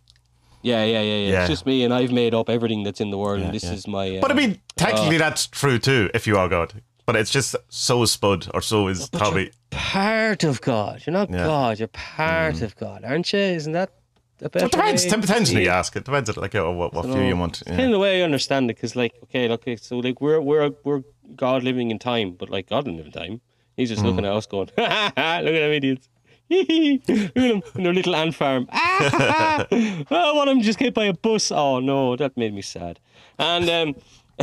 Yeah, 0.61 0.83
yeah, 0.83 1.01
yeah, 1.01 1.01
yeah, 1.01 1.31
Yeah. 1.31 1.39
It's 1.41 1.49
just 1.49 1.65
me, 1.65 1.83
and 1.83 1.93
I've 1.93 2.11
made 2.11 2.33
up 2.33 2.49
everything 2.49 2.83
that's 2.83 3.01
in 3.01 3.11
the 3.11 3.17
world, 3.17 3.41
and 3.41 3.53
this 3.53 3.63
yeah. 3.63 3.73
is 3.73 3.87
my. 3.87 4.17
Uh, 4.17 4.21
but 4.21 4.31
I 4.31 4.33
mean, 4.33 4.51
uh, 4.51 4.55
technically 4.75 5.17
that's 5.17 5.47
true 5.47 5.79
too, 5.79 6.09
if 6.13 6.27
you 6.27 6.37
are 6.37 6.47
God. 6.49 6.81
But 7.05 7.15
it's 7.15 7.31
just 7.31 7.55
so 7.69 8.03
is 8.03 8.11
Spud, 8.11 8.49
or 8.53 8.61
so 8.61 8.89
is 8.89 9.09
but 9.09 9.19
probably. 9.19 9.43
you're 9.43 9.51
part 9.71 10.43
of 10.43 10.59
God. 10.59 11.03
You're 11.05 11.13
not 11.13 11.29
Yeah. 11.29 11.45
God. 11.45 11.79
You're 11.79 11.87
part 11.87 12.55
mm-hmm. 12.55 12.65
of 12.65 12.75
God, 12.75 13.05
aren't 13.05 13.31
you? 13.31 13.39
Isn't 13.39 13.71
that 13.71 13.91
the 14.39 14.49
better 14.49 14.65
It 14.65 14.71
depends. 14.73 15.05
way 15.05 15.11
It 15.11 15.21
depends 15.21 15.49
who 15.49 15.59
you 15.59 15.69
it? 15.69 15.69
ask. 15.69 15.95
It 15.95 16.03
depends, 16.03 16.29
on 16.29 16.35
like, 16.41 16.53
uh, 16.53 16.69
what, 16.69 16.93
what 16.93 17.05
view 17.05 17.21
you 17.21 17.37
want. 17.37 17.61
It's 17.61 17.69
Yeah. 17.69 17.77
kind 17.77 17.87
of 17.87 17.91
the 17.93 17.99
way 17.99 18.21
I 18.21 18.25
understand 18.25 18.69
it, 18.69 18.75
because 18.75 18.97
like, 18.97 19.13
okay, 19.23 19.49
okay, 19.49 19.77
so 19.77 19.99
like 19.99 20.19
we're 20.19 20.41
we're 20.41 20.71
we're 20.83 21.03
God 21.35 21.63
living 21.63 21.91
in 21.91 21.99
time, 21.99 22.31
but 22.31 22.49
like 22.49 22.67
God 22.67 22.83
didn't 22.83 22.97
live 22.97 23.05
in 23.05 23.13
time. 23.13 23.41
He's 23.77 23.89
just 23.89 24.01
mm. 24.01 24.05
looking 24.05 24.25
at 24.25 24.33
us, 24.33 24.45
going, 24.45 24.69
"Look 24.77 24.87
at 24.87 25.43
them 25.43 25.71
idiots." 25.71 26.09
Look 26.49 27.09
at 27.09 27.33
them 27.33 27.61
in 27.75 27.83
their 27.83 27.93
little 27.93 28.15
ant 28.15 28.35
farm. 28.35 28.67
oh, 28.71 30.33
one 30.35 30.47
of 30.47 30.55
them 30.55 30.61
just 30.61 30.79
hit 30.79 30.93
by 30.93 31.05
a 31.05 31.13
bus. 31.13 31.51
Oh 31.51 31.79
no, 31.79 32.15
that 32.15 32.37
made 32.37 32.53
me 32.53 32.61
sad. 32.61 32.99
And 33.37 33.69
um, 33.69 33.95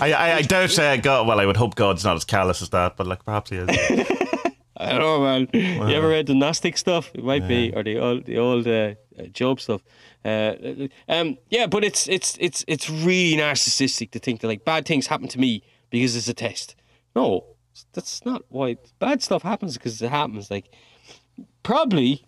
I, 0.00 0.12
I, 0.12 0.32
I 0.36 0.42
doubt 0.42 0.78
uh, 0.78 0.96
God. 0.98 1.26
Well, 1.26 1.40
I 1.40 1.46
would 1.46 1.56
hope 1.56 1.74
God's 1.74 2.04
not 2.04 2.16
as 2.16 2.24
callous 2.24 2.62
as 2.62 2.70
that, 2.70 2.96
but 2.96 3.06
like 3.06 3.24
perhaps 3.24 3.50
he 3.50 3.56
is. 3.56 3.68
I 4.78 4.90
don't 4.90 5.00
know, 5.00 5.20
man. 5.20 5.48
You 5.52 5.94
ever 5.94 6.08
read 6.08 6.26
the 6.26 6.34
Gnostic 6.34 6.76
stuff? 6.76 7.10
It 7.14 7.24
might 7.24 7.48
be, 7.48 7.72
or 7.74 7.82
the 7.82 7.98
old, 7.98 8.26
the 8.26 8.36
old 8.36 8.66
uh, 8.66 8.94
uh, 9.18 9.22
Job 9.32 9.58
stuff. 9.58 9.82
Uh, 10.22 10.52
um, 11.08 11.38
yeah, 11.48 11.66
but 11.66 11.82
it's 11.82 12.06
it's 12.08 12.36
it's 12.40 12.62
it's 12.68 12.90
really 12.90 13.40
narcissistic 13.40 14.10
to 14.10 14.18
think 14.18 14.40
that 14.40 14.48
like 14.48 14.66
bad 14.66 14.84
things 14.84 15.06
happen 15.06 15.28
to 15.28 15.40
me 15.40 15.62
because 15.88 16.14
it's 16.14 16.28
a 16.28 16.34
test. 16.34 16.76
No, 17.14 17.56
that's 17.94 18.24
not 18.26 18.42
why 18.48 18.76
bad 18.98 19.22
stuff 19.22 19.42
happens 19.42 19.78
because 19.78 20.02
it 20.02 20.10
happens. 20.10 20.50
Like 20.50 20.70
probably, 21.66 22.24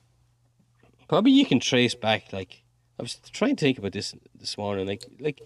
probably 1.09 1.30
you 1.30 1.47
can 1.47 1.61
trace 1.61 1.95
back. 1.95 2.32
Like 2.32 2.64
I 2.99 3.03
was 3.03 3.14
trying 3.32 3.55
to 3.55 3.64
think 3.64 3.78
about 3.78 3.93
this 3.93 4.12
this 4.34 4.59
morning. 4.59 4.86
Like 4.86 5.05
like 5.20 5.41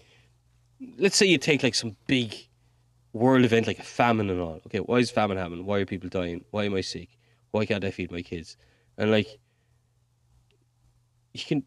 let's 0.97 1.15
say 1.15 1.27
you 1.27 1.37
take 1.37 1.61
like 1.61 1.75
some 1.75 1.95
big 2.07 2.35
world 3.13 3.45
event 3.45 3.67
like 3.67 3.77
a 3.77 3.83
famine 3.83 4.31
and 4.31 4.41
all. 4.41 4.59
Okay, 4.65 4.79
why 4.79 4.97
is 4.97 5.11
famine 5.11 5.37
happening? 5.37 5.65
Why 5.65 5.79
are 5.79 5.85
people 5.85 6.09
dying? 6.09 6.43
Why 6.49 6.65
am 6.65 6.73
I 6.73 6.81
sick? 6.81 7.09
Why 7.51 7.67
can't 7.67 7.85
I 7.85 7.91
feed 7.91 8.11
my 8.11 8.23
kids? 8.23 8.57
And 8.97 9.11
like, 9.11 9.27
you 11.33 11.43
can. 11.45 11.63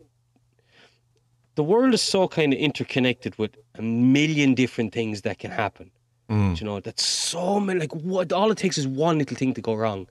The 1.55 1.63
world 1.63 1.95
is 1.95 2.03
so 2.03 2.27
kind 2.27 2.53
of 2.53 2.59
interconnected 2.59 3.39
with 3.39 3.57
a 3.77 3.83
million 3.83 4.55
different 4.55 4.93
things 4.93 5.23
that 5.23 5.39
can 5.39 5.53
happen. 5.53 5.91
Mm. 6.29 6.61
You 6.61 6.67
know, 6.67 6.81
that's 6.81 7.05
so 7.05 7.61
many. 7.61 7.79
Like, 7.79 7.95
what? 7.95 8.33
All 8.33 8.51
it 8.51 8.59
takes 8.59 8.79
is 8.79 8.89
one 8.89 9.19
little 9.19 9.37
thing 9.37 9.55
to 9.55 9.61
go 9.61 9.75
wrong, 9.75 10.09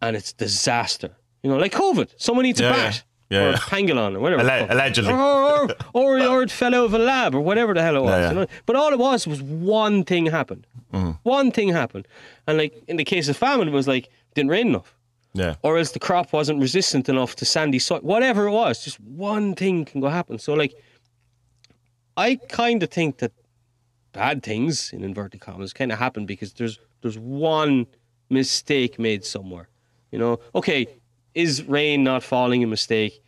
and 0.00 0.16
it's 0.16 0.32
disaster. 0.32 1.14
You 1.46 1.52
know, 1.52 1.58
like 1.58 1.72
COVID. 1.72 2.08
Someone 2.16 2.44
eats 2.46 2.60
Yeah, 2.60 2.70
a 2.70 2.72
bat 2.72 3.04
Yeah, 3.30 3.38
or 3.44 3.50
yeah. 3.50 3.54
a 3.54 3.58
pangolin 3.58 4.16
or 4.16 4.20
whatever. 4.20 4.42
the 4.42 4.52
Alle- 4.52 4.60
fuck. 4.66 4.70
allegedly. 4.74 5.12
Or, 5.12 5.16
or, 5.16 5.76
or, 5.94 6.20
or 6.30 6.42
it 6.42 6.50
fell 6.50 6.74
out 6.74 6.84
of 6.86 6.94
a 6.94 6.98
lab 6.98 7.34
or 7.36 7.40
whatever 7.40 7.72
the 7.72 7.82
hell 7.82 7.96
it 7.96 8.02
was. 8.02 8.30
You 8.32 8.34
know? 8.40 8.46
But 8.66 8.74
all 8.74 8.92
it 8.92 8.98
was 8.98 9.26
was 9.28 9.40
one 9.42 10.02
thing 10.04 10.26
happened. 10.26 10.66
Mm. 10.92 11.18
One 11.22 11.52
thing 11.52 11.68
happened. 11.68 12.08
And 12.48 12.58
like 12.58 12.74
in 12.88 12.96
the 12.96 13.04
case 13.04 13.28
of 13.28 13.36
famine, 13.36 13.68
it 13.68 13.72
was 13.72 13.86
like 13.86 14.08
didn't 14.34 14.50
rain 14.50 14.66
enough. 14.68 14.90
Yeah. 15.34 15.54
Or 15.62 15.78
else 15.78 15.92
the 15.92 15.98
crop 16.00 16.32
wasn't 16.32 16.60
resistant 16.60 17.08
enough 17.08 17.36
to 17.36 17.44
sandy 17.44 17.78
soil. 17.78 18.00
Whatever 18.00 18.46
it 18.48 18.52
was, 18.52 18.82
just 18.82 18.98
one 19.00 19.54
thing 19.54 19.84
can 19.84 20.00
go 20.00 20.08
happen. 20.08 20.38
So 20.40 20.54
like 20.54 20.74
I 22.16 22.36
kind 22.48 22.82
of 22.82 22.90
think 22.90 23.18
that 23.18 23.32
bad 24.12 24.42
things 24.42 24.92
in 24.92 25.04
inverted 25.04 25.40
commas 25.40 25.72
kind 25.72 25.92
of 25.92 25.98
happen 25.98 26.26
because 26.26 26.54
there's 26.54 26.78
there's 27.02 27.18
one 27.18 27.86
mistake 28.30 28.98
made 28.98 29.24
somewhere. 29.24 29.68
You 30.10 30.18
know, 30.18 30.40
okay, 30.54 30.86
is 31.36 31.62
rain 31.64 32.02
not 32.02 32.22
falling 32.22 32.64
a 32.64 32.66
mistake? 32.66 33.22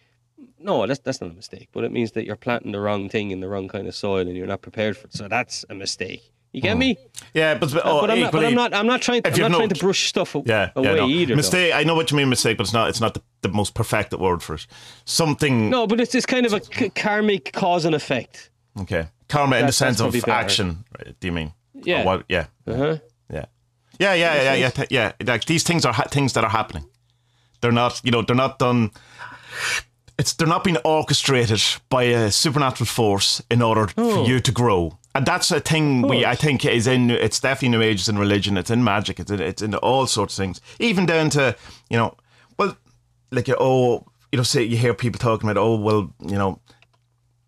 No, 0.59 0.86
that's 0.86 1.00
that's 1.00 1.20
not 1.20 1.30
a 1.30 1.34
mistake, 1.34 1.68
but 1.72 1.84
it 1.84 1.92
means 1.92 2.12
that 2.12 2.24
you're 2.26 2.36
planting 2.36 2.72
the 2.72 2.80
wrong 2.80 3.09
thing 3.09 3.30
in 3.30 3.40
the 3.40 3.48
wrong 3.48 3.68
kind 3.68 3.86
of 3.86 3.94
soil 3.94 4.26
and 4.26 4.36
you're 4.36 4.46
not 4.46 4.62
prepared 4.62 4.96
for 4.96 5.06
it. 5.06 5.14
So 5.14 5.28
that's 5.28 5.64
a 5.70 5.74
mistake. 5.74 6.32
You 6.52 6.62
get 6.62 6.78
me? 6.78 6.96
Yeah, 7.34 7.54
but, 7.59 7.70
but, 7.72 7.82
oh, 7.84 8.00
but, 8.00 8.11
I'm 8.11 8.20
not, 8.20 8.32
but 8.32 8.44
I'm 8.44 8.54
not. 8.54 8.72
I'm 8.74 8.86
not 8.86 9.02
trying. 9.02 9.20
if 9.24 9.34
I'm 9.34 9.40
not 9.42 9.50
no- 9.52 9.59
trying 9.59 9.68
to 9.68 9.80
brush 9.80 10.09
stuff 10.09 10.34
Yeah, 10.46 10.70
away 10.74 10.88
yeah, 10.88 10.94
no. 10.96 11.09
either. 11.09 11.32
though. 11.32 11.36
Mistake. 11.36 11.74
I 11.74 11.84
know 11.84 11.94
what 11.94 12.11
you 12.11 12.16
mean, 12.16 12.28
mistake, 12.30 12.56
but 12.56 12.62
it's 12.64 12.72
not. 12.72 12.88
It's 12.88 13.00
not 13.00 13.12
the, 13.14 13.22
the 13.42 13.50
most 13.50 13.74
perfected 13.74 14.18
word 14.18 14.42
for 14.42 14.54
it. 14.54 14.66
Something. 15.04 15.68
No, 15.68 15.86
but 15.86 16.00
it's 16.00 16.12
this 16.12 16.24
kind 16.26 16.46
of 16.46 16.54
a 16.54 16.61
k- 16.61 16.88
karmic 16.88 17.52
cause 17.52 17.84
and 17.84 17.94
effect. 17.94 18.50
Okay. 18.80 19.09
Karma 19.28 19.56
in 19.59 19.66
the 19.66 19.72
sense 19.72 20.00
of 20.00 20.14
action. 20.28 20.84
right, 20.98 21.14
Do 21.20 21.26
you 21.28 21.32
mean? 21.32 21.52
Yeah. 21.74 22.04
What, 22.04 22.24
yeah. 22.28 22.46
Uh 22.66 22.74
huh. 22.76 22.96
Yeah. 23.30 23.44
Yeah. 24.00 24.14
Yeah. 24.14 24.54
Yeah. 24.54 24.70
Yeah. 24.78 24.84
Yeah. 24.90 25.12
Like 25.26 25.44
these 25.44 25.62
things 25.64 25.84
are 25.84 25.92
ha- 25.92 26.09
things 26.11 26.32
that 26.32 26.44
are 26.44 26.50
happening. 26.50 26.86
They're 27.61 27.72
not. 27.72 28.00
You 28.04 28.11
know. 28.11 28.22
They're 28.22 28.36
not 28.36 28.59
done. 28.59 28.90
It's 30.18 30.32
they're 30.32 30.48
not 30.48 30.64
being 30.64 30.78
orchestrated 30.84 31.62
by 31.90 32.04
a 32.04 32.30
supernatural 32.30 32.86
force 32.86 33.40
in 33.50 33.62
order 33.62 33.88
Oh. 33.96 34.14
for 34.24 34.28
you 34.30 34.40
to 34.40 34.52
grow. 34.52 34.98
And 35.14 35.24
that's 35.26 35.50
a 35.50 35.61
thing 35.61 36.02
we 36.02 36.24
oh. 36.24 36.30
I 36.30 36.34
think 36.34 36.64
is 36.64 36.86
in 36.86 37.11
it's 37.11 37.40
definitely 37.40 37.76
new 37.78 37.82
ages 37.82 38.09
in 38.09 38.18
religion, 38.18 38.56
it's 38.56 38.70
in 38.70 38.82
magic, 38.82 39.20
it's 39.20 39.30
in 39.30 39.40
it's 39.40 39.62
in 39.62 39.74
all 39.76 40.06
sorts 40.06 40.36
of 40.38 40.42
things. 40.42 40.61
Even 40.80 41.06
down 41.06 41.30
to, 41.30 41.56
you 41.88 41.96
know, 41.96 42.16
well 42.59 42.76
like 43.30 43.48
oh 43.61 44.04
you 44.32 44.36
know, 44.36 44.42
say 44.42 44.62
you 44.62 44.76
hear 44.76 44.92
people 44.92 45.18
talking 45.18 45.48
about, 45.48 45.61
oh 45.61 45.76
well, 45.76 46.12
you 46.20 46.36
know, 46.36 46.61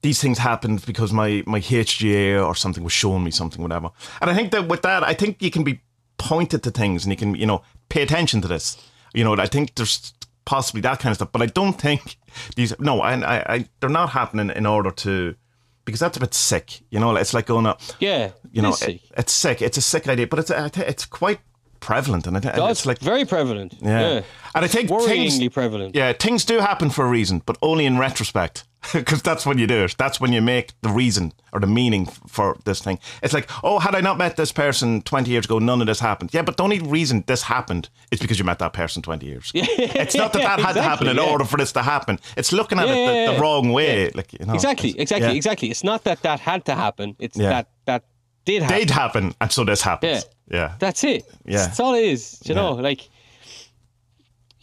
these 0.03 0.21
things 0.21 0.39
happened 0.39 0.85
because 0.87 1.13
my 1.13 1.43
my 1.47 1.61
HGA 1.61 2.45
or 2.45 2.55
something 2.55 2.85
was 2.85 2.93
showing 2.93 3.25
me 3.25 3.31
something, 3.33 3.61
whatever. 3.63 3.91
And 4.21 4.31
I 4.31 4.35
think 4.35 4.53
that 4.53 4.69
with 4.69 4.83
that, 4.83 5.03
I 5.03 5.15
think 5.15 5.43
you 5.43 5.51
can 5.51 5.65
be 5.65 5.81
pointed 6.19 6.63
to 6.63 6.71
things 6.71 7.05
and 7.05 7.13
you 7.13 7.17
can, 7.17 7.35
you 7.35 7.47
know, 7.47 7.63
pay 7.89 8.03
attention 8.03 8.41
to 8.43 8.49
this. 8.49 8.77
You 9.15 9.25
know, 9.25 9.35
I 9.37 9.47
think 9.47 9.75
there's 9.75 10.13
possibly 10.45 10.81
that 10.83 10.99
kind 11.01 11.11
of 11.13 11.17
stuff, 11.17 11.33
but 11.33 11.43
I 11.43 11.47
don't 11.47 11.81
think 11.81 12.17
these. 12.57 12.79
No, 12.81 13.01
I, 13.01 13.15
I, 13.15 13.55
I 13.55 13.69
they're 13.81 13.91
not 13.91 14.11
happening 14.11 14.51
in 14.51 14.67
order 14.67 14.91
to 14.91 15.35
because 15.85 16.01
that's 16.01 16.17
a 16.17 16.21
bit 16.21 16.35
sick. 16.35 16.81
You 16.91 17.01
know, 17.01 17.17
it's 17.17 17.35
like 17.35 17.47
going 17.47 17.67
up. 17.67 17.81
Yeah, 17.99 18.31
You 18.53 18.63
know, 18.63 18.69
it 18.69 18.73
is 18.73 18.79
sick. 18.79 18.97
it- 18.97 19.03
it's 19.19 19.33
sick. 19.33 19.63
It's 19.63 19.77
a 19.79 19.83
sick 19.83 20.09
idea, 20.09 20.27
but 20.27 20.39
it's 20.39 20.51
it's 20.79 21.05
quite 21.07 21.41
prevalent, 21.81 22.27
and 22.27 22.37
I 22.37 22.41
think 22.41 22.55
it's 22.57 22.87
like 22.87 22.99
very 22.99 23.25
prevalent. 23.25 23.75
yeah. 23.81 24.01
Yeah, 24.01 24.23
And 24.55 24.65
I 24.65 24.69
think 24.69 24.91
worryingly 24.91 25.39
things 25.39 25.49
prevalent. 25.53 25.95
yeah 25.95 26.13
things 26.13 26.45
do 26.45 26.59
happen 26.61 26.91
for 26.91 27.05
a 27.05 27.09
reason, 27.09 27.43
but 27.47 27.57
only 27.63 27.87
in 27.87 27.99
retrospect. 27.99 28.65
Because 28.95 29.21
that's 29.21 29.45
when 29.45 29.59
you 29.59 29.67
do 29.67 29.85
it. 29.85 29.95
That's 29.99 30.21
when 30.23 30.33
you 30.33 30.41
make 30.41 30.73
the 30.81 30.89
reason 30.89 31.33
or 31.53 31.61
the 31.61 31.67
meaning 31.67 32.07
for 32.27 32.57
this 32.65 32.81
thing. 32.81 32.99
It's 33.23 33.35
like, 33.35 33.47
oh, 33.63 33.79
had 33.79 33.95
I 33.95 34.01
not 34.01 34.17
met 34.17 34.37
this 34.37 34.53
person 34.53 35.03
20 35.03 35.31
years 35.31 35.45
ago, 35.45 35.59
none 35.59 35.83
of 35.83 35.87
this 35.87 36.01
happened. 36.01 36.33
Yeah, 36.33 36.41
but 36.43 36.57
the 36.57 36.63
only 36.63 36.81
reason 36.81 37.23
this 37.27 37.43
happened 37.43 37.91
is 38.11 38.21
because 38.21 38.39
you 38.39 38.45
met 38.47 38.59
that 38.61 38.73
person 38.73 39.03
20 39.03 39.27
years 39.27 39.51
ago. 39.51 39.65
it's 39.69 40.15
not 40.15 40.33
that 40.33 40.43
that 40.43 40.61
had 40.61 40.73
to 40.73 40.83
happen 40.83 41.09
in 41.09 41.17
yeah. 41.17 41.31
order 41.31 41.45
for 41.45 41.59
this 41.59 41.73
to 41.73 41.83
happen. 41.83 42.19
It's 42.39 42.53
looking 42.53 42.79
at 42.79 42.89
it 42.89 43.27
the, 43.27 43.35
the 43.35 43.41
wrong 43.41 43.71
way. 43.71 44.11
Like, 44.15 44.33
you 44.33 44.47
know, 44.47 44.55
Exactly, 44.55 44.99
exactly, 44.99 45.37
exactly. 45.37 45.71
It's 45.71 45.85
not 45.85 46.05
that 46.05 46.23
that 46.23 46.41
had 46.41 46.65
to 46.65 46.75
happen. 46.75 47.17
It's 47.19 47.37
that 47.37 47.69
that 47.85 48.05
did 48.47 48.63
happen. 48.63 48.79
They'd 48.79 48.91
happen, 48.91 49.35
and 49.43 49.53
so 49.53 49.65
this 49.65 49.83
happens. 49.83 50.25
Yeah. 50.51 50.75
That's 50.79 51.05
it. 51.05 51.25
Yeah. 51.47 51.59
That's 51.67 51.81
all 51.81 51.95
it 51.95 52.05
is. 52.05 52.41
You 52.45 52.55
Yeah. 52.55 52.61
know, 52.63 52.73
like 52.75 53.09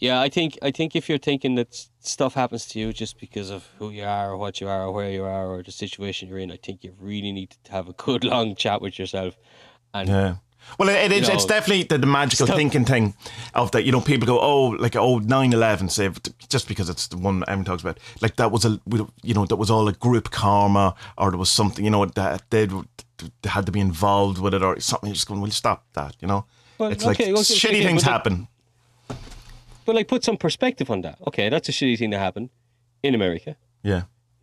Yeah, 0.00 0.20
I 0.20 0.28
think 0.28 0.56
I 0.62 0.70
think 0.70 0.94
if 0.94 1.08
you're 1.08 1.18
thinking 1.18 1.56
that 1.56 1.74
stuff 2.00 2.34
happens 2.34 2.66
to 2.66 2.78
you 2.78 2.92
just 2.92 3.18
because 3.18 3.50
of 3.50 3.68
who 3.78 3.90
you 3.90 4.04
are 4.04 4.30
or 4.30 4.36
what 4.36 4.60
you 4.60 4.68
are 4.68 4.84
or 4.86 4.92
where 4.92 5.10
you 5.10 5.24
are 5.24 5.46
or 5.46 5.62
the 5.62 5.72
situation 5.72 6.28
you're 6.28 6.38
in, 6.38 6.52
I 6.52 6.56
think 6.56 6.84
you 6.84 6.94
really 7.00 7.32
need 7.32 7.56
to 7.64 7.72
have 7.72 7.88
a 7.88 7.92
good 7.94 8.22
long 8.32 8.54
chat 8.54 8.80
with 8.80 8.98
yourself. 8.98 9.36
And 9.92 10.08
Yeah. 10.08 10.34
Well, 10.78 10.88
it, 10.90 10.96
it 10.96 11.12
is. 11.12 11.28
You 11.28 11.34
it's 11.34 11.46
definitely 11.46 11.84
the, 11.84 11.98
the 11.98 12.06
magical 12.06 12.46
stuff- 12.46 12.56
thinking 12.58 12.84
thing 12.84 13.14
of 13.54 13.70
that. 13.70 13.84
You 13.84 13.92
know, 13.92 14.00
people 14.02 14.26
go, 14.26 14.38
oh, 14.38 14.66
like 14.78 14.94
oh, 14.96 15.18
9-11, 15.20 15.90
say, 15.90 16.10
just 16.48 16.68
because 16.68 16.90
it's 16.90 17.08
the 17.08 17.16
one 17.16 17.42
everyone 17.48 17.64
talks 17.64 17.82
about. 17.82 17.98
Like 18.20 18.36
that 18.36 18.50
was 18.52 18.64
a, 18.66 18.78
you 19.22 19.34
know, 19.34 19.46
that 19.46 19.56
was 19.56 19.70
all 19.70 19.88
a 19.88 19.92
group 19.94 20.30
karma, 20.30 20.94
or 21.16 21.30
there 21.30 21.38
was 21.38 21.50
something, 21.50 21.84
you 21.84 21.90
know, 21.90 22.04
that 22.04 22.42
they 22.50 22.68
had 23.44 23.66
to 23.66 23.72
be 23.72 23.80
involved 23.80 24.38
with 24.40 24.54
it, 24.54 24.62
or 24.62 24.78
something. 24.80 25.08
You're 25.08 25.14
just 25.14 25.28
going, 25.28 25.40
well, 25.40 25.50
stop 25.50 25.84
that. 25.94 26.16
You 26.20 26.28
know, 26.28 26.44
Well, 26.78 26.90
it's 26.92 27.04
like 27.04 27.20
okay, 27.20 27.32
okay, 27.32 27.40
shitty 27.42 27.68
okay, 27.68 27.82
things 27.84 28.02
but 28.04 28.10
like- 28.10 28.12
happen. 28.12 28.48
but 29.84 29.94
like 29.94 30.08
put 30.08 30.24
some 30.24 30.36
perspective 30.36 30.90
on 30.90 31.00
that. 31.02 31.18
Okay, 31.26 31.48
that's 31.48 31.68
a 31.68 31.72
shitty 31.72 31.98
thing 31.98 32.10
that 32.10 32.18
happened 32.18 32.50
in 33.02 33.14
America. 33.14 33.56
Yeah. 33.82 34.02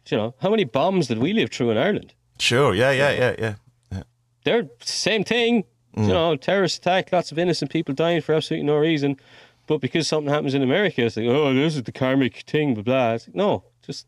You 0.09 0.17
know, 0.17 0.35
how 0.39 0.49
many 0.49 0.63
bombs 0.65 1.07
did 1.07 1.17
we 1.17 1.33
live 1.33 1.49
through 1.51 1.71
in 1.71 1.77
Ireland? 1.77 2.13
Sure. 2.39 2.73
Yeah. 2.75 2.91
Yeah. 2.91 3.11
Yeah. 3.11 3.35
Yeah. 3.39 3.53
yeah. 3.91 4.03
They're 4.43 4.69
same 4.81 5.23
thing. 5.23 5.63
Mm. 5.97 6.07
You 6.07 6.13
know, 6.13 6.35
terrorist 6.35 6.77
attack, 6.79 7.11
lots 7.11 7.31
of 7.31 7.39
innocent 7.39 7.71
people 7.71 7.93
dying 7.95 8.21
for 8.21 8.35
absolutely 8.35 8.65
no 8.67 8.75
reason. 8.77 9.17
But 9.67 9.79
because 9.81 10.07
something 10.07 10.31
happens 10.31 10.53
in 10.53 10.61
America, 10.61 11.03
it's 11.05 11.17
like, 11.17 11.25
oh, 11.27 11.53
this 11.53 11.75
is 11.75 11.83
the 11.83 11.91
karmic 11.91 12.43
thing, 12.45 12.73
blah 12.75 12.83
blah. 12.83 13.13
It's 13.13 13.27
like, 13.27 13.35
no, 13.35 13.63
just 13.85 14.05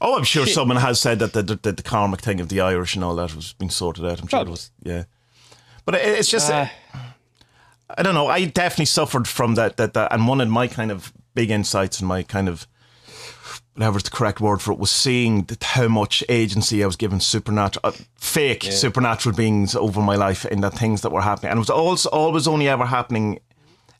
Oh, 0.00 0.16
I'm 0.16 0.24
sure 0.24 0.44
Shit. 0.46 0.54
someone 0.54 0.76
has 0.78 1.00
said 1.00 1.18
that 1.20 1.32
the, 1.32 1.42
the 1.42 1.72
the 1.72 1.82
karmic 1.82 2.20
thing 2.20 2.40
of 2.40 2.48
the 2.48 2.60
Irish 2.60 2.94
and 2.94 3.04
all 3.04 3.16
that 3.16 3.34
was 3.34 3.52
being 3.54 3.70
sorted 3.70 4.04
out. 4.04 4.20
I'm 4.20 4.26
sure 4.28 4.42
it 4.42 4.48
was. 4.48 4.70
Yeah. 4.82 5.04
But 5.84 5.94
it, 5.96 6.18
it's 6.18 6.30
just. 6.30 6.50
uh, 6.50 6.66
I 7.88 8.02
don't 8.02 8.14
know. 8.14 8.26
I 8.26 8.44
definitely 8.46 8.86
suffered 8.86 9.28
from 9.28 9.54
that, 9.54 9.76
that. 9.76 9.94
That 9.94 10.12
and 10.12 10.26
one 10.26 10.40
of 10.40 10.48
my 10.48 10.66
kind 10.66 10.90
of 10.90 11.12
big 11.34 11.50
insights 11.50 12.00
and 12.00 12.08
my 12.08 12.22
kind 12.24 12.48
of 12.48 12.66
whatever's 13.74 14.02
the 14.04 14.10
correct 14.10 14.40
word 14.40 14.60
for 14.62 14.72
it 14.72 14.78
was 14.78 14.90
seeing 14.90 15.44
that 15.44 15.62
how 15.62 15.86
much 15.86 16.24
agency 16.30 16.82
I 16.82 16.86
was 16.86 16.96
given 16.96 17.20
supernatural, 17.20 17.82
uh, 17.84 17.92
fake 18.16 18.64
supernatural 18.64 19.36
beings 19.36 19.76
over 19.76 20.00
my 20.00 20.16
life 20.16 20.46
in 20.46 20.62
the 20.62 20.70
things 20.70 21.02
that 21.02 21.12
were 21.12 21.20
happening, 21.20 21.50
and 21.50 21.58
it 21.58 21.60
was 21.60 21.70
always 21.70 22.06
always 22.06 22.48
only 22.48 22.68
ever 22.68 22.86
happening. 22.86 23.38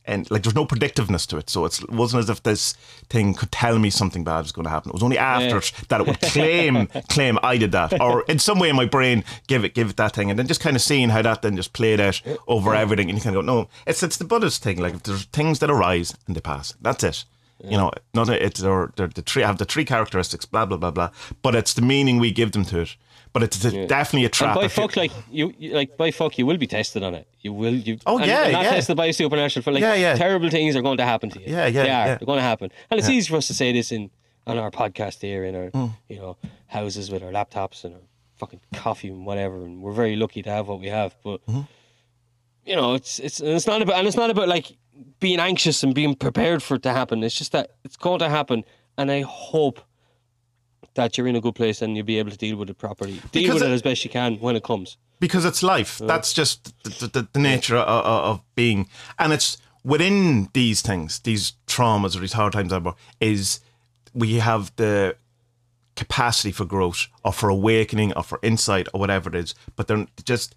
And 0.07 0.29
like, 0.31 0.43
there's 0.43 0.55
no 0.55 0.65
predictiveness 0.65 1.27
to 1.27 1.37
it, 1.37 1.49
so 1.49 1.65
it 1.65 1.89
wasn't 1.91 2.23
as 2.23 2.29
if 2.29 2.41
this 2.43 2.73
thing 3.09 3.33
could 3.33 3.51
tell 3.51 3.77
me 3.77 3.89
something 3.89 4.23
bad 4.23 4.39
was 4.43 4.53
going 4.53 4.63
to 4.63 4.69
happen. 4.69 4.89
It 4.89 4.93
was 4.93 5.03
only 5.03 5.17
after 5.17 5.55
Yeah. 5.55 5.83
that 5.89 5.99
it 6.01 6.07
would 6.07 6.21
claim 6.21 6.87
claim 7.09 7.37
I 7.43 7.57
did 7.57 7.73
that, 7.73 7.99
or 8.01 8.23
in 8.23 8.39
some 8.39 8.57
way 8.57 8.69
in 8.69 8.75
my 8.77 8.85
brain 8.85 9.23
give 9.47 9.65
it 9.65 9.73
give 9.75 9.89
it 9.89 9.97
that 9.97 10.13
thing, 10.15 10.29
and 10.29 10.39
then 10.39 10.47
just 10.47 10.61
kind 10.61 10.75
of 10.77 10.81
seeing 10.81 11.09
how 11.09 11.21
that 11.23 11.41
then 11.41 11.57
just 11.57 11.73
played 11.73 11.99
out 11.99 12.21
over 12.47 12.73
everything, 12.73 13.09
and 13.09 13.17
you 13.17 13.23
kind 13.23 13.35
of 13.35 13.45
go, 13.45 13.53
no, 13.53 13.67
it's 13.85 14.01
it's 14.01 14.17
the 14.17 14.23
Buddhist 14.25 14.63
thing. 14.63 14.77
Like 14.79 14.93
if 14.95 15.03
there's 15.03 15.25
things 15.25 15.59
that 15.59 15.69
arise 15.69 16.15
and 16.25 16.35
they 16.35 16.41
pass, 16.41 16.73
that's 16.81 17.03
it. 17.03 17.25
You 17.63 17.75
know, 17.75 17.91
not 18.13 18.29
it's 18.29 18.63
or 18.63 18.93
the 18.95 19.07
tree 19.23 19.41
have 19.41 19.57
the 19.57 19.65
three 19.65 19.83
characteristics, 19.83 20.45
blah 20.45 20.65
blah 20.65 20.77
blah 20.77 20.91
blah. 20.91 21.09
But 21.41 21.53
it's 21.55 21.73
the 21.73 21.81
meaning 21.81 22.17
we 22.19 22.31
give 22.31 22.51
them 22.53 22.63
to 22.65 22.81
it. 22.81 22.95
But 23.39 23.43
it's 23.43 23.63
a, 23.65 23.85
definitely 23.87 24.23
a 24.23 24.25
and 24.27 24.33
trap. 24.33 24.55
by 24.55 24.65
if 24.65 24.75
you- 24.77 24.83
fuck, 24.83 24.95
like 24.97 25.11
you, 25.31 25.53
you, 25.57 25.73
like 25.73 25.95
by 25.97 26.11
fuck, 26.11 26.37
you 26.37 26.45
will 26.45 26.57
be 26.57 26.67
tested 26.67 27.03
on 27.03 27.13
it. 27.15 27.27
You 27.41 27.53
will. 27.53 27.73
You. 27.75 27.97
Oh, 28.05 28.17
and, 28.17 28.27
yeah, 28.27 28.43
and 28.43 28.53
not 28.53 28.63
yeah. 28.63 28.69
tested 28.71 28.97
by 28.97 29.11
supernatural. 29.11 29.63
For 29.63 29.71
like 29.71 29.81
Yeah, 29.81 29.93
yeah. 29.95 30.15
terrible 30.15 30.49
things 30.49 30.75
are 30.75 30.81
going 30.81 30.97
to 30.97 31.05
happen 31.05 31.29
to 31.31 31.39
you. 31.39 31.45
Yeah, 31.47 31.65
yeah, 31.67 31.71
They 31.71 31.79
are. 31.81 31.83
yeah. 32.07 32.17
They're 32.17 32.25
going 32.25 32.39
to 32.39 32.43
happen, 32.43 32.71
and 32.89 32.99
it's 32.99 33.09
easy 33.09 33.29
for 33.29 33.37
us 33.37 33.47
to 33.47 33.53
say 33.53 33.71
this 33.71 33.91
in 33.91 34.09
on 34.47 34.57
our 34.57 34.71
podcast 34.71 35.21
here 35.21 35.43
in 35.45 35.55
our 35.55 35.69
Mm. 35.71 35.91
you 36.09 36.17
know 36.19 36.37
houses 36.67 37.11
with 37.11 37.21
our 37.23 37.31
laptops 37.31 37.83
and 37.83 37.93
our 37.95 38.01
fucking 38.37 38.61
coffee 38.73 39.09
and 39.09 39.25
whatever, 39.25 39.55
and 39.65 39.81
we're 39.81 39.91
very 40.03 40.15
lucky 40.15 40.41
to 40.43 40.49
have 40.49 40.67
what 40.67 40.79
we 40.79 40.87
have. 40.87 41.15
But 41.23 41.45
Mm-hmm. 41.47 41.61
you 42.65 42.75
know, 42.75 42.93
it's 42.95 43.19
it's 43.19 43.39
and 43.39 43.49
it's 43.49 43.67
not 43.67 43.81
about 43.81 43.97
and 43.99 44.07
it's 44.07 44.17
not 44.17 44.29
about 44.29 44.47
like 44.47 44.75
being 45.19 45.39
anxious 45.39 45.83
and 45.83 45.93
being 45.93 46.15
prepared 46.15 46.61
for 46.63 46.75
it 46.75 46.83
to 46.83 46.91
happen. 46.93 47.23
It's 47.23 47.35
just 47.35 47.51
that 47.51 47.71
it's 47.83 47.97
going 47.97 48.19
to 48.19 48.29
happen, 48.29 48.63
and 48.97 49.11
I 49.11 49.21
hope 49.21 49.79
that 50.95 51.17
you're 51.17 51.27
in 51.27 51.35
a 51.35 51.41
good 51.41 51.55
place 51.55 51.81
and 51.81 51.95
you'll 51.95 52.05
be 52.05 52.17
able 52.19 52.31
to 52.31 52.37
deal 52.37 52.57
with 52.57 52.69
it 52.69 52.77
properly. 52.77 53.13
Deal 53.13 53.43
Because 53.43 53.53
with 53.55 53.63
it 53.63 53.69
it- 53.71 53.73
as 53.75 53.81
best 53.81 54.03
you 54.03 54.09
can 54.09 54.35
when 54.37 54.55
it 54.55 54.63
comes. 54.63 54.97
because 55.19 55.45
it's 55.45 55.61
life. 55.63 55.97
That's 55.99 56.33
just 56.33 56.73
the, 56.83 57.07
the, 57.07 57.27
the 57.33 57.39
nature 57.39 57.75
of, 57.77 58.05
of 58.05 58.41
being, 58.55 58.87
and 59.19 59.33
it's 59.33 59.57
within 59.83 60.49
these 60.53 60.81
things, 60.81 61.19
these 61.19 61.53
traumas 61.67 62.15
or 62.15 62.19
these 62.19 62.33
hard 62.33 62.53
times, 62.53 62.71
ever 62.73 62.93
is 63.19 63.59
we 64.13 64.35
have 64.35 64.71
the 64.75 65.15
capacity 65.95 66.51
for 66.51 66.65
growth 66.65 67.07
or 67.23 67.33
for 67.33 67.49
awakening 67.49 68.13
or 68.13 68.23
for 68.23 68.39
insight 68.43 68.87
or 68.93 68.99
whatever 68.99 69.29
it 69.29 69.35
is. 69.35 69.55
But 69.75 69.87
they're 69.87 70.05
just 70.23 70.55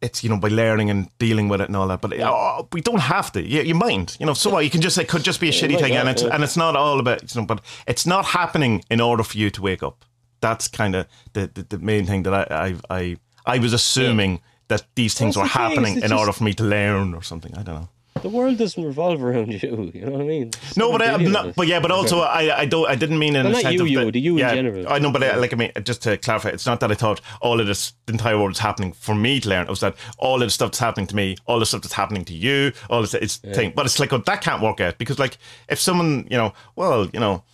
it's 0.00 0.22
you 0.22 0.30
know 0.30 0.36
by 0.38 0.48
learning 0.48 0.90
and 0.90 1.08
dealing 1.18 1.48
with 1.48 1.60
it 1.60 1.68
and 1.68 1.76
all 1.76 1.88
that. 1.88 2.00
But 2.00 2.18
oh, 2.20 2.68
we 2.72 2.80
don't 2.80 3.00
have 3.00 3.32
to. 3.32 3.42
You, 3.42 3.62
you 3.62 3.74
mind, 3.74 4.16
you 4.20 4.26
know. 4.26 4.34
So 4.34 4.50
what? 4.50 4.64
You 4.64 4.70
can 4.70 4.80
just 4.80 4.96
say 4.96 5.02
it 5.02 5.08
could 5.08 5.22
just 5.22 5.40
be 5.40 5.48
a 5.48 5.52
shitty 5.52 5.72
might, 5.72 5.80
thing, 5.80 5.96
and 5.96 6.08
it's 6.08 6.22
yeah. 6.22 6.30
and 6.34 6.44
it's 6.44 6.56
not 6.56 6.76
all 6.76 7.00
about 7.00 7.22
you 7.34 7.40
know. 7.40 7.46
But 7.46 7.60
it's 7.86 8.06
not 8.06 8.24
happening 8.26 8.84
in 8.90 9.00
order 9.00 9.22
for 9.22 9.38
you 9.38 9.50
to 9.50 9.62
wake 9.62 9.82
up. 9.82 10.04
That's 10.40 10.68
kind 10.68 10.94
of 10.94 11.06
the, 11.32 11.50
the 11.52 11.62
the 11.62 11.78
main 11.78 12.06
thing 12.06 12.24
that 12.24 12.34
I 12.34 12.76
I 12.90 12.96
I, 12.98 13.16
I 13.46 13.58
was 13.58 13.72
assuming 13.72 14.40
that 14.68 14.84
these 14.94 15.14
things 15.14 15.34
That's 15.34 15.44
were 15.44 15.48
the 15.48 15.68
happening 15.68 15.96
it's 15.96 16.04
in 16.04 16.10
just- 16.10 16.20
order 16.20 16.32
for 16.32 16.44
me 16.44 16.54
to 16.54 16.64
learn 16.64 17.14
or 17.14 17.22
something. 17.22 17.54
I 17.56 17.62
don't 17.62 17.74
know. 17.76 17.88
The 18.22 18.28
world 18.28 18.58
doesn't 18.58 18.82
revolve 18.82 19.22
around 19.22 19.52
you. 19.62 19.90
You 19.94 20.06
know 20.06 20.12
what 20.12 20.20
I 20.20 20.24
mean? 20.24 20.50
No, 20.76 20.90
but 20.92 21.02
I, 21.02 21.12
I'm 21.12 21.30
not. 21.30 21.54
But 21.54 21.66
yeah, 21.66 21.80
but 21.80 21.90
also 21.90 22.20
I, 22.20 22.60
I 22.60 22.66
don't. 22.66 22.88
I 22.88 22.94
didn't 22.94 23.18
mean 23.18 23.36
in 23.36 23.44
Well, 23.44 23.52
the 23.52 23.56
not 23.56 23.62
sense 23.62 23.74
you, 23.74 23.82
of 23.82 23.88
you, 24.14 24.20
you 24.20 24.32
in 24.32 24.38
yeah, 24.38 24.54
general. 24.54 24.88
I 24.88 24.98
know, 24.98 25.10
but 25.10 25.22
uh, 25.22 25.38
like 25.38 25.52
I 25.52 25.56
mean, 25.56 25.72
just 25.82 26.02
to 26.02 26.16
clarify, 26.16 26.50
it's 26.50 26.66
not 26.66 26.80
that 26.80 26.90
I 26.90 26.94
thought 26.94 27.20
all 27.40 27.60
of 27.60 27.66
this, 27.66 27.92
the 28.06 28.12
entire 28.12 28.38
world 28.38 28.52
is 28.52 28.58
happening 28.58 28.92
for 28.92 29.14
me 29.14 29.40
to 29.40 29.48
learn. 29.48 29.66
It 29.66 29.70
was 29.70 29.80
that 29.80 29.96
all 30.18 30.36
of 30.36 30.46
the 30.46 30.50
stuff 30.50 30.68
that's 30.70 30.78
happening 30.78 31.06
to 31.08 31.16
me, 31.16 31.36
all 31.46 31.58
the 31.58 31.66
stuff 31.66 31.82
that's 31.82 31.94
happening 31.94 32.24
to 32.26 32.34
you, 32.34 32.72
all 32.90 33.00
this 33.00 33.14
it's 33.14 33.36
thing. 33.36 33.72
But 33.74 33.86
it's 33.86 33.98
like 33.98 34.12
oh, 34.12 34.18
that 34.18 34.40
can't 34.40 34.62
work 34.62 34.80
out 34.80 34.98
because 34.98 35.18
like 35.18 35.38
if 35.68 35.78
someone, 35.78 36.26
you 36.30 36.36
know, 36.36 36.52
well, 36.74 37.06
you 37.12 37.20
know. 37.20 37.44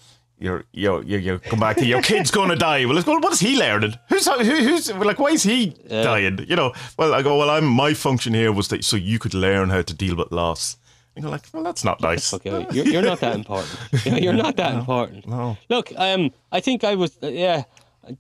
You're, 0.43 0.65
you're, 0.73 1.03
you're, 1.05 1.21
you're 1.21 1.39
come 1.39 1.61
back 1.61 1.77
to 1.77 1.87
your 1.87 2.03
kid's 2.03 2.33
going 2.33 2.49
to 2.49 2.57
die. 2.57 2.85
Well, 2.85 2.99
it's, 2.99 3.07
well, 3.07 3.21
what 3.21 3.33
is 3.33 3.39
he 3.39 3.57
learning? 3.57 3.95
Who's, 4.09 4.27
who, 4.27 4.43
who's, 4.43 4.93
like, 4.93 5.21
why 5.21 5.29
is 5.29 5.45
he 5.45 5.77
dying? 5.89 6.45
You 6.49 6.57
know, 6.57 6.73
well, 6.99 7.15
I 7.15 7.23
go, 7.23 7.39
well, 7.39 7.49
I'm, 7.49 7.65
my 7.65 7.95
function 7.95 8.35
here 8.35 8.51
was 8.51 8.67
that 8.69 8.85
so 8.85 8.97
you 8.97 9.21
could 9.21 9.35
learn 9.35 9.71
how 9.71 9.83
to 9.83 9.95
deal 9.95 10.17
with 10.17 10.33
loss. 10.33 10.77
And 11.15 11.23
You 11.23 11.29
go 11.29 11.33
like, 11.33 11.45
well, 11.53 11.63
that's 11.63 11.85
not 11.85 12.01
nice. 12.01 12.35
Okay, 12.35 12.67
you're, 12.73 12.87
you're 12.87 13.03
not 13.03 13.21
that 13.21 13.37
important. 13.37 13.79
You're 14.05 14.19
you're 14.19 14.33
not 14.33 14.57
that 14.57 14.75
important. 14.75 15.29
no. 15.29 15.59
Look, 15.69 15.93
um, 15.97 16.31
I 16.51 16.59
think 16.61 16.83
I 16.83 16.97
was, 16.97 17.17
uh, 17.23 17.29
yeah, 17.29 17.63
I, 18.09 18.17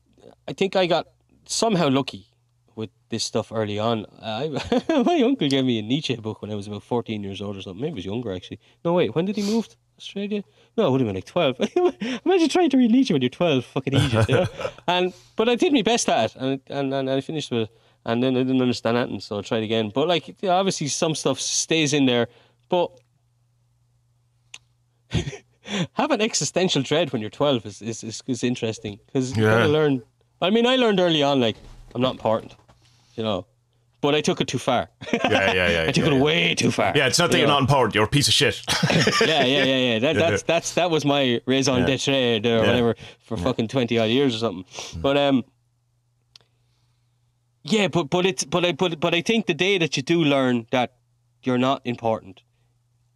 I 0.46 0.52
think 0.52 0.76
I 0.76 0.86
got 0.86 1.08
somehow 1.44 1.88
lucky 1.88 2.26
with 2.76 2.90
this 3.08 3.24
stuff 3.24 3.50
early 3.50 3.78
on. 3.80 4.06
I, 4.22 4.48
my 4.88 5.22
uncle 5.22 5.48
gave 5.48 5.64
me 5.64 5.78
a 5.78 5.82
Nietzsche 5.82 6.14
book 6.16 6.40
when 6.42 6.52
I 6.52 6.54
was 6.54 6.68
about 6.68 6.84
14 6.84 7.22
years 7.24 7.40
old 7.42 7.56
or 7.56 7.62
something. 7.62 7.80
Maybe 7.80 7.94
he 7.94 7.96
was 7.96 8.04
younger 8.04 8.32
actually. 8.32 8.60
No, 8.84 8.92
wait, 8.92 9.14
when 9.14 9.24
did 9.24 9.36
he 9.36 9.42
move 9.42 9.68
Australia? 10.02 10.42
No, 10.76 10.88
it 10.88 10.90
would 10.90 11.00
have 11.00 11.08
been 11.08 11.14
like 11.16 11.24
12. 11.24 11.56
Imagine 12.24 12.48
trying 12.48 12.70
to 12.70 12.76
read 12.76 12.90
Nietzsche 12.90 13.12
when 13.14 13.22
you're 13.22 13.28
12, 13.28 13.64
fucking 13.64 13.94
Egypt, 13.94 14.28
you 14.28 14.34
know? 14.36 14.46
And, 14.88 15.12
but 15.36 15.48
I 15.48 15.54
did 15.54 15.72
my 15.72 15.82
best 15.82 16.08
at 16.08 16.30
it, 16.34 16.36
and, 16.40 16.60
and, 16.68 16.92
and 16.94 17.10
I 17.10 17.20
finished 17.20 17.50
with 17.50 17.62
it. 17.62 17.70
And 18.04 18.20
then 18.22 18.36
I 18.36 18.40
didn't 18.40 18.60
understand 18.60 18.96
and 18.96 19.22
so 19.22 19.38
I 19.38 19.42
tried 19.42 19.62
again. 19.62 19.92
But 19.94 20.08
like, 20.08 20.34
obviously, 20.42 20.88
some 20.88 21.14
stuff 21.14 21.38
stays 21.38 21.92
in 21.92 22.06
there. 22.06 22.26
But 22.68 22.90
have 25.92 26.10
an 26.10 26.20
existential 26.20 26.82
dread 26.82 27.12
when 27.12 27.20
you're 27.20 27.30
12 27.30 27.66
is, 27.66 27.82
is, 27.82 28.02
is, 28.02 28.22
is 28.26 28.42
interesting 28.44 28.98
because 29.06 29.36
you 29.36 29.44
Yeah. 29.44 29.50
gotta 29.58 29.68
learn. 29.68 30.02
I 30.40 30.50
mean, 30.50 30.66
I 30.66 30.76
learned 30.76 30.98
early 31.00 31.22
on, 31.22 31.40
like, 31.40 31.56
I'm 31.94 32.02
not 32.02 32.12
important, 32.12 32.56
you 33.14 33.22
know, 33.22 33.46
but 34.02 34.16
I 34.16 34.20
took 34.20 34.40
it 34.40 34.48
too 34.48 34.58
far. 34.58 34.90
Yeah, 35.12 35.54
yeah, 35.54 35.68
yeah. 35.68 35.84
I 35.88 35.92
took 35.92 36.04
yeah, 36.04 36.10
it 36.10 36.16
yeah. 36.16 36.22
way 36.22 36.54
too 36.54 36.70
far. 36.70 36.92
Yeah, 36.94 37.06
it's 37.06 37.18
not 37.18 37.30
that 37.30 37.38
you 37.38 37.42
you're 37.42 37.48
know. 37.48 37.54
not 37.54 37.62
important. 37.62 37.94
You're 37.94 38.04
a 38.04 38.08
piece 38.08 38.28
of 38.28 38.34
shit. 38.34 38.60
Yeah, 39.22 39.44
yeah, 39.44 39.64
yeah, 39.64 39.76
yeah. 39.76 39.98
That, 40.00 40.16
that's 40.16 40.42
that's 40.42 40.74
that 40.74 40.90
was 40.90 41.04
my 41.04 41.40
raison 41.46 41.84
d'etre 41.86 42.40
or 42.44 42.60
whatever 42.60 42.96
for 43.20 43.36
fucking 43.36 43.68
twenty 43.68 43.98
odd 43.98 44.10
years 44.10 44.34
or 44.34 44.38
something. 44.38 44.64
But 45.00 45.16
um, 45.16 45.44
yeah, 47.62 47.88
but 47.88 48.10
but 48.10 48.26
it's 48.26 48.44
but 48.44 48.64
I 48.64 48.72
but 48.72 48.98
but 49.00 49.14
I 49.14 49.22
think 49.22 49.46
the 49.46 49.54
day 49.54 49.78
that 49.78 49.96
you 49.96 50.02
do 50.02 50.24
learn 50.24 50.66
that 50.72 50.96
you're 51.44 51.58
not 51.58 51.80
important, 51.84 52.42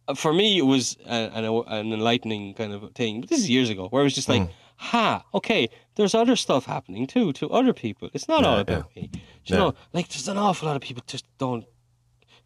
uh, 0.07 0.13
for 0.13 0.33
me 0.33 0.57
it 0.57 0.65
was 0.65 0.97
an 1.05 1.43
an 1.43 1.93
enlightening 1.93 2.53
kind 2.53 2.71
of 2.71 2.93
thing. 2.93 3.21
But 3.21 3.29
this 3.29 3.39
is 3.39 3.49
years 3.49 3.69
ago, 3.69 3.89
where 3.89 4.01
it 4.01 4.05
was 4.05 4.15
just 4.15 4.29
like, 4.29 4.49
ha, 4.77 5.25
okay, 5.33 5.69
there's 5.97 6.15
other 6.15 6.35
stuff 6.37 6.65
happening 6.65 7.05
too 7.07 7.33
to 7.33 7.49
other 7.49 7.73
people. 7.73 8.09
It's 8.13 8.27
not 8.29 8.45
all 8.45 8.55
Yeah, 8.55 8.61
about 8.61 8.95
me. 8.95 9.09
Do 9.11 9.19
You 9.19 9.55
Yeah. 9.55 9.57
know, 9.57 9.73
like 9.93 10.07
there's 10.09 10.27
an 10.29 10.37
awful 10.37 10.67
lot 10.67 10.75
of 10.77 10.81
people 10.81 11.03
just 11.05 11.25
don't. 11.37 11.65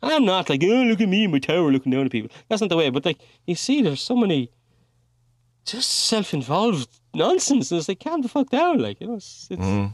I'm 0.02 0.26
not 0.26 0.50
like, 0.50 0.64
oh, 0.64 0.84
look 0.84 1.00
at 1.02 1.08
me 1.10 1.26
in 1.26 1.32
my 1.32 1.38
tower 1.40 1.72
looking 1.72 1.92
down 1.92 2.06
at 2.08 2.12
people. 2.12 2.32
That's 2.50 2.62
not 2.62 2.70
the 2.72 2.78
way. 2.78 2.90
But 2.90 3.06
like, 3.06 3.20
you 3.46 3.54
see, 3.54 3.84
there's 3.84 4.02
so 4.02 4.16
many 4.16 4.50
just 5.66 5.90
self-involved 5.92 6.90
nonsense. 7.14 7.70
And 7.72 7.78
it's 7.80 7.88
like, 7.88 8.00
calm 8.00 8.22
the 8.22 8.28
fuck 8.30 8.50
down. 8.50 8.80
Like, 8.80 9.00
you 9.00 9.08
know, 9.08 9.16
it's, 9.16 9.48
it's, 9.52 9.62
Mm. 9.62 9.94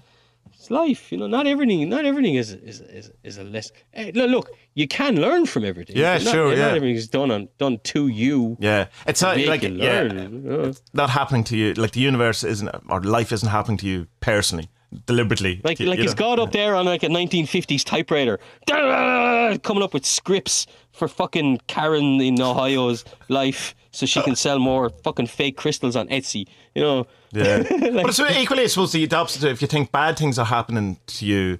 It's 0.60 0.70
life. 0.72 1.12
You 1.12 1.18
know, 1.20 1.28
not 1.28 1.46
everything. 1.48 1.88
Not 1.90 2.06
everything 2.06 2.36
is 2.36 2.52
is 2.52 2.82
is, 2.82 3.12
is 3.24 3.38
a 3.38 3.44
lesson. 3.44 3.76
Eh, 3.94 4.06
hey, 4.06 4.12
look, 4.28 4.50
you 4.74 4.88
can 4.88 5.16
learn 5.22 5.46
from 5.46 5.64
everything. 5.66 5.96
Yeah, 5.96 6.18
not, 6.18 6.34
sure, 6.34 6.50
Not 6.50 6.58
yeah. 6.58 6.68
everything 6.76 6.96
is 6.96 7.08
done 7.08 7.32
on 7.32 7.48
done 7.58 7.80
to 7.94 8.08
you. 8.08 8.58
Yeah, 8.60 8.88
it's 9.06 9.22
not 9.22 9.38
like 9.38 9.62
yeah, 9.64 10.72
not 10.94 11.10
happening 11.10 11.44
to 11.46 11.58
you. 11.58 11.74
Like 11.74 11.92
the 11.92 12.02
universe 12.02 12.44
isn't, 12.44 12.70
or 12.90 13.02
life 13.02 13.32
isn't 13.32 13.50
happening 13.50 13.78
to 13.80 13.88
you 13.88 14.08
personally, 14.20 14.70
deliberately. 15.06 15.62
Like, 15.64 15.80
You- 15.80 15.88
like 15.90 16.00
you 16.00 16.06
is? 16.06 16.14
God 16.16 16.40
up 16.40 16.52
there 16.52 16.76
on 16.76 16.86
like 16.86 17.04
a 17.04 17.08
1950s 17.10 17.84
typewriter, 17.86 18.40
coming 19.64 19.84
up 19.84 19.94
with 19.94 20.06
scripts 20.06 20.68
for 20.92 21.08
fucking 21.08 21.60
Karen 21.68 22.20
in 22.22 22.42
Ohio's 22.42 23.06
life, 23.30 23.76
so 23.92 24.06
she 24.06 24.22
can 24.22 24.36
sell 24.36 24.60
more 24.60 24.90
fucking 24.90 25.28
fake 25.28 25.58
crystals 25.58 25.96
on 25.96 26.08
Etsy. 26.10 26.48
You 26.76 26.82
know, 26.82 27.08
Yeah, 27.32 27.64
but 27.70 28.10
it's 28.10 28.20
equally, 28.20 28.64
I 28.64 28.68
suppose, 28.68 28.92
the 28.92 29.10
opposite. 29.12 29.50
If 29.50 29.62
you 29.62 29.68
think 29.68 29.92
bad 29.92 30.18
things 30.18 30.38
are 30.40 30.46
happening 30.46 31.00
to 31.08 31.26
you, 31.26 31.60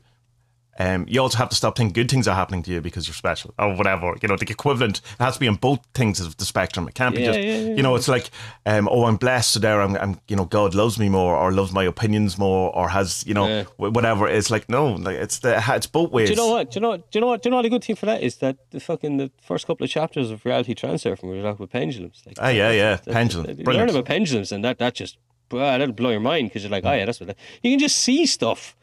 um, 0.80 1.06
you 1.08 1.22
also 1.22 1.38
have 1.38 1.50
to 1.50 1.56
stop 1.56 1.78
thinking 1.78 1.94
good 1.94 2.10
things 2.12 2.28
are 2.28 2.36
happening 2.36 2.64
to 2.64 2.72
you 2.72 2.82
because 2.82 3.08
you're 3.08 3.16
special 3.16 3.54
or 3.58 3.76
whatever. 3.76 4.16
You 4.22 4.28
know, 4.28 4.36
the 4.38 4.46
equivalent 4.50 4.98
it 5.20 5.24
has 5.24 5.36
to 5.36 5.40
be 5.40 5.48
on 5.48 5.56
both 5.56 5.80
things 5.94 6.20
of 6.20 6.38
the 6.38 6.46
spectrum. 6.46 6.88
It 6.88 6.94
can't 6.96 7.16
be 7.16 7.22
Yeah, 7.22 7.28
just, 7.28 7.40
yeah, 7.40 7.58
yeah, 7.58 7.76
you 7.76 7.84
know, 7.84 7.96
it's 7.96 8.08
like, 8.08 8.30
um, 8.66 8.88
oh, 8.92 9.06
I'm 9.06 9.18
blessed, 9.18 9.52
so 9.54 9.60
there, 9.60 9.82
I'm, 9.82 9.96
I'm, 9.96 10.20
you 10.28 10.36
know, 10.36 10.46
God 10.46 10.76
loves 10.76 11.00
me 11.00 11.10
more 11.10 11.36
or 11.36 11.52
loves 11.52 11.72
my 11.72 11.84
opinions 11.84 12.38
more 12.38 12.76
or 12.76 12.90
has, 12.90 13.26
you 13.28 13.34
know, 13.34 13.64
whatever. 13.78 14.28
It's 14.28 14.52
like 14.52 14.70
no, 14.70 14.94
like 14.94 15.16
it's 15.18 15.40
the 15.40 15.62
it's 15.76 15.88
both 15.88 16.12
ways. 16.12 16.30
Do 16.30 16.34
you 16.34 16.38
know 16.38 16.50
what? 16.50 16.72
Do 16.72 16.78
you 16.78 16.82
know? 16.82 16.98
Do 16.98 17.04
you 17.14 17.22
know 17.22 17.28
what? 17.28 17.42
Do 17.42 17.48
you 17.48 17.52
know 17.52 17.58
what? 17.58 17.64
The 17.64 17.70
good 17.70 17.84
thing 17.84 17.96
for 17.96 18.06
that 18.06 18.22
is 18.22 18.38
that 18.38 18.58
the 18.72 18.80
fucking 18.80 19.18
the 19.18 19.32
first 19.42 19.68
couple 19.68 19.84
of 19.84 19.90
chapters 19.90 20.32
of 20.32 20.46
reality 20.46 20.74
transurfing 20.76 21.24
we 21.24 21.30
were 21.38 21.42
talking 21.42 21.64
about 21.64 21.72
pendulums. 21.72 22.24
Like, 22.26 22.38
Ah, 22.40 22.50
yeah, 22.50 22.72
yeah, 22.72 22.96
that- 22.98 23.14
pendulum, 23.14 23.48
You 23.58 23.64
learn 23.66 23.90
about 23.90 24.06
pendulums, 24.06 24.52
and 24.52 24.64
that 24.64 24.78
that 24.80 24.94
just 24.96 25.18
wow, 25.52 25.78
that'll 25.78 25.94
blow 25.94 26.10
your 26.12 26.20
mind 26.20 26.50
because 26.50 26.64
you're 26.64 26.72
like, 26.72 26.86
oh 26.86 26.92
yeah, 26.94 27.06
that's 27.06 27.20
what 27.20 27.28
that, 27.28 27.38
you 27.64 27.72
can 27.72 27.80
just 27.80 27.98
see 27.98 28.26
stuff 28.26 28.76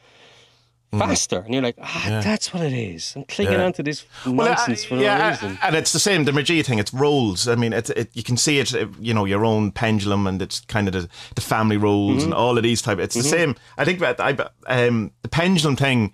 faster, 0.99 1.39
and 1.41 1.53
you're 1.55 1.63
like, 1.63 1.77
ah, 1.81 2.21
that's 2.23 2.53
what 2.55 2.63
it 2.63 2.73
is. 2.73 3.15
I'm 3.17 3.25
clinging 3.25 3.55
Mm. 3.55 3.59
Yeah. 3.59 3.65
onto 3.67 3.83
this 3.83 4.05
Well, 4.27 4.49
nonsense 4.49 4.85
uh, 4.85 4.89
for 4.89 4.97
yeah, 4.97 5.19
no 5.19 5.31
reason. 5.31 5.59
and 5.63 5.77
it's 5.77 5.93
the 5.93 5.99
same. 5.99 6.25
The 6.25 6.33
Magia 6.33 6.63
thing, 6.63 6.79
it's 6.79 6.93
roles. 6.95 7.49
I 7.49 7.55
mean, 7.55 7.73
it, 7.73 7.91
it, 7.91 8.11
you 8.15 8.23
can 8.23 8.37
see 8.37 8.59
it. 8.59 8.73
You 9.01 9.15
know, 9.15 9.25
your 9.25 9.45
own 9.45 9.71
pendulum, 9.73 10.27
and 10.27 10.41
it's 10.43 10.61
kind 10.61 10.87
of 10.89 10.93
the, 10.95 11.09
the 11.35 11.41
family 11.41 11.77
roles 11.77 12.17
Mm-hmm. 12.19 12.25
and 12.25 12.35
all 12.35 12.57
of 12.57 12.63
these 12.63 12.83
type. 12.83 12.99
It's 12.99 13.15
the 13.15 13.23
same. 13.23 13.55
I 13.79 13.85
think 13.85 13.99
that 14.01 14.21
I 14.21 14.37
um 14.67 15.11
the 15.23 15.29
pendulum 15.29 15.77
thing. 15.77 16.13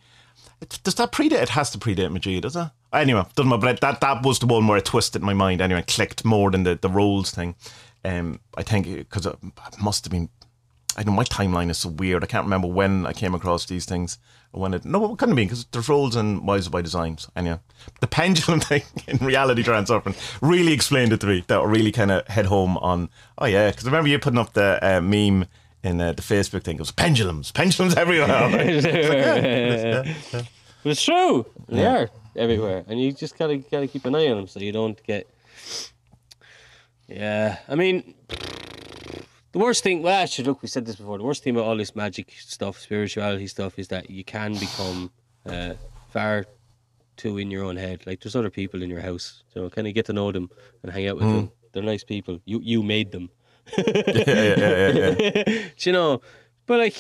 It, 0.61 0.79
does 0.85 0.95
that 0.97 1.11
predate? 1.13 1.41
It 1.43 1.49
has 1.51 1.71
to 1.71 1.79
predate 1.79 2.13
Magia, 2.13 2.41
does 2.41 2.55
it? 2.57 2.69
Anyway, 2.93 3.25
doesn't 3.35 3.49
matter. 3.49 3.61
But 3.61 3.81
that 3.81 4.01
that 4.01 4.23
was 4.25 4.39
the 4.41 4.47
one 4.47 4.67
where 4.67 4.77
it 4.79 4.85
twisted 4.85 5.23
my 5.23 5.33
mind. 5.35 5.61
Anyway, 5.61 5.83
clicked 5.87 6.25
more 6.25 6.51
than 6.51 6.65
the 6.65 6.75
the 6.75 6.89
roles 6.91 7.31
thing. 7.31 7.55
Um, 8.05 8.41
I 8.57 8.63
think 8.63 8.87
because 8.87 9.27
it 9.27 9.37
must 9.83 10.05
have 10.05 10.11
been. 10.13 10.29
I 10.97 11.05
know 11.05 11.13
my 11.13 11.25
timeline 11.25 11.71
is 11.71 11.79
so 11.79 11.89
weird. 11.89 12.25
I 12.25 12.27
can't 12.27 12.45
remember 12.45 12.67
when 12.67 13.07
I 13.07 13.13
came 13.13 13.35
across 13.35 13.65
these 13.67 13.85
things. 13.85 14.19
When 14.53 14.75
it 14.75 14.85
no, 14.85 15.05
it 15.05 15.19
couldn't 15.19 15.31
have 15.33 15.37
been 15.37 15.47
because 15.47 15.65
there's 15.67 15.89
roles 15.89 16.17
and 16.17 16.45
Wiser 16.47 16.71
by 16.71 16.83
Design. 16.83 17.19
So 17.19 17.31
anyway, 17.37 17.61
the 18.01 18.09
pendulum 18.09 18.61
thing 18.71 18.83
in 19.07 19.19
reality 19.19 19.63
transurfing 19.63 20.17
really 20.41 20.73
explained 20.73 21.13
it 21.13 21.21
to 21.21 21.27
me. 21.27 21.45
That 21.47 21.63
really 21.65 21.93
kind 21.93 22.11
of 22.11 22.27
head 22.27 22.47
home 22.47 22.77
on. 22.79 23.11
Oh 23.39 23.47
yeah, 23.47 23.71
because 23.71 23.87
I 23.87 23.91
remember 23.91 24.09
you 24.09 24.19
putting 24.19 24.41
up 24.41 24.53
the 24.55 24.79
uh, 24.83 25.01
meme 25.01 25.47
in 25.83 26.01
uh, 26.01 26.13
the 26.13 26.23
Facebook 26.23 26.65
thing. 26.65 26.77
It 26.77 26.81
was 26.81 26.91
pendulums, 26.91 27.53
pendulums 27.53 27.95
everywhere. 27.95 28.51
But 30.83 30.91
it's 30.93 31.05
true. 31.05 31.47
They 31.69 31.87
are 31.87 32.11
everywhere, 32.37 32.85
and 32.89 33.01
you 33.01 33.13
just 33.13 33.39
gotta 33.39 33.59
gotta 33.59 33.87
keep 33.87 34.05
an 34.05 34.15
eye 34.15 34.29
on 34.29 34.37
them 34.37 34.49
so 34.49 34.59
you 34.61 34.73
don't 34.73 35.01
get. 35.05 35.29
Yeah, 37.07 37.59
I 37.69 37.75
mean, 37.75 38.15
the 39.53 39.59
worst 39.59 39.83
thing. 39.83 40.03
Well, 40.03 40.23
actually, 40.23 40.45
look, 40.47 40.63
we 40.63 40.69
said 40.69 40.87
this 40.87 40.97
before. 40.97 41.19
The 41.19 41.25
worst 41.25 41.43
thing 41.43 41.55
about 41.57 41.67
all 41.67 41.77
this 41.77 41.97
magic 41.97 42.33
stuff, 42.39 42.79
spirituality 42.79 43.47
stuff, 43.47 43.79
is 43.79 43.89
that 43.89 44.11
you 44.11 44.25
can 44.25 44.55
become 44.55 45.11
uh, 45.47 45.75
far 46.11 46.47
too 47.17 47.39
in 47.39 47.51
your 47.51 47.65
own 47.65 47.77
head. 47.77 48.07
Like 48.07 48.21
there's 48.21 48.37
other 48.37 48.51
people 48.51 48.83
in 48.83 48.91
your 48.91 49.01
house, 49.01 49.43
so 49.53 49.69
kind 49.71 49.87
of 49.87 49.95
get 49.95 50.07
to 50.07 50.13
know 50.13 50.33
them 50.33 50.51
and 50.83 50.93
hang 50.93 51.07
out 51.09 51.17
with 51.17 51.27
them. 51.27 51.51
They're 51.73 51.83
nice 51.83 52.05
people. 52.05 52.41
You 52.45 52.61
you 52.63 52.83
made 52.83 53.13
them. 53.13 53.31
yeah, 53.79 53.85
yeah, 53.87 54.55
yeah, 54.57 54.89
yeah, 54.89 55.15
yeah. 55.21 55.43
Do 55.79 55.91
you 55.91 55.93
know, 55.93 56.21
but 56.67 56.79
like, 56.79 56.97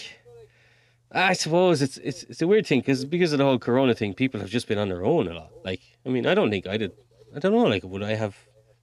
I 1.10 1.32
suppose 1.32 1.82
it's 1.82 1.96
it's 1.98 2.22
it's 2.24 2.42
a 2.42 2.46
weird 2.46 2.66
thing 2.66 2.80
because 2.80 3.04
because 3.04 3.32
of 3.32 3.38
the 3.38 3.44
whole 3.44 3.58
Corona 3.58 3.94
thing, 3.94 4.14
people 4.14 4.40
have 4.40 4.50
just 4.50 4.68
been 4.68 4.78
on 4.78 4.88
their 4.88 5.04
own 5.04 5.26
a 5.28 5.34
lot. 5.34 5.50
Like, 5.64 5.80
I 6.06 6.10
mean, 6.10 6.26
I 6.26 6.34
don't 6.34 6.50
think 6.50 6.66
I 6.66 6.76
did. 6.76 6.92
I 7.34 7.38
don't 7.38 7.52
know. 7.52 7.64
Like, 7.64 7.84
would 7.84 8.02
I 8.02 8.14
have 8.14 8.36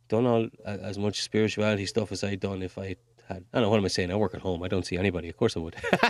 done 0.10 0.26
all 0.26 0.48
as 0.66 0.98
much 0.98 1.22
spirituality 1.22 1.86
stuff 1.86 2.12
as 2.12 2.24
I'd 2.24 2.40
done 2.40 2.62
if 2.62 2.78
I? 2.78 2.96
I 3.30 3.34
don't 3.54 3.64
know 3.64 3.70
what 3.70 3.78
am 3.78 3.86
I 3.86 3.90
saying. 3.90 4.10
I 4.10 4.16
work 4.16 4.34
at 4.34 4.40
home. 4.42 4.64
I 4.64 4.70
don't 4.70 4.86
see 4.86 4.98
anybody. 4.98 5.28
Of 5.28 5.36
course 5.36 5.58
I 5.58 5.60
would. 5.60 5.76
but 5.92 6.02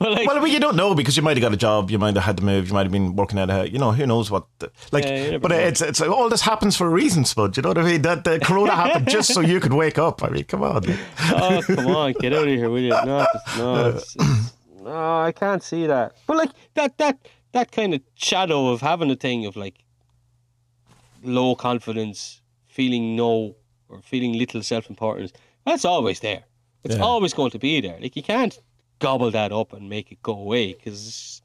like, 0.00 0.26
Well, 0.26 0.46
you 0.46 0.60
don't 0.60 0.76
know 0.76 0.94
because 0.94 1.14
you 1.16 1.22
might 1.22 1.36
have 1.36 1.42
got 1.42 1.52
a 1.52 1.58
job, 1.58 1.90
you 1.90 1.98
might 1.98 2.14
have 2.14 2.24
had 2.24 2.38
to 2.38 2.44
move, 2.44 2.68
you 2.68 2.74
might 2.74 2.84
have 2.84 2.92
been 2.92 3.16
working 3.16 3.38
at 3.38 3.50
a, 3.50 3.70
you 3.70 3.78
know, 3.78 3.92
who 3.92 4.06
knows 4.06 4.30
what. 4.30 4.46
The, 4.60 4.70
like, 4.92 5.04
Yeah, 5.04 5.36
but 5.36 5.50
know. 5.50 5.58
it's 5.58 5.82
it's 5.82 6.00
like 6.00 6.08
all 6.08 6.30
this 6.30 6.40
happens 6.40 6.74
for 6.74 6.86
a 6.86 6.90
reason, 6.90 7.26
Spud. 7.26 7.54
You 7.56 7.62
know 7.62 7.68
what 7.70 7.78
I 7.78 7.82
mean? 7.82 8.02
That 8.02 8.24
the 8.24 8.40
Corona 8.40 8.72
happened 8.74 9.08
just 9.08 9.34
so 9.34 9.40
you 9.40 9.60
could 9.60 9.74
wake 9.74 9.98
up. 9.98 10.24
I 10.24 10.30
mean, 10.30 10.44
come 10.44 10.62
on. 10.62 10.84
oh 11.30 11.62
come 11.66 11.86
on, 11.88 12.12
get 12.14 12.32
out 12.32 12.48
of 12.48 12.48
here, 12.48 12.70
will 12.70 12.80
you? 12.80 12.90
No, 12.90 13.26
it's, 13.34 13.58
no, 13.58 13.88
it's, 13.90 14.16
it's, 14.18 14.54
no, 14.80 15.20
I 15.20 15.32
can't 15.32 15.62
see 15.62 15.86
that. 15.86 16.16
But 16.26 16.38
like 16.38 16.50
that, 16.74 16.96
that, 16.96 17.18
that 17.52 17.72
kind 17.72 17.92
of 17.92 18.00
shadow 18.14 18.68
of 18.68 18.80
having 18.80 19.10
a 19.10 19.16
thing 19.16 19.44
of 19.44 19.54
like 19.54 19.84
low 21.22 21.54
confidence, 21.54 22.40
feeling 22.68 23.16
no 23.16 23.56
or 23.94 24.02
feeling 24.02 24.32
little 24.38 24.62
self 24.62 24.90
importance. 24.90 25.32
That's 25.66 25.84
always 25.84 26.20
there. 26.20 26.44
It's 26.84 26.96
Yeah. 26.96 27.02
always 27.02 27.32
going 27.32 27.50
to 27.52 27.58
be 27.58 27.80
there. 27.80 27.98
Like 28.00 28.16
you 28.16 28.22
can't 28.22 28.58
gobble 28.98 29.30
that 29.30 29.52
up 29.52 29.72
and 29.72 29.88
make 29.88 30.12
it 30.12 30.22
go 30.22 30.32
away 30.32 30.74
because 30.74 31.40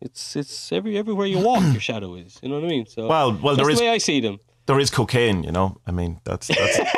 it's 0.00 0.36
it's 0.36 0.72
every 0.72 0.98
everywhere 0.98 1.26
you 1.26 1.38
walk, 1.38 1.62
your 1.72 1.80
shadow 1.80 2.14
is. 2.14 2.38
You 2.42 2.48
know 2.50 2.56
what 2.56 2.64
I 2.64 2.68
mean? 2.68 2.86
So 2.86 3.06
Well, 3.06 3.32
well, 3.32 3.56
that's 3.56 3.66
there 3.66 3.70
is 3.70 3.78
the 3.78 3.84
way 3.86 3.90
I 3.90 3.98
see 3.98 4.20
them. 4.20 4.38
there 4.66 4.78
is 4.80 4.90
cocaine. 4.90 5.42
You 5.44 5.52
know, 5.52 5.78
I 5.86 5.92
mean, 5.92 6.20
that's 6.24 6.48
that's. 6.48 6.78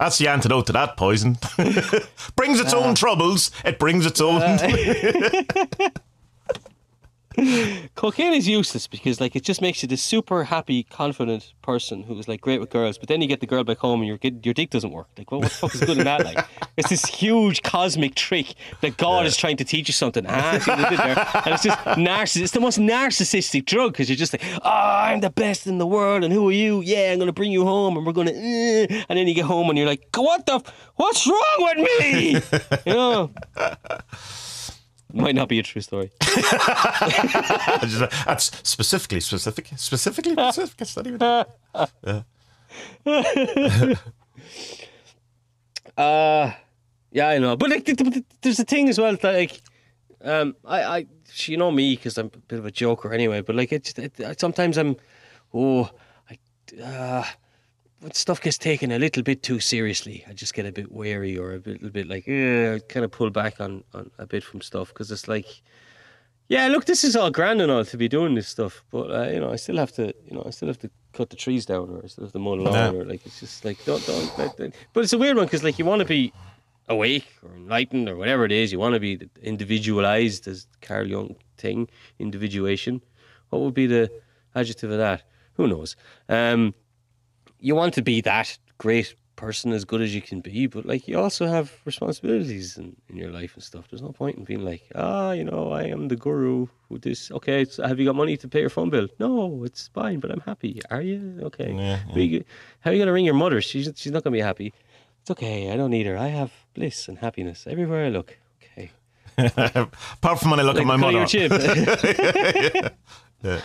That's 0.00 0.16
the 0.18 0.28
antidote 0.28 0.66
to 0.66 0.72
that 0.74 0.96
poison. 0.96 1.38
brings 2.36 2.60
its 2.60 2.72
uh. 2.72 2.78
own 2.78 2.94
troubles. 2.94 3.50
It 3.64 3.80
brings 3.80 4.06
its 4.06 4.20
own. 4.20 4.40
Uh. 4.40 4.58
Cocaine 7.94 8.32
is 8.32 8.48
useless 8.48 8.86
because 8.86 9.20
like 9.20 9.36
it 9.36 9.44
just 9.44 9.60
makes 9.60 9.82
you 9.82 9.88
this 9.88 10.02
super 10.02 10.44
happy, 10.44 10.82
confident 10.82 11.52
person 11.62 12.02
who 12.02 12.18
is 12.18 12.26
like 12.26 12.40
great 12.40 12.60
with 12.60 12.70
girls. 12.70 12.98
But 12.98 13.08
then 13.08 13.20
you 13.20 13.28
get 13.28 13.40
the 13.40 13.46
girl 13.46 13.64
back 13.64 13.78
home 13.78 14.00
and 14.00 14.08
your 14.08 14.18
your 14.42 14.54
dick 14.54 14.70
doesn't 14.70 14.90
work. 14.90 15.08
Like, 15.16 15.30
well, 15.30 15.40
what 15.40 15.50
the 15.50 15.56
fuck 15.56 15.74
is 15.74 15.80
good 15.82 15.98
in 15.98 16.04
that? 16.04 16.24
Like, 16.24 16.44
it's 16.76 16.88
this 16.88 17.04
huge 17.04 17.62
cosmic 17.62 18.14
trick 18.14 18.54
that 18.80 18.96
God 18.96 19.26
is 19.26 19.36
trying 19.36 19.56
to 19.58 19.64
teach 19.64 19.88
you 19.88 19.94
something. 19.94 20.26
Ah, 20.26 20.58
see 20.58 20.70
what 20.70 20.90
did 20.90 20.98
there? 20.98 21.42
And 21.44 21.54
it's 21.54 21.62
just 21.62 21.78
narcissist. 21.78 22.42
It's 22.42 22.52
the 22.52 22.60
most 22.60 22.78
narcissistic 22.78 23.66
drug 23.66 23.92
because 23.92 24.08
you're 24.08 24.16
just 24.16 24.32
like, 24.32 24.42
oh, 24.62 24.70
I'm 24.70 25.20
the 25.20 25.30
best 25.30 25.66
in 25.66 25.78
the 25.78 25.86
world, 25.86 26.24
and 26.24 26.32
who 26.32 26.48
are 26.48 26.52
you? 26.52 26.80
Yeah, 26.80 27.12
I'm 27.12 27.18
gonna 27.18 27.32
bring 27.32 27.52
you 27.52 27.64
home, 27.64 27.96
and 27.96 28.06
we're 28.06 28.12
gonna. 28.12 28.32
Uh, 28.32 29.04
and 29.08 29.18
then 29.18 29.28
you 29.28 29.34
get 29.34 29.44
home 29.44 29.68
and 29.68 29.78
you're 29.78 29.86
like, 29.86 30.08
what 30.16 30.46
the? 30.46 30.54
F- 30.54 30.90
what's 30.96 31.26
wrong 31.26 31.58
with 31.58 31.78
me? 32.00 32.32
you 32.86 32.92
know. 32.94 33.30
Might 35.12 35.34
not 35.34 35.48
be 35.48 35.58
a 35.58 35.62
true 35.62 35.80
story. 35.80 36.10
That's 38.26 38.50
specifically 38.62 39.20
specific. 39.20 39.70
Specifically 39.76 40.32
specific. 40.32 40.80
It's 40.80 40.96
not 40.96 41.06
even. 41.06 41.20
Uh 45.96 46.52
yeah, 47.10 47.28
I 47.28 47.38
know. 47.38 47.56
But 47.56 47.70
like, 47.70 47.84
th- 47.84 47.98
th- 47.98 48.12
th- 48.12 48.24
there's 48.42 48.60
a 48.60 48.64
thing 48.64 48.88
as 48.88 48.98
well 48.98 49.16
that 49.16 49.34
like, 49.34 49.60
um, 50.22 50.56
I, 50.64 50.82
I, 50.82 51.06
you 51.44 51.56
know 51.56 51.70
me 51.70 51.96
because 51.96 52.18
I'm 52.18 52.26
a 52.26 52.38
bit 52.38 52.58
of 52.58 52.66
a 52.66 52.70
joker 52.70 53.12
anyway. 53.12 53.40
But 53.40 53.56
like, 53.56 53.72
it's 53.72 53.92
it, 53.98 54.18
it, 54.20 54.40
sometimes 54.40 54.76
I'm, 54.76 54.96
oh, 55.54 55.90
I, 56.30 56.82
uh, 56.82 57.24
when 58.00 58.12
stuff 58.12 58.40
gets 58.40 58.58
taken 58.58 58.92
a 58.92 58.98
little 58.98 59.22
bit 59.22 59.42
too 59.42 59.60
seriously, 59.60 60.24
I 60.28 60.32
just 60.32 60.54
get 60.54 60.66
a 60.66 60.72
bit 60.72 60.92
wary 60.92 61.36
or 61.36 61.54
a 61.54 61.58
bit, 61.58 61.82
little 61.82 61.90
bit 61.90 62.08
like, 62.08 62.28
I 62.28 62.80
kind 62.88 63.04
of 63.04 63.10
pull 63.10 63.30
back 63.30 63.60
on, 63.60 63.82
on 63.94 64.10
a 64.18 64.26
bit 64.26 64.44
from 64.44 64.60
stuff 64.60 64.88
because 64.88 65.10
it's 65.10 65.26
like, 65.26 65.62
yeah, 66.48 66.68
look, 66.68 66.84
this 66.86 67.04
is 67.04 67.16
all 67.16 67.30
grand 67.30 67.60
and 67.60 67.70
all 67.70 67.84
to 67.84 67.96
be 67.96 68.08
doing 68.08 68.34
this 68.34 68.48
stuff, 68.48 68.82
but 68.90 69.10
uh, 69.10 69.30
you 69.30 69.40
know, 69.40 69.50
I 69.52 69.56
still 69.56 69.76
have 69.76 69.92
to, 69.92 70.14
you 70.26 70.34
know, 70.34 70.44
I 70.46 70.50
still 70.50 70.68
have 70.68 70.78
to 70.80 70.90
cut 71.12 71.30
the 71.30 71.36
trees 71.36 71.66
down 71.66 71.90
or 71.90 72.04
I 72.04 72.06
still 72.06 72.24
have 72.24 72.32
to 72.32 72.38
mow 72.38 72.56
the 72.56 72.62
lawn 72.62 72.74
Yeah. 72.74 73.00
or 73.00 73.04
like 73.04 73.26
it's 73.26 73.40
just 73.40 73.64
like 73.64 73.84
don't 73.84 74.04
don't. 74.06 74.38
Like, 74.38 74.56
that. 74.56 74.74
But 74.92 75.04
it's 75.04 75.12
a 75.12 75.18
weird 75.18 75.36
one 75.36 75.46
because 75.46 75.64
like 75.64 75.78
you 75.78 75.84
want 75.84 76.00
to 76.00 76.06
be 76.06 76.32
awake 76.88 77.26
or 77.42 77.54
enlightened 77.54 78.08
or 78.08 78.16
whatever 78.16 78.44
it 78.44 78.52
is, 78.52 78.72
you 78.72 78.78
want 78.78 78.94
to 78.94 79.00
be 79.00 79.28
individualized 79.42 80.48
as 80.48 80.66
Carl 80.80 81.06
Jung 81.06 81.36
thing, 81.58 81.88
individuation. 82.18 83.02
What 83.50 83.60
would 83.62 83.74
be 83.74 83.86
the 83.86 84.10
adjective 84.54 84.90
of 84.90 84.98
that? 84.98 85.24
Who 85.54 85.66
knows? 85.66 85.96
Um, 86.28 86.74
you 87.60 87.74
want 87.74 87.94
to 87.94 88.02
be 88.02 88.20
that 88.22 88.56
great 88.78 89.14
person 89.36 89.72
as 89.72 89.84
good 89.84 90.00
as 90.00 90.12
you 90.14 90.20
can 90.20 90.40
be, 90.40 90.66
but 90.66 90.84
like 90.84 91.06
you 91.06 91.16
also 91.18 91.46
have 91.46 91.72
responsibilities 91.84 92.76
in, 92.76 92.96
in 93.08 93.16
your 93.16 93.30
life 93.30 93.54
and 93.54 93.62
stuff. 93.62 93.84
There's 93.88 94.02
no 94.02 94.10
point 94.10 94.36
in 94.36 94.42
being 94.44 94.64
like, 94.64 94.82
ah, 94.96 95.30
you 95.30 95.44
know, 95.44 95.70
I 95.70 95.84
am 95.84 96.08
the 96.08 96.16
guru 96.16 96.66
who 96.88 96.98
this. 96.98 97.30
Okay, 97.30 97.64
have 97.84 97.98
you 98.00 98.06
got 98.06 98.16
money 98.16 98.36
to 98.36 98.48
pay 98.48 98.60
your 98.60 98.70
phone 98.70 98.90
bill? 98.90 99.06
No, 99.20 99.62
it's 99.64 99.88
fine, 99.94 100.18
but 100.18 100.30
I'm 100.32 100.40
happy. 100.40 100.80
Are 100.90 101.02
you 101.02 101.38
okay? 101.42 101.72
Yeah, 101.72 102.00
But 102.12 102.22
you- 102.22 102.44
how 102.80 102.90
are 102.90 102.94
you 102.94 102.98
gonna 103.00 103.12
ring 103.12 103.24
your 103.24 103.34
mother? 103.34 103.60
She's 103.60 103.88
she's 103.94 104.10
not 104.12 104.24
gonna 104.24 104.34
be 104.34 104.40
happy. 104.40 104.72
It's 105.20 105.30
okay. 105.30 105.70
I 105.72 105.76
don't 105.76 105.90
need 105.90 106.06
her. 106.06 106.16
I 106.18 106.28
have 106.28 106.50
bliss 106.74 107.06
and 107.08 107.18
happiness 107.18 107.66
everywhere 107.68 108.06
I 108.06 108.08
look. 108.08 108.36
Okay. 108.62 108.90
Apart 109.38 110.40
from 110.40 110.50
when 110.50 110.58
I 110.60 110.64
look 110.64 110.76
Like 110.76 110.82
at 110.82 110.86
my 110.86 110.96
the 110.96 111.00
mother. 111.00 111.26
chip. 111.26 111.52
Yeah. 113.44 113.60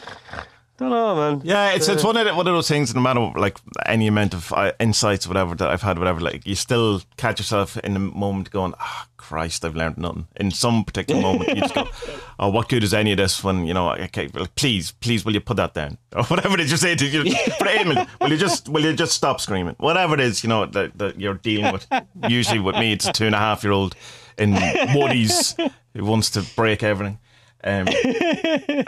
Don't 0.78 0.90
know, 0.90 1.16
man. 1.16 1.42
Yeah, 1.44 1.74
it's 1.74 1.88
it's 1.88 2.04
one 2.04 2.18
of 2.18 2.26
the, 2.26 2.34
one 2.34 2.48
of 2.48 2.54
those 2.54 2.68
things. 2.68 2.96
No 2.96 3.02
matter 3.02 3.20
like 3.36 3.60
any 3.86 4.08
amount 4.08 4.34
of 4.34 4.52
uh, 4.54 4.72
insights, 4.80 5.28
whatever 5.28 5.54
that 5.56 5.70
I've 5.70 5.84
had, 5.84 6.00
whatever, 6.00 6.20
like 6.20 6.48
you 6.48 6.56
still 6.56 7.02
catch 7.16 7.40
yourself 7.40 7.78
in 7.78 7.94
the 7.94 8.00
moment 8.00 8.50
going, 8.50 8.74
"Ah, 8.80 9.08
Christ, 9.18 9.64
I've 9.64 9.76
learned 9.76 10.00
nothing." 10.00 10.28
In 10.38 10.50
some 10.50 10.84
particular 10.84 11.22
moment, 11.22 11.50
you 11.50 11.62
just 11.62 11.76
go, 11.76 11.88
"Oh, 12.40 12.50
what 12.50 12.70
good 12.70 12.84
is 12.84 12.92
any 12.92 13.12
of 13.12 13.18
this?" 13.18 13.44
When 13.44 13.68
you 13.68 13.76
know, 13.76 13.92
okay, 13.94 14.30
please, 14.56 14.94
please, 14.94 15.24
will 15.24 15.34
you 15.36 15.42
put 15.42 15.58
that 15.58 15.76
down 15.76 16.00
or 16.16 16.24
whatever 16.24 16.56
it 16.56 16.62
is 16.62 16.72
you're 16.72 16.78
saying 16.80 16.98
to 16.98 17.08
you? 17.08 17.22
But 17.60 17.68
Eamon, 17.68 18.08
will 18.20 18.32
you 18.32 18.38
just 18.38 18.68
will 18.68 18.84
you 18.84 18.94
just 18.94 19.14
stop 19.14 19.42
screaming? 19.42 19.76
Whatever 19.78 20.16
it 20.16 20.22
is, 20.22 20.44
you 20.44 20.50
know 20.50 20.66
that, 20.66 20.98
that 20.98 21.20
you're 21.20 21.36
dealing 21.36 21.72
with. 21.72 21.86
Usually, 22.28 22.60
with 22.60 22.78
me, 22.78 22.94
it's 22.94 23.08
a 23.08 23.14
two 23.14 23.28
and 23.28 23.36
a 23.36 23.40
half 23.40 23.64
year 23.64 23.74
old 23.74 23.96
in 24.40 24.54
Woodies 24.54 25.56
who 25.94 26.04
wants 26.04 26.32
to 26.32 26.42
break 26.56 26.82
everything. 26.82 27.20
Um, 27.66 27.88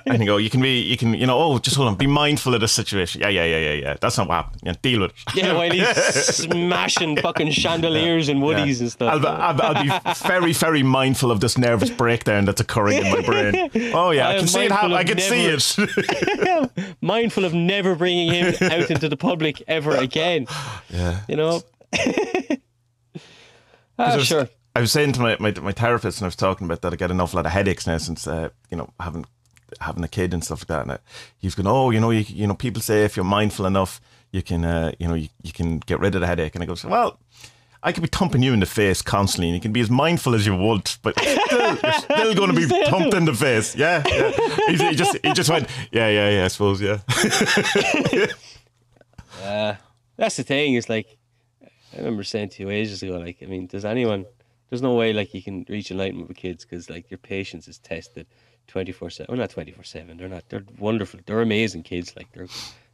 and 0.05 0.19
you 0.19 0.25
go, 0.25 0.37
you 0.37 0.49
can 0.49 0.61
be, 0.61 0.81
you 0.81 0.97
can, 0.97 1.13
you 1.13 1.25
know, 1.25 1.37
oh, 1.37 1.59
just 1.59 1.77
hold 1.77 1.87
on, 1.87 1.95
be 1.95 2.07
mindful 2.07 2.53
of 2.53 2.59
the 2.61 2.67
situation. 2.67 3.21
Yeah, 3.21 3.29
yeah, 3.29 3.45
yeah, 3.45 3.57
yeah, 3.57 3.73
yeah. 3.73 3.95
That's 4.01 4.17
not 4.17 4.27
what 4.27 4.35
happened. 4.35 4.61
Yeah, 4.65 4.73
deal 4.81 4.99
with 5.01 5.11
it. 5.11 5.35
Yeah, 5.35 5.53
while 5.53 5.71
he's 5.71 5.87
smashing 6.35 7.17
fucking 7.17 7.51
chandeliers 7.51 8.27
and 8.27 8.41
woodies 8.41 8.81
and 8.81 8.91
stuff. 8.91 9.13
I'll, 9.13 9.19
be- 9.19 9.27
I'll, 9.27 9.53
be- 9.83 9.89
I'll 9.89 10.01
be 10.13 10.13
very, 10.27 10.51
very 10.51 10.83
mindful 10.83 11.31
of 11.31 11.39
this 11.39 11.57
nervous 11.57 11.89
breakdown 11.89 12.43
that's 12.45 12.59
occurring 12.59 12.97
in 13.05 13.11
my 13.13 13.21
brain. 13.21 13.69
Oh 13.95 14.11
yeah, 14.11 14.27
I 14.27 14.33
I, 14.35 14.37
can 14.39 14.47
see 14.47 14.65
it 14.65 14.71
happen. 14.71 14.91
I 14.93 15.03
can 15.03 15.19
see 15.19 15.47
never- 15.47 16.71
it. 16.77 16.95
Mindful 17.01 17.45
of 17.45 17.53
never 17.53 17.95
bringing 17.95 18.31
him 18.33 18.53
out 18.61 18.91
into 18.91 19.07
the 19.07 19.15
public 19.17 19.63
ever 19.67 19.95
again. 19.95 20.47
yeah. 20.89 21.21
You 21.29 21.37
know. 21.37 21.61
ah, 23.97 24.17
sure. 24.19 24.49
I 24.75 24.81
was 24.81 24.91
saying 24.91 25.13
to 25.13 25.21
my, 25.21 25.37
my 25.39 25.51
my 25.61 25.71
therapist, 25.71 26.19
and 26.19 26.25
I 26.25 26.27
was 26.27 26.35
talking 26.35 26.65
about 26.65 26.81
that 26.81 26.91
I 26.91 26.97
get 26.97 27.09
an 27.09 27.21
awful 27.21 27.37
lot 27.37 27.45
of 27.45 27.53
headaches 27.53 27.87
now 27.87 27.97
since 27.97 28.27
uh, 28.27 28.49
you 28.69 28.77
know 28.77 28.89
having 28.99 29.25
having 29.79 30.03
a 30.03 30.07
kid 30.07 30.33
and 30.33 30.43
stuff 30.43 30.61
like 30.61 30.67
that. 30.67 30.81
And 30.81 30.91
uh, 30.91 30.97
he's 31.37 31.55
going, 31.55 31.67
oh, 31.67 31.91
you 31.91 31.99
know, 31.99 32.11
you 32.11 32.25
you 32.27 32.45
know, 32.45 32.55
people 32.55 32.81
say 32.81 33.05
if 33.05 33.15
you're 33.15 33.23
mindful 33.23 33.65
enough, 33.65 34.01
you 34.31 34.41
can 34.41 34.65
uh, 34.65 34.91
you 34.99 35.07
know 35.07 35.13
you, 35.13 35.29
you 35.43 35.53
can 35.53 35.79
get 35.79 35.99
rid 35.99 36.15
of 36.15 36.21
the 36.21 36.27
headache. 36.27 36.55
And 36.55 36.63
I 36.63 36.67
go, 36.67 36.75
well. 36.85 37.19
I 37.83 37.91
could 37.91 38.01
be 38.01 38.09
thumping 38.09 38.41
you 38.41 38.51
in 38.51 38.61
the 38.61 38.65
face 38.65 39.03
constantly, 39.03 39.49
and 39.49 39.53
you 39.53 39.61
can 39.61 39.71
be 39.71 39.79
as 39.79 39.91
mindful 39.91 40.33
as 40.33 40.43
you 40.43 40.55
want, 40.55 40.97
but 41.03 41.19
still, 41.19 41.77
you're 41.83 41.93
still 41.93 42.33
going 42.33 42.49
to 42.49 42.55
be 42.55 42.65
thumped 42.89 43.13
in 43.13 43.25
the 43.25 43.33
face. 43.35 43.75
Yeah, 43.75 44.01
yeah. 44.07 44.31
He, 44.69 44.75
he 44.75 44.95
just 44.95 45.17
he 45.23 45.33
just 45.33 45.51
went, 45.51 45.69
yeah, 45.91 46.09
yeah, 46.09 46.29
yeah. 46.31 46.45
I 46.45 46.47
suppose, 46.47 46.81
yeah. 46.81 47.01
Uh, 49.43 49.75
that's 50.17 50.37
the 50.37 50.43
thing. 50.43 50.73
It's 50.73 50.89
like 50.89 51.19
I 51.93 51.97
remember 51.97 52.23
saying 52.23 52.49
to 52.49 52.63
you 52.63 52.71
ages 52.71 53.03
ago. 53.03 53.17
Like, 53.17 53.37
I 53.43 53.45
mean, 53.45 53.67
does 53.67 53.85
anyone? 53.85 54.25
There's 54.69 54.81
no 54.81 54.95
way 54.95 55.13
like 55.13 55.33
you 55.33 55.41
can 55.43 55.65
reach 55.69 55.91
enlightenment 55.91 56.27
with 56.27 56.37
kids 56.37 56.65
because 56.65 56.89
like 56.89 57.09
your 57.11 57.17
patience 57.19 57.67
is 57.67 57.77
tested 57.77 58.25
twenty 58.67 58.91
four 58.91 59.09
seven. 59.09 59.31
Well, 59.31 59.39
not 59.41 59.51
twenty 59.51 59.71
four 59.71 59.83
seven. 59.83 60.17
They're 60.17 60.27
not. 60.29 60.49
They're 60.49 60.63
wonderful. 60.79 61.19
They're 61.25 61.41
amazing 61.41 61.83
kids. 61.83 62.15
Like 62.15 62.31
they're 62.33 62.47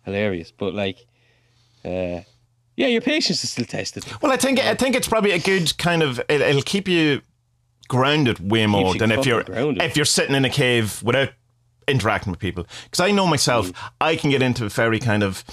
hilarious. 0.03 0.52
But 0.52 0.73
like, 0.73 1.06
uh, 1.85 2.22
yeah, 2.76 2.88
your 2.88 3.02
patience 3.02 3.43
is 3.43 3.49
still 3.52 3.65
tested. 3.65 4.06
Well, 4.22 4.31
I 4.31 4.38
think 4.38 4.60
I 4.60 4.76
think 4.76 4.95
it's 4.95 5.07
probably 5.07 5.31
a 5.31 5.39
good 5.39 5.77
kind 5.77 6.03
of 6.03 6.19
it, 6.30 6.41
it'll 6.41 6.61
keep 6.61 6.88
you 6.88 7.22
grounded 7.88 8.52
way 8.52 8.65
more 8.68 8.95
than 8.95 9.11
if 9.11 9.26
you're 9.26 9.43
grounded. 9.43 9.84
if 9.84 9.95
you're 9.95 10.06
sitting 10.06 10.35
in 10.35 10.45
a 10.45 10.49
cave 10.49 11.02
without 11.03 11.30
interacting 11.88 12.31
with 12.31 12.39
people. 12.39 12.65
Because 12.85 12.99
I 12.99 13.11
know 13.11 13.27
myself, 13.27 13.72
Mm. 13.72 13.89
I 13.99 14.15
can 14.15 14.30
get 14.30 14.41
into 14.41 14.65
a 14.65 14.69
very 14.69 14.99
kind 14.99 15.23
of 15.23 15.43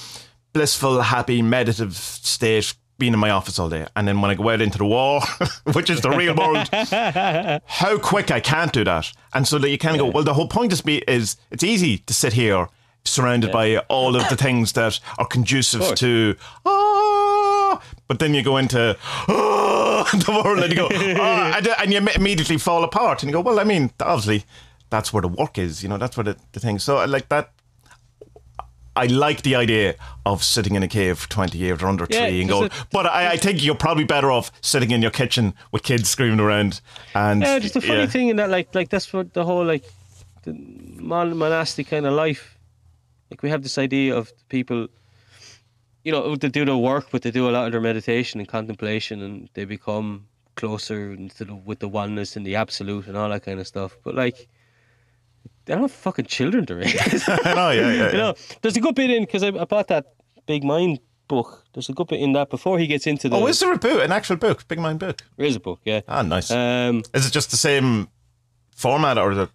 blissful, 0.52 1.00
happy, 1.00 1.42
meditative 1.42 1.96
state. 1.96 2.74
Being 2.98 3.12
in 3.12 3.18
my 3.20 3.30
office 3.30 3.60
all 3.60 3.68
day, 3.68 3.86
and 3.94 4.08
then 4.08 4.20
when 4.20 4.30
I 4.30 4.34
go 4.34 4.48
out 4.48 4.60
into 4.60 4.78
the 4.78 4.84
war, 4.84 5.20
which 5.72 5.88
is 5.88 6.00
the 6.00 6.10
real 6.10 6.34
world, 6.34 6.68
how 7.66 7.96
quick 7.98 8.32
I 8.32 8.40
can't 8.40 8.72
do 8.72 8.82
that, 8.82 9.12
and 9.32 9.46
so 9.46 9.56
that 9.58 9.70
you 9.70 9.78
kind 9.78 9.94
of 9.94 10.00
go. 10.00 10.10
Well, 10.10 10.24
the 10.24 10.34
whole 10.34 10.48
point 10.48 10.72
is 10.72 10.80
be 10.80 10.98
is 11.06 11.36
it's 11.52 11.62
easy 11.62 11.98
to 11.98 12.12
sit 12.12 12.32
here 12.32 12.68
surrounded 13.04 13.50
by 13.50 13.78
all 13.88 14.16
of 14.16 14.28
the 14.28 14.36
things 14.36 14.72
that 14.72 15.00
are 15.18 15.26
conducive 15.26 15.94
to 15.96 16.36
ah, 16.66 17.82
but 18.06 18.18
then 18.18 18.34
you 18.34 18.42
go 18.42 18.56
into 18.56 18.96
ah, 19.28 20.08
the 20.26 20.42
world 20.44 20.58
and 20.58 20.70
you 20.70 20.76
go 20.76 20.88
ah, 20.92 21.56
and, 21.56 21.68
and 21.78 21.92
you 21.92 21.98
immediately 22.14 22.58
fall 22.58 22.84
apart 22.84 23.22
and 23.22 23.30
you 23.30 23.32
go 23.32 23.40
well 23.40 23.58
I 23.58 23.64
mean 23.64 23.90
obviously 24.00 24.44
that's 24.90 25.12
where 25.12 25.22
the 25.22 25.28
work 25.28 25.58
is 25.58 25.82
you 25.82 25.88
know 25.88 25.98
that's 25.98 26.16
where 26.16 26.24
the, 26.24 26.36
the 26.52 26.60
thing 26.60 26.78
so 26.78 26.98
I 26.98 27.06
like 27.06 27.28
that 27.30 27.50
I 28.98 29.06
like 29.06 29.42
the 29.42 29.54
idea 29.54 29.94
of 30.26 30.42
sitting 30.42 30.74
in 30.74 30.82
a 30.82 30.88
cave 30.88 31.18
for 31.18 31.28
20 31.28 31.56
years 31.58 31.82
or 31.82 31.86
under 31.86 32.04
a 32.04 32.08
Yeah, 32.10 32.26
tree 32.26 32.40
and 32.40 32.48
going, 32.50 32.70
but 32.92 33.06
I, 33.06 33.32
I 33.32 33.36
think 33.36 33.62
you're 33.64 33.74
probably 33.74 34.04
better 34.04 34.30
off 34.30 34.50
sitting 34.60 34.90
in 34.90 35.00
your 35.02 35.10
kitchen 35.10 35.54
with 35.72 35.82
kids 35.82 36.08
screaming 36.10 36.40
around. 36.40 36.80
And 37.14 37.42
Yeah, 37.42 37.58
just 37.58 37.76
a 37.76 37.80
funny 37.80 38.00
yeah. 38.00 38.06
thing 38.06 38.28
in 38.28 38.36
that, 38.36 38.50
like, 38.50 38.74
like 38.74 38.88
that's 38.88 39.12
what 39.12 39.32
the 39.34 39.44
whole 39.44 39.64
like 39.64 39.84
the 40.42 40.52
mon- 41.12 41.36
monastic 41.36 41.88
kind 41.88 42.06
of 42.06 42.12
life. 42.12 42.58
Like 43.30 43.42
we 43.42 43.50
have 43.50 43.62
this 43.62 43.78
idea 43.78 44.16
of 44.16 44.32
people, 44.48 44.88
you 46.04 46.12
know, 46.12 46.34
they 46.36 46.48
do 46.48 46.64
their 46.64 46.76
work, 46.76 47.08
but 47.10 47.22
they 47.22 47.30
do 47.30 47.48
a 47.48 47.52
lot 47.52 47.66
of 47.66 47.72
their 47.72 47.80
meditation 47.80 48.40
and 48.40 48.48
contemplation, 48.48 49.22
and 49.22 49.48
they 49.54 49.64
become 49.64 50.26
closer 50.56 51.12
into 51.12 51.44
the, 51.44 51.54
with 51.54 51.78
the 51.78 51.88
oneness 51.88 52.36
and 52.36 52.44
the 52.46 52.56
absolute 52.56 53.06
and 53.06 53.16
all 53.16 53.28
that 53.28 53.44
kind 53.44 53.60
of 53.60 53.66
stuff. 53.66 53.96
But 54.02 54.14
like, 54.14 54.48
they're 55.68 55.78
not 55.78 55.90
fucking 55.90 56.24
children 56.26 56.66
to 56.66 56.74
raise. 56.76 57.22
I 57.28 57.54
know, 57.54 57.70
yeah, 57.70 57.92
yeah. 57.92 58.10
you 58.10 58.16
know, 58.18 58.34
there's 58.62 58.76
a 58.76 58.80
good 58.80 58.94
bit 58.94 59.10
in 59.10 59.22
because 59.24 59.42
I, 59.42 59.48
I 59.48 59.64
bought 59.64 59.88
that 59.88 60.06
Big 60.46 60.64
Mind 60.64 60.98
book. 61.28 61.64
There's 61.74 61.88
a 61.88 61.92
good 61.92 62.08
bit 62.08 62.20
in 62.20 62.32
that 62.32 62.50
before 62.50 62.78
he 62.78 62.86
gets 62.86 63.06
into 63.06 63.28
the. 63.28 63.36
Oh, 63.36 63.46
is 63.46 63.60
there 63.60 63.72
a 63.72 63.78
book, 63.78 64.02
an 64.02 64.10
actual 64.12 64.36
book, 64.36 64.66
Big 64.66 64.78
Mind 64.80 64.98
book? 64.98 65.22
there 65.36 65.46
is 65.46 65.56
a 65.56 65.60
book, 65.60 65.80
yeah. 65.84 66.00
Ah, 66.08 66.22
nice. 66.22 66.50
Um, 66.50 67.02
is 67.14 67.26
it 67.26 67.32
just 67.32 67.50
the 67.50 67.56
same 67.56 68.08
format 68.74 69.18
or 69.18 69.34
the? 69.34 69.48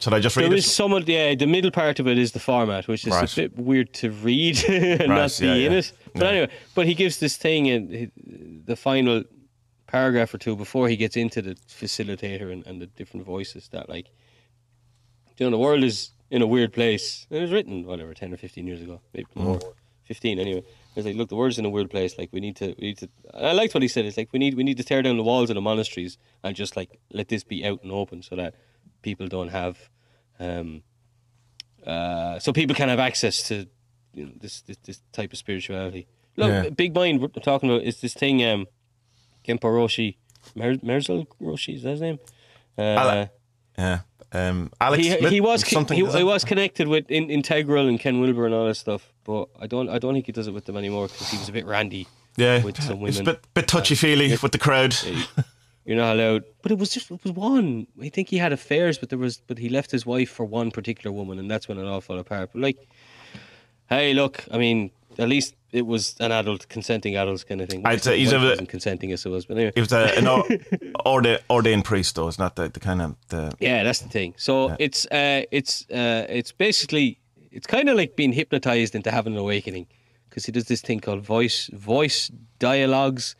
Should 0.00 0.14
I 0.14 0.20
just 0.20 0.36
read 0.36 0.44
There 0.46 0.52
it? 0.52 0.58
is 0.58 0.72
some 0.72 0.92
of 0.92 1.08
yeah, 1.08 1.34
the 1.34 1.46
middle 1.46 1.70
part 1.70 1.98
of 1.98 2.06
it 2.06 2.16
is 2.18 2.30
the 2.32 2.38
format, 2.40 2.86
which 2.86 3.06
is 3.06 3.12
Right. 3.12 3.32
a 3.32 3.36
bit 3.36 3.58
weird 3.58 3.92
to 3.94 4.10
read 4.10 4.62
and 4.68 5.00
Right, 5.00 5.08
not 5.08 5.36
be 5.40 5.46
yeah, 5.46 5.54
in 5.54 5.72
yeah. 5.72 5.78
it. 5.78 5.92
But 6.12 6.22
Yeah. 6.22 6.28
anyway, 6.30 6.50
but 6.76 6.86
he 6.86 6.94
gives 6.94 7.18
this 7.18 7.36
thing 7.36 7.66
in 7.66 8.10
the 8.66 8.76
final 8.76 9.24
paragraph 9.88 10.32
or 10.34 10.38
two 10.38 10.54
before 10.56 10.88
he 10.88 10.96
gets 10.96 11.16
into 11.16 11.42
the 11.42 11.54
facilitator 11.68 12.52
and, 12.52 12.64
and 12.66 12.80
the 12.80 12.86
different 12.86 13.26
voices 13.26 13.68
that 13.68 13.88
like 13.88 14.06
you 15.38 15.46
know 15.46 15.50
the 15.50 15.58
world 15.58 15.82
is 15.84 16.10
in 16.30 16.42
a 16.42 16.46
weird 16.46 16.72
place. 16.72 17.26
And 17.30 17.38
it 17.38 17.42
was 17.42 17.52
written 17.52 17.84
whatever 17.86 18.14
ten 18.14 18.32
or 18.32 18.36
fifteen 18.36 18.66
years 18.66 18.80
ago, 18.82 19.00
maybe 19.12 19.26
more, 19.34 19.60
fifteen 20.04 20.38
anyway. 20.38 20.62
It's 20.96 21.04
like 21.06 21.16
look, 21.16 21.28
the 21.28 21.36
world's 21.36 21.58
in 21.58 21.64
a 21.64 21.70
weird 21.70 21.90
place. 21.90 22.16
Like 22.18 22.30
we 22.32 22.40
need 22.40 22.56
to, 22.56 22.66
we 22.78 22.86
need 22.88 22.98
to. 22.98 23.08
I 23.32 23.52
liked 23.52 23.74
what 23.74 23.82
he 23.82 23.88
said. 23.88 24.04
It's 24.04 24.16
like 24.16 24.28
we 24.32 24.38
need, 24.38 24.54
we 24.54 24.62
need 24.62 24.76
to 24.76 24.84
tear 24.84 25.02
down 25.02 25.16
the 25.16 25.24
walls 25.24 25.50
of 25.50 25.54
the 25.54 25.60
monasteries 25.60 26.18
and 26.44 26.54
just 26.54 26.76
like 26.76 26.98
let 27.12 27.28
this 27.28 27.42
be 27.44 27.64
out 27.64 27.82
and 27.82 27.90
open 27.92 28.22
so 28.22 28.36
that 28.36 28.54
people 29.02 29.26
don't 29.26 29.48
have 29.48 29.76
um, 30.38 30.82
uh, 31.86 32.38
so 32.38 32.52
people 32.52 32.74
can 32.76 32.88
have 32.88 32.98
access 33.00 33.42
to 33.48 33.66
you 34.14 34.26
know, 34.26 34.32
this, 34.40 34.60
this 34.62 34.76
this 34.84 35.00
type 35.12 35.32
of 35.32 35.38
spirituality. 35.38 36.06
Look, 36.36 36.48
Yeah. 36.48 36.70
Big 36.70 36.94
Mind 36.94 37.20
we're 37.20 37.28
talking 37.28 37.70
about 37.70 37.82
is 37.82 38.00
this 38.00 38.14
thing 38.14 38.44
um, 38.44 38.66
Genpo 39.46 39.62
Roshi, 39.70 40.16
Mer- 40.54 40.76
Merzel 40.76 41.26
Roshi 41.40 41.74
is 41.76 41.82
that 41.82 41.90
his 41.90 42.00
name? 42.00 42.18
Uh, 42.78 42.82
Ale- 42.82 43.30
Yeah. 43.78 44.00
Um, 44.34 44.72
Alex. 44.80 45.04
he, 45.04 45.16
he 45.28 45.40
was 45.40 45.62
he, 45.62 45.78
he, 45.94 46.24
was 46.24 46.44
connected 46.44 46.88
with 46.88 47.08
in, 47.08 47.30
Integral 47.30 47.86
and 47.86 48.00
Ken 48.00 48.20
Wilber 48.20 48.46
and 48.46 48.54
all 48.54 48.66
that 48.66 48.74
stuff, 48.74 49.12
but 49.22 49.48
I 49.60 49.68
don't 49.68 49.88
I 49.88 50.00
don't 50.00 50.12
think 50.12 50.26
he 50.26 50.32
does 50.32 50.48
it 50.48 50.52
with 50.52 50.64
them 50.64 50.76
anymore 50.76 51.06
because 51.06 51.30
he 51.30 51.38
was 51.38 51.48
a 51.48 51.52
bit 51.52 51.64
randy. 51.66 52.08
yeah. 52.36 52.62
with 52.64 52.82
some 52.82 53.06
It's 53.06 53.20
a 53.20 53.24
bit, 53.24 53.54
bit 53.54 53.68
touchy 53.68 53.94
feely 53.94 54.36
with 54.42 54.50
the 54.50 54.58
crowd. 54.58 54.96
You're 55.84 55.98
not 55.98 56.16
allowed. 56.16 56.44
But 56.62 56.72
it 56.72 56.78
was 56.78 56.90
just 56.90 57.12
it 57.12 57.22
was 57.22 57.32
one. 57.32 57.86
I 58.02 58.08
think 58.08 58.28
he 58.28 58.38
had 58.38 58.52
affairs, 58.52 58.98
but 58.98 59.08
there 59.08 59.18
was 59.18 59.36
but 59.46 59.58
he 59.58 59.68
left 59.68 59.92
his 59.92 60.04
wife 60.04 60.30
for 60.30 60.44
one 60.44 60.72
particular 60.72 61.12
woman, 61.12 61.38
and 61.38 61.48
that's 61.48 61.68
when 61.68 61.78
it 61.78 61.84
all 61.84 62.00
fell 62.00 62.18
apart. 62.18 62.50
But 62.52 62.60
like, 62.60 62.88
hey, 63.88 64.14
look, 64.14 64.44
I 64.50 64.58
mean, 64.58 64.90
at 65.18 65.28
least 65.28 65.54
it 65.74 65.86
was 65.86 66.14
an 66.20 66.30
adult, 66.30 66.68
consenting 66.68 67.16
adults 67.16 67.42
kind 67.42 67.60
of 67.60 67.68
thing. 67.68 67.82
I'd 67.84 68.00
say 68.00 68.16
he's 68.18 68.32
a- 68.32 68.56
consenting 68.66 69.10
as 69.10 69.26
it 69.26 69.28
was, 69.28 69.44
but 69.44 69.56
anyway. 69.56 69.72
He 69.74 69.80
was 69.80 69.92
a, 69.92 70.16
an 70.16 70.26
or, 70.34 70.44
orda- 71.04 71.40
ordained 71.50 71.84
priest, 71.84 72.14
though. 72.14 72.28
It's 72.28 72.38
not 72.38 72.54
the, 72.54 72.68
the 72.68 72.78
kind 72.80 73.02
of 73.02 73.16
the. 73.28 73.52
Yeah, 73.58 73.82
that's 73.82 73.98
the 73.98 74.08
thing. 74.08 74.34
So 74.36 74.76
it's 74.78 75.04
uh, 75.06 75.42
it's 75.50 75.90
uh, 75.90 76.26
it's 76.28 76.52
basically 76.52 77.18
it's 77.50 77.66
kind 77.66 77.88
of 77.88 77.96
like 77.96 78.14
being 78.14 78.32
hypnotized 78.32 78.94
into 78.94 79.10
having 79.10 79.32
an 79.34 79.40
awakening 79.40 79.88
because 80.30 80.46
he 80.46 80.52
does 80.52 80.66
this 80.66 80.80
thing 80.80 81.00
called 81.00 81.22
voice 81.22 81.68
voice 81.72 82.30
dialogues, 82.60 83.34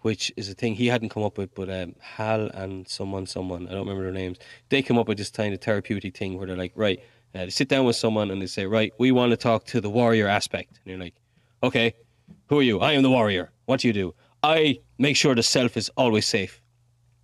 which 0.00 0.32
is 0.36 0.50
a 0.50 0.54
thing 0.54 0.74
he 0.74 0.88
hadn't 0.88 1.10
come 1.10 1.22
up 1.22 1.38
with, 1.38 1.54
but 1.54 1.70
um, 1.70 1.94
Hal 2.00 2.50
and 2.52 2.88
someone 2.88 3.26
someone 3.26 3.68
I 3.68 3.70
don't 3.70 3.86
remember 3.86 4.02
their 4.02 4.12
names. 4.12 4.38
They 4.70 4.82
come 4.82 4.98
up 4.98 5.06
with 5.06 5.18
this 5.18 5.30
kind 5.30 5.54
of 5.54 5.60
therapeutic 5.60 6.16
thing 6.16 6.36
where 6.36 6.48
they're 6.48 6.56
like, 6.56 6.72
right, 6.74 6.98
uh, 7.32 7.44
they 7.44 7.50
sit 7.50 7.68
down 7.68 7.84
with 7.84 7.96
someone 7.96 8.32
and 8.32 8.42
they 8.42 8.46
say, 8.46 8.66
right, 8.66 8.92
we 8.98 9.12
want 9.12 9.30
to 9.30 9.36
talk 9.36 9.66
to 9.66 9.80
the 9.80 9.90
warrior 9.90 10.26
aspect, 10.26 10.80
and 10.84 10.90
you're 10.90 10.98
like, 11.00 11.14
okay, 11.66 11.94
who 12.48 12.58
are 12.58 12.62
you? 12.62 12.80
I 12.80 12.92
am 12.92 13.02
the 13.02 13.10
warrior. 13.10 13.50
What 13.66 13.80
do 13.80 13.88
you 13.88 13.92
do? 13.92 14.14
I 14.42 14.78
make 14.98 15.16
sure 15.16 15.34
the 15.34 15.42
self 15.42 15.76
is 15.76 15.90
always 15.96 16.26
safe. 16.26 16.62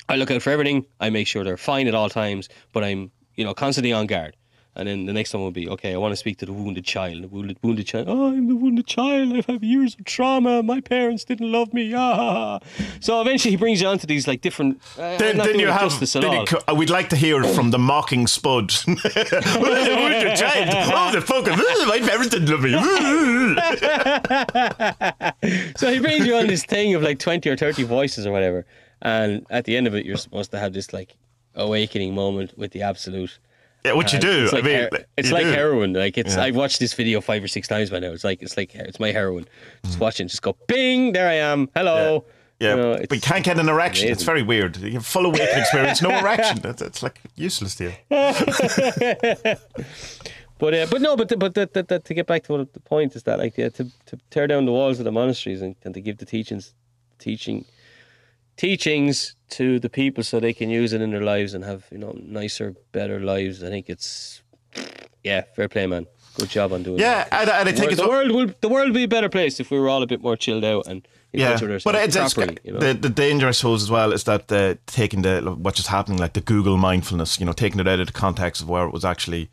I 0.09 0.17
look 0.17 0.31
out 0.31 0.43
for 0.43 0.51
everything. 0.51 0.85
I 1.01 1.11
make 1.11 1.27
sure 1.27 1.45
they're 1.45 1.57
fine 1.57 1.87
at 1.87 1.95
all 1.95 2.11
times, 2.11 2.49
but 2.73 2.83
I'm, 2.83 3.11
you 3.37 3.45
know, 3.45 3.55
constantly 3.55 3.93
on 3.93 4.07
guard. 4.07 4.37
And 4.75 4.89
then 4.89 5.05
the 5.05 5.13
next 5.13 5.35
one 5.35 5.43
will 5.43 5.51
be, 5.51 5.69
okay, 5.69 5.93
I 5.93 5.99
want 5.99 6.13
to 6.13 6.17
speak 6.17 6.39
to 6.39 6.47
the 6.47 6.53
wounded 6.55 6.87
child. 6.87 7.23
The 7.23 7.29
wounded, 7.29 7.59
wounded 7.63 7.87
child. 7.87 8.07
Oh, 8.09 8.29
I'm 8.29 8.49
the 8.49 8.57
wounded 8.57 8.87
child. 8.87 9.31
I've 9.35 9.45
had 9.45 9.63
years 9.63 9.95
of 9.99 10.07
trauma. 10.07 10.63
My 10.63 10.81
parents 10.81 11.25
didn't 11.25 11.53
love 11.53 11.75
me. 11.75 11.93
Ah. 11.95 12.59
So 13.01 13.21
eventually 13.21 13.51
he 13.51 13.59
brings 13.59 13.83
you 13.83 13.89
onto 13.89 14.07
these 14.07 14.27
like 14.27 14.41
different. 14.41 14.81
Uh, 14.99 15.19
Then, 15.19 15.37
then 15.37 15.59
you 15.59 15.67
have. 15.67 16.01
Then 16.01 16.47
co- 16.47 16.61
uh, 16.67 16.75
we'd 16.75 16.89
like 16.89 17.11
to 17.11 17.17
hear 17.17 17.45
from 17.45 17.71
the 17.71 17.79
mocking 17.79 18.27
spud. 18.27 18.71
the 18.87 19.59
wounded 19.61 20.37
child. 20.39 20.71
Oh, 20.95 21.13
the 21.13 21.21
fucking. 21.21 21.59
My 21.87 21.99
parents 22.01 22.31
didn't 22.31 22.49
love 22.49 22.63
me. 22.63 22.73
So 25.77 25.93
he 25.93 26.01
brings 26.01 26.27
you 26.27 26.37
on 26.37 26.47
this 26.47 26.65
thing 26.65 26.95
of 26.95 27.03
like 27.03 27.19
20 27.19 27.49
or 27.51 27.57
30 27.57 27.83
voices 27.85 28.27
or 28.27 28.33
whatever. 28.33 28.65
And 29.01 29.45
at 29.51 29.65
the 29.65 29.77
end 29.77 29.87
of 29.87 29.95
it, 29.95 30.05
you're 30.07 30.17
supposed 30.17 30.51
to 30.53 30.59
have 30.59 30.73
this 30.73 30.93
like 30.93 31.17
awakening 31.55 32.15
moment 32.15 32.57
with 32.57 32.73
the 32.73 32.83
absolute. 32.83 33.39
Yeah, 33.85 33.93
what 33.93 34.13
you 34.13 34.19
do. 34.19 34.45
It's 34.45 34.53
like, 34.53 34.65
I 34.65 34.67
mean, 34.67 34.77
her- 34.77 35.07
it's 35.17 35.31
like 35.31 35.45
do. 35.45 35.51
heroin. 35.51 35.93
Like 35.93 36.19
it's. 36.19 36.37
Yeah. 36.37 36.45
I've 36.45 36.57
watched 36.57 36.79
this 36.79 36.95
video 36.95 37.21
five 37.21 37.43
or 37.43 37.49
six 37.49 37.69
times 37.69 37.91
by 37.91 37.99
now. 37.99 38.13
It's 38.13 38.25
like 38.25 38.43
it's 38.43 38.57
like 38.57 38.75
it's 38.75 39.01
my 39.01 39.13
heroin. 39.13 39.47
Just 39.85 40.01
watching, 40.01 40.29
just 40.29 40.43
go 40.43 40.57
bing. 40.69 41.13
There 41.13 41.29
I 41.29 41.35
am. 41.35 41.69
Hello. 41.75 42.25
Yeah, 42.61 42.71
You 42.71 42.77
know, 42.77 42.97
but 43.09 43.17
you 43.17 43.21
can't 43.21 43.45
get 43.45 43.59
an 43.59 43.69
erection. 43.69 44.09
It's 44.09 44.23
very 44.23 44.43
weird. 44.43 44.77
You 44.77 44.93
have 44.93 45.07
full 45.07 45.27
awakening 45.27 45.59
experience, 45.59 46.01
no 46.01 46.11
erection. 46.11 46.61
It's, 46.65 46.81
it's 46.81 47.03
like 47.03 47.21
useless 47.35 47.75
to 47.77 47.85
you. 47.87 47.95
But 50.59 50.75
uh, 50.75 50.87
but 50.89 51.03
no, 51.03 51.17
but 51.17 51.37
but 51.41 51.55
that, 51.55 51.75
that, 51.75 51.89
that, 51.89 52.05
to 52.05 52.15
get 52.15 52.29
back 52.29 52.45
to 52.45 52.53
what 52.53 52.73
the 52.73 52.79
point 52.79 53.17
is 53.17 53.25
that 53.25 53.41
like 53.41 53.59
yeah, 53.59 53.69
to 53.71 53.91
to 54.07 54.17
tear 54.31 54.47
down 54.47 54.65
the 54.65 54.71
walls 54.71 55.01
of 55.01 55.05
the 55.05 55.11
monasteries 55.11 55.61
and, 55.61 55.75
and 55.83 55.93
to 55.95 56.01
give 56.01 56.19
the 56.19 56.25
teachings, 56.25 56.73
teaching, 57.19 57.65
teachings 58.57 59.35
to 59.53 59.79
the 59.79 59.89
people 59.89 60.25
so 60.25 60.41
they 60.41 60.53
can 60.53 60.71
use 60.71 60.93
it 60.93 61.01
in 61.01 61.11
their 61.11 61.23
lives 61.23 61.55
and 61.55 61.65
have 61.65 61.87
you 61.91 61.99
know 61.99 62.13
nicer, 62.21 62.75
better 62.93 63.21
lives. 63.21 63.63
I 63.63 63.69
think 63.69 63.89
it's 63.89 64.43
yeah, 65.23 65.43
fair 65.55 65.69
play, 65.69 65.87
man. 65.87 66.07
Good 66.39 66.49
job 66.49 66.73
on 66.73 66.83
doing 66.83 66.99
Yeah, 66.99 67.25
that. 67.25 67.33
and, 67.33 67.51
and 67.51 67.69
I 67.69 67.73
think 67.73 67.95
the 67.95 68.03
it's 68.03 68.09
world 68.09 68.31
will 68.31 68.51
the 68.61 68.69
world 68.69 68.89
will 68.89 68.95
be 68.95 69.05
a 69.05 69.09
better 69.09 69.29
place 69.29 69.61
if 69.61 69.71
we 69.71 69.79
were 69.79 69.89
all 69.89 70.03
a 70.03 70.07
bit 70.07 70.23
more 70.23 70.37
chilled 70.37 70.65
out 70.65 70.87
and 70.87 71.07
yeah, 71.35 71.59
but 71.85 71.95
it's, 71.95 72.15
it's. 72.15 72.37
You 72.63 72.73
know? 72.73 72.79
the 72.79 72.93
the 72.93 73.09
danger, 73.09 73.49
I 73.49 73.53
suppose, 73.53 73.83
as 73.83 73.91
well 73.91 74.13
is 74.13 74.25
that 74.25 74.49
the 74.49 74.79
taking 74.87 75.23
the 75.23 75.41
what's 75.41 75.79
just 75.79 75.89
happening, 75.89 76.19
like 76.19 76.35
the 76.35 76.43
Google 76.43 76.77
mindfulness, 76.77 77.41
you 77.41 77.47
know, 77.47 77.55
taking 77.55 77.81
it 77.81 77.89
out 77.89 78.01
of 78.01 78.07
the 78.07 78.13
context 78.13 78.61
of 78.61 78.69
where 78.69 78.85
it 78.85 78.93
was 78.93 79.03
actually 79.03 79.49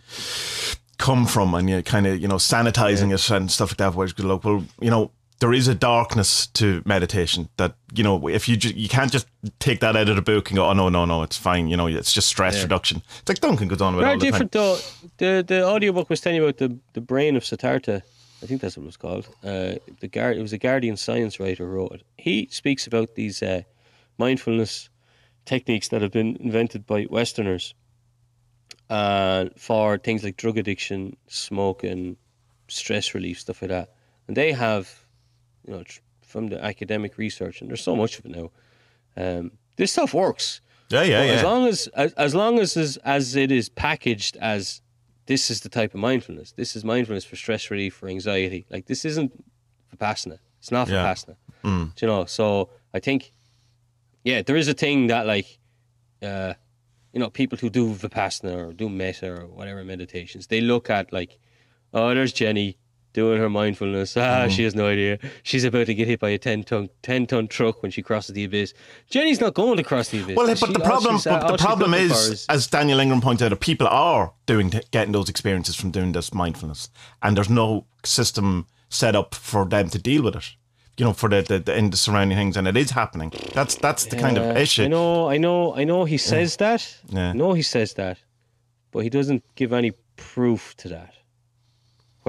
come 0.97 1.25
from, 1.25 1.53
and 1.53 1.69
you 1.69 1.77
know, 1.77 1.81
kind 1.81 2.05
of 2.05 2.19
you 2.19 2.27
know 2.27 2.35
sanitizing 2.35 3.13
it 3.13 3.29
and 3.31 3.49
stuff 3.49 3.71
like 3.71 3.77
that. 3.77 3.95
Where 3.95 4.03
it's 4.03 4.11
good, 4.11 4.25
like, 4.25 4.43
well, 4.43 4.65
you 4.81 4.89
know, 4.89 5.11
there 5.39 5.53
is 5.53 5.67
a 5.69 5.75
darkness 5.75 6.47
to 6.47 6.81
meditation 6.85 7.47
that 7.57 7.75
you 7.93 8.03
know 8.03 8.27
if 8.27 8.47
you 8.49 8.57
ju- 8.57 8.73
you 8.75 8.89
can't 8.89 9.11
just 9.11 9.27
take 9.59 9.79
that 9.79 9.95
out 9.95 10.09
of 10.09 10.15
the 10.15 10.21
book 10.21 10.49
and 10.49 10.57
go, 10.57 10.65
oh 10.65 10.73
no 10.73 10.89
no 10.89 11.05
no, 11.05 11.23
it's 11.23 11.37
fine. 11.37 11.67
You 11.69 11.77
know, 11.77 11.87
it's 11.87 12.11
just 12.13 12.27
stress 12.27 12.55
Yeah. 12.57 12.63
reduction. 12.63 13.01
It's 13.19 13.29
like 13.29 13.39
Duncan 13.39 13.67
goes 13.67 13.81
on 13.81 13.93
about 13.93 14.01
Very 14.01 14.13
all 14.13 14.19
the 14.19 14.25
time. 14.25 14.31
different 14.31 14.51
though. 14.51 14.77
The 15.17 15.43
the 15.47 15.65
audiobook 15.65 16.09
was 16.09 16.21
telling 16.21 16.37
you 16.37 16.43
about 16.43 16.57
the, 16.57 16.77
the 16.93 17.01
brain 17.01 17.35
of 17.37 17.45
Siddhartha. 17.45 18.03
I 18.41 18.45
think 18.45 18.61
that's 18.61 18.77
what 18.77 18.83
it 18.83 18.85
was 18.85 18.97
called. 18.97 19.27
Uh, 19.43 19.75
the 19.99 20.07
guard 20.07 20.37
it 20.37 20.41
was 20.41 20.53
a 20.53 20.57
Guardian 20.57 20.97
science 20.97 21.39
writer 21.39 21.65
who 21.65 21.71
wrote 21.71 21.91
it. 21.93 22.03
He 22.17 22.47
speaks 22.51 22.87
about 22.87 23.15
these 23.15 23.41
uh, 23.43 23.63
mindfulness 24.17 24.89
techniques 25.45 25.87
that 25.89 26.01
have 26.01 26.11
been 26.11 26.37
invented 26.39 26.85
by 26.85 27.05
Westerners 27.09 27.73
uh, 28.89 29.45
for 29.57 29.97
things 29.97 30.23
like 30.23 30.37
drug 30.37 30.57
addiction, 30.57 31.15
smoking, 31.27 32.17
stress 32.67 33.13
relief, 33.13 33.39
stuff 33.39 33.61
like 33.61 33.69
that. 33.69 33.89
And 34.27 34.35
they 34.37 34.51
have, 34.51 34.98
you 35.69 35.75
know, 35.75 35.83
tr- 35.83 35.99
from 36.21 36.47
the 36.47 36.63
academic 36.63 37.17
research, 37.17 37.61
and 37.61 37.69
there's 37.69 37.83
so 37.83 37.95
much 37.95 38.17
of 38.19 38.25
it 38.25 38.31
now. 38.35 38.51
Um, 39.15 39.51
this 39.75 39.91
stuff 39.91 40.13
works. 40.13 40.61
Yeah, 40.89 41.03
yeah, 41.03 41.19
But 41.21 41.27
yeah. 41.27 41.33
As 41.33 41.43
long 41.43 41.67
as 41.67 41.87
as, 41.93 42.13
as 42.13 42.35
long 42.35 42.59
as 42.59 42.75
as, 42.77 42.97
as 43.03 43.35
it 43.35 43.51
is 43.51 43.69
packaged 43.69 44.37
as 44.37 44.81
this 45.27 45.51
is 45.51 45.61
the 45.61 45.69
type 45.69 45.93
of 45.93 45.99
mindfulness. 45.99 46.51
This 46.53 46.75
is 46.75 46.83
mindfulness 46.83 47.23
for 47.23 47.35
stress 47.35 47.69
relief, 47.69 47.93
for 47.93 48.07
anxiety. 48.09 48.65
Like 48.71 48.87
this 48.87 49.05
isn't 49.05 49.31
vipassana. 49.95 50.39
It's 50.59 50.71
not 50.71 50.87
Yeah. 50.87 51.03
vipassana. 51.05 51.35
Mm. 51.63 51.95
Do 51.95 52.05
you 52.05 52.11
know? 52.11 52.25
So 52.25 52.69
I 52.95 52.99
think, 52.99 53.31
yeah, 54.23 54.41
there 54.41 54.55
is 54.57 54.67
a 54.67 54.73
thing 54.73 55.07
that 55.07 55.27
like, 55.27 55.59
uh, 56.23 56.53
you 57.13 57.19
know, 57.19 57.29
people 57.29 57.57
who 57.59 57.69
do 57.69 57.93
vipassana 57.93 58.55
or 58.69 58.73
do 58.73 58.89
metta 58.89 59.31
or 59.31 59.45
whatever 59.47 59.83
meditations, 59.83 60.47
they 60.47 60.61
look 60.61 60.89
at 60.89 61.13
like, 61.13 61.37
oh, 61.93 62.13
there's 62.15 62.33
Jenny 62.33 62.77
doing 63.13 63.39
her 63.39 63.49
mindfulness. 63.49 64.15
Ah, 64.15 64.19
Mm-hmm. 64.21 64.49
she 64.49 64.63
has 64.63 64.75
no 64.75 64.87
idea. 64.87 65.17
She's 65.43 65.63
about 65.63 65.87
to 65.87 65.93
get 65.95 66.07
hit 66.07 66.19
by 66.19 66.29
a 66.29 66.37
ten 66.37 66.63
ton 66.63 66.89
ten 67.01 67.25
ton 67.25 67.47
truck 67.47 67.81
when 67.81 67.91
she 67.91 68.01
crosses 68.01 68.33
the 68.35 68.43
abyss. 68.43 68.73
Jenny's 69.09 69.39
not 69.41 69.53
going 69.53 69.77
to 69.77 69.83
cross 69.83 70.09
the 70.09 70.21
abyss. 70.21 70.35
Well, 70.35 70.53
She- 70.55 70.65
but 70.65 70.73
the 70.73 70.79
problem, 70.79 71.15
she's- 71.15 71.27
uh, 71.27 71.39
but 71.39 71.47
the 71.51 71.57
she's 71.57 71.65
problem 71.65 71.91
looking 71.91 72.05
is, 72.11 72.45
as 72.49 72.67
Daniel 72.67 72.99
Ingram 72.99 73.21
pointed 73.21 73.51
out, 73.51 73.59
people 73.59 73.87
are 73.87 74.33
doing 74.45 74.71
getting 74.91 75.11
those 75.13 75.29
experiences 75.29 75.75
from 75.75 75.91
doing 75.91 76.11
this 76.11 76.33
mindfulness, 76.33 76.89
and 77.23 77.35
there's 77.35 77.49
no 77.49 77.85
system 78.05 78.67
set 78.89 79.15
up 79.15 79.35
for 79.35 79.65
them 79.65 79.89
to 79.89 79.99
deal 79.99 80.23
with 80.23 80.35
it. 80.35 80.49
You 80.97 81.05
know, 81.05 81.13
for 81.13 81.29
the 81.29 81.41
the, 81.41 81.59
the 81.59 81.77
in 81.77 81.89
the 81.91 81.97
surrounding 81.97 82.37
things, 82.37 82.57
and 82.57 82.67
it 82.67 82.75
is 82.75 82.91
happening. 82.91 83.31
That's 83.53 83.75
that's 83.75 84.05
the 84.05 84.17
kind 84.17 84.37
of 84.37 84.57
issue. 84.57 84.83
I 84.83 84.87
know, 84.87 85.29
I 85.29 85.37
know, 85.37 85.73
I 85.75 85.83
know. 85.85 86.03
He 86.05 86.17
says 86.17 86.57
that. 86.57 86.81
Yeah. 87.07 87.29
I 87.29 87.33
know 87.33 87.53
he 87.53 87.61
says 87.61 87.93
that, 87.93 88.17
but 88.91 88.99
he 89.03 89.09
doesn't 89.09 89.43
give 89.55 89.71
any 89.71 89.93
proof 90.17 90.75
to 90.77 90.89
that. 90.89 91.13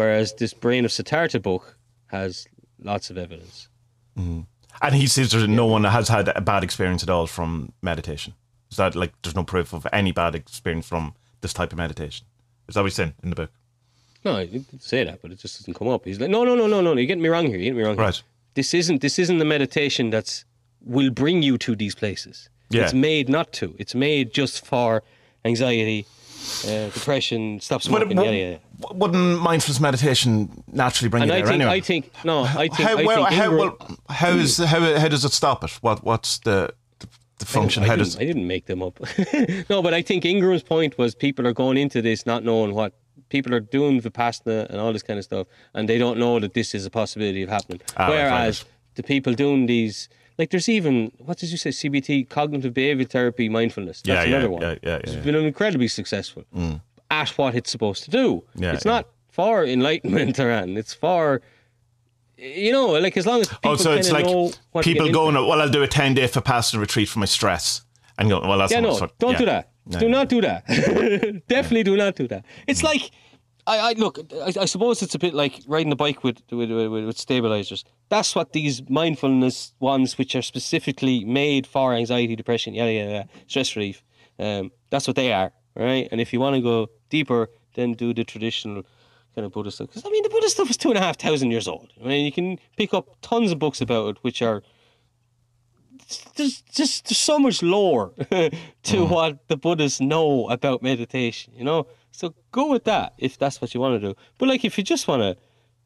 Whereas 0.00 0.32
this 0.32 0.54
Brain 0.54 0.86
of 0.86 0.92
Siddhartha 0.92 1.40
book 1.40 1.76
has 2.06 2.48
lots 2.82 3.10
of 3.10 3.18
evidence. 3.18 3.68
Mm-hmm. 4.18 4.40
And 4.80 4.94
he 4.94 5.06
says 5.06 5.32
that 5.32 5.46
no 5.46 5.66
one 5.66 5.82
that 5.82 5.90
has 5.90 6.08
had 6.08 6.28
a 6.28 6.40
bad 6.40 6.64
experience 6.64 7.02
at 7.02 7.10
all 7.10 7.26
from 7.26 7.74
meditation. 7.82 8.32
Is 8.70 8.78
that 8.78 8.94
like 8.94 9.12
there's 9.20 9.36
no 9.36 9.44
proof 9.44 9.74
of 9.74 9.86
any 9.92 10.10
bad 10.10 10.34
experience 10.34 10.88
from 10.88 11.12
this 11.42 11.52
type 11.52 11.72
of 11.72 11.76
meditation? 11.76 12.24
Is 12.66 12.76
that 12.76 12.80
what 12.80 12.86
he's 12.86 12.94
saying 12.94 13.12
in 13.22 13.28
the 13.28 13.36
book? 13.36 13.50
No, 14.24 14.38
he 14.38 14.46
didn't 14.46 14.82
say 14.82 15.04
that, 15.04 15.20
but 15.20 15.32
it 15.32 15.38
just 15.38 15.60
doesn't 15.60 15.74
come 15.74 15.88
up. 15.88 16.06
He's 16.06 16.18
like, 16.18 16.30
no, 16.30 16.44
no, 16.44 16.54
no, 16.54 16.66
no, 16.66 16.80
no. 16.80 16.94
You're 16.94 17.04
getting 17.04 17.22
me 17.22 17.28
wrong 17.28 17.44
here. 17.44 17.56
You're 17.56 17.64
getting 17.64 17.76
me 17.76 17.84
wrong. 17.84 17.96
here. 17.96 18.06
Right. 18.06 18.22
This 18.54 18.72
isn't. 18.72 19.02
This 19.02 19.18
isn't 19.18 19.36
the 19.36 19.44
meditation 19.44 20.08
that's 20.08 20.46
will 20.80 21.10
bring 21.10 21.42
you 21.42 21.58
to 21.58 21.76
these 21.76 21.94
places. 21.94 22.48
Yeah. 22.70 22.84
It's 22.84 22.94
made 22.94 23.28
not 23.28 23.52
to. 23.60 23.74
It's 23.78 23.94
made 23.94 24.32
just 24.32 24.64
for 24.64 25.02
anxiety, 25.44 26.06
uh, 26.64 26.88
depression, 26.90 27.60
stop 27.60 27.82
smoking. 27.82 28.16
But 28.16 28.24
yada, 28.26 28.36
yada. 28.36 28.60
wouldn't 28.92 29.40
mindfulness 29.40 29.80
meditation 29.80 30.62
naturally 30.72 31.08
bring 31.08 31.22
And 31.22 31.30
you 31.30 31.36
I 31.36 31.40
there 31.40 31.46
think. 31.46 31.62
anyway? 31.62 31.76
I 31.76 31.80
think. 31.80 32.10
No. 32.24 32.42
I 32.44 32.68
think. 32.68 32.74
how, 32.88 32.98
I 32.98 33.04
well, 33.04 33.26
think 33.26 33.40
how, 33.40 33.56
well, 33.56 33.98
how 34.08 34.30
is 34.30 34.58
how, 34.58 34.98
how 34.98 35.08
does 35.08 35.24
it 35.24 35.32
stop 35.32 35.64
it? 35.64 35.72
What 35.80 36.04
what's 36.04 36.38
the 36.38 36.72
the, 37.00 37.08
the 37.38 37.46
function? 37.46 37.82
I 37.82 37.86
How 37.86 37.92
didn't, 37.96 38.04
does 38.06 38.16
I 38.18 38.24
didn't 38.24 38.46
make 38.46 38.66
them 38.66 38.82
up. 38.82 38.98
no, 39.70 39.82
but 39.82 39.94
I 39.94 40.02
think 40.02 40.24
Ingram's 40.24 40.62
point 40.62 40.98
was 40.98 41.14
people 41.14 41.46
are 41.46 41.52
going 41.54 41.76
into 41.76 42.02
this 42.02 42.26
not 42.26 42.44
knowing 42.44 42.74
what 42.74 42.94
people 43.28 43.54
are 43.54 43.60
doing 43.60 44.00
Vipassana 44.00 44.68
and 44.68 44.80
all 44.80 44.92
this 44.92 45.02
kind 45.02 45.18
of 45.18 45.24
stuff, 45.24 45.46
and 45.74 45.88
they 45.88 45.98
don't 45.98 46.18
know 46.18 46.40
that 46.40 46.54
this 46.54 46.74
is 46.74 46.84
a 46.84 46.90
possibility 46.90 47.42
of 47.42 47.48
happening. 47.48 47.80
Ah, 47.96 48.08
Whereas 48.08 48.64
the 48.96 49.02
people 49.02 49.32
doing 49.34 49.66
these, 49.66 50.08
like 50.40 50.50
there's 50.50 50.68
even 50.68 51.12
what 51.18 51.36
did 51.40 51.50
you 51.54 51.58
say, 51.64 51.70
CBT, 51.70 52.28
cognitive 52.38 52.72
behavior 52.72 53.04
therapy, 53.16 53.46
mindfulness. 53.48 54.00
That's 54.00 54.08
Yeah, 54.08 54.22
yeah, 54.24 54.36
another 54.36 54.50
one. 54.50 54.62
yeah, 54.62 54.74
yeah, 54.88 54.96
It's 55.04 55.12
yeah. 55.12 55.20
Mm. 55.20 55.24
been 55.24 55.34
incredibly 55.52 55.88
successful 56.00 56.42
at 57.10 57.28
what 57.38 57.54
it's 57.54 57.70
supposed 57.70 58.04
to 58.04 58.10
do. 58.10 58.26
Yeah, 58.54 58.72
it's 58.72 58.86
yeah. 58.86 58.92
not 58.94 59.04
for 59.28 59.64
enlightenment 59.64 60.38
or 60.42 60.50
anything. 60.50 60.76
It's 60.82 60.94
for 60.94 61.42
you 62.38 62.72
know, 62.72 62.86
like 63.06 63.16
as 63.18 63.26
long 63.26 63.40
as 63.42 63.48
people 63.48 63.72
oh, 63.72 63.76
so 63.76 63.92
it's 63.92 64.10
like 64.10 64.24
people 64.82 65.12
going, 65.12 65.36
into. 65.36 65.46
well, 65.46 65.60
I'll 65.60 65.68
do 65.78 65.82
a 65.82 65.88
ten 65.88 66.14
day 66.14 66.26
Vipassana 66.26 66.78
retreat 66.80 67.08
for 67.10 67.18
my 67.18 67.26
stress, 67.26 67.82
and 68.18 68.30
go, 68.30 68.40
well, 68.40 68.58
that's 68.58 68.72
Yeah, 68.72 68.80
not 68.80 69.00
no, 69.00 69.08
don't 69.18 69.32
yeah. 69.32 69.38
do 69.38 69.46
that. 69.46 69.64
Yeah, 69.90 69.98
do 69.98 70.06
yeah. 70.06 70.10
not 70.16 70.28
do 70.34 70.40
that. 70.48 71.42
Definitely 71.48 71.82
do 71.82 71.96
not 71.98 72.14
do 72.16 72.26
that. 72.28 72.42
It's 72.66 72.82
like, 72.82 73.10
I, 73.70 73.90
I 73.90 73.92
look. 73.92 74.18
I, 74.34 74.52
I 74.62 74.64
suppose 74.64 75.00
it's 75.00 75.14
a 75.14 75.18
bit 75.18 75.32
like 75.32 75.60
riding 75.68 75.92
a 75.92 75.96
bike 75.96 76.24
with 76.24 76.42
with, 76.50 76.70
with 76.70 77.04
with 77.06 77.18
stabilizers. 77.18 77.84
That's 78.08 78.34
what 78.34 78.52
these 78.52 78.82
mindfulness 78.88 79.74
ones, 79.78 80.18
which 80.18 80.34
are 80.34 80.42
specifically 80.42 81.24
made 81.24 81.66
for 81.66 81.94
anxiety, 81.94 82.34
depression, 82.34 82.74
yada 82.74 82.92
yada, 82.92 83.10
yada 83.10 83.28
stress 83.46 83.76
relief. 83.76 84.02
Um, 84.38 84.72
that's 84.90 85.06
what 85.06 85.16
they 85.16 85.32
are, 85.32 85.52
right? 85.76 86.08
And 86.10 86.20
if 86.20 86.32
you 86.32 86.40
want 86.40 86.56
to 86.56 86.62
go 86.62 86.88
deeper, 87.10 87.48
then 87.74 87.92
do 87.94 88.12
the 88.12 88.24
traditional 88.24 88.82
kind 89.34 89.46
of 89.46 89.52
Buddhist 89.52 89.76
stuff. 89.76 89.88
Because 89.88 90.04
I 90.04 90.10
mean, 90.10 90.24
the 90.24 90.30
Buddhist 90.30 90.54
stuff 90.54 90.68
is 90.68 90.76
two 90.76 90.88
and 90.88 90.98
a 90.98 91.00
half 91.00 91.16
thousand 91.16 91.52
years 91.52 91.68
old. 91.68 91.92
I 92.02 92.08
mean, 92.08 92.24
you 92.24 92.32
can 92.32 92.58
pick 92.76 92.92
up 92.92 93.16
tons 93.22 93.52
of 93.52 93.60
books 93.60 93.80
about 93.80 94.08
it, 94.08 94.16
which 94.22 94.42
are 94.42 94.62
there's 96.34 96.62
just 96.62 97.04
there's 97.04 97.18
so 97.18 97.38
much 97.38 97.62
lore 97.62 98.12
to 98.82 99.04
what 99.06 99.46
the 99.46 99.56
Buddhists 99.56 100.00
know 100.00 100.48
about 100.48 100.82
meditation, 100.82 101.52
you 101.56 101.62
know. 101.64 101.86
So 102.12 102.34
go 102.52 102.68
with 102.68 102.84
that 102.84 103.14
if 103.18 103.38
that's 103.38 103.60
what 103.60 103.74
you 103.74 103.80
want 103.80 104.00
to 104.00 104.08
do. 104.08 104.14
But 104.38 104.48
like 104.48 104.64
if 104.64 104.76
you 104.78 104.84
just 104.84 105.08
want 105.08 105.22
to, 105.22 105.36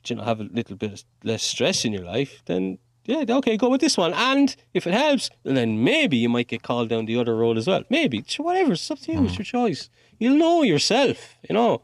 you 0.07 0.17
know, 0.17 0.25
have 0.25 0.41
a 0.41 0.45
little 0.45 0.77
bit 0.77 1.05
less 1.23 1.43
stress 1.43 1.85
in 1.85 1.93
your 1.93 2.05
life, 2.05 2.43
then 2.47 2.79
yeah, 3.05 3.25
okay, 3.29 3.57
go 3.57 3.69
with 3.69 3.81
this 3.81 3.99
one. 3.99 4.15
And 4.15 4.55
if 4.73 4.87
it 4.87 4.95
helps, 4.95 5.31
then 5.43 5.85
maybe 5.85 6.17
you 6.17 6.29
might 6.29 6.49
get 6.49 6.63
called 6.63 6.89
down 6.89 7.05
the 7.05 7.19
other 7.19 7.37
road 7.37 7.59
as 7.59 7.67
well. 7.67 7.83
Maybe, 7.91 8.25
whatever. 8.39 8.73
It's 8.73 8.91
up 8.91 8.99
to 9.01 9.13
you. 9.13 9.25
It's 9.25 9.35
hmm. 9.35 9.41
your 9.41 9.45
choice. 9.45 9.91
You'll 10.19 10.37
know 10.37 10.63
yourself. 10.63 11.37
You 11.49 11.55
know. 11.55 11.83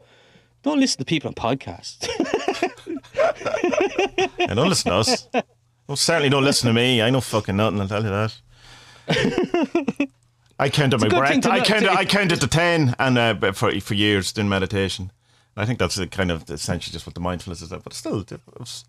Don't 0.63 0.79
listen 0.79 0.99
to 0.99 1.05
people 1.05 1.27
on 1.29 1.33
podcasts. 1.33 2.07
And 4.39 4.55
don't 4.55 4.69
listen 4.69 4.91
to 4.91 4.97
us. 4.97 5.27
Well, 5.87 5.97
certainly 5.97 6.29
don't 6.29 6.45
listen 6.45 6.67
to 6.67 6.73
me. 6.73 7.01
I 7.01 7.09
know 7.09 7.19
fucking 7.19 7.57
nothing. 7.57 7.81
I'll 7.81 7.87
tell 7.87 8.03
you 8.03 8.29
that. 9.07 10.07
I 10.61 10.69
counted 10.69 11.01
my 11.01 11.07
breath. 11.07 11.45
I 11.47 11.59
counted. 11.59 11.89
I 11.89 12.05
counted 12.05 12.39
to 12.41 12.47
ten, 12.47 12.95
and 12.99 13.17
uh, 13.17 13.51
for 13.51 13.77
for 13.79 13.93
years 13.95 14.31
doing 14.31 14.47
meditation. 14.47 15.11
I 15.57 15.65
think 15.65 15.79
that's 15.79 15.95
the 15.95 16.07
kind 16.07 16.31
of 16.31 16.49
essentially 16.49 16.93
just 16.93 17.05
what 17.07 17.15
the 17.15 17.19
mindfulness 17.19 17.61
is. 17.61 17.69
But 17.69 17.93
still, 17.93 18.19
it 18.19 18.39
was, 18.57 18.85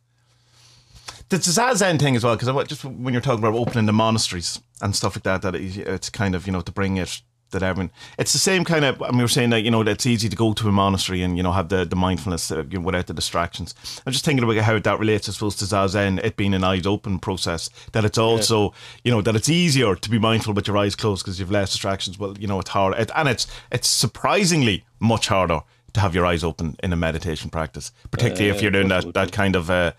the 1.30 1.38
Zazen 1.38 1.98
thing 1.98 2.14
as 2.14 2.24
well. 2.24 2.36
Because 2.36 2.66
just 2.68 2.84
when 2.84 3.14
you're 3.14 3.22
talking 3.22 3.42
about 3.42 3.58
opening 3.58 3.86
the 3.86 3.92
monasteries 3.92 4.60
and 4.82 4.94
stuff 4.94 5.16
like 5.16 5.24
that, 5.24 5.42
that 5.42 5.54
it, 5.54 5.78
it's 5.78 6.10
kind 6.10 6.34
of 6.34 6.46
you 6.46 6.52
know 6.52 6.60
to 6.60 6.72
bring 6.72 6.98
it 6.98 7.22
that 7.52 7.62
everyone. 7.62 7.90
It's 8.18 8.32
the 8.32 8.38
same 8.38 8.64
kind 8.64 8.84
of. 8.84 9.00
I 9.02 9.08
mean, 9.08 9.18
we 9.18 9.24
were 9.24 9.28
saying 9.28 9.50
that 9.50 9.62
you 9.62 9.70
know 9.70 9.82
it's 9.82 10.06
easy 10.06 10.28
to 10.28 10.36
go 10.36 10.52
to 10.52 10.68
a 10.68 10.72
monastery 10.72 11.22
and 11.22 11.36
you 11.36 11.42
know 11.42 11.52
have 11.52 11.68
the 11.68 11.84
the 11.84 11.96
mindfulness 11.96 12.50
uh, 12.50 12.64
you 12.70 12.78
know, 12.78 12.84
without 12.84 13.06
the 13.06 13.14
distractions. 13.14 13.74
I'm 14.06 14.12
just 14.12 14.24
thinking 14.24 14.44
about 14.44 14.56
how 14.58 14.78
that 14.78 14.98
relates, 14.98 15.28
I 15.28 15.32
suppose, 15.32 15.56
to 15.56 15.64
Zazen. 15.64 16.22
It 16.22 16.36
being 16.36 16.54
an 16.54 16.64
eyes 16.64 16.86
open 16.86 17.18
process. 17.18 17.70
That 17.92 18.04
it's 18.04 18.18
also 18.18 18.74
you 19.04 19.12
know 19.12 19.22
that 19.22 19.36
it's 19.36 19.48
easier 19.48 19.94
to 19.94 20.10
be 20.10 20.18
mindful 20.18 20.54
with 20.54 20.66
your 20.66 20.76
eyes 20.76 20.94
closed 20.94 21.24
because 21.24 21.38
you've 21.38 21.50
less 21.50 21.72
distractions. 21.72 22.18
Well, 22.18 22.36
you 22.38 22.46
know 22.46 22.60
it's 22.60 22.70
hard, 22.70 22.98
it, 22.98 23.10
and 23.14 23.28
it's 23.28 23.46
it's 23.70 23.88
surprisingly 23.88 24.84
much 25.00 25.28
harder 25.28 25.60
to 25.92 26.00
have 26.00 26.14
your 26.14 26.26
eyes 26.26 26.42
open 26.42 26.76
in 26.82 26.92
a 26.92 26.96
meditation 26.96 27.50
practice, 27.50 27.92
particularly 28.10 28.48
if 28.48 28.62
you're 28.62 28.70
doing 28.70 28.88
that 28.88 29.12
that 29.14 29.32
kind 29.32 29.56
of 29.56 29.70
uh, 29.70 29.92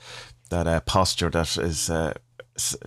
that 0.50 0.68
uh, 0.68 0.80
posture 0.82 1.30
that 1.30 1.58
is 1.58 1.90
uh, 1.90 2.14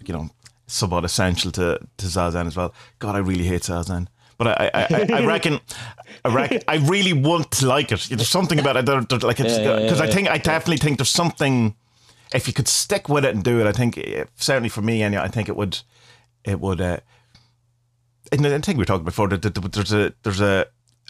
you 0.04 0.14
know 0.14 0.30
somewhat 0.66 1.04
essential 1.04 1.50
to 1.52 1.78
to 1.96 2.06
zazen 2.06 2.46
as 2.46 2.56
well. 2.56 2.74
God, 2.98 3.14
I 3.14 3.18
really 3.18 3.44
hate 3.44 3.62
zazen. 3.62 4.08
But 4.38 4.48
I, 4.48 4.70
I, 4.74 4.82
I, 4.90 5.06
I 5.22 5.26
reckon, 5.26 5.60
I 6.24 6.34
reckon, 6.34 6.60
I 6.68 6.76
really 6.76 7.12
want 7.12 7.50
to 7.52 7.66
like 7.66 7.90
it. 7.92 8.06
There's 8.10 8.28
something 8.28 8.58
about 8.58 8.76
it, 8.76 8.86
that, 8.86 9.08
that, 9.08 9.22
like 9.22 9.40
it's 9.40 9.56
Yeah, 9.58 9.78
yeah, 9.78 9.82
because 9.82 10.00
I 10.00 10.08
think 10.08 10.28
I 10.28 10.38
definitely 10.38 10.78
think 10.78 10.98
there's 10.98 11.08
something. 11.08 11.74
If 12.34 12.46
you 12.46 12.52
could 12.52 12.68
stick 12.68 13.08
with 13.08 13.24
it 13.24 13.34
and 13.34 13.42
do 13.42 13.60
it, 13.60 13.66
I 13.66 13.72
think 13.72 13.98
certainly 14.34 14.68
for 14.68 14.82
me, 14.82 15.02
anyway, 15.02 15.22
I 15.22 15.28
think 15.28 15.48
it 15.48 15.56
would, 15.56 15.78
it 16.44 16.60
would. 16.60 16.80
Uh, 16.80 16.98
and 18.32 18.44
I 18.46 18.58
think 18.58 18.76
we 18.76 18.82
were 18.82 18.84
talking 18.84 19.04
before 19.04 19.28
that 19.28 19.42
that 19.42 19.72
there's 19.72 19.92
a 19.92 20.12
there's 20.22 20.40
a 20.40 20.66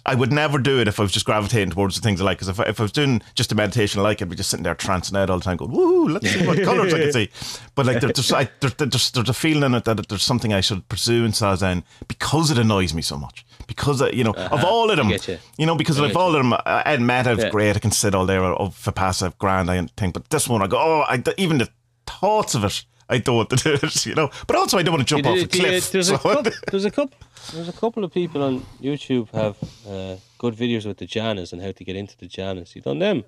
I 0.07 0.15
would 0.15 0.33
never 0.33 0.59
do 0.59 0.79
it 0.81 0.89
if 0.89 0.99
I 1.01 1.03
was 1.03 1.13
just 1.13 1.27
gravitating 1.27 1.71
towards 1.71 1.97
the 1.97 2.01
things 2.01 2.21
I 2.21 2.25
like. 2.25 2.39
Because 2.39 2.49
if 2.49 2.61
I, 2.61 2.65
if 2.65 2.79
I 2.81 2.85
was 2.85 2.93
doing 2.93 3.21
just 3.35 3.53
a 3.53 3.55
meditation 3.55 4.01
I 4.01 4.05
like, 4.05 4.23
I'd 4.23 4.29
be 4.31 4.37
just 4.37 4.51
sitting 4.51 4.63
there 4.65 4.75
trancing 4.75 5.17
out 5.19 5.31
all 5.31 5.39
the 5.39 5.45
time, 5.45 5.57
going, 5.57 5.73
"Woo, 5.73 6.09
let's 6.09 6.31
see 6.31 6.47
what 6.47 6.63
colours 6.65 6.95
I 6.95 6.99
can 6.99 7.13
see." 7.13 7.31
But 7.75 7.87
like, 7.87 8.01
there- 8.01 8.13
there's 8.13 8.33
I, 8.33 8.49
there, 8.61 8.71
there's 8.71 9.11
there's 9.11 9.29
a 9.29 9.35
feeling 9.35 9.65
in 9.65 9.75
it 9.75 9.85
that 9.85 10.09
there's 10.09 10.23
something 10.23 10.53
I 10.53 10.61
should 10.61 10.89
pursue 10.89 11.25
in 11.25 11.33
Zazen 11.33 11.83
because 12.09 12.51
it 12.51 12.59
annoys 12.59 12.95
me 12.95 13.03
so 13.03 13.17
much. 13.17 13.45
Because 13.67 14.01
uh, 14.01 14.11
you 14.13 14.23
know, 14.25 14.33
of 14.35 14.63
all 14.65 14.91
of 14.91 14.97
them, 14.97 15.09
Uh-huh. 15.09 15.37
you. 15.59 15.67
know, 15.67 15.75
because 15.77 15.99
of 15.99 16.07
get 16.07 16.17
all 16.17 16.29
of 16.37 16.43
them, 16.43 16.53
uh, 16.53 16.83
Ed 16.87 17.01
Metta 17.01 17.35
Yeah. 17.39 17.51
great. 17.51 17.75
I 17.77 17.81
can 17.81 17.91
sit 17.91 18.15
all 18.15 18.27
there 18.27 18.45
of 18.45 18.77
Vipassana, 18.77 19.37
grand. 19.39 19.71
I 19.71 19.87
think, 19.97 20.15
but 20.15 20.31
this 20.31 20.49
one, 20.49 20.63
I 20.63 20.69
go, 20.69 20.79
oh, 20.79 21.01
I, 21.09 21.23
even 21.37 21.59
the 21.59 21.69
thoughts 22.07 22.55
of 22.55 22.63
it, 22.65 22.85
I 23.09 23.19
don't 23.19 23.37
want 23.37 23.51
to 23.51 23.57
do 23.57 23.75
it. 23.75 24.07
You 24.07 24.15
know, 24.15 24.31
but 24.47 24.57
also 24.57 24.79
I 24.79 24.83
don't 24.83 24.95
want 24.95 25.07
to 25.07 25.15
jump 25.15 25.27
off 25.27 25.39
a 25.39 25.47
cliff. 25.47 25.91
there's, 25.93 26.11
a 26.11 26.19
couple, 26.19 26.51
there's 26.71 26.85
a 26.85 26.91
couple. 26.91 27.17
There's 27.53 27.69
a 27.69 27.73
couple 27.73 28.03
of 28.05 28.13
people 28.13 28.43
on 28.43 28.61
YouTube 28.83 29.31
have 29.33 29.57
uh, 29.89 30.17
good 30.39 30.55
videos 30.55 30.87
with 30.87 30.99
the 30.99 31.07
jhanas 31.07 31.53
and 31.53 31.63
how 31.63 31.73
to 31.73 31.85
get 31.85 31.95
into 31.97 32.17
the 32.19 32.27
jhanas. 32.27 32.75
You 32.75 32.83
done 32.83 32.99
them? 32.99 33.25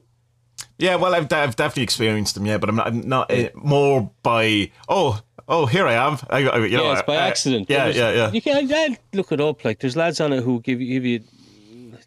Yeah, 0.79 0.97
well, 0.97 1.15
I've, 1.15 1.33
I've 1.33 1.57
definitely 1.57 1.85
experienced 1.85 2.35
them. 2.35 2.47
Yeah, 2.47 2.59
but 2.59 2.69
I'm 2.69 2.77
not, 2.77 2.87
I'm 2.89 3.09
not 3.09 3.31
uh, 3.31 3.51
more 3.55 4.11
by 4.23 4.71
oh 4.89 5.21
oh 5.49 5.67
here 5.67 5.87
I 5.87 5.95
am. 5.95 6.19
I, 6.31 6.49
I, 6.49 6.59
you 6.67 6.77
know, 6.77 6.85
yeah, 6.85 6.93
it's 6.95 7.03
by 7.03 7.17
I- 7.17 7.25
I- 7.25 7.29
accident. 7.29 7.71
yeah, 7.71 7.87
yeah, 7.89 8.13
yeah. 8.13 8.31
You 8.33 8.43
can 8.43 8.69
I'd 8.73 8.99
look 9.13 9.31
it 9.33 9.41
up. 9.41 9.65
Like 9.65 9.79
there's 9.81 9.97
lads 9.97 10.21
on 10.21 10.33
it 10.33 10.43
who 10.43 10.61
give 10.61 10.81
you 10.81 10.89
give 11.01 11.05
you. 11.05 11.23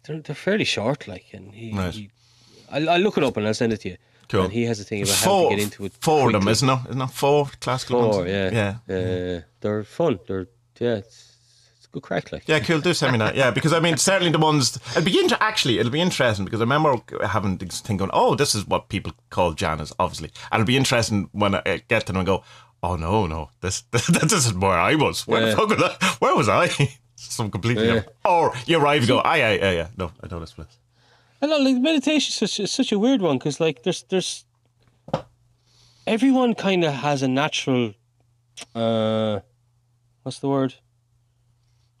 They're, 0.04 0.20
they're 0.20 0.34
fairly 0.34 0.64
short. 0.64 1.08
Like 1.08 1.26
and 1.32 1.54
he. 1.54 1.72
Right. 1.72 1.94
he 1.94 2.10
I'll, 2.70 2.90
I'll 2.90 3.00
look 3.00 3.18
it 3.18 3.24
up 3.24 3.36
and 3.36 3.46
I'll 3.46 3.54
send 3.54 3.72
it 3.72 3.80
to 3.82 3.90
you. 3.90 3.96
Cool. 4.32 4.44
And 4.44 4.52
he 4.52 4.64
has 4.64 4.80
a 4.80 4.84
thing 4.84 5.02
about 5.02 5.14
how 5.16 5.42
to 5.44 5.48
get 5.50 5.58
into 5.62 5.84
it. 5.84 5.92
four 6.00 6.26
of 6.26 6.32
them, 6.32 6.48
isn't 6.48 6.68
it? 6.68 6.78
Isn't 6.90 7.02
it 7.02 7.10
four 7.10 7.50
classical 7.60 8.00
Four, 8.02 8.20
ones? 8.22 8.30
yeah. 8.30 8.76
yeah. 8.88 8.96
Uh, 8.96 9.40
they're 9.60 9.84
fun. 9.84 10.18
They're 10.26 10.48
yeah. 10.80 10.94
It's, 10.96 11.36
it's 11.76 11.86
good 11.86 12.02
crack. 12.02 12.32
Like 12.32 12.48
Yeah, 12.48 12.58
cool. 12.60 12.80
Do 12.80 12.94
send 12.94 13.12
me 13.12 13.18
that. 13.18 13.36
Yeah, 13.36 13.50
because 13.50 13.72
I 13.74 13.80
mean, 13.80 13.96
certainly 13.98 14.32
the 14.32 14.38
ones. 14.38 14.78
It'll 14.96 15.04
be 15.04 15.18
inter- 15.20 15.36
actually. 15.38 15.78
It'll 15.78 15.92
be 15.92 16.00
interesting 16.00 16.44
because 16.46 16.60
I 16.60 16.64
remember 16.64 16.94
having 17.26 17.58
this 17.58 17.80
thing 17.80 17.98
going. 17.98 18.10
Oh, 18.14 18.34
this 18.34 18.54
is 18.54 18.66
what 18.66 18.88
people 18.88 19.12
call 19.30 19.54
jhanas, 19.54 19.92
obviously, 19.98 20.30
and 20.50 20.60
it'll 20.62 20.66
be 20.66 20.78
interesting 20.78 21.28
when 21.32 21.54
I 21.54 21.82
get 21.88 22.06
to 22.06 22.12
them 22.12 22.16
and 22.16 22.26
go. 22.26 22.42
Oh 22.82 22.96
no, 22.96 23.26
no, 23.26 23.50
this 23.60 23.82
this 23.92 24.32
is 24.32 24.54
where 24.54 24.72
I 24.72 24.94
was. 24.96 25.26
Where 25.28 25.42
Yeah. 25.42 25.50
the 25.50 25.56
fuck 25.56 25.68
was 25.68 25.82
I? 25.82 26.16
Where 26.18 26.34
was 26.36 26.48
I? 26.48 26.68
Some 27.16 27.50
completely. 27.50 27.86
Yeah. 27.86 27.94
different. 27.96 28.16
Or 28.24 28.52
you 28.66 28.78
arrive, 28.78 29.02
and 29.02 29.08
go, 29.08 29.18
aye, 29.20 29.42
aye, 29.44 29.58
aye, 29.62 29.74
yeah. 29.74 29.88
No, 29.96 30.06
I 30.22 30.26
don't 30.26 30.38
know 30.38 30.40
this 30.40 30.54
place. 30.54 30.78
I 31.42 31.46
know, 31.46 31.58
like 31.58 31.76
meditation 31.76 32.28
is 32.30 32.34
such, 32.34 32.60
is 32.60 32.70
such 32.70 32.92
a 32.92 32.98
weird 32.98 33.20
one 33.20 33.36
because, 33.38 33.58
like, 33.60 33.82
there's 33.82 34.04
there's 34.04 34.44
everyone 36.06 36.54
kind 36.54 36.84
of 36.84 36.92
has 36.94 37.22
a 37.22 37.28
natural, 37.28 37.94
uh, 38.74 39.40
what's 40.22 40.38
the 40.38 40.48
word? 40.48 40.74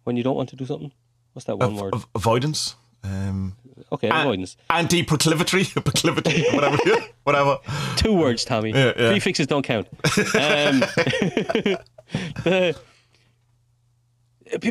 When 0.04 0.16
you 0.16 0.22
don't 0.22 0.36
want 0.36 0.48
to 0.50 0.56
do 0.56 0.64
something, 0.64 0.92
what's 1.32 1.46
that 1.46 1.56
one 1.58 1.76
word? 1.76 1.94
Av- 1.94 2.06
avoidance. 2.14 2.76
Um, 3.04 3.56
Okay, 3.90 4.08
avoidance. 4.08 4.56
anti-proclivity, 4.70 5.64
proclivity, 5.80 6.44
whatever, 6.52 6.76
whatever. 7.24 7.58
Two 7.96 8.14
words, 8.14 8.44
Tommy. 8.44 8.70
Yeah, 8.70 8.92
yeah. 8.96 9.10
Prefixes 9.10 9.46
don't 9.48 9.62
count. 9.64 9.88
Um, 10.34 10.80
the, 12.44 12.76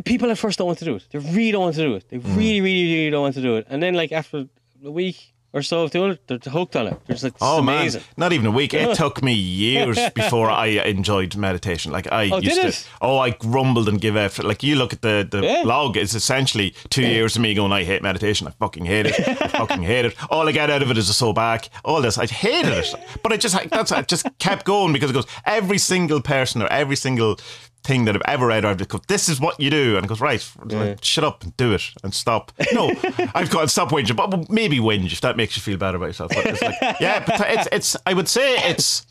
people 0.05 0.29
at 0.31 0.37
first 0.37 0.57
don't 0.59 0.67
want 0.67 0.79
to 0.79 0.85
do 0.85 0.95
it. 0.95 1.05
They 1.11 1.19
really 1.19 1.51
don't 1.51 1.61
want 1.61 1.75
to 1.75 1.81
do 1.83 1.95
it. 1.95 2.07
They 2.09 2.17
Mm. 2.19 2.37
really, 2.37 2.61
really, 2.61 2.93
really 2.93 3.09
don't 3.09 3.21
want 3.21 3.35
to 3.35 3.41
do 3.41 3.57
it. 3.57 3.67
And 3.69 3.81
then, 3.83 3.93
like 3.95 4.11
after 4.11 4.47
a 4.85 4.91
week 4.91 5.33
or 5.53 5.61
so 5.61 5.83
of 5.83 5.91
doing 5.91 6.11
it, 6.11 6.21
they're 6.27 6.37
hooked 6.51 6.77
on 6.77 6.87
it. 6.87 6.97
They're 7.05 7.13
just 7.15 7.25
like, 7.25 7.33
Oh 7.41 7.59
is 7.59 7.65
man, 7.65 7.79
amazing. 7.81 8.03
not 8.15 8.31
even 8.31 8.45
a 8.45 8.51
week. 8.51 8.73
It 8.73 8.95
took 9.03 9.21
me 9.21 9.33
years 9.33 9.99
before 10.15 10.49
I 10.49 10.67
enjoyed 10.67 11.35
meditation. 11.35 11.91
Like 11.91 12.09
I 12.09 12.29
Oh, 12.29 12.37
used 12.39 12.61
to. 12.61 12.67
it? 12.67 12.89
Oh, 13.01 13.17
I 13.17 13.31
grumbled 13.31 13.89
and 13.89 13.99
give 13.99 14.15
effort. 14.15 14.45
Like 14.45 14.63
you 14.63 14.77
look 14.77 14.93
at 14.93 15.01
the 15.01 15.27
the 15.29 15.41
Yeah. 15.43 15.63
blog, 15.63 15.97
it's 15.97 16.13
essentially 16.15 16.73
two 16.89 17.01
years 17.05 17.35
of 17.35 17.41
me 17.41 17.53
going, 17.53 17.73
I 17.73 17.83
hate 17.83 18.01
meditation. 18.01 18.47
I 18.47 18.51
fucking 18.51 18.85
hate 18.85 19.07
it. 19.07 19.19
I 19.19 19.47
fucking 19.49 19.83
hate 19.83 20.05
it. 20.05 20.15
All 20.29 20.47
I 20.47 20.53
get 20.53 20.69
out 20.69 20.81
of 20.81 20.89
it 20.89 20.97
is 20.97 21.09
a 21.09 21.13
sore 21.13 21.33
back. 21.33 21.69
All 21.83 22.01
this, 22.01 22.17
I 22.17 22.27
hated 22.27 22.71
it. 22.71 22.95
But 23.21 23.33
I 23.33 23.37
just 23.37 23.69
that's 23.69 23.91
I 23.91 24.03
just 24.03 24.25
kept 24.39 24.63
going 24.65 24.93
because 24.93 25.09
it 25.09 25.13
goes 25.13 25.27
every 25.45 25.79
single 25.79 26.21
person 26.21 26.61
or 26.61 26.67
every 26.67 26.95
single 26.95 27.37
thing 27.83 28.05
that 28.05 28.15
I've 28.15 28.21
ever 28.25 28.47
read, 28.47 28.65
I've 28.65 28.77
just 28.77 28.89
go, 28.89 28.99
this 29.07 29.27
is 29.27 29.39
what 29.39 29.59
you 29.59 29.69
do, 29.69 29.95
and 29.95 30.05
it 30.05 30.07
goes 30.07 30.21
right. 30.21 30.47
Like, 30.65 31.03
Shut 31.03 31.23
up 31.23 31.43
and 31.43 31.55
do 31.57 31.73
it 31.73 31.83
and 32.03 32.13
stop. 32.13 32.51
No, 32.73 32.89
I've 33.33 33.49
got 33.49 33.61
to 33.61 33.67
stop 33.67 33.89
whinging, 33.89 34.15
but 34.15 34.49
maybe 34.49 34.79
whinge 34.79 35.11
if 35.11 35.21
that 35.21 35.37
makes 35.37 35.55
you 35.55 35.61
feel 35.61 35.77
better 35.77 35.97
about 35.97 36.07
yourself. 36.07 36.31
But 36.33 36.45
it's 36.45 36.61
like, 36.61 36.75
yeah, 36.99 37.23
but 37.25 37.41
it's 37.47 37.67
it's. 37.71 37.97
I 38.05 38.13
would 38.13 38.27
say 38.27 38.55
it's 38.69 39.05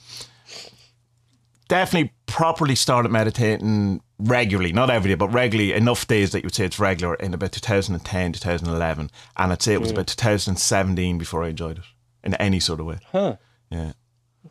definitely 1.69 2.13
properly 2.27 2.75
started 2.75 3.11
meditating 3.11 4.03
regularly, 4.19 4.73
not 4.73 4.91
every 4.91 5.09
day, 5.11 5.15
but 5.15 5.29
regularly 5.29 5.73
enough 5.73 6.07
days 6.07 6.33
that 6.33 6.41
you 6.41 6.47
would 6.47 6.55
say 6.55 6.65
it's 6.65 6.79
regular 6.79 7.15
in 7.15 7.33
about 7.33 7.53
2010, 7.53 8.33
2011, 8.33 9.11
and 9.37 9.53
I'd 9.53 9.63
say 9.63 9.75
it 9.75 9.81
was 9.81 9.91
about 9.91 10.09
2017 10.09 11.17
before 11.19 11.45
I 11.45 11.49
enjoyed 11.49 11.79
it 11.79 11.85
in 12.23 12.35
any 12.35 12.61
sort 12.61 12.81
of 12.81 12.87
way. 12.87 12.99
Huh. 13.13 13.37
Yeah. 13.71 13.93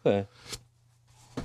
Okay. 0.06 0.28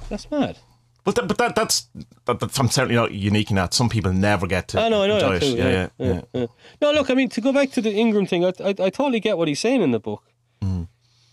That's 0.08 0.30
mad. 0.30 0.58
But 1.04 1.16
that, 1.16 1.28
but 1.28 1.36
that 1.38 1.54
that's 1.54 1.88
that, 2.24 2.40
that's 2.40 2.58
I'm 2.58 2.70
certainly 2.70 2.94
not 2.94 3.12
unique 3.12 3.50
in 3.50 3.56
that. 3.56 3.74
Some 3.74 3.90
people 3.90 4.12
never 4.12 4.46
get 4.46 4.68
to 4.68 4.80
I 4.80 4.88
know, 4.88 5.02
I 5.02 5.06
know 5.06 5.18
that 5.18 5.42
too. 5.42 5.48
Yeah, 5.48 5.68
yeah, 5.68 5.88
yeah. 5.98 6.20
yeah. 6.32 6.46
No, 6.80 6.92
look, 6.92 7.10
I 7.10 7.14
mean, 7.14 7.28
to 7.28 7.40
go 7.42 7.52
back 7.52 7.70
to 7.72 7.82
the 7.82 7.92
Ingram 7.92 8.26
thing, 8.26 8.44
I, 8.44 8.52
I, 8.60 8.68
I 8.68 8.90
totally 8.90 9.20
get 9.20 9.36
what 9.36 9.46
he's 9.48 9.60
saying 9.60 9.82
in 9.82 9.90
the 9.90 10.00
book. 10.00 10.22
Mm-hmm. 10.62 10.84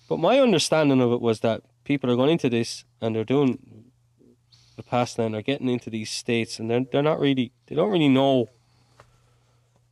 But 0.10 0.19
my 0.19 0.39
understanding 0.39 1.02
of 1.02 1.14
it 1.14 1.22
was 1.22 1.39
that 1.39 1.61
people 1.85 2.11
are 2.11 2.18
going 2.18 2.31
into 2.31 2.49
this 2.49 2.84
and 2.99 3.15
they're 3.15 3.23
doing 3.23 3.60
the 4.76 4.84
past 4.84 5.18
and 5.18 5.34
they're 5.34 5.41
getting 5.41 5.69
into 5.69 5.89
these 5.89 6.11
states 6.11 6.60
and 6.60 6.69
they're, 6.69 6.84
they're 6.91 7.02
not 7.02 7.19
really, 7.19 7.53
they 7.68 7.76
don't 7.76 7.91
really 7.91 8.10
know 8.10 8.49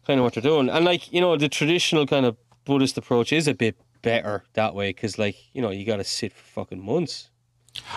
kind 0.05 0.19
of 0.19 0.25
what 0.25 0.33
they're 0.33 0.43
doing. 0.43 0.69
And 0.69 0.83
like, 0.83 1.13
you 1.13 1.21
know, 1.21 1.37
the 1.37 1.47
traditional 1.47 2.05
kind 2.05 2.25
of 2.25 2.35
Buddhist 2.65 2.97
approach 2.97 3.31
is 3.31 3.47
a 3.47 3.53
bit 3.53 3.77
better 4.01 4.43
that 4.53 4.75
way 4.75 4.89
because, 4.89 5.17
like, 5.17 5.35
you 5.53 5.61
know, 5.61 5.69
you 5.69 5.85
got 5.85 5.97
to 5.97 6.03
sit 6.03 6.33
for 6.33 6.43
fucking 6.43 6.83
months. 6.83 7.28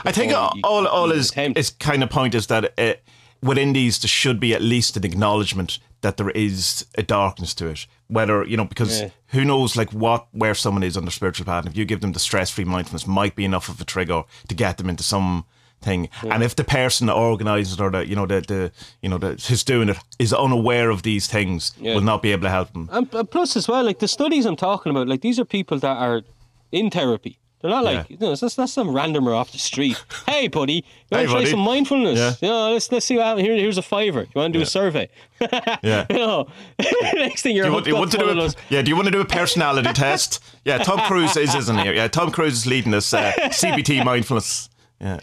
I 0.05 0.13
think 0.13 0.33
all 0.33 0.53
all, 0.65 0.87
all 0.87 1.09
you 1.09 1.15
his, 1.15 1.31
attempt. 1.31 1.57
his 1.59 1.71
kind 1.71 2.03
of 2.03 2.11
point 2.11 2.35
is 2.35 2.47
that 2.49 2.73
uh 2.79 2.95
within 3.43 3.73
these 3.73 3.99
there 4.01 4.09
should 4.09 4.39
be 4.41 4.55
at 4.55 4.63
least 4.63 4.97
an 4.97 5.05
acknowledgement 5.05 5.79
that 6.03 6.17
there 6.17 6.31
is 6.31 6.85
a 6.97 7.03
darkness 7.03 7.55
to 7.55 7.69
it. 7.69 7.87
Whether 8.09 8.45
you 8.45 8.57
know, 8.57 8.65
because 8.65 9.01
Yeah. 9.01 9.09
who 9.29 9.45
knows, 9.45 9.77
like 9.77 9.93
what 9.93 10.27
where 10.33 10.55
someone 10.55 10.83
is 10.87 10.97
on 10.97 11.05
their 11.05 11.11
spiritual 11.13 11.47
path. 11.47 11.65
And 11.65 11.73
if 11.73 11.79
you 11.79 11.85
give 11.85 12.01
them 12.01 12.13
the 12.13 12.19
stress 12.19 12.51
free 12.51 12.65
mindfulness, 12.65 13.07
might 13.07 13.35
be 13.37 13.45
enough 13.45 13.69
of 13.69 13.81
a 13.81 13.85
trigger 13.85 14.25
to 14.49 14.55
get 14.55 14.77
them 14.79 14.89
into 14.91 15.03
some 15.03 15.45
thing. 15.81 16.09
And 16.23 16.43
if 16.45 16.55
the 16.55 16.65
person 16.65 17.07
that 17.09 17.15
organises 17.15 17.81
or 17.81 17.91
the 17.91 18.07
you 18.07 18.15
know 18.17 18.27
the 18.27 18.41
the 18.41 18.73
you 19.03 19.09
know 19.09 19.19
the 19.19 19.31
who's 19.49 19.65
doing 19.65 19.89
it 19.89 19.97
is 20.19 20.33
unaware 20.33 20.91
of 20.91 21.03
these 21.03 21.27
things, 21.27 21.73
Yeah. 21.81 21.95
will 21.95 22.03
not 22.05 22.23
be 22.23 22.33
able 22.33 22.43
to 22.43 22.51
help 22.51 22.73
them. 22.73 22.89
And 22.93 23.13
and 23.15 23.31
plus, 23.31 23.57
as 23.57 23.67
well, 23.69 23.85
like 23.85 23.99
the 23.99 24.09
studies 24.09 24.45
I'm 24.47 24.57
talking 24.57 24.91
about, 24.91 25.09
like 25.09 25.21
these 25.23 25.41
are 25.41 25.45
people 25.45 25.79
that 25.81 25.97
are 25.97 26.23
in 26.71 26.91
therapy. 26.91 27.39
They're 27.63 27.71
not 27.71 27.85
like 27.85 27.95
Yeah. 27.95 28.05
you 28.09 28.17
know, 28.19 28.35
that's, 28.35 28.57
that's 28.57 28.73
some 28.73 28.89
randomer 28.89 29.35
off 29.35 29.53
the 29.53 29.59
street. 29.59 30.03
hey, 30.27 30.49
buddy, 30.49 30.75
you 30.75 30.83
want 31.13 31.21
Hey, 31.21 31.27
to 31.27 31.27
try 31.33 31.41
buddy. 31.41 31.51
some 31.51 31.61
mindfulness? 31.61 32.19
Yeah. 32.19 32.35
You 32.41 32.49
know, 32.53 32.73
let's 32.73 32.91
let's 32.93 33.07
see 33.07 33.17
what 33.17 33.25
happens. 33.27 33.47
Here, 33.47 33.55
here's 33.57 33.79
a 33.79 33.83
fiver. 33.83 34.23
You 34.23 34.31
want 34.35 34.53
to 34.53 34.59
do 34.59 34.63
a 34.63 34.67
survey? 34.67 35.09
Yeah. 35.83 36.07
you 36.11 36.17
know, 36.17 36.49
next 37.15 37.43
thing 37.43 37.57
you're 37.57 37.65
Do 37.65 37.71
you 37.71 37.75
want, 37.75 37.87
you 37.87 37.95
want 37.97 38.13
to 38.13 38.19
do 38.19 38.29
a, 38.41 38.51
yeah? 38.69 38.83
Do 38.83 38.91
you 38.91 38.97
want 38.97 39.07
to 39.07 39.11
do 39.13 39.21
a 39.21 39.25
personality 39.25 39.93
test? 39.93 40.41
Yeah, 40.65 40.79
Tom 40.79 41.01
Cruise 41.01 41.37
is, 41.37 41.55
isn't 41.55 41.79
he? 41.79 41.93
Yeah, 41.95 42.07
Tom 42.09 42.31
Cruise 42.31 42.53
is 42.59 42.67
leading 42.67 42.93
this 42.93 43.13
uh, 43.15 43.33
CBT 43.37 44.05
mindfulness. 44.05 44.69
Yeah, 45.01 45.19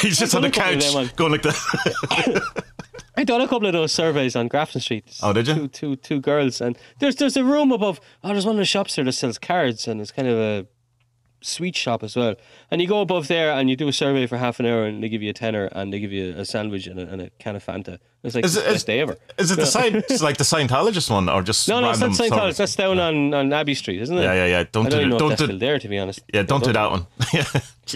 He's 0.00 0.18
just 0.18 0.34
on 0.34 0.42
the 0.42 0.50
couch 0.50 0.82
going 1.16 1.32
like 1.32 1.42
that. 1.42 2.64
I 3.18 3.24
done 3.24 3.40
a 3.40 3.48
couple 3.48 3.66
of 3.66 3.72
those 3.72 3.92
surveys 3.92 4.36
on 4.36 4.48
Grafton 4.48 4.80
Street. 4.80 5.04
Oh, 5.22 5.32
did 5.32 5.48
you? 5.48 5.54
Two, 5.54 5.68
two, 5.68 5.96
two 5.96 6.20
girls, 6.20 6.60
and 6.60 6.76
there's 6.98 7.16
there's 7.16 7.36
a 7.36 7.44
room 7.44 7.72
above. 7.72 7.98
Oh, 8.22 8.28
there's 8.28 8.44
one 8.44 8.56
of 8.56 8.58
the 8.60 8.64
shops 8.66 8.96
there 8.96 9.04
that 9.06 9.12
sells 9.12 9.38
cards, 9.38 9.88
and 9.88 10.00
it's 10.00 10.12
kind 10.12 10.28
of 10.28 10.38
a 10.38 10.66
sweet 11.40 11.76
shop 11.76 12.02
as 12.02 12.16
well. 12.16 12.34
And 12.70 12.80
you 12.80 12.88
go 12.88 13.00
above 13.00 13.28
there 13.28 13.50
and 13.52 13.70
you 13.70 13.76
do 13.76 13.88
a 13.88 13.92
survey 13.92 14.26
for 14.26 14.36
half 14.36 14.60
an 14.60 14.66
hour, 14.66 14.84
and 14.84 15.02
they 15.02 15.08
give 15.08 15.22
you 15.22 15.30
a 15.30 15.34
tenner, 15.34 15.66
and 15.72 15.92
they 15.92 16.00
give 16.00 16.12
you 16.12 16.34
a 16.36 16.44
sandwich 16.44 16.86
and 16.86 16.98
a, 17.00 17.08
and 17.08 17.22
a 17.22 17.30
can 17.38 17.56
of 17.56 17.64
Fanta. 17.64 17.98
It's 18.26 18.34
like 18.34 18.44
Is 18.44 18.54
the 18.54 18.68
it- 18.68 18.72
best 18.72 18.86
day 18.86 19.00
ever. 19.00 19.16
Is 19.38 19.50
it 19.50 19.56
the 19.56 19.66
Sci- 19.66 20.02
it's 20.10 20.22
like 20.22 20.36
the 20.36 20.44
Scientologist 20.44 21.08
one 21.10 21.28
or 21.28 21.42
just 21.42 21.68
No, 21.72 21.80
no, 21.80 21.90
it's 21.90 22.00
not 22.00 22.14
St. 22.14 22.32
Thomas. 22.32 22.56
That's 22.56 22.74
down 22.76 22.98
on, 22.98 23.32
on 23.32 23.52
Abbey 23.52 23.74
Street, 23.74 24.00
isn't 24.02 24.18
it? 24.18 24.22
Yeah, 24.22 24.34
yeah, 24.34 24.46
yeah. 24.46 24.64
Don't 24.72 24.86
I 24.86 24.90
do 24.90 24.96
don't 24.96 25.04
it. 25.04 25.08
know 25.08 25.18
Don't 25.18 25.28
that's 25.30 25.40
do- 25.40 25.46
still 25.46 25.58
there, 25.58 25.78
to 25.78 25.88
be 25.88 25.98
honest. 25.98 26.20
Yeah, 26.34 26.42
don't 26.42 26.64
do 26.64 26.72
that 26.72 26.90
one. 26.90 27.06
Yeah. 27.32 27.44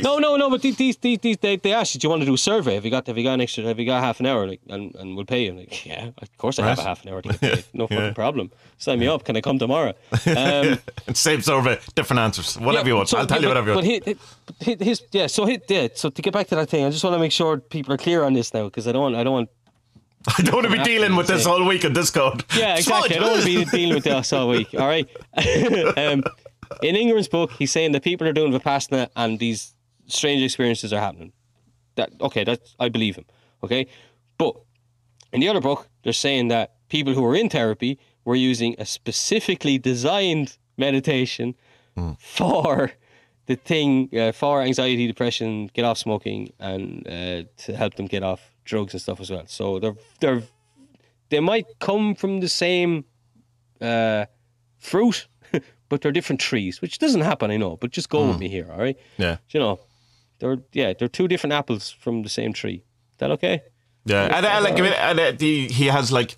No, 0.05 0.19
no, 0.19 0.37
no. 0.37 0.49
But 0.49 0.63
these, 0.63 0.77
these, 0.77 0.97
these, 0.99 1.19
these 1.19 1.37
they, 1.39 1.57
they 1.57 1.73
ask 1.73 1.95
you, 1.95 2.01
do 2.01 2.05
you 2.07 2.11
want 2.11 2.23
to 2.23 2.27
do 2.27 2.35
a 2.35 2.39
survey? 2.39 2.75
Have 2.77 2.85
you 2.85 2.93
got, 2.93 3.09
have 3.09 3.19
you 3.19 3.25
got 3.25 3.35
an 3.35 3.41
extra? 3.41 3.65
Have 3.65 3.81
you 3.81 3.87
got 3.87 4.01
half 4.01 4.21
an 4.21 4.27
hour? 4.27 4.47
Like, 4.47 4.61
and, 4.69 4.95
and 4.95 5.17
we'll 5.17 5.25
pay 5.27 5.43
you. 5.47 5.51
I'm 5.51 5.57
like, 5.59 5.85
yeah, 5.85 6.11
of 6.17 6.39
course 6.39 6.61
I 6.61 6.69
have 6.69 6.79
a 6.79 6.83
half 6.85 7.03
an 7.05 7.09
hour 7.13 7.23
to 7.23 7.29
get 7.31 7.41
paid. 7.41 7.65
No 7.75 7.89
fucking 7.89 8.15
problem. 8.15 8.53
Sign 8.79 9.01
me 9.01 9.09
up. 9.09 9.25
Can 9.25 9.37
I 9.37 9.41
come 9.41 9.59
tomorrow? 9.59 9.95
Um, 10.37 10.79
Same 11.13 11.41
survey, 11.43 11.81
different 11.97 12.21
answers. 12.21 12.57
Whatever 12.57 12.85
yeah, 12.85 12.93
you 12.93 12.97
want. 12.99 13.09
so- 13.09 13.19
I'll 13.19 13.27
tell 13.27 13.43
yeah, 13.43 13.49
you 13.49 13.55
but- 13.55 13.65
whatever 13.65 13.91
you 13.91 14.05
want. 14.05 14.27
but 14.59 14.67
he- 14.79 14.85
his, 14.85 15.03
yeah. 15.11 15.27
So 15.27 15.45
he, 15.47 15.61
yeah. 15.69 15.89
So 15.97 16.09
to 16.09 16.23
get 16.23 16.33
back 16.33 16.47
to 16.49 16.55
that 16.55 16.69
thing, 16.69 16.85
I 16.85 16.91
just 16.91 17.03
want 17.03 17.15
to 17.15 17.19
make 17.19 17.33
sure 17.33 17.59
people 17.59 17.93
are 17.93 17.99
clear 17.99 18.23
on 18.23 18.33
this 18.33 18.55
now 18.55 18.65
because 18.67 18.87
I 18.87 18.93
don't, 18.93 19.03
want- 19.03 19.17
I 19.17 19.25
don't 19.25 19.33
want. 19.33 19.51
I 20.39 20.43
don't 20.43 20.55
want 20.55 20.67
to 20.67 20.73
be 20.73 20.83
dealing 20.83 21.17
with 21.17 21.29
this 21.29 21.47
all 21.47 21.65
week 21.67 21.85
on 21.85 21.95
Discord. 21.95 22.45
Yeah, 22.55 22.77
exactly. 22.77 23.17
I 23.17 23.21
don't 23.21 23.31
want 23.33 23.43
to 23.43 23.47
be 23.47 23.65
dealing 23.65 23.95
with 23.95 24.05
this 24.13 24.33
all 24.33 24.49
week. 24.49 24.75
All 24.75 24.87
right. 24.87 25.09
um, 25.97 26.23
in 26.83 26.95
Ingram's 26.97 27.29
book, 27.29 27.53
he's 27.53 27.73
saying 27.73 27.93
that 27.93 28.03
people 28.03 28.27
are 28.29 28.33
doing 28.33 28.53
vipassana 28.53 29.09
and 29.17 29.39
these 29.39 29.75
strange 30.07 30.43
experiences 30.43 30.93
are 30.93 31.01
happening. 31.01 31.33
That 31.97 32.11
okay? 32.21 32.45
That 32.45 32.61
I 32.79 32.89
believe 32.91 33.17
him. 33.17 33.25
Okay, 33.65 33.87
but 34.37 34.57
in 35.33 35.41
the 35.41 35.49
other 35.49 35.61
book, 35.61 35.89
they're 36.03 36.13
saying 36.13 36.49
that 36.49 36.75
people 36.89 37.15
who 37.15 37.25
are 37.25 37.35
in 37.35 37.49
therapy 37.49 37.99
were 38.25 38.37
using 38.37 38.75
a 38.79 38.85
specifically 38.85 39.79
designed 39.79 40.57
meditation 40.77 41.55
for 42.19 42.93
the 43.47 43.57
thing 43.57 44.09
uh, 44.17 44.33
for 44.33 44.63
anxiety, 44.63 45.07
depression, 45.07 45.71
get 45.75 45.85
off 45.85 45.99
smoking, 45.99 46.53
and 46.59 47.07
uh, 47.07 47.43
to 47.57 47.77
help 47.77 47.95
them 47.95 48.07
get 48.07 48.23
off 48.23 48.50
drugs 48.71 48.95
and 48.95 49.01
stuff 49.03 49.21
as 49.21 49.31
well. 49.31 49.45
So 49.47 49.79
they're 49.81 49.97
they're 50.21 50.43
they 51.29 51.41
might 51.41 51.67
come 51.81 52.15
from 52.15 52.41
the 52.41 52.49
same 52.49 53.05
uh, 53.81 54.25
fruit, 54.79 55.27
but 55.89 56.01
they're 56.01 56.13
different 56.13 56.41
trees, 56.41 56.81
which 56.83 56.99
doesn't 56.99 57.21
happen, 57.23 57.51
I 57.51 57.57
know. 57.57 57.77
But 57.77 57.91
just 57.91 58.09
go 58.09 58.29
with 58.29 58.39
me 58.39 58.49
here, 58.49 58.67
all 58.73 58.79
right? 58.79 58.97
Yeah. 59.19 59.37
You 59.51 59.61
know, 59.61 59.81
they're 60.39 60.59
yeah, 60.73 60.93
they're 60.99 61.09
two 61.19 61.29
different 61.29 61.53
apples 61.53 61.91
from 61.91 62.23
the 62.23 62.29
same 62.29 62.53
tree. 62.53 62.83
Is 63.13 63.19
that 63.19 63.31
okay? 63.33 63.63
Yeah, 64.07 64.35
and, 64.37 64.47
uh, 64.47 64.61
like 64.63 64.79
I 64.79 64.83
mean, 64.83 64.93
and, 64.95 65.21
uh, 65.21 65.33
the, 65.33 65.69
he 65.69 65.87
has 65.87 66.11
like 66.11 66.37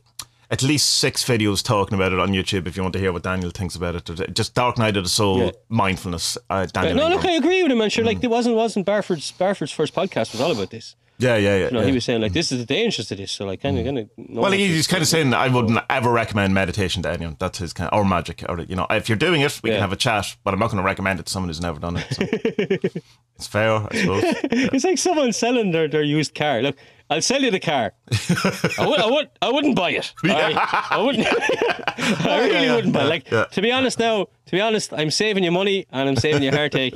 at 0.51 0.63
least 0.63 0.99
six 0.99 1.25
videos 1.25 1.63
talking 1.63 1.95
about 1.95 2.13
it 2.13 2.19
on 2.19 2.31
YouTube. 2.31 2.67
If 2.67 2.77
you 2.77 2.83
want 2.83 2.93
to 2.95 2.99
hear 2.99 3.13
what 3.13 3.23
Daniel 3.23 3.51
thinks 3.51 3.77
about 3.77 3.95
it, 3.95 4.35
just 4.35 4.55
Dark 4.55 4.77
Night 4.79 4.97
of 4.97 5.05
the 5.05 5.09
Soul, 5.11 5.39
Yeah. 5.39 5.51
mindfulness. 5.69 6.37
Uh, 6.51 6.67
Daniel. 6.67 6.97
no, 6.97 7.09
look, 7.09 7.25
I 7.25 7.33
agree 7.37 7.63
with 7.63 7.73
him, 7.73 7.81
and 7.81 7.91
sure, 7.93 8.05
like 8.05 8.23
it 8.23 8.29
wasn't 8.31 8.57
wasn't 8.57 8.85
Barford's 8.85 9.31
Barford's 9.33 9.73
first 9.73 9.95
podcast 9.95 10.33
was 10.33 10.41
all 10.41 10.51
about 10.53 10.71
this. 10.71 10.97
Yeah, 11.23 11.37
yeah, 11.37 11.57
yeah. 11.57 11.65
You 11.65 11.71
know, 11.71 11.81
yeah. 11.81 11.87
he 11.87 11.93
was 11.93 12.05
saying 12.05 12.21
like 12.21 12.33
this 12.33 12.51
is 12.53 12.59
the 12.59 12.67
dangers 12.67 13.07
to 13.09 13.15
this, 13.15 13.33
so 13.33 13.47
like 13.47 13.63
kind 13.63 13.79
of 13.79 13.85
mm. 13.85 13.87
kind 13.87 13.99
of. 13.99 14.11
Well, 14.17 14.53
he's 14.53 14.87
kind 14.87 15.01
of 15.01 15.09
saying 15.09 15.33
I 15.33 15.49
wouldn't 15.49 15.79
ever 15.89 16.11
recommend 16.11 16.53
meditation 16.55 17.03
to 17.05 17.11
anyone. 17.11 17.37
That's 17.39 17.59
his 17.59 17.73
kind 17.73 17.89
of, 17.91 17.99
or 17.99 18.05
magic, 18.05 18.45
or 18.49 18.61
you 18.61 18.77
know, 18.77 18.87
if 18.91 19.09
you're 19.09 19.17
doing 19.17 19.41
it, 19.41 19.61
we 19.63 19.71
Yeah. 19.71 19.77
can 19.77 19.83
have 19.83 19.93
a 19.93 19.97
chat. 19.97 20.37
But 20.45 20.55
I'm 20.55 20.61
not 20.61 20.71
going 20.71 20.83
to 20.83 20.87
recommend 20.87 21.21
it 21.21 21.27
to 21.27 21.33
someone 21.33 21.49
who's 21.49 21.61
never 21.61 21.79
done 21.79 21.97
it. 21.97 22.07
So. 22.11 22.23
it's 23.37 23.47
fair, 23.47 23.87
I 23.91 24.01
suppose. 24.01 24.25
It's 24.75 24.85
like 24.85 24.99
someone 24.99 25.33
selling 25.33 25.71
their, 25.71 25.89
their 25.89 26.03
used 26.03 26.35
car. 26.35 26.63
Look, 26.63 26.77
I'll 27.13 27.21
sell 27.21 27.43
you 27.43 27.51
the 27.51 27.61
car. 27.61 27.93
I 28.79 28.87
would, 28.87 29.01
I 29.01 29.11
would, 29.11 29.29
I 29.43 29.51
wouldn't 29.51 29.77
buy 29.77 29.91
it. 29.91 30.15
right? 30.25 30.57
I 30.91 30.97
wouldn't. 30.97 31.27
I 32.27 32.39
really 32.41 32.67
yeah, 32.67 32.75
wouldn't 32.75 32.95
buy. 32.95 33.01
yeah, 33.01 33.07
it. 33.07 33.09
Like 33.11 33.31
yeah. 33.31 33.45
to 33.45 33.61
be 33.61 33.71
honest, 33.71 33.99
now, 33.99 34.25
to 34.47 34.53
be 34.53 34.63
honest, 34.63 34.95
I'm 34.95 35.11
saving 35.11 35.45
you 35.45 35.53
money 35.53 35.87
and 35.93 36.09
I'm 36.09 36.17
saving 36.17 36.43
you 36.43 36.51
heartache. 36.51 36.95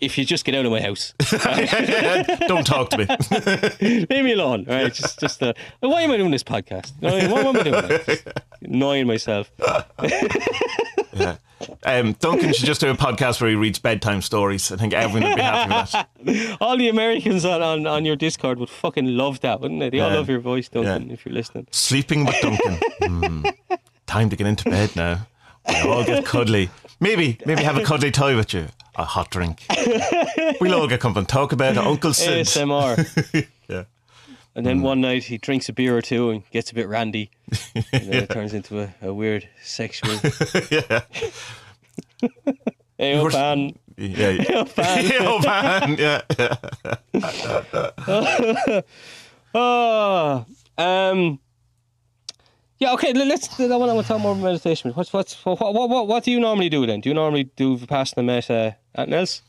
if 0.00 0.18
you 0.18 0.24
just 0.24 0.44
get 0.44 0.56
out 0.56 0.66
of 0.66 0.72
my 0.72 0.80
house, 0.80 1.14
Don't 2.48 2.66
talk 2.66 2.90
to 2.90 2.98
me. 2.98 4.06
leave 4.10 4.24
me 4.24 4.32
alone. 4.32 4.64
Right, 4.64 4.92
just, 4.92 5.20
just. 5.20 5.40
Uh, 5.40 5.52
why 5.78 6.02
am 6.02 6.10
I 6.10 6.16
doing 6.16 6.32
this 6.32 6.42
podcast? 6.42 6.92
Why, 6.98 7.28
what 7.28 7.46
am 7.46 7.56
I 7.56 7.62
doing? 7.62 7.88
this? 7.88 8.24
annoying 8.62 9.06
myself. 9.06 9.52
Yeah. 11.14 11.36
Um, 11.84 12.12
Duncan 12.14 12.52
should 12.52 12.66
just 12.66 12.80
do 12.80 12.90
a 12.90 12.94
podcast 12.94 13.40
where 13.40 13.48
he 13.48 13.56
reads 13.56 13.78
bedtime 13.78 14.20
stories. 14.22 14.70
I 14.70 14.76
think 14.76 14.92
everyone 14.92 15.30
would 15.30 15.36
be 15.36 15.42
happy 15.42 15.72
with 15.72 15.92
that. 15.92 16.58
All 16.60 16.76
the 16.76 16.88
Americans 16.88 17.44
on, 17.44 17.62
on, 17.62 17.86
on 17.86 18.04
your 18.04 18.16
Discord 18.16 18.58
would 18.58 18.68
fucking 18.68 19.06
love 19.06 19.40
that, 19.40 19.60
wouldn't 19.60 19.80
they? 19.80 19.90
They 19.90 20.00
all 20.00 20.10
love 20.10 20.28
your 20.28 20.40
voice, 20.40 20.68
Duncan. 20.68 21.08
Yeah. 21.08 21.14
If 21.14 21.24
you're 21.24 21.34
listening. 21.34 21.66
Sleeping 21.70 22.26
with 22.26 22.36
Duncan. 22.40 22.80
Hmm. 23.02 23.44
Time 24.06 24.30
to 24.30 24.36
get 24.36 24.46
into 24.46 24.68
bed 24.68 24.94
now. 24.96 25.26
We 25.68 25.80
all 25.88 26.04
get 26.04 26.26
cuddly. 26.26 26.70
Maybe, 27.00 27.38
maybe 27.46 27.62
have 27.62 27.76
a 27.78 27.84
cuddly 27.84 28.10
toy 28.10 28.36
with 28.36 28.52
you. 28.52 28.66
A 28.96 29.04
hot 29.04 29.30
drink. 29.30 29.66
We'll 30.60 30.74
all 30.74 30.86
get 30.86 31.00
come 31.00 31.16
and 31.16 31.28
talk 31.28 31.52
about 31.52 31.76
Uncle 31.76 32.14
Sid. 32.14 32.46
ASMR. 32.46 33.46
Yeah. 34.54 34.58
And 34.58 34.66
then 34.66 34.82
one 34.82 35.00
night 35.00 35.24
he 35.24 35.38
drinks 35.38 35.68
a 35.68 35.72
beer 35.72 35.96
or 35.96 36.02
two 36.02 36.30
and 36.30 36.48
gets 36.50 36.70
a 36.70 36.74
bit 36.74 36.86
randy. 36.88 37.30
And 37.92 38.06
then 38.06 38.22
it 38.22 38.30
turns 38.30 38.54
into 38.54 38.80
a, 38.80 38.94
a 39.02 39.12
weird 39.12 39.48
sexual. 39.62 40.12
yeah. 40.70 41.00
Hey, 42.96 43.18
oh, 43.18 43.28
man. 43.30 43.76
Yeah. 43.96 44.30
yeah. 44.30 44.64
Oh, 44.64 44.68
man. 44.76 45.12
oh 45.20 45.38
man, 45.44 45.96
yeah, 45.98 46.20
yeah. 46.38 46.56
Oh, 49.56 50.44
um, 50.78 51.38
yeah, 52.78 52.92
okay, 52.94 53.12
let- 53.12 53.28
let's. 53.28 53.60
I 53.60 53.76
want 53.76 54.00
to 54.00 54.08
talk 54.08 54.20
more 54.20 54.32
about 54.32 54.42
meditation. 54.42 54.90
What's, 54.92 55.12
what's, 55.12 55.34
what, 55.44 55.60
what, 55.60 55.88
what, 55.88 56.08
what 56.08 56.24
do 56.24 56.32
you 56.32 56.40
normally 56.40 56.68
do 56.68 56.84
then? 56.86 57.00
Do 57.00 57.08
you 57.08 57.14
normally 57.14 57.44
do 57.44 57.78
Vipassana, 57.78 58.24
Metta, 58.24 58.76
anything 58.96 59.14
else? 59.14 59.42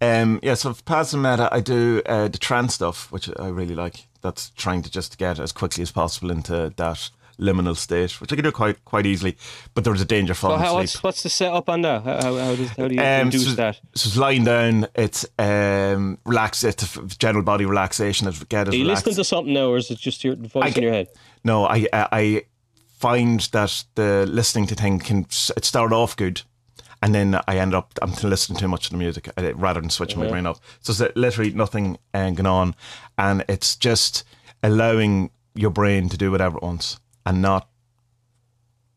Um, 0.00 0.40
yeah, 0.42 0.54
so 0.54 0.72
and 0.72 1.22
Metta, 1.22 1.48
I 1.52 1.60
do 1.60 2.02
uh, 2.06 2.26
the 2.26 2.38
trance 2.38 2.74
stuff, 2.74 3.12
which 3.12 3.30
I 3.38 3.46
really 3.48 3.76
like. 3.76 4.06
That's 4.22 4.50
trying 4.50 4.82
to 4.82 4.90
just 4.90 5.18
get 5.18 5.38
as 5.38 5.52
quickly 5.52 5.82
as 5.82 5.92
possible 5.92 6.30
into 6.30 6.72
that 6.76 7.10
liminal 7.38 7.74
state, 7.76 8.20
which 8.20 8.30
I 8.32 8.36
can 8.36 8.44
do 8.44 8.52
quite 8.52 8.84
quite 8.84 9.04
easily. 9.06 9.36
But 9.74 9.84
there's 9.84 10.00
a 10.00 10.04
danger 10.04 10.32
So 10.34 10.48
falling 10.48 10.60
how, 10.60 10.66
asleep. 10.78 10.80
what's, 10.82 11.02
what's 11.02 11.22
the 11.24 11.28
setup 11.28 11.68
on 11.68 11.82
that? 11.82 12.04
How, 12.04 12.20
how, 12.20 12.36
how, 12.36 12.54
does, 12.54 12.68
how 12.70 12.88
do 12.88 12.94
you 12.94 13.00
Um, 13.00 13.22
induce 13.22 13.46
so, 13.48 13.54
that? 13.54 13.80
so 13.94 14.08
it's 14.08 14.16
lying 14.16 14.44
down. 14.44 14.86
It's 14.94 15.26
um, 15.38 16.18
relax. 16.24 16.62
It's 16.62 16.96
general 17.18 17.42
body 17.44 17.64
relaxation. 17.64 18.28
It's 18.28 18.42
get 18.44 18.68
as 18.68 18.74
Are 18.74 18.76
you 18.76 18.84
relaxed. 18.84 19.06
listening 19.06 19.22
to 19.22 19.28
something 19.28 19.54
now, 19.54 19.68
or 19.70 19.76
is 19.76 19.90
it 19.90 19.98
just 19.98 20.22
your 20.22 20.36
voice 20.36 20.62
I 20.64 20.68
in 20.68 20.82
your 20.82 20.92
head? 20.92 21.08
No, 21.42 21.66
I 21.66 21.88
I 21.92 22.44
find 22.98 23.40
that 23.52 23.84
the 23.96 24.26
listening 24.26 24.66
to 24.68 24.74
thing 24.76 25.00
can 25.00 25.26
it 25.56 25.64
start 25.64 25.92
off 25.92 26.14
good, 26.16 26.42
and 27.02 27.12
then 27.14 27.40
I 27.48 27.58
end 27.58 27.74
up 27.74 27.98
I'm 28.00 28.12
listening 28.22 28.58
too 28.60 28.68
much 28.68 28.84
to 28.84 28.90
the 28.90 28.96
music 28.98 29.28
uh, 29.36 29.54
rather 29.56 29.80
than 29.80 29.90
switching 29.90 30.20
my 30.20 30.28
brain 30.28 30.46
off. 30.46 30.60
So 30.82 30.92
it's 30.92 31.16
literally 31.16 31.52
nothing 31.52 31.98
uh, 32.14 32.30
going 32.30 32.46
on, 32.46 32.74
and 33.22 33.44
it's 33.48 33.76
just 33.76 34.24
allowing 34.64 35.30
your 35.54 35.70
brain 35.70 36.08
to 36.08 36.16
do 36.16 36.32
whatever 36.32 36.56
it 36.56 36.62
wants 36.62 36.98
and 37.24 37.40
not 37.40 37.68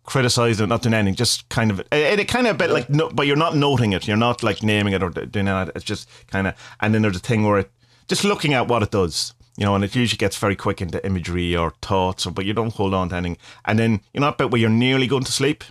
criticizing 0.03 0.63
it, 0.63 0.67
not 0.67 0.81
doing 0.81 0.95
anything. 0.95 1.15
Just 1.15 1.47
kind 1.49 1.69
of 1.69 1.79
it, 1.79 2.19
it 2.19 2.27
kind 2.27 2.47
of 2.47 2.55
a 2.55 2.57
bit 2.57 2.71
like 2.71 2.89
no, 2.89 3.09
but 3.09 3.27
you're 3.27 3.35
not 3.35 3.55
noting 3.55 3.93
it. 3.93 4.07
You're 4.07 4.17
not 4.17 4.41
like 4.41 4.63
naming 4.63 4.93
it 4.93 5.03
or 5.03 5.11
doing 5.11 5.45
that. 5.45 5.71
It's 5.75 5.85
just 5.85 6.09
kind 6.27 6.47
of 6.47 6.55
and 6.81 6.93
then 6.93 7.03
there's 7.03 7.17
a 7.17 7.19
thing 7.19 7.43
where 7.43 7.59
it 7.59 7.71
just 8.07 8.23
looking 8.23 8.55
at 8.55 8.67
what 8.67 8.81
it 8.81 8.91
does. 8.91 9.33
You 9.57 9.63
know, 9.63 9.75
and 9.75 9.85
it 9.85 9.95
usually 9.95 10.17
gets 10.17 10.37
very 10.37 10.55
quick 10.55 10.81
into 10.81 11.05
imagery 11.05 11.55
or 11.55 11.73
thoughts, 11.81 12.25
or 12.25 12.31
but 12.31 12.45
you 12.45 12.53
don't 12.53 12.73
hold 12.73 12.93
on 12.93 13.09
to 13.09 13.15
anything. 13.15 13.37
And 13.63 13.77
then 13.77 14.01
you 14.11 14.19
know 14.19 14.27
that 14.27 14.39
bit 14.39 14.49
where 14.51 14.59
you're 14.59 14.69
nearly 14.71 15.07
going 15.07 15.23
to 15.23 15.31
sleep, 15.31 15.63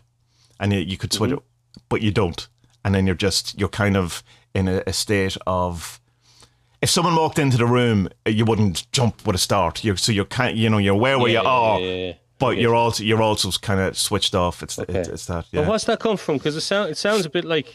and 0.61 0.73
you, 0.73 0.79
you 0.79 0.97
could 0.97 1.13
switch 1.13 1.33
mm-hmm. 1.33 1.39
it, 1.77 1.85
but 1.89 2.01
you 2.01 2.13
don't. 2.13 2.49
And 2.85 2.95
then 2.95 3.05
you're 3.05 3.17
just 3.17 3.59
you're 3.59 3.69
kind 3.69 3.97
of 3.97 4.23
in 4.55 4.69
a, 4.69 4.83
a 4.87 4.93
state 4.93 5.37
of 5.47 6.01
if 6.85 6.90
someone 6.90 7.16
walked 7.16 7.39
into 7.39 7.56
the 7.56 7.66
room, 7.66 8.09
uh, 8.27 8.31
you 8.31 8.44
wouldn't 8.44 8.90
jump 8.93 9.27
with 9.27 9.35
a 9.35 9.39
start. 9.39 9.82
You're 9.85 9.97
so 9.97 10.12
you're 10.12 10.27
kind, 10.39 10.56
you 10.59 10.69
know, 10.70 10.78
you're 10.78 10.94
aware 10.94 11.19
where 11.19 11.31
Yeah, 11.32 11.40
you 11.43 11.48
are, 11.48 11.81
yeah, 11.81 11.86
yeah, 11.86 12.06
yeah. 12.09 12.12
but 12.39 12.59
you're 12.59 12.74
also 12.74 13.02
you're 13.02 13.23
also 13.23 13.51
kind 13.69 13.81
of 13.81 13.97
switched 13.97 14.35
off. 14.35 14.62
It's 14.62 14.78
Okay. 14.78 15.01
it's, 15.01 15.09
it's 15.09 15.27
that 15.27 15.47
But 15.52 15.61
yeah. 15.62 15.69
what's 15.69 15.85
that 15.85 15.98
come 15.98 16.16
from? 16.19 16.36
Because 16.39 16.56
it, 16.56 16.61
sound, 16.61 16.90
it 16.90 16.98
sounds 16.98 17.24
a 17.27 17.31
bit 17.31 17.44
like. 17.44 17.69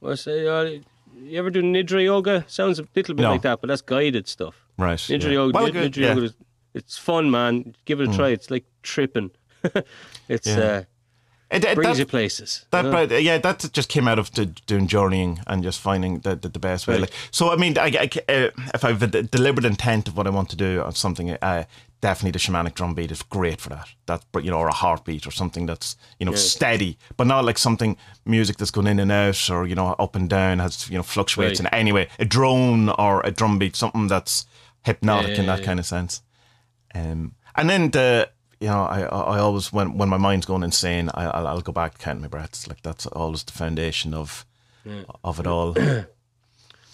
Well, 0.00 0.16
say, 0.16 0.46
uh, 0.48 0.80
you 1.22 1.38
ever 1.38 1.50
do 1.50 1.62
Nidra 1.62 2.02
yoga? 2.02 2.44
Sounds 2.48 2.78
a 2.80 2.86
little 2.96 3.14
bit 3.14 3.22
No. 3.22 3.30
like 3.32 3.42
that, 3.42 3.60
but 3.60 3.68
that's 3.68 3.82
guided 3.82 4.26
stuff. 4.26 4.56
right. 4.78 4.98
Nidra 4.98 5.24
yeah. 5.24 5.30
yoga, 5.30 5.52
Well, 5.54 5.64
Nid- 5.66 5.72
good, 5.74 5.92
Nidra 5.92 5.96
yeah. 6.02 6.08
Mm. 6.12 6.14
yoga 6.16 6.26
is, 6.26 6.34
it's 6.74 6.96
fun, 6.98 7.30
man. 7.30 7.74
Give 7.84 8.00
it 8.00 8.08
a 8.08 8.12
try. 8.16 8.28
It's 8.30 8.50
like 8.50 8.64
tripping. 8.82 9.30
it's 10.28 10.46
Yeah. 10.46 10.58
uh, 10.58 10.82
It, 11.52 11.64
it, 11.64 11.74
brings 11.74 11.96
that- 11.96 12.02
you 12.02 12.06
places. 12.06 12.64
That, 12.70 12.86
you 12.86 12.90
but, 12.90 13.22
yeah, 13.22 13.38
that 13.38 13.68
just 13.72 13.88
came 13.88 14.08
out 14.08 14.18
of 14.18 14.32
the, 14.32 14.46
doing 14.46 14.86
journeying 14.86 15.40
and 15.46 15.62
just 15.62 15.80
finding 15.80 16.20
the, 16.20 16.34
the, 16.34 16.48
the 16.48 16.58
best 16.58 16.86
way. 16.88 16.94
Right. 16.94 17.00
Like, 17.02 17.12
so, 17.30 17.50
I 17.52 17.56
mean, 17.56 17.76
I, 17.78 17.86
I, 17.86 18.32
uh, 18.32 18.50
if 18.74 18.84
I 18.84 18.88
have 18.88 19.02
a 19.02 19.22
deliberate 19.22 19.66
intent 19.66 20.08
of 20.08 20.16
what 20.16 20.26
I 20.26 20.30
want 20.30 20.48
to 20.50 20.56
do 20.56 20.80
on 20.82 20.94
something, 20.94 21.30
uh, 21.30 21.64
definitely 22.00 22.32
the 22.32 22.38
shamanic 22.38 22.74
drum 22.74 22.94
beat 22.94 23.12
is 23.12 23.22
great 23.22 23.60
for 23.60 23.68
that. 23.68 23.88
That's 24.06 24.24
you 24.42 24.50
know, 24.50 24.58
or 24.58 24.68
a 24.68 24.72
heartbeat 24.72 25.26
or 25.26 25.30
something 25.30 25.66
that's 25.66 25.96
you 26.18 26.26
know 26.26 26.34
steady, 26.34 26.98
but 27.16 27.26
not 27.26 27.44
like 27.44 27.58
something 27.58 27.96
music 28.24 28.56
that's 28.56 28.72
going 28.72 28.88
in 28.88 28.98
and 28.98 29.12
out 29.12 29.48
or 29.50 29.66
you 29.66 29.74
know 29.76 29.94
up 29.98 30.16
and 30.16 30.28
down 30.28 30.58
has 30.58 30.90
you 30.90 30.96
know 30.96 31.02
fluctuates 31.04 31.60
Right. 31.60 31.72
in 31.72 31.78
any 31.78 31.92
way. 31.92 32.08
A 32.18 32.24
drone 32.24 32.88
or 32.88 33.20
a 33.24 33.30
drum 33.30 33.58
beat, 33.58 33.76
something 33.76 34.08
that's 34.08 34.46
hypnotic 34.84 35.30
Yeah, 35.36 35.40
in 35.40 35.46
that 35.46 35.60
yeah, 35.60 35.64
kind 35.66 35.78
of 35.78 35.86
sense. 35.86 36.22
Um, 36.94 37.34
and 37.54 37.70
then 37.70 37.90
the 37.92 38.30
you 38.62 38.68
know 38.68 38.84
I 38.84 39.00
I 39.02 39.20
I 39.36 39.38
always 39.40 39.72
when 39.72 39.98
when 39.98 40.08
my 40.08 40.16
mind's 40.18 40.46
going 40.46 40.62
insane 40.62 41.10
I 41.14 41.24
I'll, 41.36 41.46
I'll 41.50 41.60
go 41.60 41.72
back 41.72 41.92
to 41.94 41.98
counting 42.04 42.22
my 42.22 42.28
breaths 42.28 42.66
like 42.68 42.80
that's 42.82 43.06
always 43.06 43.42
the 43.44 43.52
foundation 43.52 44.14
of 44.14 44.44
of 45.24 45.38
it 45.40 45.46
all. 45.46 45.74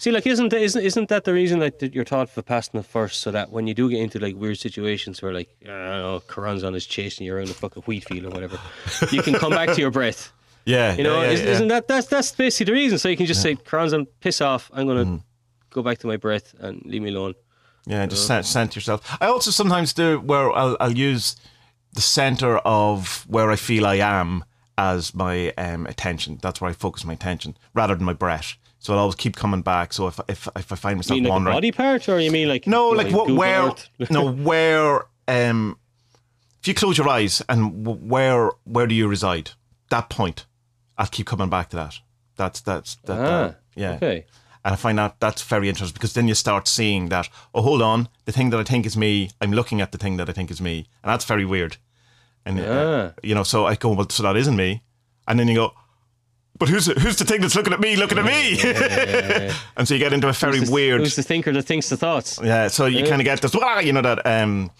See, 0.01 0.11
like, 0.11 0.25
isn't 0.27 0.53
isn't 0.53 0.81
isn't 0.81 1.09
that 1.09 1.23
the 1.25 1.33
reason 1.33 1.59
like 1.59 1.79
that 1.79 1.93
you're 1.93 2.05
taught 2.05 2.33
Vipassana 2.33 2.85
first, 2.85 3.19
so 3.19 3.31
that 3.31 3.51
when 3.51 3.67
you 3.67 3.73
do 3.73 3.89
get 3.89 3.99
into 3.99 4.17
like 4.17 4.33
weird 4.35 4.57
situations 4.57 5.21
where 5.21 5.33
like 5.33 5.49
I 5.63 5.67
don't 5.67 6.01
know, 6.03 6.23
Choronzon 6.25 6.73
his 6.73 6.85
chasing 6.85 7.25
you 7.25 7.35
around 7.35 7.49
a 7.49 7.53
fucking 7.53 7.83
wheat 7.83 8.05
field 8.05 8.25
or 8.25 8.29
whatever, 8.29 8.57
you 9.11 9.21
can 9.21 9.33
come 9.33 9.51
back 9.51 9.69
to 9.75 9.81
your 9.81 9.91
breath. 9.91 10.31
yeah, 10.65 10.95
You 10.95 11.03
know, 11.03 11.17
yeah, 11.21 11.25
yeah, 11.27 11.31
is, 11.33 11.41
yeah. 11.41 11.47
isn't 11.51 11.67
that 11.67 11.87
that's 11.89 12.07
that's 12.07 12.31
basically 12.31 12.67
the 12.71 12.79
reason? 12.79 12.97
So 12.97 13.09
you 13.09 13.17
can 13.17 13.25
just 13.25 13.41
say 13.41 13.55
Choronzon, 13.55 14.07
piss 14.21 14.39
off. 14.39 14.71
I'm 14.73 14.87
gonna 14.87 15.03
Mm-hmm. 15.05 15.17
go 15.71 15.81
back 15.83 15.97
to 15.99 16.07
my 16.07 16.15
breath 16.17 16.55
and 16.59 16.81
leave 16.85 17.01
me 17.01 17.09
alone. 17.09 17.33
Yeah, 17.85 18.05
just 18.05 18.25
cent- 18.25 18.45
center 18.45 18.77
yourself. 18.77 19.01
I 19.19 19.25
also 19.27 19.51
sometimes 19.51 19.91
do 19.93 20.19
where 20.21 20.49
I'll, 20.55 20.77
I'll 20.79 20.97
use 20.97 21.35
the 21.93 22.01
center 22.01 22.57
of 22.59 23.25
where 23.27 23.51
I 23.51 23.55
feel 23.55 23.85
I 23.85 23.95
am 23.95 24.43
as 24.77 25.13
my 25.13 25.51
um, 25.57 25.85
attention. 25.87 26.39
That's 26.41 26.61
where 26.61 26.69
I 26.69 26.73
focus 26.73 27.03
my 27.05 27.13
attention 27.13 27.57
rather 27.73 27.95
than 27.95 28.05
my 28.05 28.13
breath. 28.13 28.55
So 28.79 28.93
I'll 28.93 28.99
always 28.99 29.15
keep 29.15 29.35
coming 29.35 29.61
back. 29.61 29.91
So 29.93 30.07
if 30.07 30.19
if, 30.29 30.47
if 30.55 30.71
I 30.71 30.75
find 30.75 30.93
You 30.93 30.97
myself 30.97 31.15
mean 31.15 31.23
like 31.23 31.29
a 31.29 31.33
wandering, 31.33 31.55
body 31.55 31.71
part, 31.71 32.07
or 32.07 32.19
you 32.19 32.31
mean 32.31 32.47
like 32.47 32.65
no, 32.67 32.91
you 32.91 32.97
like 32.97 33.13
what, 33.13 33.29
where, 33.31 33.73
no, 34.09 34.31
where, 34.31 35.01
um, 35.27 35.77
if 36.61 36.67
you 36.67 36.73
close 36.73 36.97
your 36.97 37.09
eyes 37.09 37.41
and 37.49 37.85
where, 38.09 38.51
where 38.63 38.87
do 38.87 38.95
you 38.95 39.07
reside? 39.07 39.51
That 39.89 40.09
point, 40.09 40.45
I'll 40.97 41.07
keep 41.07 41.25
coming 41.27 41.49
back 41.49 41.69
to 41.71 41.75
that. 41.75 41.95
That's 42.37 42.61
that's 42.61 42.95
that, 43.05 43.19
Ah, 43.19 43.23
that- 43.25 43.59
yeah. 43.75 43.91
okay. 43.95 44.25
And 44.65 44.73
I 44.73 44.75
find 44.75 44.97
that 44.97 45.15
that's 45.19 45.41
very 45.41 45.69
interesting 45.69 45.93
because 45.93 46.13
then 46.13 46.27
you 46.27 46.35
start 46.35 46.67
seeing 46.67 47.09
that, 47.09 47.29
oh, 47.55 47.61
hold 47.61 47.81
on, 47.81 48.09
the 48.25 48.31
thing 48.31 48.49
that 48.49 48.59
I 48.59 48.63
think 48.63 48.85
is 48.85 48.97
me, 48.97 49.31
I'm 49.39 49.51
looking 49.53 49.79
at 49.81 49.91
the 49.91 49.97
thing 49.97 50.17
that 50.17 50.29
I 50.29 50.33
think 50.33 50.51
is 50.51 50.59
me. 50.61 50.87
And 51.03 51.09
that's 51.11 51.23
very 51.25 51.45
weird. 51.45 51.77
And, 52.45 52.59
uh, 52.59 53.11
Ah. 53.15 53.19
you 53.23 53.33
know, 53.35 53.43
so 53.43 53.65
I 53.65 53.75
go, 53.75 53.93
well, 53.93 54.09
so 54.09 54.23
that 54.23 54.35
isn't 54.35 54.55
me. 54.55 54.81
And 55.27 55.39
then 55.39 55.47
you 55.47 55.55
go, 55.55 55.73
but 56.57 56.67
who's 56.67 56.87
who's 56.87 57.15
the 57.15 57.23
thing 57.23 57.39
that's 57.39 57.55
looking 57.55 57.71
at 57.71 57.79
me, 57.79 57.95
looking 57.95 58.17
at 58.17 58.25
me? 58.25 58.59
and 59.77 59.87
so 59.87 59.93
you 59.93 59.99
get 59.99 60.11
into 60.11 60.27
a 60.27 60.33
very 60.33 60.57
Who's 60.57 60.67
the- 60.67 60.73
weird. 60.73 60.99
Who's 61.01 61.15
the 61.15 61.23
thinker 61.23 61.53
that 61.53 61.63
thinks 61.63 61.87
the 61.87 61.95
thoughts? 61.95 62.37
Yeah, 62.43 62.67
so 62.67 62.85
you 62.85 63.05
kind 63.05 63.21
of 63.21 63.25
get 63.25 63.41
this, 63.41 63.53
you 63.85 63.93
know, 63.93 64.01
that, 64.01 64.25
um, 64.25 64.71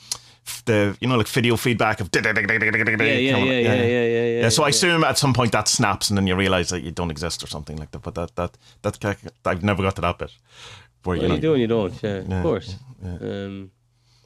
the, 0.65 0.97
you 0.99 1.07
know, 1.07 1.17
like 1.17 1.27
video 1.27 1.55
feedback 1.55 2.01
of, 2.01 2.09
yeah, 2.13 2.21
Yeah, 2.21 2.35
yeah, 2.35 3.37
yeah, 3.37 3.59
yeah, 3.59 3.83
yeah, 3.83 4.03
yeah, 4.05 4.41
yeah. 4.41 4.49
so 4.49 4.63
I 4.63 4.67
yeah. 4.67 4.69
assume 4.69 5.03
at 5.03 5.17
some 5.17 5.33
point 5.33 5.51
that 5.51 5.67
snaps 5.67 6.09
and 6.09 6.17
then 6.17 6.27
you 6.27 6.35
realize 6.35 6.69
that 6.69 6.81
you 6.81 6.91
don't 6.91 7.11
exist 7.11 7.43
or 7.43 7.47
something 7.47 7.77
like 7.77 7.91
that. 7.91 8.01
But 8.01 8.15
that, 8.15 8.35
that, 8.35 8.57
that, 8.81 9.17
I've 9.45 9.63
never 9.63 9.83
got 9.83 9.95
to 9.95 10.01
that 10.01 10.17
bit. 10.17 10.31
Where, 11.03 11.17
Well, 11.17 11.23
you 11.23 11.27
know, 11.29 11.35
you 11.35 11.41
do 11.41 11.53
and 11.53 11.61
you 11.61 11.67
don't. 11.67 12.03
Yeah, 12.03 12.37
of 12.37 12.43
course. 12.43 12.75
Um, 13.03 13.71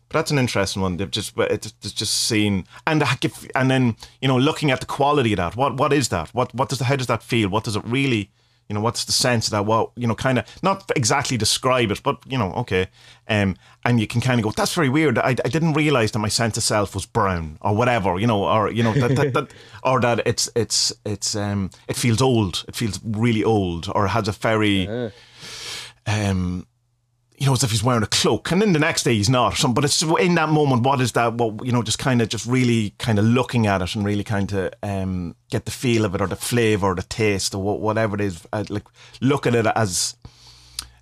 But 0.10 0.20
that's 0.20 0.32
an 0.32 0.40
interesting 0.40 0.82
one. 0.82 0.98
They've 0.98 1.10
just 1.10 1.36
but 1.36 1.52
it's 1.52 1.72
just 1.72 2.14
seen 2.28 2.66
and 2.86 3.04
and 3.56 3.72
then 3.72 3.96
you 4.22 4.28
know 4.28 4.38
looking 4.38 4.72
at 4.72 4.80
the 4.80 4.86
quality 4.86 5.34
of 5.34 5.38
that. 5.38 5.56
What 5.56 5.78
what 5.78 5.92
is 5.94 6.10
that? 6.10 6.30
What 6.34 6.54
what 6.54 6.70
does 6.70 6.80
how 6.80 6.96
does 6.96 7.08
that 7.08 7.24
feel? 7.24 7.50
What 7.50 7.64
does 7.64 7.76
it 7.76 7.84
really? 7.86 8.30
You 8.70 8.76
know 8.76 8.82
what's 8.82 9.06
the 9.06 9.12
sense 9.12 9.48
of 9.48 9.52
that? 9.52 9.66
What 9.66 9.92
you 9.96 10.08
know, 10.08 10.16
kind 10.16 10.40
of 10.40 10.46
not 10.64 10.90
exactly 10.96 11.38
describe 11.38 11.92
it, 11.92 12.02
but 12.04 12.18
you 12.28 12.38
know, 12.38 12.54
okay. 12.54 12.88
Um, 13.28 13.56
and 13.86 14.00
you 14.00 14.08
can 14.08 14.22
kind 14.22 14.40
of 14.40 14.44
go, 14.44 14.52
that's 14.52 14.74
very 14.74 14.90
weird. 14.90 15.18
I, 15.18 15.30
I 15.30 15.34
didn't 15.34 15.74
realize 15.74 16.12
that 16.12 16.20
my 16.20 16.28
sense 16.30 16.58
of 16.58 16.64
self 16.64 16.94
was 16.94 17.06
brown 17.06 17.58
or 17.62 17.76
whatever. 17.76 18.20
You 18.20 18.28
know, 18.28 18.44
or 18.46 18.72
you 18.72 18.84
know 18.84 18.94
that, 18.94 19.16
that, 19.16 19.34
that 19.34 19.54
or 19.84 20.00
that 20.02 20.26
it's 20.26 20.50
it's 20.56 20.94
it's 21.06 21.36
um 21.36 21.70
it 21.88 21.96
feels 21.96 22.22
old. 22.22 22.66
It 22.68 22.76
feels 22.76 23.00
really 23.04 23.44
old, 23.44 23.90
or 23.94 24.08
has 24.08 24.28
a 24.28 24.32
very 24.32 24.88
um 26.08 26.68
you 27.44 27.48
know, 27.48 27.54
as 27.54 27.64
if 27.64 27.72
he's 27.72 27.84
wearing 27.84 28.04
a 28.04 28.08
cloak, 28.08 28.52
and 28.52 28.62
then 28.62 28.72
the 28.72 28.80
next 28.80 29.04
day 29.04 29.16
he's 29.16 29.30
not. 29.30 29.52
or 29.52 29.56
something. 29.58 29.74
But 29.74 29.84
it's 29.84 30.02
in 30.02 30.36
that 30.36 30.48
moment, 30.48 30.84
what 30.84 31.02
is 31.02 31.12
that? 31.12 31.34
What 31.34 31.66
you 31.66 31.74
know, 31.74 31.84
just 31.84 32.00
kind 32.00 32.22
of, 32.22 32.30
just 32.30 32.46
really 32.46 32.92
kind 33.00 33.20
of 33.20 33.26
looking 33.26 33.68
at 33.68 33.82
it 33.82 33.96
and 33.96 34.06
really 34.06 34.24
kind 34.24 34.50
of 34.54 34.74
um, 34.82 35.36
get 35.50 35.66
the 35.66 35.72
feel 35.72 36.06
of 36.06 36.16
it, 36.16 36.22
or 36.22 36.28
the 36.28 36.38
flavor, 36.38 36.88
or 36.88 36.96
the 36.96 37.04
taste, 37.04 37.54
or 37.54 37.62
wha- 37.62 37.74
whatever 37.74 38.16
it 38.16 38.22
is. 38.22 38.48
Uh, 38.54 38.64
like 38.70 38.86
look 39.20 39.46
at 39.46 39.56
it 39.56 39.66
as 39.76 40.16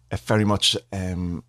a 0.10 0.18
very 0.18 0.44
much, 0.44 0.76
um, 0.92 1.44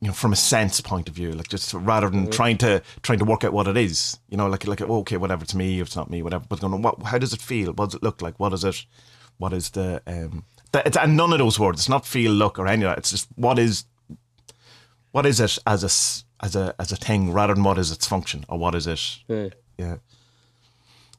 you 0.00 0.08
know, 0.08 0.12
from 0.12 0.32
a 0.32 0.36
sense 0.36 0.80
point 0.80 1.08
of 1.08 1.14
view, 1.14 1.30
like 1.30 1.46
just 1.46 1.72
rather 1.72 2.10
than 2.10 2.28
trying 2.28 2.58
to 2.58 2.82
trying 3.02 3.20
to 3.20 3.24
work 3.24 3.44
out 3.44 3.52
what 3.52 3.68
it 3.68 3.76
is. 3.76 4.18
You 4.28 4.38
know, 4.38 4.48
like 4.48 4.66
like 4.66 4.80
okay, 4.80 5.18
whatever, 5.18 5.44
it's 5.44 5.54
me, 5.54 5.78
or 5.78 5.84
it's 5.84 5.94
not 5.94 6.10
me, 6.10 6.20
whatever. 6.20 6.44
But 6.48 6.58
going, 6.58 6.82
what? 6.82 7.00
How 7.04 7.18
does 7.18 7.32
it 7.32 7.40
feel? 7.40 7.74
What 7.74 7.90
does 7.90 7.94
it 7.94 8.02
look 8.02 8.20
like? 8.20 8.40
What 8.40 8.52
is 8.52 8.64
it? 8.64 8.86
What 9.38 9.52
is 9.52 9.70
the 9.70 10.02
um? 10.04 10.46
That, 10.72 10.88
it's, 10.88 10.96
and 10.96 11.16
none 11.16 11.32
of 11.32 11.38
those 11.38 11.60
words. 11.60 11.80
It's 11.80 11.88
not 11.88 12.04
feel, 12.06 12.32
look, 12.32 12.58
or 12.58 12.66
any 12.66 12.84
of 12.84 12.90
that. 12.90 12.98
It's 12.98 13.10
just 13.10 13.28
what 13.36 13.60
is 13.60 13.84
what 15.12 15.24
is 15.26 15.40
it 15.40 15.58
as 15.66 15.82
a 15.84 16.44
as 16.44 16.56
a 16.56 16.74
as 16.78 16.90
a 16.92 16.96
thing 16.96 17.32
rather 17.32 17.54
than 17.54 17.62
what 17.62 17.78
is 17.78 17.90
its 17.92 18.06
function 18.06 18.44
or 18.48 18.58
what 18.58 18.74
is 18.74 18.86
it 18.86 19.18
yeah. 19.28 19.48
yeah 19.78 19.96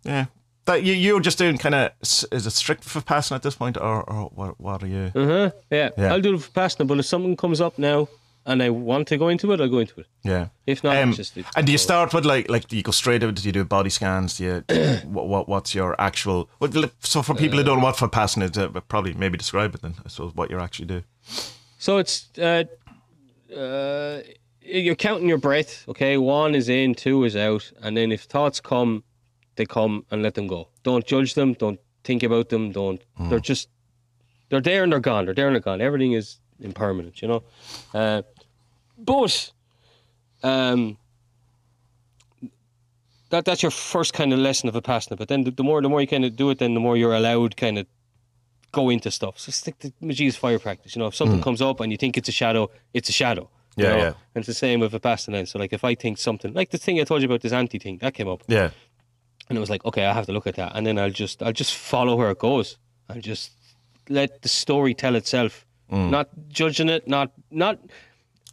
yeah 0.04 0.26
that 0.66 0.84
you 0.84 0.94
you're 0.94 1.20
just 1.20 1.38
doing 1.38 1.58
kind 1.58 1.76
of 1.76 1.92
is 2.02 2.26
it 2.32 2.52
strict 2.52 2.84
Vipassana 2.84 3.36
at 3.36 3.44
this 3.44 3.56
point 3.56 3.78
or, 3.78 4.04
or 4.04 4.30
what 4.34 4.60
what 4.60 4.84
are 4.84 4.88
you 4.88 5.12
Uh-huh. 5.16 5.52
Yeah. 5.70 5.90
Yeah. 5.98 6.14
I'll 6.14 6.22
do 6.22 6.34
it 6.36 6.42
for 6.42 6.52
passing, 6.52 6.88
but 6.88 7.00
if 7.00 7.06
something 7.06 7.36
comes 7.36 7.60
up 7.62 7.78
now 7.78 8.08
and 8.46 8.62
I 8.62 8.70
want 8.70 9.08
to 9.10 9.18
go 9.18 9.30
into 9.30 9.52
it, 9.54 9.62
I'll 9.62 9.70
go 9.70 9.80
into 9.80 10.00
it. 10.02 10.08
yeah 10.24 10.48
If 10.66 10.84
not, 10.84 10.98
um, 10.98 11.14
just. 11.14 11.38
And 11.56 11.66
do 11.66 11.72
you 11.72 11.78
start 11.78 12.14
with 12.14 12.26
like 12.26 12.50
like 12.50 12.68
do 12.68 12.76
you 12.78 12.84
go 12.84 12.92
straight 12.92 13.24
into 13.24 13.42
do 13.42 13.48
you 13.50 13.54
do 13.54 13.66
body 13.66 13.90
scans 13.90 14.38
do 14.38 14.44
you 14.44 14.64
what, 15.06 15.28
what 15.28 15.50
what's 15.50 15.76
your 15.76 15.96
actual 16.00 16.50
what, 16.60 16.74
so 17.00 17.22
for 17.22 17.36
people 17.36 17.58
who 17.58 17.64
don't 17.64 17.80
know 17.80 17.84
what 17.86 17.98
Vipassana 17.98 18.50
is 18.50 18.58
uh, 18.58 18.70
probably 18.88 19.14
maybe 19.14 19.38
describe 19.38 19.76
it 19.76 19.82
then 19.82 19.96
I 20.06 20.10
suppose 20.10 20.34
what 20.36 20.50
you 20.50 20.60
actually 20.60 20.88
do 20.88 21.04
So 21.78 21.98
it's 21.98 22.30
uh, 22.40 22.64
uh, 23.56 24.22
you're 24.62 24.96
counting 24.96 25.28
your 25.28 25.38
breath. 25.38 25.86
Okay, 25.88 26.18
one 26.18 26.56
is 26.56 26.70
in, 26.70 26.96
two 26.96 27.24
is 27.24 27.36
out, 27.36 27.72
and 27.82 27.96
then 27.96 28.12
if 28.12 28.24
thoughts 28.24 28.60
come, 28.60 29.04
they 29.56 29.66
come 29.66 30.06
and 30.12 30.24
let 30.24 30.34
them 30.36 30.48
go. 30.48 30.70
Don't 30.84 31.06
judge 31.06 31.34
them. 31.34 31.54
Don't 31.54 31.80
think 32.04 32.24
about 32.24 32.50
them. 32.50 32.72
Don't. 32.72 33.02
They're 33.30 33.40
just 33.40 33.70
they're 34.50 34.62
there 34.62 34.84
and 34.84 34.92
they're 34.92 35.00
gone. 35.00 35.26
They're 35.26 35.34
there 35.34 35.48
and 35.48 35.56
they're 35.56 35.62
gone. 35.62 35.82
Everything 35.82 36.14
is 36.14 36.40
impermanent. 36.60 37.22
You 37.22 37.28
know, 37.28 37.44
uh, 37.94 38.22
but 38.98 39.52
um. 40.44 40.98
That, 43.30 43.46
that's 43.46 43.64
your 43.64 43.72
first 43.72 44.14
kind 44.14 44.32
of 44.32 44.38
lesson 44.38 44.70
of 44.70 44.76
a 44.76 44.82
Vipassana, 44.84 45.18
but 45.18 45.28
then 45.28 45.44
the, 45.44 45.50
the 45.50 45.64
more 45.64 45.82
the 45.82 45.90
more 45.90 46.00
you 46.00 46.06
kind 46.06 46.24
of 46.24 46.36
do 46.36 46.52
it, 46.52 46.60
then 46.60 46.76
the 46.76 46.80
more 46.80 46.96
you're 46.96 47.16
allowed 47.16 47.58
kind 47.58 47.80
of 47.80 47.88
go 48.74 48.90
into 48.90 49.10
stuff. 49.10 49.40
So 49.40 49.52
stick 49.52 49.80
to 49.80 49.94
Majee's 50.02 50.36
fire 50.36 50.60
practice. 50.60 50.96
You 50.96 51.00
know, 51.02 51.08
if 51.08 51.16
something 51.16 51.42
comes 51.42 51.62
up 51.62 51.80
and 51.80 51.92
you 51.94 51.98
think 51.98 52.18
it's 52.18 52.28
a 52.28 52.34
shadow, 52.34 52.70
it's 52.94 53.08
a 53.08 53.14
shadow. 53.14 53.50
Yeah, 53.78 53.90
know? 53.90 53.98
yeah. 53.98 54.14
And 54.36 54.42
it's 54.42 54.48
the 54.48 54.54
same 54.54 54.82
with 54.82 54.94
a 54.94 55.00
Vipassana. 55.00 55.48
So 55.48 55.58
like 55.60 55.72
if 55.74 55.84
I 55.86 55.96
think 55.96 56.18
something 56.18 56.54
like 56.54 56.70
the 56.72 56.78
thing 56.78 57.00
I 57.00 57.06
told 57.06 57.22
you 57.22 57.28
about 57.30 57.42
this 57.42 57.54
anti 57.54 57.80
thing 57.80 57.98
that 58.00 58.14
came 58.14 58.28
up, 58.28 58.44
yeah 58.48 58.70
and 59.50 59.58
it 59.58 59.60
was 59.60 59.70
like 59.70 59.84
okay, 59.86 60.06
I 60.06 60.14
have 60.14 60.26
to 60.28 60.32
look 60.32 60.48
at 60.48 60.56
that, 60.56 60.72
and 60.76 60.86
then 60.86 60.98
I'll 60.98 61.10
just 61.24 61.42
I'll 61.44 61.54
just 61.64 61.76
follow 61.76 62.16
where 62.16 62.32
it 62.32 62.40
goes 62.40 62.78
and 63.10 63.22
just 63.24 63.52
let 64.10 64.42
the 64.42 64.50
story 64.50 64.94
tell 64.94 65.16
itself, 65.16 65.66
Mm. 65.92 66.10
not 66.10 66.30
judging 66.50 66.90
it, 66.90 67.08
not 67.08 67.32
not 67.52 67.78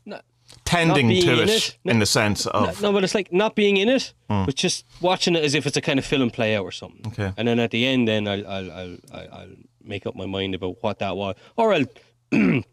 not 0.04 0.24
tending 0.64 1.08
being 1.08 1.22
to 1.22 1.42
in 1.42 1.48
it, 1.48 1.50
it. 1.50 1.76
in 1.84 1.98
the 2.00 2.06
sense 2.06 2.46
of 2.46 2.82
no, 2.82 2.92
but 2.92 3.04
it's 3.04 3.14
like 3.14 3.32
not 3.32 3.54
being 3.54 3.76
in 3.76 3.88
it, 3.88 4.12
but 4.28 4.54
just 4.54 4.84
watching 5.00 5.36
it 5.36 5.44
as 5.44 5.54
if 5.54 5.66
it's 5.66 5.76
a 5.76 5.80
kind 5.80 5.98
of 5.98 6.04
film 6.04 6.30
play 6.30 6.56
out 6.56 6.64
or 6.64 6.72
something. 6.72 7.06
Okay. 7.12 7.32
And 7.36 7.46
then 7.48 7.58
at 7.60 7.70
the 7.70 7.86
end, 7.86 8.08
then 8.08 8.26
I'll 8.26 8.46
I'll 8.46 8.70
I'll, 8.72 8.96
I'll, 9.12 9.28
I'll 9.32 9.56
make 9.82 10.06
up 10.06 10.14
my 10.16 10.26
mind 10.26 10.54
about 10.54 10.82
what 10.82 10.98
that 11.00 11.16
was, 11.16 11.36
or 11.56 11.72
I'll 11.74 11.84
not 12.32 12.64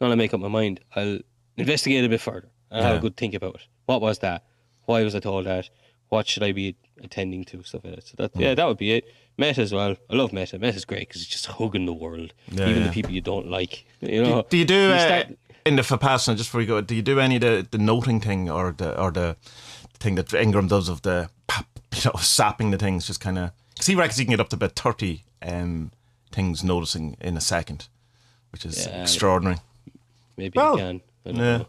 I'll 0.00 0.16
make 0.16 0.34
up 0.34 0.40
my 0.40 0.48
mind. 0.48 0.80
I'll 0.94 1.18
investigate 1.56 2.04
a 2.04 2.08
bit 2.08 2.20
further 2.20 2.48
and 2.70 2.84
have 2.84 2.96
a 2.96 3.00
good 3.00 3.16
think 3.16 3.34
about 3.34 3.56
it. 3.56 3.66
What 3.86 4.00
was 4.00 4.18
that? 4.20 4.44
Why 4.84 5.02
was 5.02 5.14
I 5.14 5.20
told 5.20 5.46
that? 5.46 5.68
What 6.08 6.26
should 6.28 6.42
I 6.42 6.52
be 6.52 6.76
attending 7.02 7.44
to? 7.46 7.62
Stuff 7.62 7.84
like 7.84 7.96
that. 7.96 8.06
So 8.06 8.14
that 8.18 8.32
Hmm. 8.32 8.40
yeah, 8.40 8.54
that 8.54 8.66
would 8.66 8.78
be 8.78 8.92
it. 8.92 9.04
Metta 9.38 9.60
as 9.60 9.72
well. 9.72 9.96
I 10.08 10.14
love 10.14 10.32
Metta. 10.32 10.58
Metta's 10.58 10.84
great 10.84 11.08
because 11.08 11.22
it's 11.22 11.30
just 11.30 11.46
hugging 11.46 11.84
the 11.86 11.92
world, 11.92 12.32
Yeah, 12.50 12.68
even 12.68 12.82
yeah. 12.82 12.88
the 12.88 12.92
people 12.94 13.12
you 13.12 13.20
don't 13.20 13.48
like. 13.50 13.84
You 14.00 14.22
know. 14.22 14.46
Do 14.48 14.56
you 14.56 14.64
do 14.64 14.92
uh, 14.92 14.98
start- 14.98 15.38
in 15.66 15.76
the 15.76 15.82
Vipassana 15.82 16.36
just 16.36 16.48
before 16.48 16.60
you 16.62 16.66
go? 16.66 16.80
Do 16.80 16.94
you 16.94 17.02
do 17.02 17.18
any 17.20 17.36
of 17.36 17.42
the, 17.42 17.66
the 17.70 17.78
noting 17.78 18.20
thing 18.20 18.48
or 18.48 18.72
the 18.76 18.98
or 19.00 19.10
the 19.10 19.36
thing 19.98 20.14
that 20.14 20.32
Ingram 20.32 20.68
does 20.68 20.88
of 20.88 21.02
the 21.02 21.28
you 21.94 22.00
know 22.04 22.18
sapping 22.20 22.70
the 22.70 22.78
things? 22.78 23.06
Just 23.06 23.20
kind 23.20 23.38
of 23.38 23.50
because 23.74 23.86
he 23.86 23.94
reckons 23.94 24.16
he 24.18 24.24
can 24.24 24.30
get 24.32 24.40
up 24.40 24.48
to 24.50 24.56
about 24.56 24.72
thirty 24.76 25.24
um, 25.42 25.90
things 26.32 26.62
noticing 26.64 27.16
in 27.20 27.36
a 27.36 27.40
second, 27.40 27.88
which 28.52 28.64
is 28.64 28.86
Yeah. 28.86 29.02
extraordinary. 29.02 29.58
Maybe 30.36 30.56
Well, 30.56 30.72
you 30.72 30.78
can. 30.84 31.00
I 31.24 31.28
don't 31.30 31.36
Yeah. 31.36 31.56
know. 31.58 31.66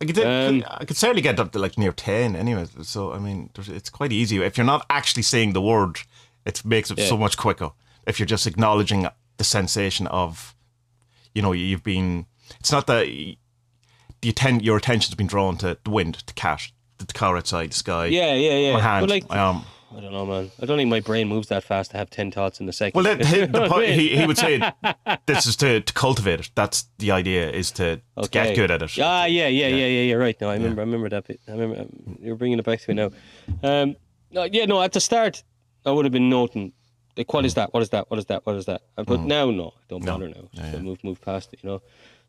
I 0.00 0.04
could, 0.06 0.18
Um, 0.18 0.64
I 0.68 0.84
could 0.84 0.96
certainly 0.96 1.22
get 1.22 1.38
up 1.40 1.52
to 1.52 1.58
like 1.58 1.78
near 1.78 1.92
ten 1.92 2.36
anyway. 2.36 2.66
So 2.82 3.12
I 3.14 3.18
mean, 3.18 3.50
it's 3.56 3.88
quite 3.90 4.12
easy 4.12 4.42
if 4.42 4.58
you're 4.58 4.66
not 4.66 4.84
actually 4.90 5.22
saying 5.22 5.52
the 5.52 5.62
word. 5.62 6.00
It 6.44 6.64
makes 6.64 6.90
it 6.90 6.98
so 7.08 7.16
much 7.16 7.36
quicker 7.38 7.70
if 8.06 8.18
you're 8.18 8.26
just 8.26 8.46
acknowledging 8.46 9.08
the 9.38 9.44
sensation 9.44 10.06
of, 10.08 10.54
you 11.34 11.40
know, 11.40 11.52
you've 11.52 11.82
been. 11.82 12.26
It's 12.60 12.70
not 12.72 12.86
that 12.88 13.06
the 13.06 14.28
atten- 14.28 14.60
your 14.60 14.76
attention's 14.76 15.14
been 15.14 15.26
drawn 15.26 15.56
to 15.58 15.78
the 15.84 15.90
wind, 15.90 16.22
the 16.26 16.32
cat, 16.34 16.70
the 16.98 17.06
car 17.06 17.36
outside, 17.36 17.70
the 17.70 17.74
sky. 17.76 18.06
Yeah, 18.06 18.34
yeah, 18.34 18.58
yeah. 18.58 18.72
My 18.74 18.80
hand, 18.82 19.02
But 19.04 19.10
like, 19.10 19.28
my 19.30 19.38
arm. 19.38 19.64
I 19.96 20.00
don't 20.00 20.12
know, 20.12 20.26
man. 20.26 20.50
I 20.60 20.66
don't 20.66 20.76
think 20.76 20.90
my 20.90 21.00
brain 21.00 21.28
moves 21.28 21.48
that 21.48 21.62
fast 21.64 21.92
to 21.92 21.96
have 21.96 22.10
ten 22.10 22.30
thoughts 22.30 22.60
in 22.60 22.68
a 22.68 22.72
second. 22.72 23.02
Well, 23.02 23.16
the, 23.18 23.24
You 23.38 23.46
the, 23.46 23.68
point, 23.68 23.90
he, 23.90 24.16
he 24.16 24.26
would 24.26 24.38
say 24.38 24.58
this 25.26 25.46
is 25.46 25.56
to, 25.56 25.80
to 25.80 25.92
cultivate 25.92 26.40
it. 26.40 26.50
That's 26.54 26.88
the 26.98 27.10
idea, 27.12 27.50
is 27.50 27.70
to, 27.72 28.00
to 28.20 28.28
get 28.28 28.54
good 28.56 28.70
at 28.70 28.82
it. 28.82 28.90
Ah, 29.00 29.24
yeah, 29.26 29.48
yeah, 29.48 29.68
yeah, 29.68 29.86
yeah. 29.86 30.02
You're 30.02 30.18
right. 30.18 30.38
No, 30.40 30.50
I 30.50 30.54
remember. 30.54 30.80
I 30.82 30.84
remember 30.84 31.08
that 31.10 31.26
bit. 31.26 31.40
I 31.48 31.52
remember. 31.52 31.80
um, 31.82 32.18
You're 32.20 32.36
bringing 32.36 32.58
it 32.58 32.64
back 32.64 32.80
to 32.80 32.90
me 32.90 32.94
now. 32.94 33.10
Um, 33.62 33.96
no, 34.30 34.44
yeah, 34.44 34.64
no. 34.66 34.82
At 34.82 34.92
the 34.92 35.00
start, 35.00 35.42
I 35.86 35.90
would 35.92 36.04
have 36.04 36.12
been 36.12 36.28
noting 36.28 36.72
like, 37.16 37.32
what 37.32 37.44
is 37.44 37.54
that? 37.54 37.72
What 37.72 37.82
is 37.82 37.90
that? 37.90 38.10
What 38.10 38.18
is 38.18 38.26
that? 38.26 38.44
What 38.44 38.56
is 38.56 38.66
that? 38.66 38.82
Uh, 38.98 39.04
But 39.04 39.20
now, 39.20 39.50
no, 39.50 39.74
I 39.76 39.82
don't 39.88 40.04
bother 40.04 40.28
now. 40.28 40.48
Yeah, 40.52 40.72
yeah. 40.72 40.78
move, 40.80 41.02
move 41.04 41.20
past 41.20 41.52
it. 41.52 41.60
You 41.62 41.70
know. 41.70 41.82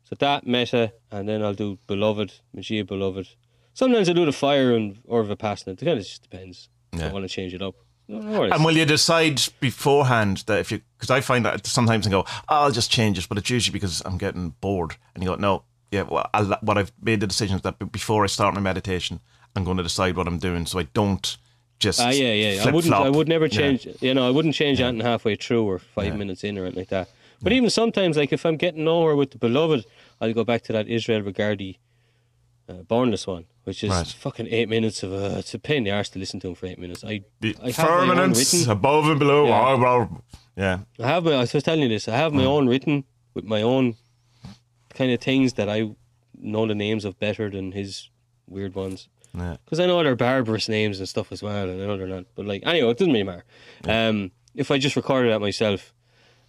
So 0.04 0.14
that 0.20 0.46
Metta, 0.46 0.92
and 1.10 1.28
then 1.28 1.42
I'll 1.42 1.54
do 1.54 1.78
beloved, 1.88 2.32
Magia 2.54 2.84
beloved. 2.84 3.28
Sometimes 3.74 4.08
I 4.08 4.12
do 4.12 4.24
the 4.24 4.32
fire 4.32 4.74
and 4.74 4.98
or 5.04 5.24
Vipassana. 5.24 5.72
It 5.72 5.84
kind 5.84 5.98
of 5.98 6.04
just 6.04 6.22
depends. 6.22 6.68
If 7.00 7.10
I 7.10 7.12
want 7.12 7.24
to 7.28 7.34
change 7.34 7.54
it 7.54 7.62
up. 7.62 7.74
No, 8.08 8.20
no. 8.20 8.42
And 8.44 8.64
will 8.64 8.76
you 8.76 8.84
decide 8.84 9.42
beforehand 9.60 10.44
that 10.46 10.60
if 10.60 10.70
you, 10.70 10.80
because 10.96 11.10
I 11.10 11.20
find 11.20 11.44
that 11.44 11.66
sometimes 11.66 12.06
I 12.06 12.10
go, 12.10 12.20
"Oh, 12.48 12.64
I'll 12.64 12.70
just 12.70 12.90
change 12.90 13.18
it, 13.18 13.28
but 13.28 13.36
it's 13.38 13.50
usually 13.50 13.72
because 13.72 14.00
I'm 14.04 14.16
getting 14.16 14.50
bored. 14.60 14.96
And 15.14 15.24
you 15.24 15.30
go, 15.30 15.34
no, 15.36 15.64
yeah, 15.90 16.02
well, 16.02 16.28
I'll, 16.32 16.46
what 16.60 16.78
I've 16.78 16.92
made 17.02 17.20
the 17.20 17.26
decision 17.26 17.56
is 17.56 17.62
that 17.62 17.92
before 17.92 18.22
I 18.22 18.28
start 18.28 18.54
my 18.54 18.60
meditation, 18.60 19.20
I'm 19.56 19.64
going 19.64 19.76
to 19.78 19.82
decide 19.82 20.16
what 20.16 20.28
I'm 20.28 20.38
doing 20.38 20.66
so 20.66 20.78
I 20.78 20.84
don't 20.94 21.36
just. 21.80 22.00
Ah, 22.00 22.10
yeah, 22.10 22.32
yeah. 22.32 22.60
I 22.60 22.62
flip 22.62 22.74
wouldn't. 22.74 22.94
I 22.94 23.10
would 23.10 23.28
never 23.28 23.46
Yeah. 23.46 23.58
change. 23.58 23.88
You 24.00 24.14
know, 24.14 24.26
I 24.26 24.30
wouldn't 24.30 24.54
change 24.54 24.80
anything 24.80 25.04
halfway 25.04 25.34
through 25.34 25.64
or 25.64 25.78
five 25.80 26.16
minutes 26.16 26.44
in 26.44 26.56
or 26.58 26.62
anything 26.62 26.80
like 26.82 26.88
that. 26.90 27.08
But 27.42 27.52
even 27.52 27.70
sometimes, 27.70 28.16
like 28.16 28.32
if 28.32 28.46
I'm 28.46 28.56
getting 28.56 28.84
nowhere 28.84 29.16
with 29.16 29.32
the 29.32 29.38
beloved, 29.38 29.84
I'll 30.20 30.32
go 30.32 30.44
back 30.44 30.62
to 30.64 30.72
that 30.72 30.88
Israel 30.88 31.22
Regardie, 31.22 31.78
uh, 32.68 32.82
Bornless 32.82 33.26
one, 33.26 33.44
which 33.64 33.82
is 33.84 33.90
Right. 33.90 34.06
fucking 34.06 34.48
eight 34.50 34.68
minutes 34.68 35.02
of 35.02 35.12
a. 35.12 35.38
It's 35.38 35.54
a 35.54 35.58
pain 35.58 35.78
in 35.78 35.84
the 35.84 35.90
arse 35.92 36.08
to 36.10 36.18
listen 36.18 36.40
to 36.40 36.48
him 36.48 36.54
for 36.54 36.66
eight 36.66 36.78
minutes. 36.78 37.04
I, 37.04 37.22
The 37.40 37.56
I 37.62 37.70
have 37.70 37.78
my 37.78 37.84
own 37.84 38.08
firmaments 38.08 38.52
written. 38.54 38.70
above 38.70 39.08
and 39.08 39.18
below. 39.18 39.46
Yeah. 39.46 39.68
Oh, 39.68 39.76
well, 39.78 40.24
yeah. 40.56 40.78
I 40.98 41.06
have 41.08 41.24
my. 41.24 41.32
I 41.32 41.40
was 41.40 41.52
telling 41.62 41.82
you 41.82 41.88
this. 41.88 42.08
I 42.08 42.16
have 42.16 42.32
my 42.32 42.42
Mm. 42.42 42.46
own 42.46 42.68
written 42.68 43.04
with 43.34 43.44
my 43.44 43.62
own 43.62 43.94
kind 44.94 45.10
of 45.12 45.20
things 45.20 45.52
that 45.54 45.68
I 45.68 45.90
know 46.38 46.66
the 46.66 46.74
names 46.74 47.04
of 47.04 47.18
better 47.18 47.50
than 47.50 47.72
his 47.72 48.10
weird 48.48 48.74
ones. 48.74 49.08
yeah. 49.34 49.56
because 49.64 49.80
I 49.80 49.86
know 49.86 50.02
they're 50.02 50.16
barbarous 50.16 50.68
names 50.68 50.98
and 50.98 51.08
stuff 51.08 51.30
as 51.30 51.42
well, 51.42 51.68
and 51.68 51.82
I 51.82 51.86
know 51.86 51.96
they're 51.98 52.06
not. 52.06 52.24
But 52.34 52.46
like, 52.46 52.62
anyway, 52.66 52.90
it 52.90 52.98
doesn't 52.98 53.12
really 53.12 53.22
matter. 53.24 53.44
Um, 53.86 54.30
if 54.54 54.70
I 54.70 54.78
just 54.78 54.96
recorded 54.96 55.30
that 55.32 55.40
myself, 55.40 55.92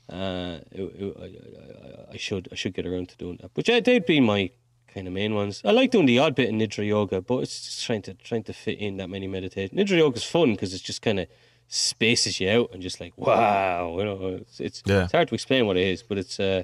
uh, 0.09 0.59
it, 0.71 0.81
it, 0.81 1.17
I, 1.19 1.25
I, 1.25 2.13
I 2.13 2.17
should 2.17 2.47
I 2.51 2.55
should 2.55 2.73
get 2.73 2.85
around 2.85 3.09
to 3.09 3.17
doing 3.17 3.37
that. 3.41 3.51
But 3.53 3.67
yeah, 3.67 3.81
they'd 3.81 4.05
be 4.05 4.21
my 4.21 4.51
kind 4.97 5.07
of 5.07 5.13
main 5.13 5.33
ones. 5.35 5.61
I 5.63 5.71
like 5.71 5.91
doing 5.91 6.07
the 6.07 6.17
odd 6.19 6.33
bit 6.35 6.49
in 6.49 6.57
Nidra 6.57 6.85
Yoga, 6.87 7.21
but 7.21 7.37
it's 7.43 7.57
just 7.65 7.85
trying 7.85 8.01
to 8.03 8.13
trying 8.15 8.43
to 8.43 8.53
fit 8.53 8.79
in 8.79 8.97
that 8.97 9.09
many 9.09 9.27
meditation. 9.27 9.77
Nidra 9.77 9.97
Yoga 9.97 10.17
is 10.17 10.23
fun 10.23 10.53
because 10.53 10.73
it's 10.73 10.81
just 10.83 11.01
kind 11.03 11.19
of 11.19 11.27
spaces 11.67 12.39
you 12.39 12.49
out 12.49 12.69
and 12.73 12.81
just 12.81 12.99
like 12.99 13.13
wow, 13.17 13.95
you 13.99 14.05
know, 14.05 14.27
it's 14.41 14.59
it's, 14.59 14.83
Yeah. 14.85 15.03
it's 15.03 15.11
hard 15.11 15.27
to 15.27 15.35
explain 15.35 15.67
what 15.67 15.77
it 15.77 15.85
is, 15.87 16.01
but 16.03 16.17
it's 16.17 16.39
uh, 16.39 16.63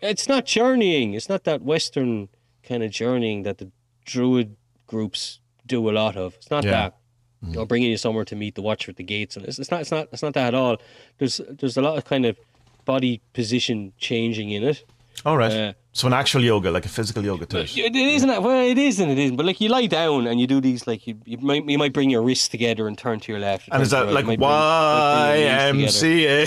it's 0.00 0.28
not 0.28 0.44
journeying. 0.46 1.14
It's 1.14 1.28
not 1.28 1.44
that 1.44 1.62
Western 1.62 2.28
kind 2.62 2.82
of 2.82 2.90
journeying 2.90 3.44
that 3.44 3.58
the 3.58 3.70
Druid 4.04 4.56
groups 4.86 5.38
do 5.66 5.88
a 5.88 5.92
lot 5.92 6.16
of. 6.16 6.34
It's 6.34 6.50
not 6.50 6.64
Yeah. 6.64 6.70
that. 6.72 6.96
You 7.44 7.54
know, 7.54 7.64
bringing 7.66 7.90
you 7.90 7.96
somewhere 7.96 8.24
to 8.26 8.36
meet 8.36 8.54
the 8.54 8.62
Watcher 8.62 8.90
at 8.92 8.96
the 8.96 9.02
gates, 9.02 9.36
and 9.36 9.44
it's, 9.46 9.58
it's 9.58 9.70
not. 9.72 9.80
It's 9.80 9.90
not. 9.90 10.06
It's 10.12 10.22
not 10.22 10.34
that 10.34 10.48
at 10.48 10.54
all. 10.54 10.76
There's 11.18 11.40
there's 11.48 11.76
a 11.76 11.82
lot 11.82 11.98
of 11.98 12.04
kind 12.04 12.24
of 12.24 12.36
body 12.84 13.20
position 13.32 13.92
changing 13.98 14.50
in 14.50 14.62
it. 14.62 14.84
All 15.26 15.36
right. 15.36 15.52
Uh, 15.52 15.72
so 15.92 16.06
an 16.06 16.12
actual 16.14 16.42
yoga, 16.42 16.70
like 16.70 16.86
a 16.86 16.88
physical 16.88 17.22
yoga 17.24 17.44
to 17.46 17.60
it. 17.60 17.76
It 17.76 17.94
isn't. 17.94 18.28
that- 18.28 18.42
Well, 18.42 18.64
it 18.66 18.78
is 18.78 18.98
and 18.98 19.10
it 19.10 19.18
isn't. 19.18 19.36
But 19.36 19.44
like 19.46 19.60
you 19.60 19.68
lie 19.68 19.86
down 19.86 20.26
and 20.26 20.40
you 20.40 20.46
do 20.46 20.60
these 20.60 20.86
like 20.86 21.06
you, 21.06 21.18
you 21.24 21.38
might 21.38 21.68
you 21.68 21.76
might 21.78 21.92
bring 21.92 22.08
your 22.10 22.22
wrists 22.22 22.48
together 22.48 22.88
and 22.88 22.96
turn 22.96 23.20
to 23.20 23.32
your 23.32 23.40
left. 23.40 23.68
And 23.70 23.82
is 23.82 23.90
that 23.90 24.04
right. 24.06 24.14
like 24.14 24.24
You 24.24 24.38
might 24.38 24.38
bring- 24.38 24.48
might 24.48 25.70
bring 25.70 25.80
your 25.80 25.84
knees 25.84 26.00
together. 26.00 26.46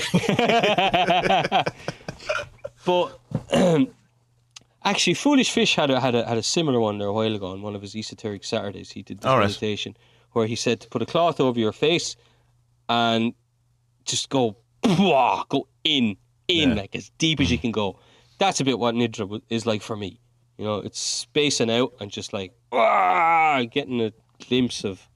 YMCA? 1.59 1.73
But 2.85 3.19
actually, 4.85 5.13
Foolish 5.15 5.49
Fish 5.51 5.75
had 5.75 5.89
a, 5.89 5.99
had 5.99 6.13
a 6.15 6.23
had 6.27 6.37
a 6.37 6.43
similar 6.43 6.79
one 6.79 6.97
there 6.99 7.07
a 7.07 7.13
while 7.13 7.33
ago 7.35 7.47
on 7.47 7.61
one 7.63 7.75
of 7.75 7.81
his 7.81 7.95
esoteric 7.95 8.43
Saturdays. 8.43 8.91
He 8.91 9.01
did 9.01 9.19
this 9.21 9.25
All 9.25 9.37
right. 9.39 9.47
meditation 9.47 9.97
where 10.33 10.45
he 10.45 10.55
said 10.55 10.81
to 10.81 10.89
put 10.89 11.01
a 11.01 11.05
cloth 11.05 11.39
over 11.39 11.59
your 11.59 11.71
face 11.71 12.15
and 12.87 13.33
just 14.03 14.29
go 14.29 14.55
go 14.83 15.67
in 15.83 16.17
in 16.47 16.69
Yeah. 16.69 16.75
like 16.75 16.95
as 16.95 17.09
deep 17.17 17.39
as 17.39 17.49
you 17.51 17.57
can 17.57 17.71
go. 17.71 17.97
That's 18.37 18.59
a 18.59 18.63
bit 18.63 18.77
what 18.79 18.95
Nidra 18.95 19.41
is 19.49 19.65
like 19.65 19.81
for 19.81 19.95
me. 19.95 20.19
You 20.57 20.65
know, 20.65 20.75
it's 20.77 20.99
spacing 20.99 21.69
out 21.71 21.93
and 21.99 22.09
just 22.11 22.33
like 22.33 22.53
"Wah!" 22.71 23.63
getting 23.63 24.01
a 24.01 24.11
glimpse 24.47 24.83
of. 24.83 25.07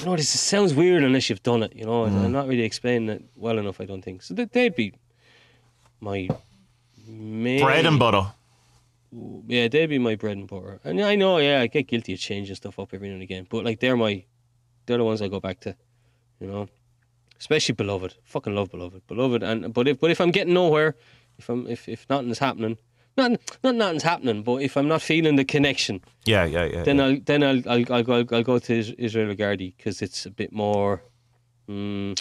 You 0.00 0.06
know, 0.06 0.16
this 0.16 0.28
sounds 0.28 0.74
weird 0.74 1.02
unless 1.02 1.28
you've 1.30 1.42
done 1.42 1.62
it. 1.62 1.74
You 1.74 1.84
know, 1.86 2.04
Mm. 2.06 2.24
I'm 2.24 2.32
not 2.32 2.46
really 2.46 2.62
explaining 2.62 3.08
it 3.08 3.24
well 3.34 3.58
enough. 3.58 3.80
I 3.80 3.84
don't 3.86 4.02
think 4.02 4.22
so. 4.22 4.34
they- 4.34 4.44
They'd 4.44 4.74
be 4.74 4.92
my 6.00 6.28
main 7.06 7.60
Bread 7.62 7.86
and 7.86 7.98
butter. 7.98 8.32
yeah, 9.48 9.66
they'd 9.68 9.86
be 9.86 9.98
my 9.98 10.14
bread 10.14 10.36
and 10.36 10.46
butter. 10.46 10.78
And 10.84 11.00
I 11.00 11.16
know, 11.16 11.38
yeah, 11.38 11.60
I 11.62 11.66
get 11.66 11.86
guilty 11.88 12.12
of 12.12 12.20
changing 12.20 12.54
stuff 12.54 12.78
up 12.78 12.92
every 12.92 13.08
now 13.08 13.14
and 13.14 13.22
again. 13.22 13.46
But 13.48 13.64
like 13.64 13.80
they're 13.80 13.96
my 13.96 14.24
they're 14.86 14.98
the 14.98 15.04
ones 15.04 15.20
I 15.22 15.28
go 15.28 15.40
back 15.40 15.60
to. 15.60 15.74
You 16.40 16.46
know? 16.46 16.68
Especially 17.40 17.74
beloved. 17.74 18.14
Fucking 18.24 18.54
love 18.54 18.70
beloved. 18.70 19.06
Beloved 19.06 19.42
and 19.42 19.72
but 19.72 19.88
if 19.88 19.98
but 19.98 20.10
if 20.10 20.20
I'm 20.20 20.30
getting 20.30 20.54
nowhere, 20.54 20.96
if 21.38 21.48
I'm 21.48 21.66
if, 21.66 21.88
if 21.88 22.06
nothing's 22.10 22.38
happening 22.38 22.78
not 23.16 23.32
not 23.64 23.74
nothing's 23.74 24.04
happening, 24.04 24.42
but 24.44 24.62
if 24.62 24.76
I'm 24.76 24.86
not 24.86 25.02
feeling 25.02 25.34
the 25.36 25.44
connection, 25.44 26.00
Yeah, 26.24 26.44
yeah, 26.44 26.64
yeah. 26.66 26.82
then 26.84 26.98
yeah. 26.98 27.04
I'll 27.06 27.18
then 27.24 27.42
I'll 27.42 27.62
I'll 27.68 27.92
I'll, 27.92 28.02
go- 28.04 28.36
I'll 28.36 28.44
go 28.44 28.58
to 28.60 29.02
Israel 29.02 29.34
Regardie 29.34 29.76
because 29.76 30.00
it's 30.02 30.24
a 30.24 30.30
bit 30.30 30.52
more. 30.52 31.02
Mm, 31.68 32.16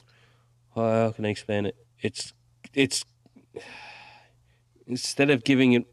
how 0.75 1.11
can 1.11 1.25
I 1.25 1.29
explain 1.29 1.67
it? 1.67 1.75
It's 2.01 2.33
it's 2.73 3.05
instead 4.87 5.29
of 5.29 5.43
giving 5.43 5.73
it 5.73 5.85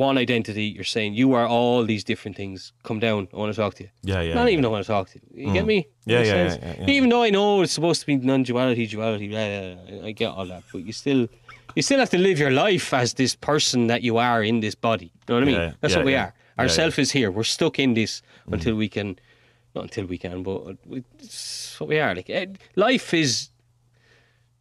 one 0.00 0.16
identity, 0.16 0.64
you're 0.64 0.92
saying 0.96 1.12
you 1.12 1.34
are 1.34 1.46
all 1.46 1.84
these 1.84 2.04
different 2.10 2.34
things. 2.34 2.72
Come 2.88 3.00
down. 3.00 3.28
I 3.34 3.36
want 3.36 3.52
to 3.54 3.60
talk 3.60 3.74
to 3.74 3.82
you. 3.84 3.90
yeah, 4.02 4.22
yeah. 4.22 4.34
Not 4.34 4.46
yeah. 4.46 4.54
even 4.54 4.64
I 4.64 4.68
want 4.68 4.84
to 4.86 4.92
talk 4.96 5.10
to 5.10 5.20
you. 5.20 5.46
You 5.46 5.52
get 5.52 5.66
me? 5.66 5.88
Yeah, 6.06 6.22
yeah, 6.22 6.24
yeah, 6.24 6.56
yeah, 6.56 6.74
yeah. 6.80 6.96
Even 6.96 7.10
though 7.10 7.22
I 7.22 7.30
know 7.36 7.60
it's 7.60 7.74
supposed 7.78 8.00
to 8.00 8.06
be 8.06 8.16
non-duality, 8.16 8.86
duality, 8.86 9.28
blah, 9.28 9.46
blah, 9.46 9.98
blah, 9.98 10.06
I 10.08 10.12
get 10.12 10.30
all 10.30 10.46
that, 10.46 10.62
but 10.72 10.86
you 10.86 10.94
still, 10.94 11.28
you 11.76 11.82
still 11.82 11.98
have 11.98 12.08
to 12.16 12.18
live 12.18 12.38
your 12.38 12.50
life 12.50 12.94
as 12.94 13.14
this 13.14 13.34
person 13.34 13.88
that 13.88 14.00
you 14.02 14.16
are 14.16 14.42
in 14.42 14.60
this 14.60 14.74
body. 14.74 15.12
You 15.28 15.28
know 15.28 15.34
what 15.34 15.42
I 15.42 15.46
mean? 15.46 15.60
Yeah, 15.60 15.72
That's 15.80 15.94
what 15.96 16.06
we 16.06 16.16
are. 16.16 16.32
Our 16.56 16.68
self 16.68 16.98
is 16.98 17.10
here. 17.10 17.30
We're 17.30 17.52
stuck 17.58 17.78
in 17.78 17.92
this 17.94 18.22
until 18.50 18.76
we 18.76 18.88
can, 18.88 19.18
not 19.74 19.84
until 19.84 20.06
we 20.06 20.16
can, 20.16 20.42
but 20.42 20.76
it's 21.18 21.78
what 21.78 21.88
we 21.90 21.98
are. 21.98 22.14
Like 22.14 22.30
eh, 22.30 22.46
life 22.74 23.12
is 23.12 23.50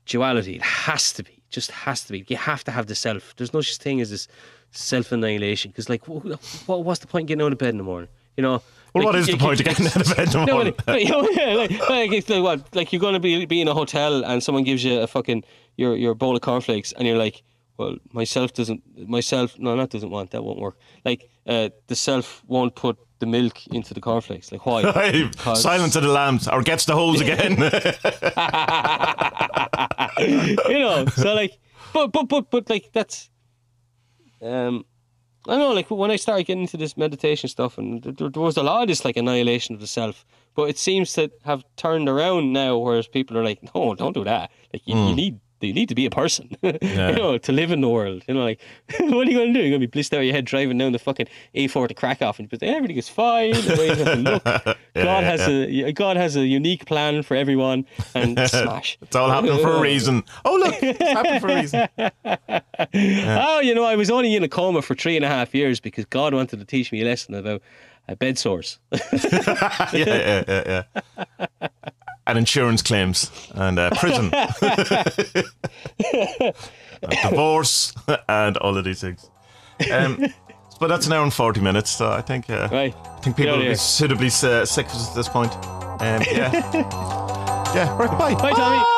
duality. 0.05 0.55
It 0.57 0.63
has 0.63 1.13
to 1.13 1.23
be. 1.23 1.38
Just 1.49 1.71
has 1.71 2.03
to 2.05 2.11
be. 2.13 2.25
You 2.27 2.37
have 2.37 2.63
to 2.65 2.71
have 2.71 2.87
the 2.87 2.95
self. 2.95 3.33
There's 3.37 3.53
no 3.53 3.61
such 3.61 3.77
thing 3.77 4.01
as 4.01 4.09
this 4.11 4.27
self 4.71 5.11
annihilation. 5.11 5.71
Because 5.71 5.89
like, 5.89 6.07
what, 6.07 6.83
what's 6.83 6.99
the 6.99 7.07
point 7.07 7.27
getting 7.27 7.43
out 7.43 7.51
of 7.51 7.57
bed 7.57 7.69
in 7.69 7.77
the 7.77 7.83
morning? 7.83 8.09
You 8.37 8.43
know. 8.43 8.61
Well, 8.93 9.03
Like, 9.03 9.13
what 9.13 9.15
is 9.17 9.27
you- 9.27 9.33
the 9.35 9.39
you- 9.39 9.45
point 9.47 9.59
of 9.59 9.65
getting 9.65 9.85
out 9.87 9.95
of 9.95 10.15
bed 10.17 10.27
in 10.33 10.45
the 10.45 10.51
morning? 10.53 10.73
No, 10.87 10.93
know, 11.21 11.29
yeah, 11.29 11.53
like, 11.55 11.89
like, 11.89 12.11
it's 12.11 12.29
like 12.29 12.41
what? 12.43 12.75
Like 12.75 12.91
you're 12.93 12.99
gonna 13.01 13.19
be 13.19 13.45
be 13.45 13.61
in 13.61 13.67
a 13.67 13.73
hotel 13.73 14.23
and 14.25 14.41
someone 14.43 14.63
gives 14.63 14.83
you 14.83 14.99
a 15.01 15.07
fucking 15.07 15.43
your 15.77 15.95
your 15.95 16.15
bowl 16.15 16.35
of 16.35 16.41
cornflakes 16.41 16.91
and 16.93 17.07
you're 17.07 17.17
like, 17.17 17.43
well, 17.77 17.97
myself 18.13 18.53
doesn't 18.53 18.81
myself 19.07 19.57
no 19.59 19.75
that 19.77 19.89
doesn't 19.91 20.09
want 20.09 20.31
that 20.31 20.43
won't 20.43 20.59
work. 20.59 20.75
Like 21.05 21.29
uh, 21.47 21.69
the 21.87 21.95
self 21.95 22.43
won't 22.47 22.73
put 22.75 22.97
the 23.19 23.25
milk 23.27 23.67
into 23.67 23.93
the 23.93 24.01
cornflakes. 24.01 24.51
Like 24.51 24.65
why? 24.65 24.81
Silence 25.55 25.95
of 25.95 26.03
the 26.03 26.09
lambs, 26.09 26.47
or 26.47 26.61
gets 26.63 26.85
the 26.85 26.95
holes 26.95 27.21
again. 27.21 27.57
you 30.19 30.79
know, 30.79 31.05
so 31.07 31.33
like, 31.33 31.57
but 31.93 32.11
but 32.11 32.27
but 32.27 32.51
but 32.51 32.69
like 32.69 32.91
that's, 32.93 33.29
um, 34.41 34.85
I 35.47 35.57
know 35.57 35.71
like 35.71 35.89
when 35.89 36.11
I 36.11 36.17
started 36.17 36.45
getting 36.45 36.63
into 36.63 36.77
this 36.77 36.97
meditation 36.97 37.49
stuff, 37.49 37.77
and 37.77 38.03
there, 38.03 38.29
there 38.29 38.41
was 38.41 38.57
a 38.57 38.63
lot 38.63 38.81
of 38.81 38.87
this 38.87 39.05
like 39.05 39.17
annihilation 39.17 39.75
of 39.75 39.81
the 39.81 39.87
self, 39.87 40.25
but 40.55 40.69
it 40.69 40.77
seems 40.77 41.13
to 41.13 41.31
have 41.45 41.63
turned 41.75 42.09
around 42.09 42.51
now, 42.53 42.77
whereas 42.77 43.07
people 43.07 43.37
are 43.37 43.43
like, 43.43 43.59
no, 43.73 43.95
don't 43.95 44.13
do 44.13 44.23
that. 44.25 44.51
Like 44.73 44.85
you, 44.85 44.95
you 44.95 45.15
need. 45.15 45.39
You 45.61 45.73
need 45.73 45.89
to 45.89 45.95
be 45.95 46.05
a 46.05 46.09
person, 46.09 46.55
you 46.61 46.77
know, 46.81 47.37
to 47.37 47.51
live 47.51 47.71
in 47.71 47.81
the 47.81 47.89
world. 47.89 48.23
You 48.27 48.33
know, 48.33 48.43
like, 48.43 48.59
what 48.99 49.27
are 49.27 49.31
you 49.31 49.37
going 49.37 49.53
to 49.53 49.59
do? 49.59 49.59
You're 49.59 49.71
going 49.71 49.81
to 49.81 49.87
be 49.87 49.91
blissed 49.91 50.13
out 50.13 50.19
of 50.19 50.25
your 50.25 50.33
head 50.33 50.45
driving 50.45 50.77
down 50.77 50.91
the 50.91 50.99
fucking 50.99 51.27
A4 51.55 51.87
to 51.89 51.93
Krakow, 51.93 52.33
and 52.39 52.49
but 52.49 52.63
everything 52.63 52.97
is 52.97 53.09
fine. 53.09 53.51
The 53.51 53.75
way 53.77 53.87
you 53.87 53.95
have 53.95 54.05
to 54.05 54.15
look. 54.15 54.43
God 54.43 54.75
yeah, 54.95 55.21
has 55.21 55.47
a 55.47 55.91
God 55.93 56.17
has 56.17 56.35
a 56.35 56.45
unique 56.45 56.85
plan 56.85 57.23
for 57.23 57.35
everyone, 57.35 57.85
and 58.15 58.39
smash. 58.49 58.97
it's 59.01 59.15
all 59.15 59.29
happening 59.29 59.59
for 59.61 59.73
a 59.73 59.81
reason. 59.81 60.23
Oh, 60.45 60.55
look, 60.55 60.75
it's 60.81 60.99
happening 60.99 61.39
for 61.39 61.49
a 61.49 61.55
reason. 61.55 61.87
Oh, 62.93 63.59
you 63.59 63.75
know, 63.75 63.83
I 63.83 63.95
was 63.95 64.09
only 64.09 64.35
in 64.35 64.43
a 64.43 64.49
coma 64.49 64.81
for 64.81 64.95
three 64.95 65.15
and 65.15 65.25
a 65.25 65.27
half 65.27 65.53
years 65.53 65.79
because 65.79 66.05
God 66.05 66.33
wanted 66.33 66.59
to 66.59 66.65
teach 66.65 66.91
me 66.91 67.01
a 67.01 67.05
lesson 67.05 67.35
about 67.35 67.61
uh, 68.07 68.15
bed 68.15 68.37
sores. 68.37 68.79
yeah, 68.91 68.99
yeah, 69.93 70.43
yeah, 70.47 70.83
yeah. 71.61 71.67
And 72.27 72.37
insurance 72.37 72.81
claims 72.81 73.31
and 73.55 73.79
uh, 73.79 73.89
prison, 73.95 74.31
and 76.13 77.11
divorce, 77.23 77.93
and 78.29 78.57
all 78.57 78.77
of 78.77 78.83
these 78.85 79.01
things. 79.01 79.29
Um, 79.91 80.25
but 80.79 80.87
that's 80.87 81.07
an 81.07 81.13
hour 81.13 81.23
and 81.23 81.33
forty 81.33 81.61
minutes, 81.61 81.89
so 81.91 82.09
I 82.11 82.21
think 82.21 82.49
uh, 82.49 82.69
Right. 82.71 82.95
I 82.95 83.19
think 83.21 83.35
people 83.37 83.57
will 83.57 83.65
be 83.65 83.75
suitably 83.75 84.27
uh, 84.27 84.65
sick 84.65 84.85
at 84.87 85.15
this 85.15 85.27
point. 85.29 85.53
Um, 86.01 86.21
yeah, 86.31 86.51
yeah. 87.75 87.97
Right. 87.97 88.09
Bye. 88.17 88.35
Bye, 88.35 88.51
Tommy. 88.51 88.77
Bye. 88.77 88.95